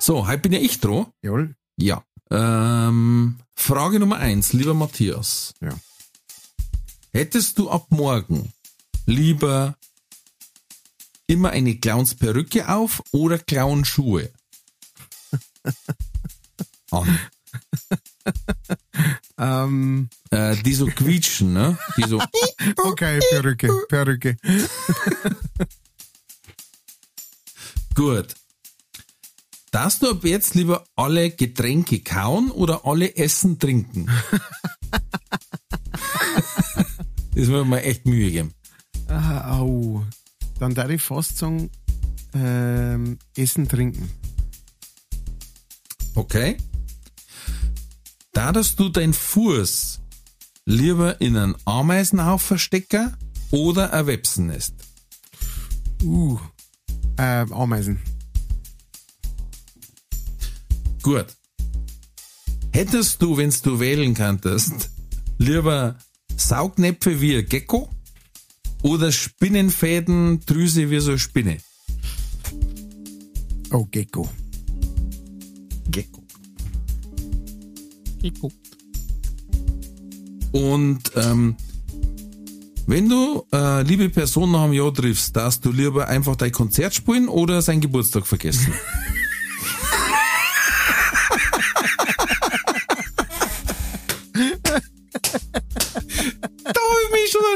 So, 0.01 0.25
heute 0.25 0.41
bin 0.41 0.51
ja 0.51 0.59
ich 0.59 0.79
dran. 0.79 1.05
Jawohl. 1.21 1.55
Ja. 1.77 2.03
Ähm, 2.31 3.37
Frage 3.53 3.99
Nummer 3.99 4.17
eins, 4.17 4.51
lieber 4.51 4.73
Matthias. 4.73 5.53
Ja. 5.61 5.79
Hättest 7.13 7.59
du 7.59 7.69
ab 7.69 7.85
morgen 7.91 8.51
lieber 9.05 9.77
immer 11.27 11.51
eine 11.51 11.75
Clownsperücke 11.75 12.67
auf 12.67 13.03
oder 13.11 13.37
Clownschuhe? 13.37 14.31
An. 16.89 17.19
Ähm, 19.37 20.09
Äh, 20.31 20.55
die 20.63 20.73
so 20.73 20.87
quietschen, 20.87 21.53
ne? 21.53 21.77
Die 21.97 22.07
so. 22.07 22.19
okay, 22.77 23.19
Perücke, 23.29 23.69
Perücke. 23.87 24.35
Gut. 27.93 28.33
Darfst 29.71 30.03
du 30.03 30.11
ab 30.11 30.25
jetzt 30.25 30.53
lieber 30.53 30.83
alle 30.97 31.31
Getränke 31.31 32.01
kauen 32.01 32.51
oder 32.51 32.85
alle 32.85 33.15
Essen 33.15 33.57
trinken? 33.57 34.05
das 37.33 37.47
wird 37.47 37.65
mir 37.67 37.81
echt 37.81 38.05
Mühe 38.05 38.29
geben. 38.31 38.53
Ah, 39.07 39.59
au. 39.59 40.03
Dann 40.59 40.75
darf 40.75 40.89
ich 40.89 41.01
fast 41.01 41.37
sagen, 41.37 41.69
ähm, 42.33 43.17
Essen, 43.35 43.67
Trinken. 43.69 44.11
Okay. 46.15 46.57
Darfst 48.33 48.77
du 48.77 48.89
dein 48.89 49.13
Fuß 49.13 50.01
lieber 50.65 51.19
in 51.21 51.37
einen 51.37 51.55
Ameisenhaufen 51.65 52.59
stecken 52.59 53.15
oder 53.51 53.93
ein 53.93 54.07
Websennest? 54.07 54.73
Uh, 56.03 56.37
ähm, 57.17 57.53
Ameisen. 57.53 58.01
Gut. 61.01 61.25
Hättest 62.73 63.21
du, 63.21 63.35
wenn 63.37 63.53
du 63.63 63.79
wählen 63.79 64.13
könntest, 64.13 64.91
lieber 65.37 65.97
Saugnäpfe 66.37 67.19
wie 67.19 67.37
ein 67.37 67.45
Gecko 67.45 67.89
oder 68.83 69.11
Spinnenfäden, 69.11 70.39
Drüse 70.45 70.89
wie 70.89 70.99
so 70.99 71.11
eine 71.11 71.19
Spinne? 71.19 71.57
Oh, 73.71 73.85
Gecko. 73.89 74.29
Gecko. 75.89 76.23
Gecko. 78.21 78.51
Und 80.51 81.11
ähm, 81.15 81.55
wenn 82.87 83.09
du 83.09 83.45
äh, 83.53 83.83
liebe 83.83 84.09
Person 84.09 84.51
nach 84.51 84.63
einem 84.63 84.73
Jahr 84.73 84.93
triffst, 84.93 85.35
darfst 85.35 85.65
du 85.65 85.71
lieber 85.71 86.07
einfach 86.07 86.35
dein 86.35 86.51
Konzert 86.51 86.93
spielen 86.93 87.27
oder 87.27 87.61
seinen 87.61 87.81
Geburtstag 87.81 88.27
vergessen? 88.27 88.73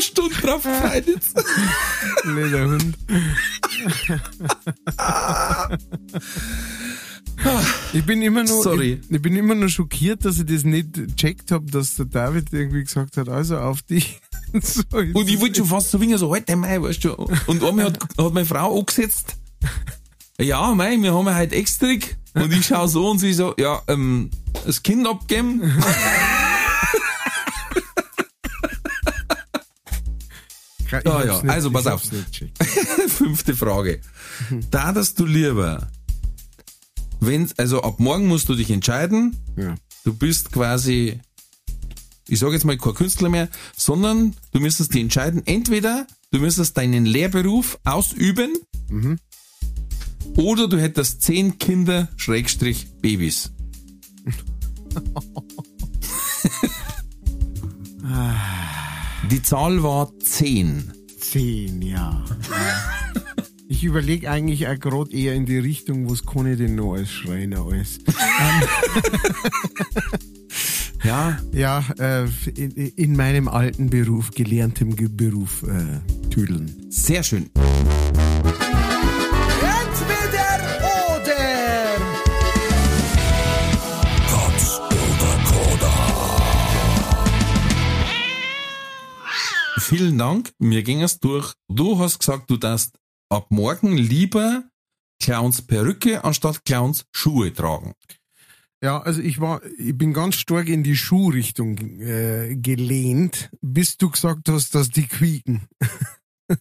Stunden 0.02 0.36
drauf 0.42 0.64
Freinitz. 0.64 1.34
Lederhund. 2.24 2.98
Ich 7.94 8.06
bin 8.06 8.22
immer 8.22 8.44
nur, 8.44 8.64
Sorry. 8.64 9.02
Ich, 9.04 9.12
ich, 9.12 9.22
bin 9.22 9.36
immer 9.36 9.56
nur 9.56 9.70
schockiert, 9.70 10.26
dass 10.26 10.40
ich 10.40 10.46
das 10.46 10.64
nicht 10.64 10.94
gecheckt 10.94 11.52
habe, 11.52 11.70
dass 11.70 11.96
der 11.96 12.06
David 12.06 12.52
irgendwie 12.52 12.84
gesagt 12.84 13.18
hat, 13.18 13.30
also 13.30 13.58
auf 13.58 13.82
dich. 13.82 14.20
so, 14.62 14.82
und 14.92 15.30
ich 15.30 15.40
wollte 15.40 15.56
schon 15.56 15.68
fast 15.68 15.92
so 15.92 16.00
wingen, 16.00 16.18
so, 16.18 16.32
halt 16.32 16.48
heute 16.48 16.56
Mai, 16.56 16.82
weißt 16.82 17.04
du. 17.04 17.14
Und 17.48 17.64
einmal 17.64 17.86
hat, 17.86 18.00
hat 18.18 18.34
meine 18.34 18.46
Frau 18.46 18.78
angesetzt. 18.78 19.36
Ja, 20.40 20.74
Mai, 20.74 20.98
wir 20.98 21.14
haben 21.14 21.30
halt 21.30 21.54
extra. 21.54 21.88
Und 22.34 22.52
ich 22.52 22.66
schaue 22.66 22.88
so 22.88 23.10
und 23.10 23.20
sie 23.20 23.34
so, 23.34 23.54
ja, 23.58 23.82
ähm, 23.88 24.30
das 24.66 24.84
Kind 24.84 25.08
abgeben. 25.08 25.62
Ja, 31.04 31.24
ja, 31.26 31.42
nicht- 31.42 31.50
also 31.52 31.72
pass 31.72 31.88
auf. 31.88 32.04
Fünfte 33.08 33.56
Frage. 33.56 34.02
Da, 34.72 34.92
dass 34.92 35.14
du 35.16 35.26
lieber, 35.26 35.90
wenn, 37.20 37.50
also 37.58 37.82
ab 37.82 38.00
morgen 38.00 38.28
musst 38.28 38.48
du 38.50 38.56
dich 38.56 38.70
entscheiden, 38.72 39.36
Ja. 39.58 39.76
du 40.04 40.14
bist 40.14 40.52
quasi, 40.52 41.20
ich 42.28 42.40
sage 42.40 42.54
jetzt 42.54 42.66
mal 42.66 42.78
kein 42.78 42.94
Künstler 42.94 43.30
mehr, 43.30 43.50
sondern 43.76 44.36
du 44.52 44.60
müsstest 44.60 44.94
dich 44.94 45.02
entscheiden, 45.02 45.42
entweder 45.46 46.06
du 46.32 46.40
müsstest 46.40 46.78
deinen 46.78 47.06
Lehrberuf 47.06 47.80
ausüben 47.84 48.54
oder 50.38 50.68
du 50.68 50.78
hättest 50.80 51.22
zehn 51.22 51.58
Kinder, 51.58 52.10
Schrägstrich, 52.18 52.88
Babys. 53.02 53.52
Die 59.32 59.42
Zahl 59.42 59.82
war 59.84 60.12
zehn. 60.20 60.92
Zehn, 61.20 61.82
ja. 61.82 62.24
Ich 63.68 63.84
überlege 63.84 64.30
eigentlich 64.30 64.68
auch 64.68 64.80
gerade 64.80 65.12
eher 65.12 65.34
in 65.34 65.48
die 65.48 65.58
Richtung, 65.58 66.08
was 66.10 66.24
kann 66.24 66.46
ich 66.46 66.58
denn 66.60 66.76
noch 66.76 66.94
als 66.94 67.10
Schreiner 67.10 67.66
alles? 67.66 67.98
Ja, 71.04 71.38
Ja, 71.52 71.84
äh, 72.00 72.26
in, 72.56 72.72
in 72.72 73.16
meinem 73.16 73.48
alten 73.48 73.90
Beruf, 73.90 74.30
gelerntem 74.32 74.96
Ge- 74.96 75.10
Beruf, 75.12 75.64
äh, 75.64 76.00
tüdeln. 76.30 76.72
sehr 76.90 77.24
schön. 77.24 77.50
Vielen 89.78 90.18
Dank. 90.18 90.52
Mir 90.60 90.84
ging 90.84 91.02
es 91.02 91.20
durch. 91.20 91.54
Du 91.68 92.00
hast 92.00 92.20
gesagt, 92.20 92.50
du 92.50 92.58
darfst 92.58 92.98
ab 93.30 93.48
morgen 93.50 93.98
lieber 93.98 94.64
Clowns 95.22 95.62
Perücke 95.62 96.24
anstatt 96.24 96.66
Clowns 96.66 97.06
Schuhe 97.12 97.54
tragen. 97.54 97.94
Ja, 98.82 99.02
also 99.02 99.22
ich 99.22 99.40
war, 99.40 99.62
ich 99.78 99.98
bin 99.98 100.14
ganz 100.14 100.36
stark 100.36 100.68
in 100.68 100.84
die 100.84 100.96
Schuhrichtung 100.96 101.78
äh, 102.00 102.56
gelehnt, 102.56 103.50
bis 103.62 103.98
du 103.98 104.10
gesagt 104.10 104.50
hast, 104.50 104.76
dass 104.76 104.90
die 104.90 105.08
quieken. 105.08 105.68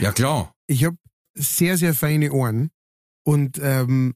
Ja 0.00 0.10
klar. 0.10 0.56
Ich 0.66 0.84
habe 0.84 0.96
sehr, 1.34 1.76
sehr 1.76 1.94
feine 1.94 2.32
Ohren 2.32 2.70
und 3.24 3.60
ähm, 3.62 4.14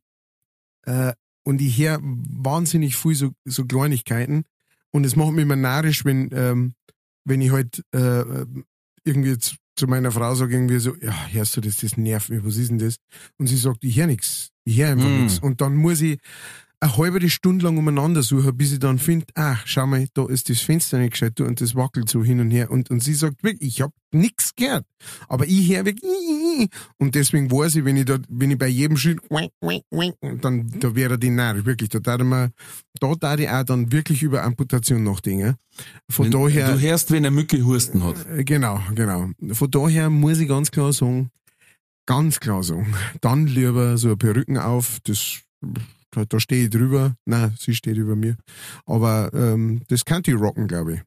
äh, 0.87 1.13
und 1.45 1.61
ich 1.61 1.79
höre 1.79 2.01
wahnsinnig 2.03 2.97
viel 2.97 3.15
so, 3.15 3.31
so 3.45 3.65
Kleinigkeiten 3.65 4.45
und 4.91 5.05
es 5.05 5.15
macht 5.15 5.33
mich 5.33 5.43
immer 5.43 5.55
narrisch, 5.55 6.05
wenn 6.05 6.31
ähm, 6.33 6.75
wenn 7.25 7.41
ich 7.41 7.51
halt 7.51 7.83
äh, 7.93 8.45
irgendwie 9.05 9.39
zu, 9.39 9.57
zu 9.77 9.87
meiner 9.87 10.13
Frau 10.13 10.35
sage 10.35 10.55
irgendwie 10.55 10.79
so, 10.79 10.95
ja, 10.97 11.15
hörst 11.29 11.57
du 11.57 11.61
das, 11.61 11.77
das 11.77 11.97
nervt 11.97 12.31
mich, 12.31 12.45
was 12.45 12.57
ist 12.57 12.71
denn 12.71 12.79
das? 12.79 12.97
Und 13.39 13.47
sie 13.47 13.57
sagt, 13.57 13.85
ich 13.85 13.97
höre 13.99 14.07
nichts, 14.07 14.51
ich 14.65 14.79
höre 14.79 14.91
einfach 14.91 15.09
Mm. 15.09 15.23
nichts. 15.23 15.39
Und 15.39 15.61
dann 15.61 15.75
muss 15.77 16.01
ich 16.01 16.19
eine 16.83 16.97
halbe 16.97 17.31
Stunde 17.31 17.65
lang 17.65 17.79
umeinander 17.79 18.23
suchen, 18.25 18.57
bis 18.57 18.73
ich 18.73 18.81
dann 18.81 18.99
finde, 18.99 19.27
ach, 19.35 19.63
schau 19.67 19.87
mal, 19.87 20.05
da 20.15 20.27
ist 20.27 20.51
das 20.51 20.61
Fenster 20.61 20.99
nicht 20.99 21.13
gescheit 21.13 21.41
und 21.41 21.61
das 21.61 21.77
wackelt 21.77 22.09
so 22.09 22.25
hin 22.25 22.41
und 22.41 22.51
her. 22.51 22.73
Und, 22.73 22.91
und 22.91 23.01
sie 23.01 23.15
sagt 23.15 23.45
wirklich, 23.45 23.77
ich 23.77 23.81
habe 23.83 23.93
nichts 24.11 24.55
gehört. 24.57 24.85
Aber 25.29 25.47
ich 25.47 25.73
höre 25.73 25.85
wirklich, 25.85 26.69
und 26.99 27.15
deswegen 27.15 27.53
weiß 27.53 27.77
ich, 27.77 27.85
wenn 27.85 27.97
ich 27.97 28.07
da, 28.07 28.19
wenn 28.29 28.51
ich 28.51 28.59
bei 28.59 28.67
jedem 28.67 28.97
Schritt, 28.97 29.21
dann, 30.41 30.73
da 30.81 30.95
wäre 30.97 31.19
die 31.21 31.31
narrisch, 31.31 31.65
wirklich, 31.65 31.89
da 31.91 32.01
darf 32.01 32.21
man, 32.23 32.51
da 32.99 33.15
darf 33.15 33.39
ich 33.39 33.49
auch 33.49 33.63
dann 33.63 33.93
wirklich 33.93 34.23
über 34.25 34.43
Amputation 34.43 35.05
nachdenken. 35.05 35.55
Von 36.11 36.25
Wenn, 36.27 36.33
daher, 36.33 36.73
du 36.73 36.81
hörst, 36.81 37.13
wenn 37.13 37.19
eine 37.19 37.31
Mücke 37.31 37.65
Husten 37.65 38.03
hat. 38.03 38.17
äh, 38.29 38.43
Genau, 38.43 38.81
genau. 38.95 39.31
Von 39.53 39.71
daher 39.71 40.11
muss 40.11 40.41
ich 40.41 40.49
ganz 40.49 40.73
klar 40.73 40.93
sagen, 40.93 41.31
ganz 42.07 42.41
klar 42.41 42.65
sagen, 42.65 42.93
dann 43.21 43.47
lieber 43.47 43.97
so 43.99 44.09
eine 44.09 44.17
Perücken 44.17 44.59
auf, 44.59 44.99
das, 45.05 45.43
da, 46.13 46.41
stehe 46.41 46.65
ich 46.65 46.71
drüber. 46.71 47.15
Nein, 47.25 47.55
sie 47.59 47.75
steht 47.75 47.97
über 47.97 48.17
mir. 48.17 48.37
Aber 48.87 49.31
ähm, 49.35 49.83
das 49.89 50.05
kann 50.05 50.23
die 50.23 50.33
rocken, 50.33 50.69
glaube 50.69 50.95
ich. 50.95 51.01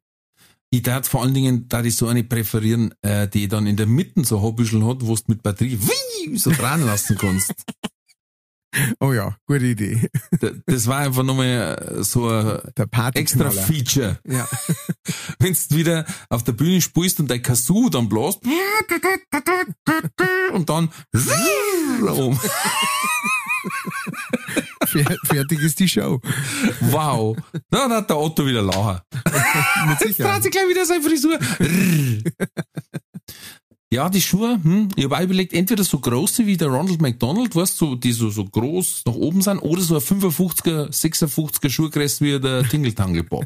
Ich 0.72 0.82
darf 0.82 1.07
vor 1.07 1.22
allen 1.23 1.34
Dingen, 1.34 1.69
da 1.69 1.84
ich 1.84 1.95
so 1.95 2.07
eine 2.07 2.23
präferieren, 2.23 2.94
äh, 3.02 3.27
die 3.27 3.48
dann 3.48 3.68
in 3.68 3.77
der 3.77 3.86
Mitte 3.86 4.26
so 4.26 4.38
ein 4.38 4.44
Haarbüschel 4.44 4.86
hat, 4.86 5.06
wo 5.06 5.15
du 5.15 5.22
mit 5.27 5.44
Batterie 5.44 5.80
wie, 5.80 6.38
so 6.38 6.52
dran 6.52 6.86
lassen 6.86 7.18
kannst. 7.18 7.53
Oh 8.99 9.14
ja, 9.14 9.38
gute 9.48 9.68
Idee. 9.68 10.10
Da- 10.41 10.52
Das 10.65 10.86
war 10.88 10.98
einfach 10.98 11.23
nochmal 11.23 11.99
so 12.03 12.27
ein 12.27 12.60
extra 13.14 13.49
Feature. 13.49 14.19
Ja. 14.27 14.45
Wenn 15.40 15.53
du 15.53 15.76
wieder 15.77 16.06
auf 16.27 16.44
der 16.44 16.52
Bühne 16.52 16.82
spielst 16.82 17.22
und 17.22 17.32
dein 17.32 17.41
Kazoo 17.41 17.88
dann 17.90 18.10
bläst 18.10 18.41
und 20.53 20.69
dann 20.69 20.90
um. 22.18 22.38
Fer- 24.85 25.17
Fertig 25.25 25.59
ist 25.61 25.79
die 25.79 25.87
Show. 25.89 26.19
Wow. 26.81 27.35
Na, 27.71 27.79
dann 27.87 27.91
hat 27.93 28.09
der 28.09 28.17
Otto 28.17 28.45
wieder 28.45 28.61
lachen. 28.61 29.01
Mit 29.87 30.01
Jetzt 30.01 30.19
dreht 30.19 30.43
sich 30.43 30.51
gleich 30.51 30.69
wieder 30.69 30.85
seine 30.85 31.01
Frisur. 31.03 31.37
Ja, 33.93 34.09
die 34.09 34.21
Schuhe, 34.21 34.59
hm, 34.61 34.89
ich 34.95 35.05
habe 35.05 35.17
auch 35.17 35.21
überlegt, 35.21 35.53
entweder 35.53 35.83
so 35.83 35.99
große 35.99 36.45
wie 36.45 36.57
der 36.57 36.67
Ronald 36.67 37.01
McDonald, 37.01 37.55
weißt 37.55 37.79
du, 37.79 37.85
so, 37.91 37.95
die 37.95 38.11
so, 38.11 38.29
so 38.29 38.43
groß 38.43 39.03
nach 39.05 39.13
oben 39.13 39.41
sind, 39.41 39.59
oder 39.59 39.81
so 39.81 39.95
ein 39.95 40.01
55er, 40.01 40.89
56er 40.89 41.69
Schuhgröße 41.69 42.25
wie 42.25 42.39
der 42.39 42.67
Tingle 42.67 43.23
Bob. 43.23 43.45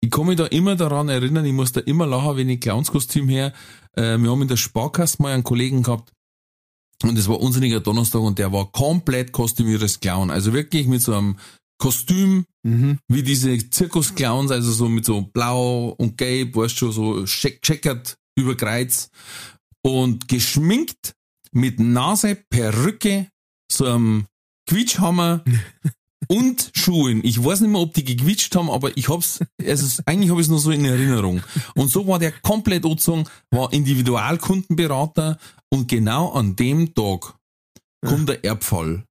ich 0.00 0.10
kann 0.10 0.26
mich 0.26 0.36
da 0.36 0.46
immer 0.46 0.76
daran 0.76 1.08
erinnern, 1.08 1.44
ich 1.44 1.52
muss 1.52 1.72
da 1.72 1.80
immer 1.80 2.06
lachen, 2.06 2.36
wenn 2.36 2.48
ich 2.50 2.60
Clownskostüm 2.60 3.28
her. 3.28 3.52
Äh, 3.96 4.18
wir 4.18 4.30
haben 4.30 4.42
in 4.42 4.48
der 4.48 4.56
Sparkasse 4.56 5.20
mal 5.20 5.32
einen 5.32 5.44
Kollegen 5.44 5.82
gehabt, 5.82 6.12
und 7.02 7.18
es 7.18 7.28
war 7.28 7.40
unsinniger 7.40 7.80
Donnerstag 7.80 8.20
und 8.22 8.38
der 8.38 8.52
war 8.52 8.70
komplett 8.72 9.32
kostümiertes 9.32 10.00
Clown. 10.00 10.30
Also 10.30 10.52
wirklich 10.52 10.86
mit 10.86 11.02
so 11.02 11.14
einem 11.14 11.36
Kostüm, 11.80 12.44
Mhm. 12.64 12.98
wie 13.08 13.22
diese 13.22 13.70
Zirkusclowns, 13.70 14.50
also 14.50 14.72
so 14.72 14.88
mit 14.88 15.04
so 15.04 15.22
blau 15.22 15.90
und 15.90 16.18
gelb, 16.18 16.56
weißt 16.56 16.80
du, 16.82 16.90
so 16.90 17.22
check- 17.24 17.62
checkert 17.62 18.16
über 18.36 18.56
Kreuz 18.56 19.10
und 19.84 20.26
geschminkt 20.28 21.14
mit 21.52 21.78
Nase, 21.78 22.36
Perücke, 22.50 23.28
so 23.70 23.86
einem 23.86 24.26
Quietschhammer 24.68 25.44
und 26.28 26.70
Schuhen. 26.74 27.20
Ich 27.24 27.42
weiß 27.42 27.60
nicht 27.62 27.70
mehr, 27.70 27.80
ob 27.80 27.94
die 27.94 28.04
gequietscht 28.04 28.54
haben, 28.54 28.70
aber 28.70 28.96
ich 28.96 29.08
hab's, 29.08 29.40
also 29.64 30.02
eigentlich 30.06 30.30
habe 30.30 30.40
ich 30.40 30.46
es 30.46 30.50
noch 30.50 30.58
so 30.58 30.70
in 30.70 30.84
Erinnerung. 30.84 31.42
Und 31.74 31.90
so 31.90 32.06
war 32.06 32.18
der 32.18 32.32
komplett 32.32 32.84
angezogen, 32.84 33.24
war 33.50 33.72
Individualkundenberater 33.72 35.38
und 35.70 35.88
genau 35.88 36.32
an 36.32 36.54
dem 36.56 36.94
Tag 36.94 37.34
kommt 38.06 38.28
der 38.28 38.44
Erbfall. 38.44 39.04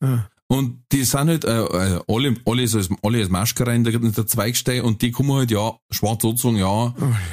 Ah. 0.00 0.24
Und 0.48 0.82
die 0.90 1.04
sind 1.04 1.28
halt 1.28 1.44
äh, 1.44 1.62
äh, 1.62 2.00
alle, 2.08 2.34
alle, 2.44 2.66
so 2.66 2.78
als, 2.78 2.88
alle 3.02 3.18
als 3.18 3.28
Maschkara 3.28 3.72
in 3.72 3.84
der, 3.84 3.94
in 3.94 4.12
der 4.12 4.26
Zweigstei 4.26 4.82
und 4.82 5.00
die 5.00 5.12
kommen 5.12 5.32
halt, 5.32 5.52
ja, 5.52 5.76
schwarz 5.92 6.24
angezogen, 6.24 6.56
ja, 6.56 6.86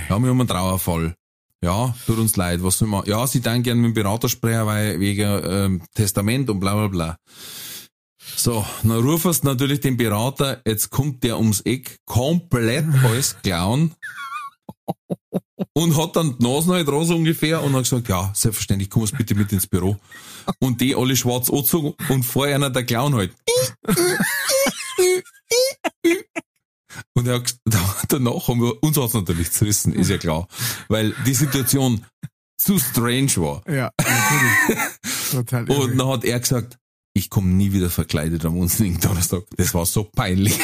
ja, 0.10 0.20
wir 0.20 0.30
haben 0.30 0.40
einen 0.40 0.48
Trauerfall. 0.48 1.16
Ja, 1.64 1.96
tut 2.06 2.20
uns 2.20 2.36
leid, 2.36 2.62
was 2.62 2.78
soll 2.78 2.88
man? 2.88 3.04
Ja, 3.08 3.26
sie 3.26 3.42
dann 3.42 3.64
gerne 3.64 3.82
mit 3.82 3.90
dem 3.90 3.94
Berater 3.96 4.30
sprechen, 4.30 4.68
weil 4.68 5.00
wegen 5.00 5.42
ähm, 5.44 5.82
Testament 5.96 6.52
und 6.52 6.60
bla 6.60 6.76
bla 6.76 6.88
bla. 6.88 7.18
So, 8.36 8.66
dann 8.84 8.91
rufst 8.91 9.44
du 9.44 9.48
natürlich 9.48 9.80
den 9.80 9.98
Berater, 9.98 10.62
jetzt 10.66 10.90
kommt 10.90 11.24
der 11.24 11.38
ums 11.38 11.62
Eck, 11.62 11.98
komplett 12.06 12.86
als 13.04 13.36
Clown 13.41 13.95
und 15.74 15.98
hat 15.98 16.16
dann 16.16 16.38
die 16.38 16.44
Nase 16.44 16.74
halt 16.74 16.88
dran 16.88 17.06
so 17.06 17.16
ungefähr 17.16 17.64
und 17.64 17.74
hat 17.74 17.84
gesagt, 17.84 18.10
ja, 18.10 18.32
selbstverständlich, 18.36 18.90
komm 18.90 19.08
bitte 19.18 19.36
mit 19.36 19.52
ins 19.52 19.68
Büro. 19.68 19.98
Und 20.60 20.82
die 20.82 20.95
alle 20.95 21.16
schwarz 21.16 21.49
angezogen 21.49 21.94
und 22.10 22.24
vor 22.24 22.45
einer 22.45 22.70
der 22.70 22.84
Clown 22.84 23.16
halt. 23.16 23.34
Und 27.14 27.28
er 27.28 27.36
hat, 27.36 27.56
danach 28.08 28.48
haben 28.48 28.62
wir, 28.62 28.82
uns 28.84 28.98
hat's 28.98 29.14
natürlich 29.14 29.52
zerrissen, 29.52 29.94
ist 29.94 30.10
ja 30.10 30.18
klar. 30.18 30.48
Weil 30.88 31.14
die 31.26 31.34
Situation 31.34 32.06
zu 32.58 32.80
strange 32.80 33.36
war. 33.38 33.64
Ja, 33.68 33.91
natürlich. 33.98 34.84
Total. 35.32 35.70
Und 35.70 35.98
dann 35.98 36.08
hat 36.08 36.24
er 36.24 36.40
gesagt, 36.40 36.78
ich 37.18 37.30
komme 37.30 37.49
nie 37.49 37.73
wieder 37.73 37.89
verkleidet 37.89 38.45
am 38.45 38.57
unsinnigen 38.57 38.99
Donnerstag. 38.99 39.44
Das 39.57 39.73
war 39.73 39.85
so 39.85 40.03
peinlich. 40.03 40.57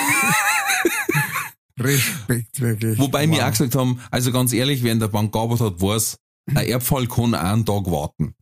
Respekt, 1.80 2.61
wirklich. 2.61 2.99
Wobei 2.99 3.27
wow. 3.27 3.35
wir 3.35 3.45
auch 3.45 3.51
gesagt 3.51 3.75
haben, 3.75 3.99
also 4.11 4.31
ganz 4.31 4.53
ehrlich, 4.53 4.84
wer 4.84 4.91
in 4.91 4.99
der 4.99 5.07
Bank 5.07 5.31
gearbeitet 5.34 5.65
hat, 5.65 5.81
weiß, 5.81 6.17
ein 6.49 6.67
Erbfall 6.67 7.07
kann 7.07 7.34
auch 7.35 7.39
einen 7.39 7.65
Tag 7.65 7.85
warten. 7.88 8.35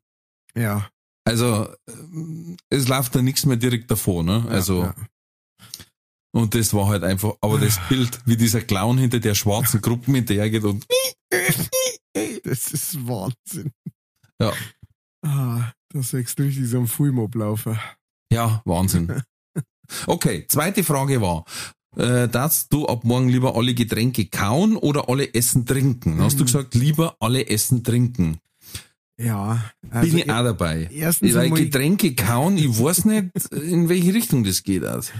Ja. 0.56 0.90
Also, 1.24 1.70
ähm, 1.88 2.58
es 2.70 2.88
läuft 2.88 3.16
da 3.16 3.22
nichts 3.22 3.46
mehr 3.46 3.58
direkt 3.58 3.90
davor, 3.90 4.24
ne? 4.24 4.46
Also, 4.50 4.84
ja. 4.84 4.96
und 6.34 6.56
das 6.56 6.74
war 6.74 6.88
halt 6.88 7.04
einfach, 7.04 7.36
aber 7.42 7.60
das 7.60 7.80
Bild, 7.88 8.20
wie 8.26 8.36
dieser 8.36 8.62
Clown 8.62 8.98
hinter 8.98 9.20
der 9.20 9.36
schwarzen 9.36 9.82
Gruppe 9.82 10.12
hinterhergeht 10.12 10.64
und, 10.64 10.86
Das 12.44 12.72
ist 12.74 13.08
Wahnsinn. 13.08 13.72
ja, 14.42 14.52
Ah, 15.24 15.72
da 15.90 16.02
sagst 16.02 16.40
du 16.40 16.44
richtig 16.44 16.68
so 16.68 16.80
am 16.80 16.88
Film 16.88 17.20
ablaufen. 17.20 17.78
Ja, 18.32 18.62
Wahnsinn. 18.66 19.22
Okay, 20.08 20.46
zweite 20.48 20.84
Frage 20.84 21.22
war, 21.22 21.46
äh, 21.98 22.28
dass 22.30 22.70
du 22.70 22.88
ab 22.88 23.04
morgen 23.04 23.28
lieber 23.28 23.56
alle 23.56 23.74
Getränke 23.74 24.26
kauen 24.26 24.78
oder 24.78 25.10
alle 25.10 25.34
Essen 25.34 25.66
trinken? 25.66 26.22
Hast 26.22 26.40
du 26.40 26.46
gesagt, 26.46 26.74
lieber 26.76 27.16
alle 27.20 27.48
Essen 27.48 27.84
trinken. 27.84 28.40
Ja, 29.20 29.72
also 29.90 30.10
Bin 30.10 30.18
ich 30.20 30.32
auch 30.32 30.44
dabei. 30.44 30.90
erstens 30.92 31.36
Weil 31.36 31.52
Getränke 31.52 32.16
kauen, 32.16 32.58
ich 32.58 32.80
weiß 32.80 33.06
nicht, 33.06 33.28
in 33.52 33.90
welche 33.90 34.14
Richtung 34.14 34.44
das 34.44 34.64
geht. 34.64 34.84
Also. 34.84 35.12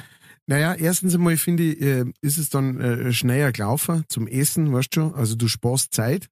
Naja, 0.48 0.74
erstens 0.74 1.14
einmal 1.14 1.38
finde 1.38 1.64
ich, 1.64 1.82
äh, 1.82 2.06
ist 2.22 2.38
es 2.38 2.50
dann 2.50 2.80
äh, 2.80 3.14
schneller 3.14 3.52
gelaufen 3.52 4.06
zum 4.08 4.28
Essen, 4.28 4.74
weißt 4.74 4.96
du 4.96 5.02
schon? 5.02 5.16
Also 5.16 5.36
du 5.36 5.48
sparst 5.48 5.94
Zeit. 5.94 6.30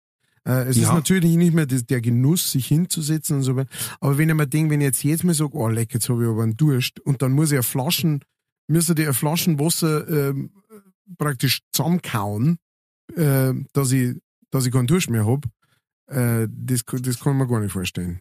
Äh, 0.47 0.69
es 0.69 0.77
Ja. 0.77 0.83
ist 0.89 0.93
natürlich 0.93 1.35
nicht 1.35 1.53
mehr 1.53 1.65
das, 1.65 1.85
der 1.85 2.01
Genuss, 2.01 2.51
sich 2.51 2.67
hinzusetzen 2.67 3.37
und 3.37 3.43
so 3.43 3.55
weiter. 3.55 3.69
Aber 3.99 4.17
wenn 4.17 4.29
ich 4.29 4.35
mir 4.35 4.47
denke, 4.47 4.71
wenn 4.71 4.81
ich 4.81 4.85
jetzt 4.85 5.03
jedes 5.03 5.23
Mal 5.23 5.33
sage, 5.33 5.51
oh 5.55 5.67
leck, 5.67 5.93
jetzt 5.93 6.09
habe 6.09 6.23
ich 6.23 6.29
aber 6.29 6.43
einen 6.43 6.57
Durst 6.57 6.99
und 7.01 7.21
dann 7.21 7.31
muss 7.33 7.49
ich 7.51 7.55
eine 7.57 7.63
Flaschen, 7.63 8.23
müsste 8.67 8.93
eine 8.95 9.13
Flaschen 9.13 9.59
Wasser 9.59 10.07
ähm, 10.29 10.51
praktisch 11.17 11.61
zusammenkauen, 11.71 12.57
äh, 13.15 13.53
dass 13.73 13.91
ich, 13.91 14.15
dass 14.51 14.65
ich 14.65 14.71
keinen 14.71 14.87
Durst 14.87 15.09
mehr 15.09 15.25
hab, 15.25 15.45
äh, 16.07 16.47
das, 16.51 16.81
das 16.85 17.19
kann 17.19 17.37
man 17.37 17.47
gar 17.47 17.59
nicht 17.59 17.71
vorstellen. 17.71 18.19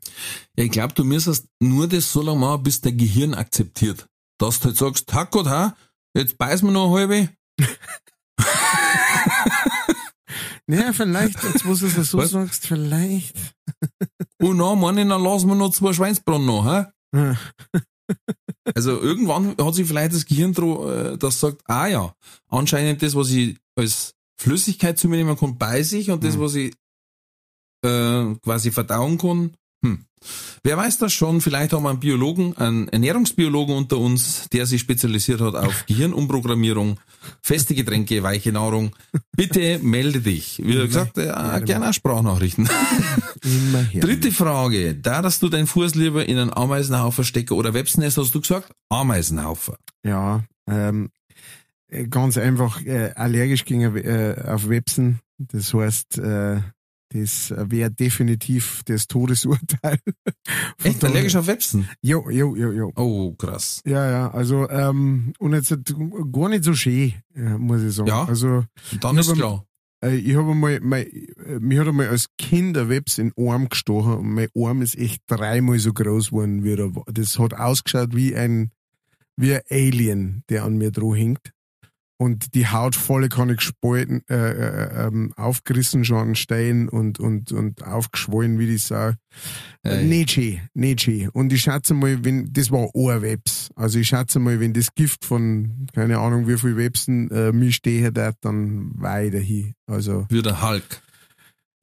Ja, 0.56 0.64
ich 0.64 0.70
glaube, 0.70 0.94
du 0.94 1.04
müsstest 1.04 1.46
nur 1.60 1.86
das 1.88 2.10
so 2.12 2.22
lange 2.22 2.40
machen, 2.40 2.62
bis 2.62 2.80
dein 2.80 2.96
Gehirn 2.98 3.34
akzeptiert. 3.34 4.08
Dass 4.38 4.60
du 4.60 4.66
halt 4.66 4.76
sagst, 4.76 5.12
Hack 5.12 5.30
Gott, 5.32 5.46
ha, 5.46 5.76
jetzt 6.14 6.38
beiß 6.38 6.62
mir 6.62 6.72
noch 6.72 6.94
eine 6.94 7.08
halbe. 7.10 7.28
Naja, 10.70 10.92
vielleicht, 10.92 11.42
jetzt 11.44 11.64
wo 11.66 11.74
du 11.74 11.86
es 11.86 12.10
so 12.10 12.18
Was? 12.18 12.30
sagst, 12.30 12.66
vielleicht. 12.66 13.34
Und 14.40 14.58
dann, 14.58 14.78
meine 14.78 15.06
dann 15.06 15.22
lassen 15.22 15.48
wir 15.48 15.54
noch 15.54 15.70
zwei 15.72 15.92
Schweinsbraten 15.92 16.44
noch? 16.46 16.64
Ja. 16.66 16.92
Also 18.74 19.00
irgendwann 19.00 19.54
hat 19.58 19.74
sich 19.74 19.86
vielleicht 19.86 20.14
das 20.14 20.24
Gehirn 20.26 20.54
äh, 20.54 21.18
das 21.18 21.40
sagt, 21.40 21.62
ah 21.66 21.86
ja, 21.86 22.14
anscheinend 22.48 23.02
das, 23.02 23.14
was 23.14 23.30
ich 23.30 23.56
als 23.76 24.14
Flüssigkeit 24.40 24.98
zu 24.98 25.08
mir 25.08 25.16
nehmen 25.16 25.36
kann, 25.36 25.58
bei 25.58 25.82
sich 25.82 26.10
und 26.10 26.22
das, 26.24 26.36
Mhm. 26.36 26.40
was 26.40 26.54
ich 26.54 26.74
äh, 27.84 28.34
quasi 28.42 28.70
verdauen 28.70 29.18
kann, 29.18 29.54
hm. 29.84 30.04
Wer 30.64 30.76
weiß 30.76 30.98
das 30.98 31.12
schon? 31.12 31.40
Vielleicht 31.40 31.72
haben 31.72 31.84
wir 31.84 31.90
einen 31.90 32.00
Biologen, 32.00 32.56
einen 32.56 32.88
Ernährungsbiologen 32.88 33.76
unter 33.76 33.98
uns, 33.98 34.48
der 34.48 34.66
sich 34.66 34.80
spezialisiert 34.80 35.40
hat 35.40 35.54
auf 35.54 35.86
Gehirnumprogrammierung, 35.86 36.98
feste 37.40 37.74
Getränke, 37.74 38.22
weiche 38.22 38.52
Nahrung. 38.52 38.94
Bitte 39.36 39.78
melde 39.78 40.20
dich. 40.20 40.60
Wie 40.62 40.74
gesagt, 40.74 41.18
äh, 41.18 41.32
gerne 41.64 41.88
auch 41.88 41.92
Sprachnachrichten. 41.92 42.68
Dritte 43.94 44.32
Frage. 44.32 44.96
Da, 44.96 45.22
dass 45.22 45.38
du 45.38 45.48
deinen 45.48 45.68
Fuß 45.68 45.94
lieber 45.94 46.26
in 46.26 46.38
einen 46.38 46.52
Ameisenhaufen 46.52 47.24
stecke 47.24 47.54
oder 47.54 47.72
Websnest, 47.74 48.18
hast 48.18 48.34
du 48.34 48.40
gesagt? 48.40 48.72
Ameisenhaufen. 48.88 49.74
Ja, 50.04 50.44
ähm, 50.68 51.10
äh, 51.88 52.08
ganz 52.08 52.36
einfach 52.36 52.84
äh, 52.84 53.12
allergisch 53.14 53.64
gegen 53.64 53.96
äh, 53.96 54.34
auf 54.46 54.68
Websen. 54.68 55.20
Das 55.38 55.72
heißt, 55.72 56.18
äh, 56.18 56.60
das 57.10 57.54
wäre 57.56 57.90
definitiv 57.90 58.82
das 58.84 59.06
Todesurteil. 59.06 59.98
Von 60.78 60.84
Echt 60.90 61.04
allergisch 61.04 61.36
auf 61.36 61.46
Websen? 61.46 61.88
Jo, 62.02 62.28
jo, 62.30 62.54
jo, 62.54 62.72
jo. 62.72 62.92
Oh, 62.96 63.32
krass. 63.34 63.80
Ja, 63.86 64.10
ja, 64.10 64.30
also 64.30 64.68
ähm, 64.68 65.32
und 65.38 65.54
jetzt 65.54 65.74
gar 66.32 66.48
nicht 66.50 66.64
so 66.64 66.74
schön, 66.74 67.14
äh, 67.34 67.56
muss 67.56 67.82
ich 67.82 67.94
sagen. 67.94 68.08
Ja. 68.08 68.24
Also 68.24 68.64
Dann 69.00 69.16
ist 69.16 69.32
klar. 69.32 69.64
äh, 70.04 70.16
ich 70.16 70.36
habe 70.36 70.50
einmal, 70.50 70.80
mein, 70.80 71.06
mich 71.60 71.78
hat 71.78 71.88
einmal 71.88 72.08
als 72.08 72.28
Kind 72.36 72.76
ein 72.76 72.88
Webs 72.90 73.16
in 73.18 73.30
den 73.30 73.48
Arm 73.48 73.68
gestochen 73.68 74.18
und 74.18 74.34
mein 74.34 74.48
Arm 74.54 74.82
ist 74.82 74.98
echt 74.98 75.22
dreimal 75.28 75.78
so 75.78 75.92
groß 75.92 76.28
geworden 76.30 76.62
wie 76.62 76.76
der 76.76 76.94
war. 76.94 77.04
Das 77.06 77.38
hat 77.38 77.54
ausgeschaut 77.54 78.14
wie 78.14 78.36
ein, 78.36 78.70
wie 79.36 79.54
ein 79.54 79.62
Alien, 79.70 80.44
der 80.50 80.64
an 80.64 80.76
mir 80.76 80.90
dran 80.90 81.14
hängt. 81.14 81.52
Und 82.20 82.54
die 82.56 82.66
Haut 82.66 82.96
voll 82.96 83.28
kann 83.28 83.48
ich 83.48 83.58
gespalten, 83.58 84.22
äh, 84.28 84.34
äh, 84.34 85.06
ähm, 85.06 85.32
aufgerissen 85.36 86.04
schon 86.04 86.34
Stein 86.34 86.88
und, 86.88 87.20
und, 87.20 87.52
und 87.52 87.84
aufgeschwollen 87.84 88.58
wie 88.58 88.66
die 88.66 88.76
Sau. 88.78 89.12
Ey. 89.84 90.04
Nicht 90.04 90.32
schön, 90.32 90.60
nicht 90.74 91.02
schön. 91.02 91.28
Und 91.28 91.52
ich 91.52 91.62
schätze 91.62 91.94
mal, 91.94 92.24
wenn, 92.24 92.52
das 92.52 92.72
war 92.72 92.92
Ohrwebs. 92.92 93.70
Also 93.76 94.00
ich 94.00 94.08
schätze 94.08 94.40
mal, 94.40 94.58
wenn 94.58 94.72
das 94.72 94.92
Gift 94.96 95.24
von, 95.24 95.86
keine 95.94 96.18
Ahnung 96.18 96.48
wie 96.48 96.58
viel 96.58 96.76
Websen, 96.76 97.30
äh, 97.30 97.52
mich 97.52 97.76
stehen 97.76 98.12
hat, 98.16 98.34
dann 98.40 98.90
weiter 99.00 99.38
hin. 99.38 99.74
Also, 99.86 100.26
Wie 100.28 100.42
der 100.42 100.60
Hulk. 100.60 101.00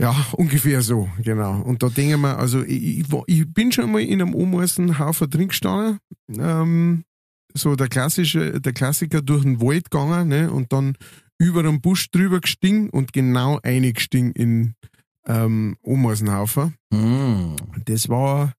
ja, 0.02 0.14
ungefähr 0.34 0.82
so, 0.82 1.08
genau. 1.24 1.62
Und 1.62 1.82
da 1.82 1.88
denke 1.88 2.16
ich 2.16 2.22
mir, 2.22 2.38
also 2.38 2.62
ich, 2.62 3.00
ich, 3.00 3.06
ich 3.28 3.54
bin 3.54 3.72
schon 3.72 3.90
mal 3.90 4.02
in 4.02 4.22
einem 4.22 4.36
Ameisen 4.36 5.00
Haufen 5.00 5.30
drin 5.30 5.48
gestanden, 5.48 6.00
ähm, 6.38 7.06
so 7.58 7.76
der 7.76 7.88
klassische, 7.88 8.60
der 8.62 8.74
Klassiker 8.74 9.22
durch 9.22 9.44
den 9.44 9.62
Wald 9.62 9.90
gegangen, 9.92 10.28
ne, 10.28 10.52
und 10.52 10.72
dann 10.74 10.98
über 11.38 11.64
den 11.64 11.82
Busch 11.82 12.10
drüber 12.12 12.40
gestiegen 12.42 12.90
und 12.90 13.14
genau 13.14 13.60
eingestiegen 13.64 14.32
in 14.32 14.76
ähm, 15.26 15.78
Ameisenhaufen. 15.86 16.76
Mm, 16.92 17.56
Das 17.86 18.10
war 18.10 18.54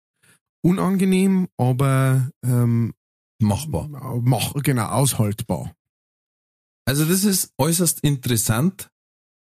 unangenehm, 0.62 1.48
aber 1.56 2.30
ähm, 2.44 2.92
machbar. 3.40 3.88
mach, 4.22 4.52
genau, 4.62 4.86
aushaltbar. 4.86 5.72
Also 6.86 7.04
das 7.04 7.24
ist 7.24 7.52
äußerst 7.58 8.00
interessant, 8.00 8.90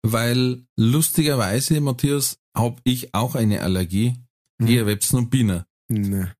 weil 0.02 0.64
lustigerweise, 0.76 1.80
Matthias, 1.80 2.38
habe 2.56 2.80
ich 2.84 3.14
auch 3.14 3.34
eine 3.34 3.62
Allergie. 3.62 4.14
Mhm. 4.58 4.66
Eher 4.68 4.86
Websen 4.86 5.18
und 5.18 5.30
Bienen. 5.30 5.64
Ne. 5.88 6.34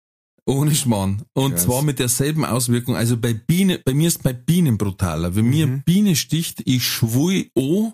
Ohne 0.46 0.74
Schmarrn. 0.74 1.22
Und 1.32 1.52
Krass. 1.52 1.62
zwar 1.64 1.82
mit 1.82 1.98
derselben 1.98 2.44
Auswirkung. 2.44 2.96
Also 2.96 3.16
bei 3.16 3.32
Bienen, 3.32 3.78
bei 3.84 3.94
mir 3.94 4.08
ist 4.08 4.22
bei 4.22 4.32
Bienen 4.34 4.76
brutaler. 4.76 5.34
Wenn 5.34 5.46
mir 5.46 5.66
Mhm. 5.66 5.72
eine 5.72 5.82
Biene 5.82 6.16
sticht, 6.16 6.62
ich 6.66 6.84
schwui 6.86 7.50
oh. 7.54 7.92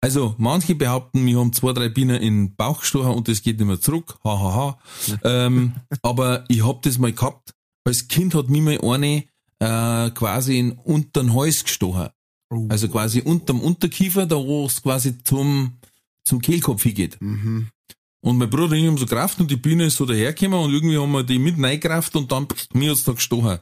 Also 0.00 0.34
manche 0.36 0.74
behaupten, 0.74 1.24
wir 1.24 1.38
haben 1.38 1.52
zwei, 1.52 1.72
drei 1.72 1.88
Bienen 1.88 2.20
in 2.20 2.46
den 2.48 2.56
Bauch 2.56 2.80
gestochen 2.80 3.12
und 3.12 3.26
das 3.28 3.40
geht 3.42 3.58
nicht 3.58 3.66
mehr 3.66 3.80
zurück. 3.80 4.18
Ha, 4.24 4.38
ha, 4.38 4.54
ha. 4.54 4.78
ähm, 5.24 5.74
aber 6.02 6.44
ich 6.48 6.64
hab 6.66 6.82
das 6.82 6.98
mal 6.98 7.12
gehabt. 7.12 7.54
Als 7.84 8.08
Kind 8.08 8.34
hat 8.34 8.48
mir 8.50 8.60
mal 8.62 8.78
eine 8.80 9.24
äh, 9.60 10.10
quasi 10.10 10.58
in 10.58 10.72
unter 10.72 11.22
den 11.22 11.34
Hals 11.34 11.64
gestochen. 11.64 12.08
Oh. 12.50 12.66
Also 12.68 12.88
quasi 12.88 13.20
unterm 13.22 13.60
Unterkiefer, 13.60 14.26
da 14.26 14.36
wo 14.36 14.66
es 14.66 14.82
quasi 14.82 15.22
zum, 15.22 15.78
zum 16.24 16.40
Kehlkopf 16.42 16.82
hingeht. 16.82 17.16
Mhm. 17.20 17.68
Und 18.24 18.38
mein 18.38 18.48
Bruder 18.48 18.70
und 18.70 18.78
ich 18.78 18.86
haben 18.86 18.96
so 18.96 19.04
Kraft 19.04 19.38
und 19.38 19.50
die 19.50 19.56
Biene 19.56 19.84
ist 19.84 19.96
so 19.96 20.06
dahergekommen 20.06 20.58
und 20.58 20.72
irgendwie 20.72 20.96
haben 20.96 21.12
wir 21.12 21.24
die 21.24 21.38
mit 21.38 21.62
reingekraft 21.62 22.16
und 22.16 22.32
dann, 22.32 22.48
pff, 22.48 22.68
mir 22.72 22.90
hat's 22.90 23.04
da 23.04 23.12
gestochen. 23.12 23.58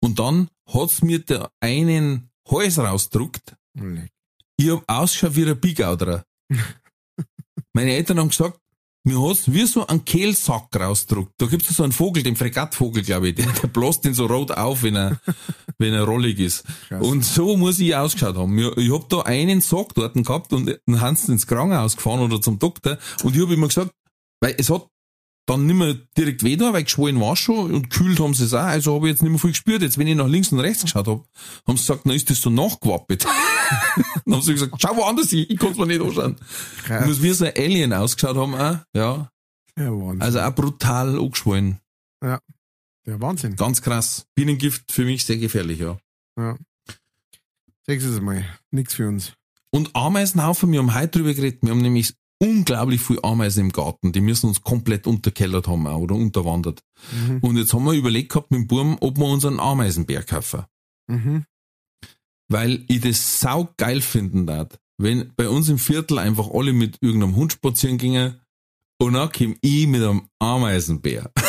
Und 0.00 0.18
dann 0.18 0.48
hat's 0.66 1.02
mir 1.02 1.20
der 1.20 1.52
einen 1.60 2.28
Hals 2.50 2.78
rausgedruckt. 2.78 3.54
Leck. 3.74 4.10
Ich 4.56 4.70
hab 4.70 4.82
ausgeschaut 4.88 5.36
wie 5.36 5.48
ein 5.48 5.60
Bigauderer. 5.60 6.24
Meine 7.74 7.92
Eltern 7.92 8.18
haben 8.18 8.30
gesagt, 8.30 8.58
mir 9.04 9.20
hat's 9.20 9.52
wie 9.52 9.66
so 9.66 9.86
ein 9.86 10.04
Kehlsack 10.04 10.68
rausgedruckt. 10.78 11.32
Da 11.38 11.46
gibt's 11.46 11.74
so 11.74 11.82
einen 11.82 11.92
Vogel, 11.92 12.22
den 12.22 12.36
Fregattvogel, 12.36 13.02
glaube 13.02 13.28
ich, 13.28 13.34
der, 13.34 13.46
der 13.62 13.68
bläst 13.68 14.04
den 14.04 14.14
so 14.14 14.26
rot 14.26 14.52
auf, 14.52 14.82
wenn 14.82 14.96
er, 14.96 15.20
wenn 15.78 15.92
er 15.92 16.04
rollig 16.04 16.38
ist. 16.38 16.64
Krass. 16.88 17.04
Und 17.04 17.24
so 17.24 17.56
muss 17.56 17.78
ich 17.80 17.96
ausgeschaut 17.96 18.36
haben. 18.36 18.56
Ich, 18.58 18.76
ich 18.76 18.92
hab 18.92 19.08
da 19.08 19.20
einen 19.20 19.60
Sack 19.60 19.94
dort 19.94 20.14
gehabt 20.14 20.52
und 20.52 20.78
dann 20.86 21.00
haben 21.00 21.16
sie 21.16 21.32
ins 21.32 21.46
Krankenhaus 21.46 21.96
gefahren 21.96 22.20
oder 22.20 22.40
zum 22.40 22.58
Doktor 22.58 22.98
und 23.24 23.34
ich 23.34 23.42
hab 23.42 23.50
immer 23.50 23.68
gesagt, 23.68 23.90
weil 24.40 24.54
es 24.58 24.70
hat 24.70 24.86
dann 25.46 25.66
nicht 25.66 25.76
mehr 25.76 25.94
direkt 26.16 26.44
weh 26.44 26.56
da, 26.56 26.72
weil 26.72 26.84
geschwollen 26.84 27.20
war 27.20 27.36
schon 27.36 27.74
und 27.74 27.90
kühlt 27.90 28.20
haben 28.20 28.34
sie 28.34 28.44
es 28.44 28.54
auch, 28.54 28.62
also 28.62 28.94
habe 28.94 29.08
ich 29.08 29.12
jetzt 29.12 29.22
nicht 29.22 29.30
mehr 29.30 29.40
viel 29.40 29.50
gespürt. 29.50 29.82
Jetzt, 29.82 29.98
wenn 29.98 30.06
ich 30.06 30.14
nach 30.14 30.28
links 30.28 30.52
und 30.52 30.60
rechts 30.60 30.82
geschaut 30.82 31.08
hab, 31.08 31.24
haben 31.66 31.76
sie 31.76 31.82
gesagt, 31.82 32.02
na 32.04 32.14
ist 32.14 32.30
das 32.30 32.40
so 32.40 32.50
nachgewappelt. 32.50 33.24
dann 34.24 34.34
haben 34.34 34.42
sie 34.42 34.52
gesagt, 34.52 34.74
schau 34.80 34.96
woanders 34.96 35.30
hin, 35.30 35.46
ich 35.48 35.58
kann's 35.58 35.78
mir 35.78 35.86
nicht 35.86 36.00
anschauen. 36.00 36.36
Krass. 36.84 37.06
Muss 37.06 37.22
wie 37.22 37.30
so 37.30 37.44
ein 37.44 37.52
Alien 37.56 37.92
ausgeschaut 37.92 38.36
haben 38.36 38.54
auch, 38.54 38.78
ja. 38.94 39.30
Ja, 39.78 39.90
Wahnsinn. 39.90 40.22
Also 40.22 40.40
auch 40.40 40.54
brutal 40.54 41.18
angeschwollen. 41.18 41.78
ja, 42.22 42.40
Wahnsinn. 43.04 43.56
Ganz 43.56 43.82
krass. 43.82 44.26
Bienengift 44.34 44.92
für 44.92 45.04
mich 45.04 45.24
sehr 45.24 45.38
gefährlich, 45.38 45.80
ja. 45.80 45.98
Sechstes 47.84 48.20
Mal. 48.20 48.44
Nix 48.70 48.94
für 48.94 49.08
uns. 49.08 49.32
Und 49.70 49.96
Ameisenhaufen, 49.96 50.70
wir 50.70 50.78
haben 50.78 50.94
heute 50.94 51.18
drüber 51.18 51.34
geredet, 51.34 51.62
wir 51.62 51.70
haben 51.70 51.80
nämlich 51.80 52.14
unglaublich 52.42 53.00
viel 53.00 53.20
Ameisen 53.22 53.66
im 53.66 53.72
Garten, 53.72 54.10
die 54.10 54.20
müssen 54.20 54.48
uns 54.48 54.62
komplett 54.62 55.06
unterkellert 55.06 55.68
haben 55.68 55.86
oder 55.86 56.16
unterwandert. 56.16 56.82
Mhm. 57.12 57.38
Und 57.38 57.56
jetzt 57.56 57.72
haben 57.72 57.84
wir 57.84 57.92
überlegt 57.92 58.30
gehabt 58.30 58.50
mit 58.50 58.62
dem 58.62 58.66
Burm, 58.66 58.96
ob 59.00 59.16
wir 59.16 59.26
uns 59.26 59.44
einen 59.44 59.60
Ameisenbär 59.60 60.24
kaufen. 60.24 60.64
Mhm. 61.06 61.44
Weil 62.48 62.84
ich 62.88 63.00
das 63.00 63.40
sau 63.40 63.68
geil 63.76 64.00
finden 64.00 64.46
darf, 64.46 64.76
wenn 64.98 65.32
bei 65.36 65.48
uns 65.48 65.68
im 65.68 65.78
Viertel 65.78 66.18
einfach 66.18 66.50
alle 66.52 66.72
mit 66.72 66.96
irgendeinem 67.00 67.36
Hund 67.36 67.52
spazieren 67.52 67.96
gingen 67.96 68.40
Und 68.98 69.14
dann 69.14 69.30
komm 69.30 69.56
ich 69.60 69.86
mit 69.86 70.02
einem 70.02 70.28
Ameisenbär. 70.40 71.30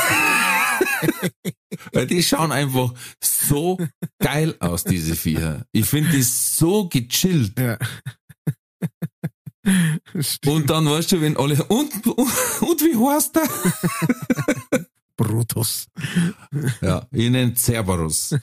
Weil 1.92 2.06
die 2.08 2.22
schauen 2.24 2.52
einfach 2.52 2.94
so 3.20 3.80
geil 4.20 4.56
aus, 4.60 4.84
diese 4.84 5.16
Viecher. 5.16 5.66
Ich 5.72 5.86
finde 5.86 6.12
die 6.12 6.22
so 6.22 6.88
gechillt. 6.88 7.60
Ja. 7.60 7.78
Und 10.46 10.70
dann 10.70 10.86
weißt 10.86 11.14
du, 11.14 11.22
wenn 11.22 11.38
alle, 11.38 11.64
und, 11.66 12.06
und, 12.06 12.18
und 12.18 12.82
wie 12.82 12.98
heißt 12.98 13.36
der? 13.36 14.86
Brutus. 15.18 15.88
Ja, 16.82 17.08
ich 17.12 17.30
nenne 17.30 17.54
Cerberus. 17.56 18.36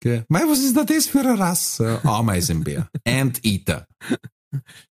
Okay. 0.00 0.24
Mei, 0.28 0.40
was 0.48 0.58
ist 0.58 0.76
denn 0.76 0.86
das 0.86 1.06
für 1.06 1.20
eine 1.20 1.38
Rasse? 1.38 2.00
Ameisenbär. 2.04 2.90
Anteater. 3.06 3.86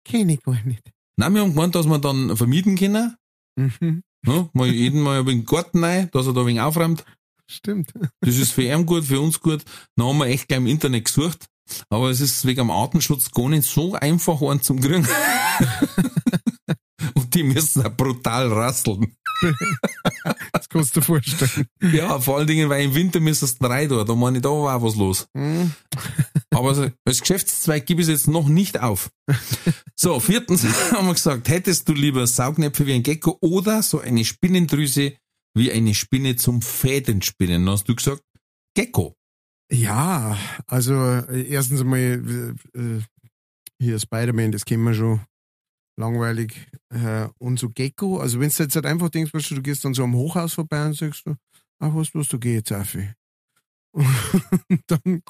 Kenn 0.06 0.30
ich 0.30 0.42
gar 0.44 0.64
nicht. 0.64 0.84
Nein, 1.18 1.34
wir 1.34 1.42
haben 1.42 1.56
gemeint, 1.56 1.76
dass 1.76 1.88
wir 1.88 2.00
dann 2.00 2.38
vermieten 2.38 2.78
können. 2.78 3.16
Mhm. 3.58 4.04
Ja, 4.26 4.50
mal 4.54 4.68
jeden 4.68 5.02
mal 5.02 5.20
ein 5.20 5.28
wenig 5.28 5.46
Garten 5.46 5.84
rein, 5.84 6.10
dass 6.12 6.28
er 6.28 6.34
da 6.34 6.42
ein 6.42 6.48
wenig 6.48 6.62
aufräumt. 6.62 7.04
Stimmt. 7.50 7.92
Das 8.22 8.38
ist 8.38 8.52
für 8.52 8.62
ihn 8.62 8.86
gut, 8.86 9.06
für 9.06 9.20
uns 9.20 9.40
gut. 9.40 9.64
Dann 9.96 10.08
haben 10.08 10.20
wir 10.20 10.28
echt 10.28 10.48
gleich 10.48 10.60
im 10.60 10.68
Internet 10.68 11.06
gesucht. 11.06 11.48
Aber 11.90 12.10
es 12.10 12.22
ist 12.22 12.46
wegen 12.46 12.60
dem 12.60 12.72
Artenschutz 12.72 13.32
gar 13.32 13.50
nicht 13.50 13.68
so 13.68 13.94
einfach, 13.94 14.42
einen 14.42 14.62
zum 14.62 14.80
kriegen. 14.80 15.08
Und 17.16 17.34
die 17.34 17.44
müssen 17.44 17.86
auch 17.86 17.96
brutal 17.96 18.52
rasseln. 18.52 19.16
Das 20.52 20.68
kannst 20.68 20.96
du 20.96 21.00
dir 21.00 21.06
vorstellen. 21.06 21.68
Ja, 21.94 22.20
vor 22.20 22.38
allen 22.38 22.48
Dingen, 22.48 22.70
weil 22.70 22.84
im 22.84 22.96
Winter 22.96 23.20
müssen 23.20 23.46
es 23.46 23.58
drei 23.58 23.88
da. 23.88 24.04
Da 24.04 24.16
meine 24.16 24.38
ich, 24.38 24.44
da 24.44 24.50
war 24.50 24.76
auch 24.76 24.84
was 24.84 24.96
los. 24.96 25.28
Mhm. 25.34 25.72
Aber 26.52 26.92
als 27.06 27.22
Geschäftszweig 27.22 27.86
gebe 27.86 28.02
ich 28.02 28.08
es 28.08 28.12
jetzt 28.12 28.28
noch 28.28 28.48
nicht 28.48 28.82
auf. 28.82 29.12
So, 29.96 30.20
viertens 30.20 30.64
haben 30.92 31.08
wir 31.08 31.14
gesagt, 31.14 31.48
hättest 31.50 31.88
du 31.88 31.94
lieber 31.94 32.26
Saugnäpfe 32.28 32.86
wie 32.86 32.94
ein 32.94 33.04
Gecko 33.04 33.38
oder 33.42 33.82
so 33.82 34.00
eine 34.00 34.26
Spinnendrüse 34.26 35.14
wie 35.56 35.72
eine 35.72 35.96
Spinne 35.96 36.36
zum 36.36 36.62
Fädenspinnen? 36.62 37.66
Dann 37.66 37.74
hast 37.74 37.88
du 37.88 37.96
gesagt, 37.96 38.24
Gecko. 38.76 39.16
Ja, 39.72 40.38
also 40.66 40.94
äh, 40.96 41.48
erstens 41.48 41.82
einmal 41.82 42.00
äh, 42.00 42.80
äh, 42.80 43.02
hier 43.80 44.00
Spider-Man, 44.00 44.52
das 44.52 44.66
kennen 44.66 44.84
wir 44.84 44.94
schon. 44.94 45.22
Langweilig. 45.98 46.68
Äh, 46.90 47.28
und 47.38 47.60
so 47.60 47.70
Gecko, 47.70 48.20
also 48.20 48.40
wenn 48.40 48.50
du 48.50 48.64
jetzt 48.64 48.76
halt 48.76 48.86
einfach 48.86 49.10
denkst, 49.10 49.34
weißt 49.34 49.52
du, 49.52 49.56
du 49.56 49.62
gehst 49.62 49.86
dann 49.86 49.94
so 49.94 50.04
am 50.04 50.16
Hochhaus 50.16 50.54
vorbei 50.54 50.86
und 50.86 50.96
sagst 50.96 51.26
du, 51.26 51.36
ach 51.80 51.94
was, 51.94 52.16
was, 52.16 52.28
du 52.30 52.40
geh 52.40 52.56
jetzt 52.56 52.72
auf. 52.72 52.96
Und 53.92 54.06
dann 54.88 55.22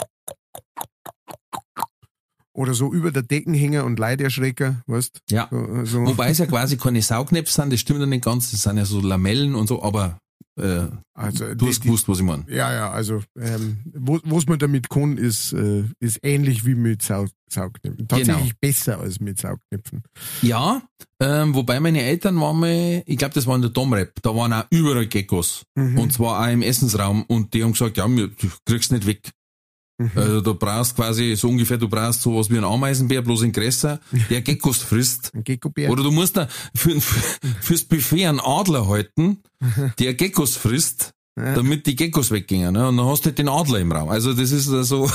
oder 2.53 2.73
so 2.73 2.91
über 2.91 3.11
der 3.11 3.23
Deckenhänger 3.23 3.85
und 3.85 3.99
Leiderschrecker, 3.99 4.83
weißt 4.85 5.21
Ja. 5.29 5.47
so, 5.49 5.85
so. 5.85 6.05
Wobei 6.05 6.29
es 6.29 6.39
ja 6.39 6.45
quasi 6.45 6.75
keine 6.75 7.01
Saugnäpfe 7.01 7.51
sind, 7.51 7.71
das 7.71 7.79
stimmt 7.79 8.01
ja 8.01 8.05
nicht 8.05 8.25
ganz, 8.25 8.51
das 8.51 8.63
sind 8.63 8.77
ja 8.77 8.85
so 8.85 8.99
Lamellen 8.99 9.55
und 9.55 9.67
so, 9.67 9.81
aber 9.81 10.19
äh, 10.59 10.87
also 11.13 11.53
du 11.55 11.67
hast 11.67 11.81
gewusst, 11.81 12.07
was 12.07 12.19
ich 12.19 12.25
meine. 12.25 12.45
Ja, 12.49 12.73
ja, 12.73 12.91
also 12.91 13.23
ähm, 13.37 13.79
wo, 13.93 14.19
was 14.23 14.45
man 14.47 14.59
damit 14.59 14.89
kann, 14.89 15.17
ist, 15.17 15.53
äh, 15.53 15.83
ist 15.99 16.19
ähnlich 16.23 16.65
wie 16.65 16.75
mit 16.75 17.01
Sau 17.01 17.27
Saugnäpfen. 17.51 18.07
Tatsächlich 18.07 18.53
besser 18.59 18.99
als 18.99 19.19
mit 19.19 19.39
Saugnäpfen. 19.39 20.03
Ja, 20.41 20.81
ähm, 21.19 21.55
wobei 21.55 21.79
meine 21.79 22.01
Eltern 22.03 22.39
waren 22.39 22.59
mal, 22.59 23.03
ich 23.05 23.17
glaube, 23.17 23.33
das 23.33 23.47
war 23.47 23.55
in 23.55 23.61
der 23.61 23.71
Domrep, 23.71 24.21
da 24.21 24.35
waren 24.35 24.53
auch 24.53 24.65
überall 24.69 25.07
Geckos. 25.07 25.63
Mhm. 25.75 25.97
Und 25.97 26.13
zwar 26.13 26.41
auch 26.41 26.51
im 26.51 26.61
Essensraum. 26.61 27.23
Und 27.23 27.53
die 27.53 27.63
haben 27.63 27.71
gesagt, 27.71 27.97
ja, 27.97 28.07
mir, 28.07 28.27
du 28.27 28.47
kriegst 28.65 28.91
nicht 28.91 29.05
weg. 29.05 29.31
Mhm. 29.99 30.11
Also 30.15 30.41
du 30.41 30.55
brauchst 30.55 30.95
quasi 30.95 31.35
so 31.35 31.49
ungefähr, 31.49 31.77
du 31.77 31.89
brauchst 31.89 32.21
sowas 32.21 32.49
wie 32.49 32.57
ein 32.57 32.63
Ameisenbär, 32.63 33.21
bloß 33.21 33.41
in 33.43 33.51
größer, 33.51 33.99
der 34.29 34.41
Geckos 34.41 34.77
frisst. 34.77 35.31
Ein 35.35 35.43
Geckobär. 35.43 35.91
Oder 35.91 36.03
du 36.03 36.11
musst 36.11 36.37
da 36.37 36.47
für, 36.73 36.99
für, 37.01 37.21
fürs 37.61 37.83
Buffet 37.83 38.25
einen 38.25 38.39
Adler 38.39 38.87
halten, 38.87 39.39
der 39.99 40.13
Geckos 40.13 40.55
frisst, 40.55 41.11
Ja. 41.37 41.53
damit 41.53 41.85
die 41.85 41.95
Geckos 41.97 42.31
weggehen. 42.31 42.73
Ne? 42.73 42.87
Und 42.87 42.97
dann 42.97 43.05
hast 43.07 43.21
du 43.21 43.25
halt 43.27 43.37
den 43.39 43.49
Adler 43.49 43.79
im 43.79 43.91
Raum. 43.91 44.09
Also 44.09 44.33
das 44.33 44.51
ist 44.51 44.65
so 44.65 45.09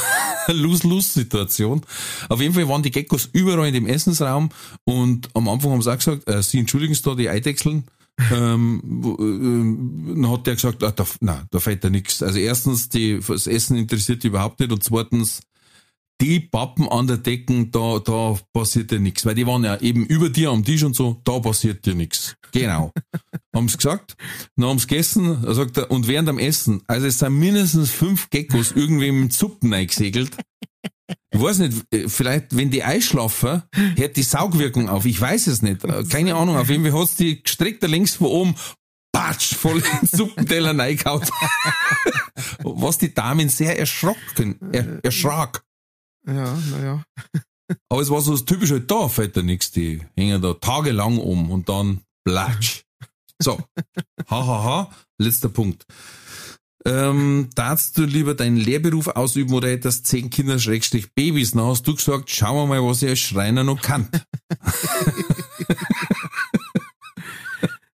eine 0.47 0.59
Lose-Lose-Situation. 0.61 1.83
Auf 2.29 2.41
jeden 2.41 2.55
Fall 2.55 2.69
waren 2.69 2.83
die 2.83 2.91
Geckos 2.91 3.29
überall 3.33 3.67
in 3.69 3.75
dem 3.75 3.87
Essensraum 3.87 4.51
und 4.85 5.29
am 5.35 5.49
Anfang 5.49 5.73
haben 5.73 5.83
sie 5.83 5.91
auch 5.91 5.97
gesagt, 5.99 6.29
äh, 6.29 6.43
sie 6.43 6.59
entschuldigen 6.59 6.95
sich 6.95 7.03
da 7.03 7.15
die 7.15 7.29
Eidechseln. 7.29 7.85
Ähm, 8.33 8.81
äh, 9.03 10.15
dann 10.15 10.31
hat 10.31 10.47
der 10.47 10.55
gesagt, 10.55 10.83
ah, 10.83 10.93
da, 10.93 11.05
na, 11.21 11.47
da 11.51 11.59
fällt 11.59 11.85
da 11.85 11.91
nichts. 11.91 12.23
Also 12.23 12.39
erstens, 12.39 12.89
die, 12.89 13.21
das 13.27 13.47
Essen 13.47 13.77
interessiert 13.77 14.23
die 14.23 14.29
überhaupt 14.29 14.61
nicht 14.61 14.73
und 14.73 14.85
zweitens, 14.85 15.43
die 16.21 16.39
Pappen 16.41 16.89
an 16.89 17.09
der 17.09 17.17
Decken, 17.17 17.73
da, 17.73 17.99
da 17.99 18.39
passiert 18.53 18.91
dir 18.93 19.01
nichts. 19.01 19.27
Weil 19.27 19.35
die 19.35 19.47
waren 19.47 19.65
ja 19.65 19.81
eben 19.81 20.07
über 20.07 20.31
dir 20.31 20.51
am 20.51 20.65
Tisch 20.65 20.85
und 20.85 20.95
so, 20.95 21.21
da 21.25 21.41
passiert 21.41 21.85
dir 21.87 21.95
nichts. 21.95 22.37
Genau. 22.53 22.93
haben 23.55 23.69
sie 23.69 23.77
gesagt, 23.77 24.17
dann 24.57 24.69
haben 24.69 24.79
sie 24.79 24.87
gegessen, 24.87 25.39
sagt 25.55 25.77
er, 25.77 25.91
und 25.91 26.07
während 26.07 26.29
am 26.29 26.39
Essen, 26.39 26.83
also 26.87 27.07
es 27.07 27.19
sind 27.19 27.39
mindestens 27.39 27.91
fünf 27.91 28.31
Geckos 28.31 28.73
irgendwie 28.73 29.11
mit 29.11 29.33
Suppen 29.33 29.73
eingesegelt. 29.75 30.37
Ich 31.31 31.41
weiß 31.41 31.59
nicht, 31.59 31.85
äh, 31.93 32.09
vielleicht, 32.09 32.57
wenn 32.57 32.71
die 32.71 32.83
einschlafen, 32.83 33.63
hört 33.97 34.17
die 34.17 34.23
Saugwirkung 34.23 34.89
auf. 34.89 35.05
Ich 35.05 35.21
weiß 35.21 35.49
es 35.49 35.63
nicht. 35.63 35.85
Äh, 35.85 36.05
Keine 36.05 36.35
Ahnung. 36.35 36.57
Auf 36.57 36.71
jeden 36.71 36.85
Fall 36.85 37.01
hat's 37.01 37.17
die 37.17 37.43
gestreckt 37.43 37.83
da 37.83 37.87
links 37.87 38.15
von 38.15 38.29
oben, 38.29 38.55
patsch, 39.13 39.55
voll 39.55 39.79
in 39.79 39.99
den 40.01 40.09
Suppenteller 40.09 40.79
reingehauen. 40.79 41.23
Was 42.63 42.99
die 42.99 43.13
Damen 43.13 43.49
sehr 43.49 43.79
erschrocken, 43.79 44.59
er, 44.73 45.05
erschrak. 45.05 45.65
Ja, 46.27 46.57
naja. 46.71 47.05
Aber 47.89 48.03
es 48.03 48.11
war 48.11 48.21
so 48.21 48.33
das 48.33 48.45
typische, 48.45 48.81
da 48.81 49.09
fällt 49.09 49.37
da 49.37 49.43
nichts, 49.43 49.71
die 49.71 50.03
hängen 50.17 50.43
da 50.43 50.55
tagelang 50.55 51.19
um 51.19 51.51
und 51.51 51.69
dann 51.69 52.01
platsch. 52.25 52.85
So, 53.43 53.59
hahaha, 54.29 54.47
ha, 54.47 54.65
ha. 54.65 54.91
letzter 55.19 55.49
Punkt. 55.49 55.87
Ähm, 56.87 57.49
darfst 57.55 57.97
du 57.97 58.05
lieber 58.05 58.35
deinen 58.35 58.57
Lehrberuf 58.57 59.09
ausüben 59.09 59.55
oder 59.55 59.69
hättest 59.69 60.07
zehn 60.07 60.29
Kinder 60.29 60.59
Schrägstrich 60.59 61.15
Babys? 61.15 61.53
Dann 61.53 61.65
hast 61.65 61.87
du 61.87 61.95
gesagt, 61.95 62.31
schauen 62.31 62.57
wir 62.57 62.67
mal, 62.67 62.87
was 62.87 63.03
ich 63.03 63.09
als 63.09 63.21
Schreiner 63.21 63.65
noch 63.65 63.81
kann. 63.81 64.09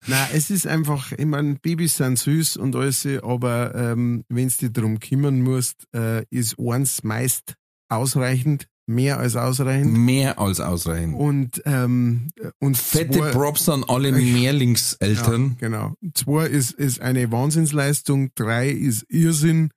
Na, 0.09 0.27
es 0.32 0.48
ist 0.48 0.66
einfach, 0.66 1.12
ich 1.12 1.27
meine, 1.27 1.56
Babys 1.56 1.98
sind 1.98 2.19
süß 2.19 2.56
und 2.56 2.74
alles, 2.74 3.06
aber 3.23 3.74
ähm, 3.74 4.24
wenn 4.31 4.48
du 4.48 4.56
dich 4.56 4.73
darum 4.73 5.01
kümmern 5.01 5.43
musst, 5.43 5.86
äh, 5.94 6.24
ist 6.31 6.56
eins 6.59 7.05
meist 7.05 7.56
ausreichend, 7.90 8.69
mehr 8.89 9.19
als 9.19 9.36
ausreichend. 9.36 9.93
Mehr 9.97 10.39
als 10.39 10.60
ausreichend. 10.60 11.15
Und, 11.15 11.62
ähm, 11.66 12.31
und 12.59 12.77
Fette 12.77 13.19
zwei- 13.19 13.31
Props 13.32 13.69
an 13.69 13.85
alle 13.85 14.12
Mehrlingseltern. 14.12 15.51
Ja, 15.60 15.69
genau. 15.69 15.94
Zwei 16.15 16.47
ist, 16.47 16.73
ist 16.73 17.01
eine 17.01 17.31
Wahnsinnsleistung, 17.31 18.31
drei 18.35 18.70
ist 18.70 19.05
Irrsinn 19.09 19.70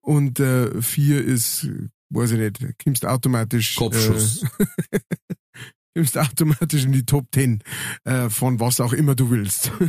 und 0.00 0.40
äh, 0.40 0.80
vier 0.80 1.24
ist, 1.24 1.64
äh, 1.64 1.88
weiß 2.10 2.32
ich 2.32 2.38
nicht, 2.38 2.60
kommst 2.82 3.04
automatisch, 3.04 3.74
Kopfschuss. 3.74 4.44
äh, 4.90 5.00
kommst 5.96 6.16
automatisch 6.16 6.84
in 6.84 6.92
die 6.92 7.04
Top 7.04 7.26
Ten 7.32 7.62
äh, 8.04 8.30
von 8.30 8.60
was 8.60 8.80
auch 8.80 8.92
immer 8.92 9.14
du 9.14 9.30
willst. 9.30 9.70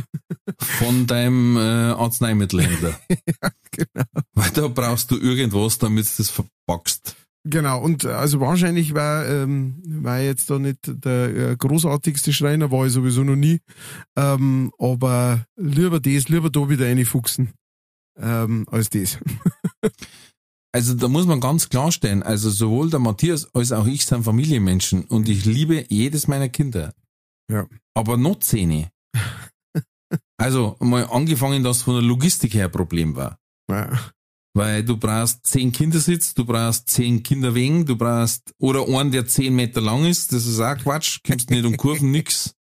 Von 0.60 1.06
deinem 1.06 1.56
äh, 1.56 1.60
Arzneimittelhändler. 1.60 2.98
genau. 3.70 4.04
Weil 4.34 4.50
da 4.50 4.68
brauchst 4.68 5.10
du 5.10 5.18
irgendwas, 5.18 5.78
damit 5.78 6.06
du 6.06 6.10
das 6.18 6.30
verpackst. 6.30 7.16
Genau, 7.46 7.80
und 7.82 8.04
äh, 8.04 8.08
also 8.08 8.40
wahrscheinlich 8.40 8.94
war, 8.94 9.26
ähm, 9.28 9.82
war 9.84 10.20
jetzt 10.20 10.48
da 10.48 10.58
nicht 10.58 10.78
der 10.84 11.50
äh, 11.50 11.56
großartigste 11.56 12.32
Schreiner, 12.32 12.70
war 12.70 12.86
ich 12.86 12.92
sowieso 12.92 13.22
noch 13.22 13.36
nie. 13.36 13.60
Ähm, 14.16 14.72
aber 14.78 15.46
lieber 15.56 16.00
das, 16.00 16.28
lieber 16.28 16.48
da 16.48 16.68
wieder 16.68 16.86
reinfuchsen, 16.86 17.52
ähm, 18.18 18.66
als 18.70 18.90
das. 18.90 19.18
Also 20.74 20.94
da 20.94 21.06
muss 21.06 21.24
man 21.24 21.38
ganz 21.38 21.68
klarstellen, 21.68 22.24
also 22.24 22.50
sowohl 22.50 22.90
der 22.90 22.98
Matthias 22.98 23.46
als 23.54 23.70
auch 23.70 23.86
ich 23.86 24.04
sind 24.04 24.24
Familienmenschen 24.24 25.04
und 25.04 25.28
ich 25.28 25.44
liebe 25.44 25.86
jedes 25.88 26.26
meiner 26.26 26.48
Kinder. 26.48 26.92
Ja. 27.48 27.68
Aber 27.94 28.16
noch 28.16 28.40
Zähne. 28.40 28.90
Also 30.36 30.76
mal 30.80 31.06
angefangen, 31.06 31.62
dass 31.62 31.82
von 31.82 31.94
der 31.94 32.02
Logistik 32.02 32.54
her 32.54 32.64
ein 32.64 32.72
Problem 32.72 33.14
war. 33.14 33.38
Ja. 33.70 33.98
Weil 34.56 34.84
du 34.84 34.96
brauchst 34.96 35.44
zehn 35.46 35.72
Kindersitz, 35.72 36.32
du 36.34 36.44
brauchst 36.44 36.88
zehn 36.88 37.22
Kinderwegen, 37.24 37.84
du 37.86 37.96
brauchst, 37.96 38.52
oder 38.58 38.86
einen, 38.88 39.10
der 39.10 39.26
zehn 39.26 39.54
Meter 39.54 39.80
lang 39.80 40.04
ist, 40.04 40.32
das 40.32 40.46
ist 40.46 40.60
auch 40.60 40.76
Quatsch, 40.78 41.18
kommst 41.26 41.50
nicht 41.50 41.64
um 41.64 41.76
Kurven, 41.76 42.10
nix. 42.12 42.54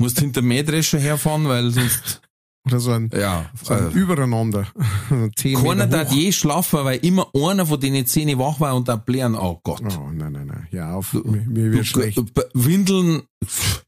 Musst 0.00 0.18
hinter 0.18 0.42
Mähdrescher 0.42 0.98
herfahren, 0.98 1.46
weil 1.46 1.70
sonst, 1.70 2.22
Oder 2.66 2.80
so 2.80 2.90
ein, 2.90 3.08
ja, 3.14 3.48
so 3.62 3.74
ein 3.74 3.90
äh, 3.92 3.94
übereinander. 3.94 4.66
Zehn 5.36 5.54
keiner 5.56 6.06
hoch. 6.06 6.12
je 6.12 6.32
schlafen, 6.32 6.84
weil 6.84 6.98
immer 7.04 7.28
einer 7.34 7.66
von 7.66 7.78
denen 7.78 8.04
Zähne 8.06 8.36
wach 8.38 8.58
war 8.58 8.74
und 8.74 8.88
da 8.88 8.96
blären, 8.96 9.36
oh 9.36 9.60
Gott. 9.62 9.82
Oh, 9.96 10.10
nein, 10.12 10.32
nein, 10.32 10.46
nein. 10.48 10.66
Ja, 10.72 10.94
auf, 10.94 11.10
Du- 11.12 11.22
mir, 11.22 11.42
mir 11.42 11.70
Du, 11.70 11.76
wird 11.76 11.86
schlecht. 11.86 12.16
du- 12.16 12.24
Windeln, 12.54 13.22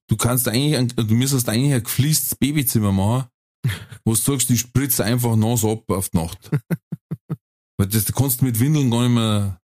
du 0.09 0.16
kannst 0.16 0.47
eigentlich, 0.47 0.77
ein- 0.77 0.89
du 0.95 1.15
müsstest 1.15 1.49
eigentlich 1.49 1.74
ein 1.74 1.83
gefließtes 1.83 2.37
Babyzimmer 2.37 2.93
machen, 2.93 3.24
wo 4.05 4.12
du 4.12 4.16
sagst, 4.16 4.51
die 4.51 4.59
spritze 4.59 5.05
einfach 5.05 5.35
nass 5.37 5.65
ab 5.65 5.85
auf 5.91 6.11
die 6.11 6.16
Nacht. 6.19 6.51
Weil 7.82 7.88
das 7.88 8.04
du 8.04 8.12
kannst 8.12 8.42
mit 8.42 8.60
Windeln 8.60 8.92
gar 8.92 9.02
nicht 9.02 9.14
mehr, 9.14 9.60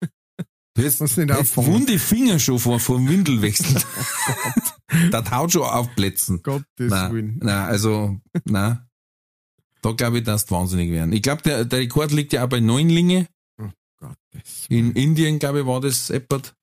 Du 0.74 0.82
hast, 0.82 0.98
nicht 1.02 1.30
hast 1.30 1.38
auffangen. 1.38 1.72
wunde 1.74 1.98
Finger 1.98 2.38
schon 2.38 2.58
vor, 2.58 2.80
vor 2.80 2.96
dem 2.96 3.06
Windelwechsel. 3.06 3.82
das 5.10 5.30
haut 5.30 5.52
schon 5.52 5.64
auf 5.64 5.94
Plätzen. 5.94 6.42
Gottes 6.42 6.64
Nein, 6.78 7.12
Willen. 7.12 7.38
nein, 7.42 7.68
also, 7.68 8.18
nein. 8.46 8.80
Da 9.82 9.92
glaube 9.92 10.18
ich, 10.20 10.24
dass 10.24 10.46
du 10.46 10.54
wahnsinnig 10.54 10.90
werden. 10.90 11.12
Ich 11.12 11.20
glaube, 11.20 11.42
der, 11.42 11.66
der 11.66 11.80
Rekord 11.80 12.12
liegt 12.12 12.32
ja 12.32 12.44
auch 12.44 12.48
bei 12.48 12.60
Neunlinge. 12.60 13.26
Gottes 13.98 14.64
In 14.70 14.92
Indien, 14.92 15.38
glaube 15.38 15.60
ich, 15.60 15.66
war 15.66 15.82
das 15.82 16.08
etwas. 16.08 16.54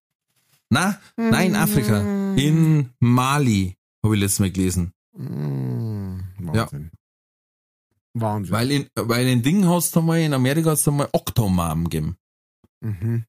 Na, 0.72 1.00
nein, 1.16 1.50
in 1.52 1.56
Afrika. 1.56 2.02
In 2.38 2.90
Mali, 3.00 3.76
habe 4.04 4.16
ich 4.16 4.22
letztes 4.22 4.40
Mal 4.40 4.50
gelesen. 4.52 4.94
Mm, 5.16 6.22
Wahnsinn. 6.40 6.90
Wahnsinn. 8.22 8.54
Weil 8.54 8.72
in, 8.72 8.88
weil 8.96 9.28
in 9.28 9.42
Ding 9.42 9.68
hat's 9.68 9.92
da 9.92 10.02
mal, 10.02 10.20
in 10.20 10.34
Amerika 10.34 10.72
hat's 10.72 10.84
da 10.84 10.92
mal 10.92 11.10
Octomam 11.14 11.86
gegeben. 11.86 12.18
Mhm. 12.82 13.26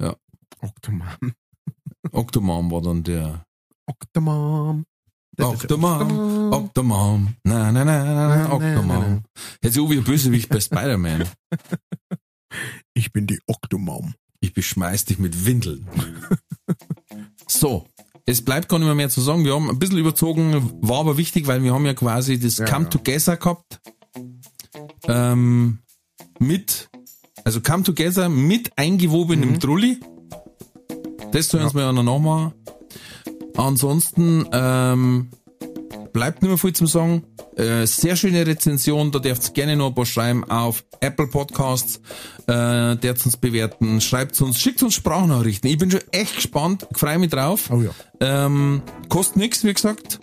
Ja. 0.00 0.16
Octomam. 0.60 1.34
Octomam 2.12 2.70
war 2.70 2.82
dann 2.82 3.02
der. 3.02 3.44
Octomam. 3.86 4.84
Octomam, 5.38 6.52
Octomam, 6.52 7.34
na, 7.44 7.72
na, 7.72 7.84
na, 7.84 8.04
na, 8.04 8.36
Na, 8.36 8.52
Octomam. 8.52 9.22
Jetzt 9.62 9.74
so 9.74 9.90
wie 9.90 10.00
Bösewicht 10.00 10.48
bei 10.48 10.60
Spider-Man. 10.60 11.28
Ich 12.94 13.12
bin 13.12 13.28
die 13.28 13.40
Octomam. 13.46 14.14
Ich 14.40 14.52
beschmeiß 14.52 15.04
dich 15.04 15.20
mit 15.20 15.46
Windeln. 15.46 15.86
so. 17.46 17.86
Es 18.26 18.42
bleibt 18.42 18.68
gar 18.68 18.78
nicht 18.78 18.86
mehr, 18.86 18.94
mehr 18.94 19.08
zu 19.08 19.20
sagen. 19.20 19.44
Wir 19.44 19.54
haben 19.54 19.68
ein 19.70 19.78
bisschen 19.78 19.98
überzogen, 19.98 20.70
war 20.82 21.00
aber 21.00 21.16
wichtig, 21.16 21.46
weil 21.46 21.62
wir 21.62 21.72
haben 21.74 21.86
ja 21.86 21.94
quasi 21.94 22.38
das 22.38 22.58
Ja, 22.58 22.66
Come 22.66 22.84
ja. 22.84 22.90
Together 22.90 23.36
gehabt. 23.36 23.80
Ähm, 25.08 25.78
mit, 26.38 26.88
also 27.44 27.60
Come 27.60 27.82
Together 27.82 28.28
mit 28.28 28.70
eingewobenem 28.76 29.50
Mhm. 29.52 29.60
Trulli. 29.60 30.00
Das 31.32 31.48
sollen 31.48 31.64
uns 31.64 31.74
wir 31.74 31.82
ja 31.82 31.92
noch 31.92 32.18
machen. 32.18 32.52
Ansonsten 33.56 34.46
ähm, 34.52 35.30
bleibt 36.12 36.42
nicht 36.42 36.48
mehr 36.48 36.58
viel 36.58 36.72
zum 36.72 36.86
Sagen. 36.86 37.24
Äh, 37.56 37.86
sehr 37.86 38.16
schöne 38.16 38.46
Rezension, 38.46 39.10
da 39.10 39.18
dürft 39.18 39.48
ihr 39.48 39.52
gerne 39.52 39.76
noch 39.76 39.88
ein 39.88 39.94
paar 39.94 40.06
schreiben 40.06 40.44
auf 40.50 40.84
Apple 41.00 41.26
Podcasts, 41.26 42.00
äh, 42.46 42.96
dürft 42.96 43.26
uns 43.26 43.36
bewerten, 43.36 44.00
schreibt 44.00 44.40
uns, 44.40 44.60
schickt 44.60 44.82
uns 44.82 44.94
Sprachnachrichten. 44.94 45.70
Ich 45.70 45.78
bin 45.78 45.90
schon 45.90 46.00
echt 46.12 46.36
gespannt, 46.36 46.86
freue 46.94 47.18
mich 47.18 47.30
drauf. 47.30 47.70
Oh 47.70 47.82
ja. 47.82 47.90
Ähm, 48.20 48.82
kostet 49.08 49.36
nichts, 49.36 49.64
wie 49.64 49.72
gesagt. 49.72 50.20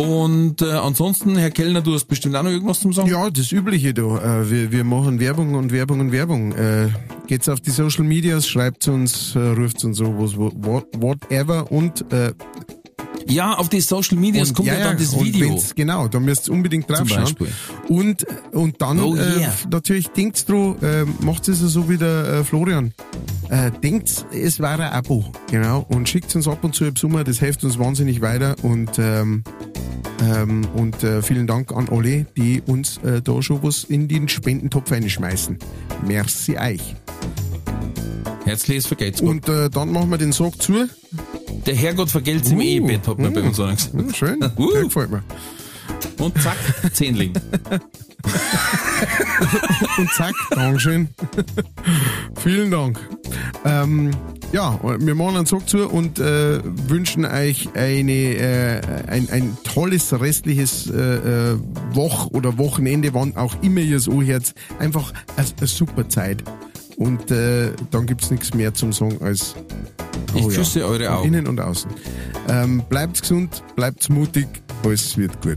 Und 0.00 0.62
äh, 0.62 0.70
ansonsten, 0.70 1.36
Herr 1.36 1.50
Kellner, 1.50 1.82
du 1.82 1.92
hast 1.92 2.06
bestimmt 2.06 2.34
auch 2.34 2.42
noch 2.42 2.50
irgendwas 2.50 2.80
zum 2.80 2.92
Sagen. 2.94 3.10
Ja, 3.10 3.28
das 3.28 3.52
Übliche 3.52 3.92
da. 3.92 4.40
Äh, 4.40 4.50
wir, 4.50 4.72
wir 4.72 4.84
machen 4.84 5.20
Werbung 5.20 5.54
und 5.54 5.72
Werbung 5.72 6.00
und 6.00 6.10
Werbung. 6.10 6.52
Äh, 6.52 6.88
geht's 7.26 7.50
auf 7.50 7.60
die 7.60 7.70
Social 7.70 8.04
Medias, 8.04 8.48
schreibt 8.48 8.88
uns, 8.88 9.36
äh, 9.36 9.38
ruft 9.38 9.84
uns 9.84 9.98
so, 9.98 10.18
was, 10.18 10.38
what, 10.38 10.86
whatever 10.96 11.70
und, 11.70 12.10
äh, 12.12 12.32
Ja, 13.30 13.54
auf 13.54 13.68
die 13.68 13.80
Social 13.80 14.18
Medias 14.18 14.50
und 14.50 14.56
kommt 14.56 14.68
ja, 14.68 14.78
dann 14.78 14.98
das 14.98 15.18
Video. 15.18 15.62
Genau, 15.74 16.08
da 16.08 16.20
müsst 16.20 16.48
ihr 16.48 16.52
unbedingt 16.52 16.88
draufschauen. 16.88 17.24
Beispiel. 17.24 17.48
Und, 17.88 18.26
und 18.52 18.80
dann 18.80 19.00
Oh 19.00 19.14
äh, 19.16 19.40
yeah. 19.40 19.52
natürlich 19.70 20.08
denkt's 20.08 20.44
dran, 20.44 20.76
äh, 20.82 21.04
macht 21.20 21.48
es 21.48 21.60
so 21.60 21.88
wie 21.88 21.96
der 21.96 22.40
äh, 22.40 22.44
Florian. 22.44 22.92
Äh, 23.48 23.70
denkt, 23.82 24.26
es 24.32 24.60
war 24.60 24.78
ein 24.78 24.92
Abo, 24.92 25.24
genau, 25.50 25.86
und 25.88 26.08
schickt 26.08 26.34
uns 26.36 26.46
ab 26.46 26.62
und 26.62 26.74
zu 26.74 26.84
im 26.84 26.96
Sommer, 26.96 27.24
das 27.24 27.38
hilft 27.38 27.64
uns 27.64 27.78
wahnsinnig 27.78 28.20
weiter 28.20 28.54
und 28.62 28.90
ähm, 28.98 29.42
ähm, 30.22 30.66
und 30.74 31.02
äh, 31.02 31.22
vielen 31.22 31.46
Dank 31.46 31.72
an 31.72 31.88
alle, 31.88 32.26
die 32.36 32.62
uns 32.66 32.98
äh, 32.98 33.22
da 33.22 33.42
schon 33.42 33.62
was 33.62 33.84
in 33.84 34.08
den 34.08 34.28
Spendentopf 34.28 34.92
einschmeißen. 34.92 35.58
Merci 36.06 36.58
euch. 36.58 36.94
Herzliches 38.50 38.86
Vergelt's 38.86 39.20
Gott. 39.20 39.28
Und 39.28 39.48
äh, 39.48 39.70
dann 39.70 39.92
machen 39.92 40.10
wir 40.10 40.18
den 40.18 40.32
Sack 40.32 40.60
zu. 40.60 40.88
Der 41.66 41.74
Herrgott 41.76 42.10
vergelt's 42.10 42.50
im 42.50 42.58
Uh, 42.58 42.62
Ehebett, 42.62 43.06
hat 43.06 43.18
man 43.20 43.32
bei 43.32 43.42
uh. 43.42 43.46
uns 43.46 43.60
auch 43.60 43.70
gesagt. 43.70 43.92
Hm, 43.92 44.12
schön, 44.12 44.38
Uh. 44.56 44.72
der 44.72 44.82
gefällt 44.82 45.10
mir. 45.10 45.22
Und 46.18 46.42
zack, 46.42 46.56
Zehnling. 46.92 47.32
Und 49.98 50.10
zack, 50.10 50.34
Dankeschön. 50.50 51.08
Vielen 52.42 52.72
Dank. 52.72 52.98
Ähm, 53.64 54.10
ja, 54.52 54.78
wir 54.82 55.14
machen 55.14 55.36
einen 55.36 55.46
Sack 55.46 55.68
zu 55.68 55.88
und 55.88 56.18
äh, 56.18 56.60
wünschen 56.64 57.24
euch 57.24 57.68
eine, 57.74 58.12
äh, 58.12 58.80
ein, 59.06 59.30
ein 59.30 59.56
tolles 59.62 60.12
restliches 60.12 60.90
äh, 60.90 61.52
äh, 61.52 61.58
Woch- 61.92 62.32
oder 62.32 62.58
Wochenende, 62.58 63.14
wann 63.14 63.36
auch 63.36 63.54
immer 63.62 63.80
ihr 63.80 63.96
es 63.98 64.08
anhört. 64.08 64.54
Einfach 64.80 65.12
eine, 65.36 65.46
eine 65.56 65.66
super 65.66 66.08
Zeit. 66.08 66.42
Und 67.00 67.30
äh, 67.30 67.70
dann 67.90 68.04
gibt's 68.04 68.30
nichts 68.30 68.52
mehr 68.52 68.74
zum 68.74 68.92
Sagen 68.92 69.16
als 69.22 69.54
Ich 70.34 70.44
Oh 70.44 70.48
küsse 70.48 70.84
eure 70.84 71.06
von 71.06 71.14
Augen. 71.14 71.28
innen 71.28 71.46
und 71.48 71.58
außen. 71.58 71.90
Ähm, 72.48 72.82
bleibt 72.90 73.22
gesund, 73.22 73.62
bleibt 73.74 74.06
mutig, 74.10 74.46
alles 74.84 75.16
wird 75.16 75.40
gut. 75.40 75.56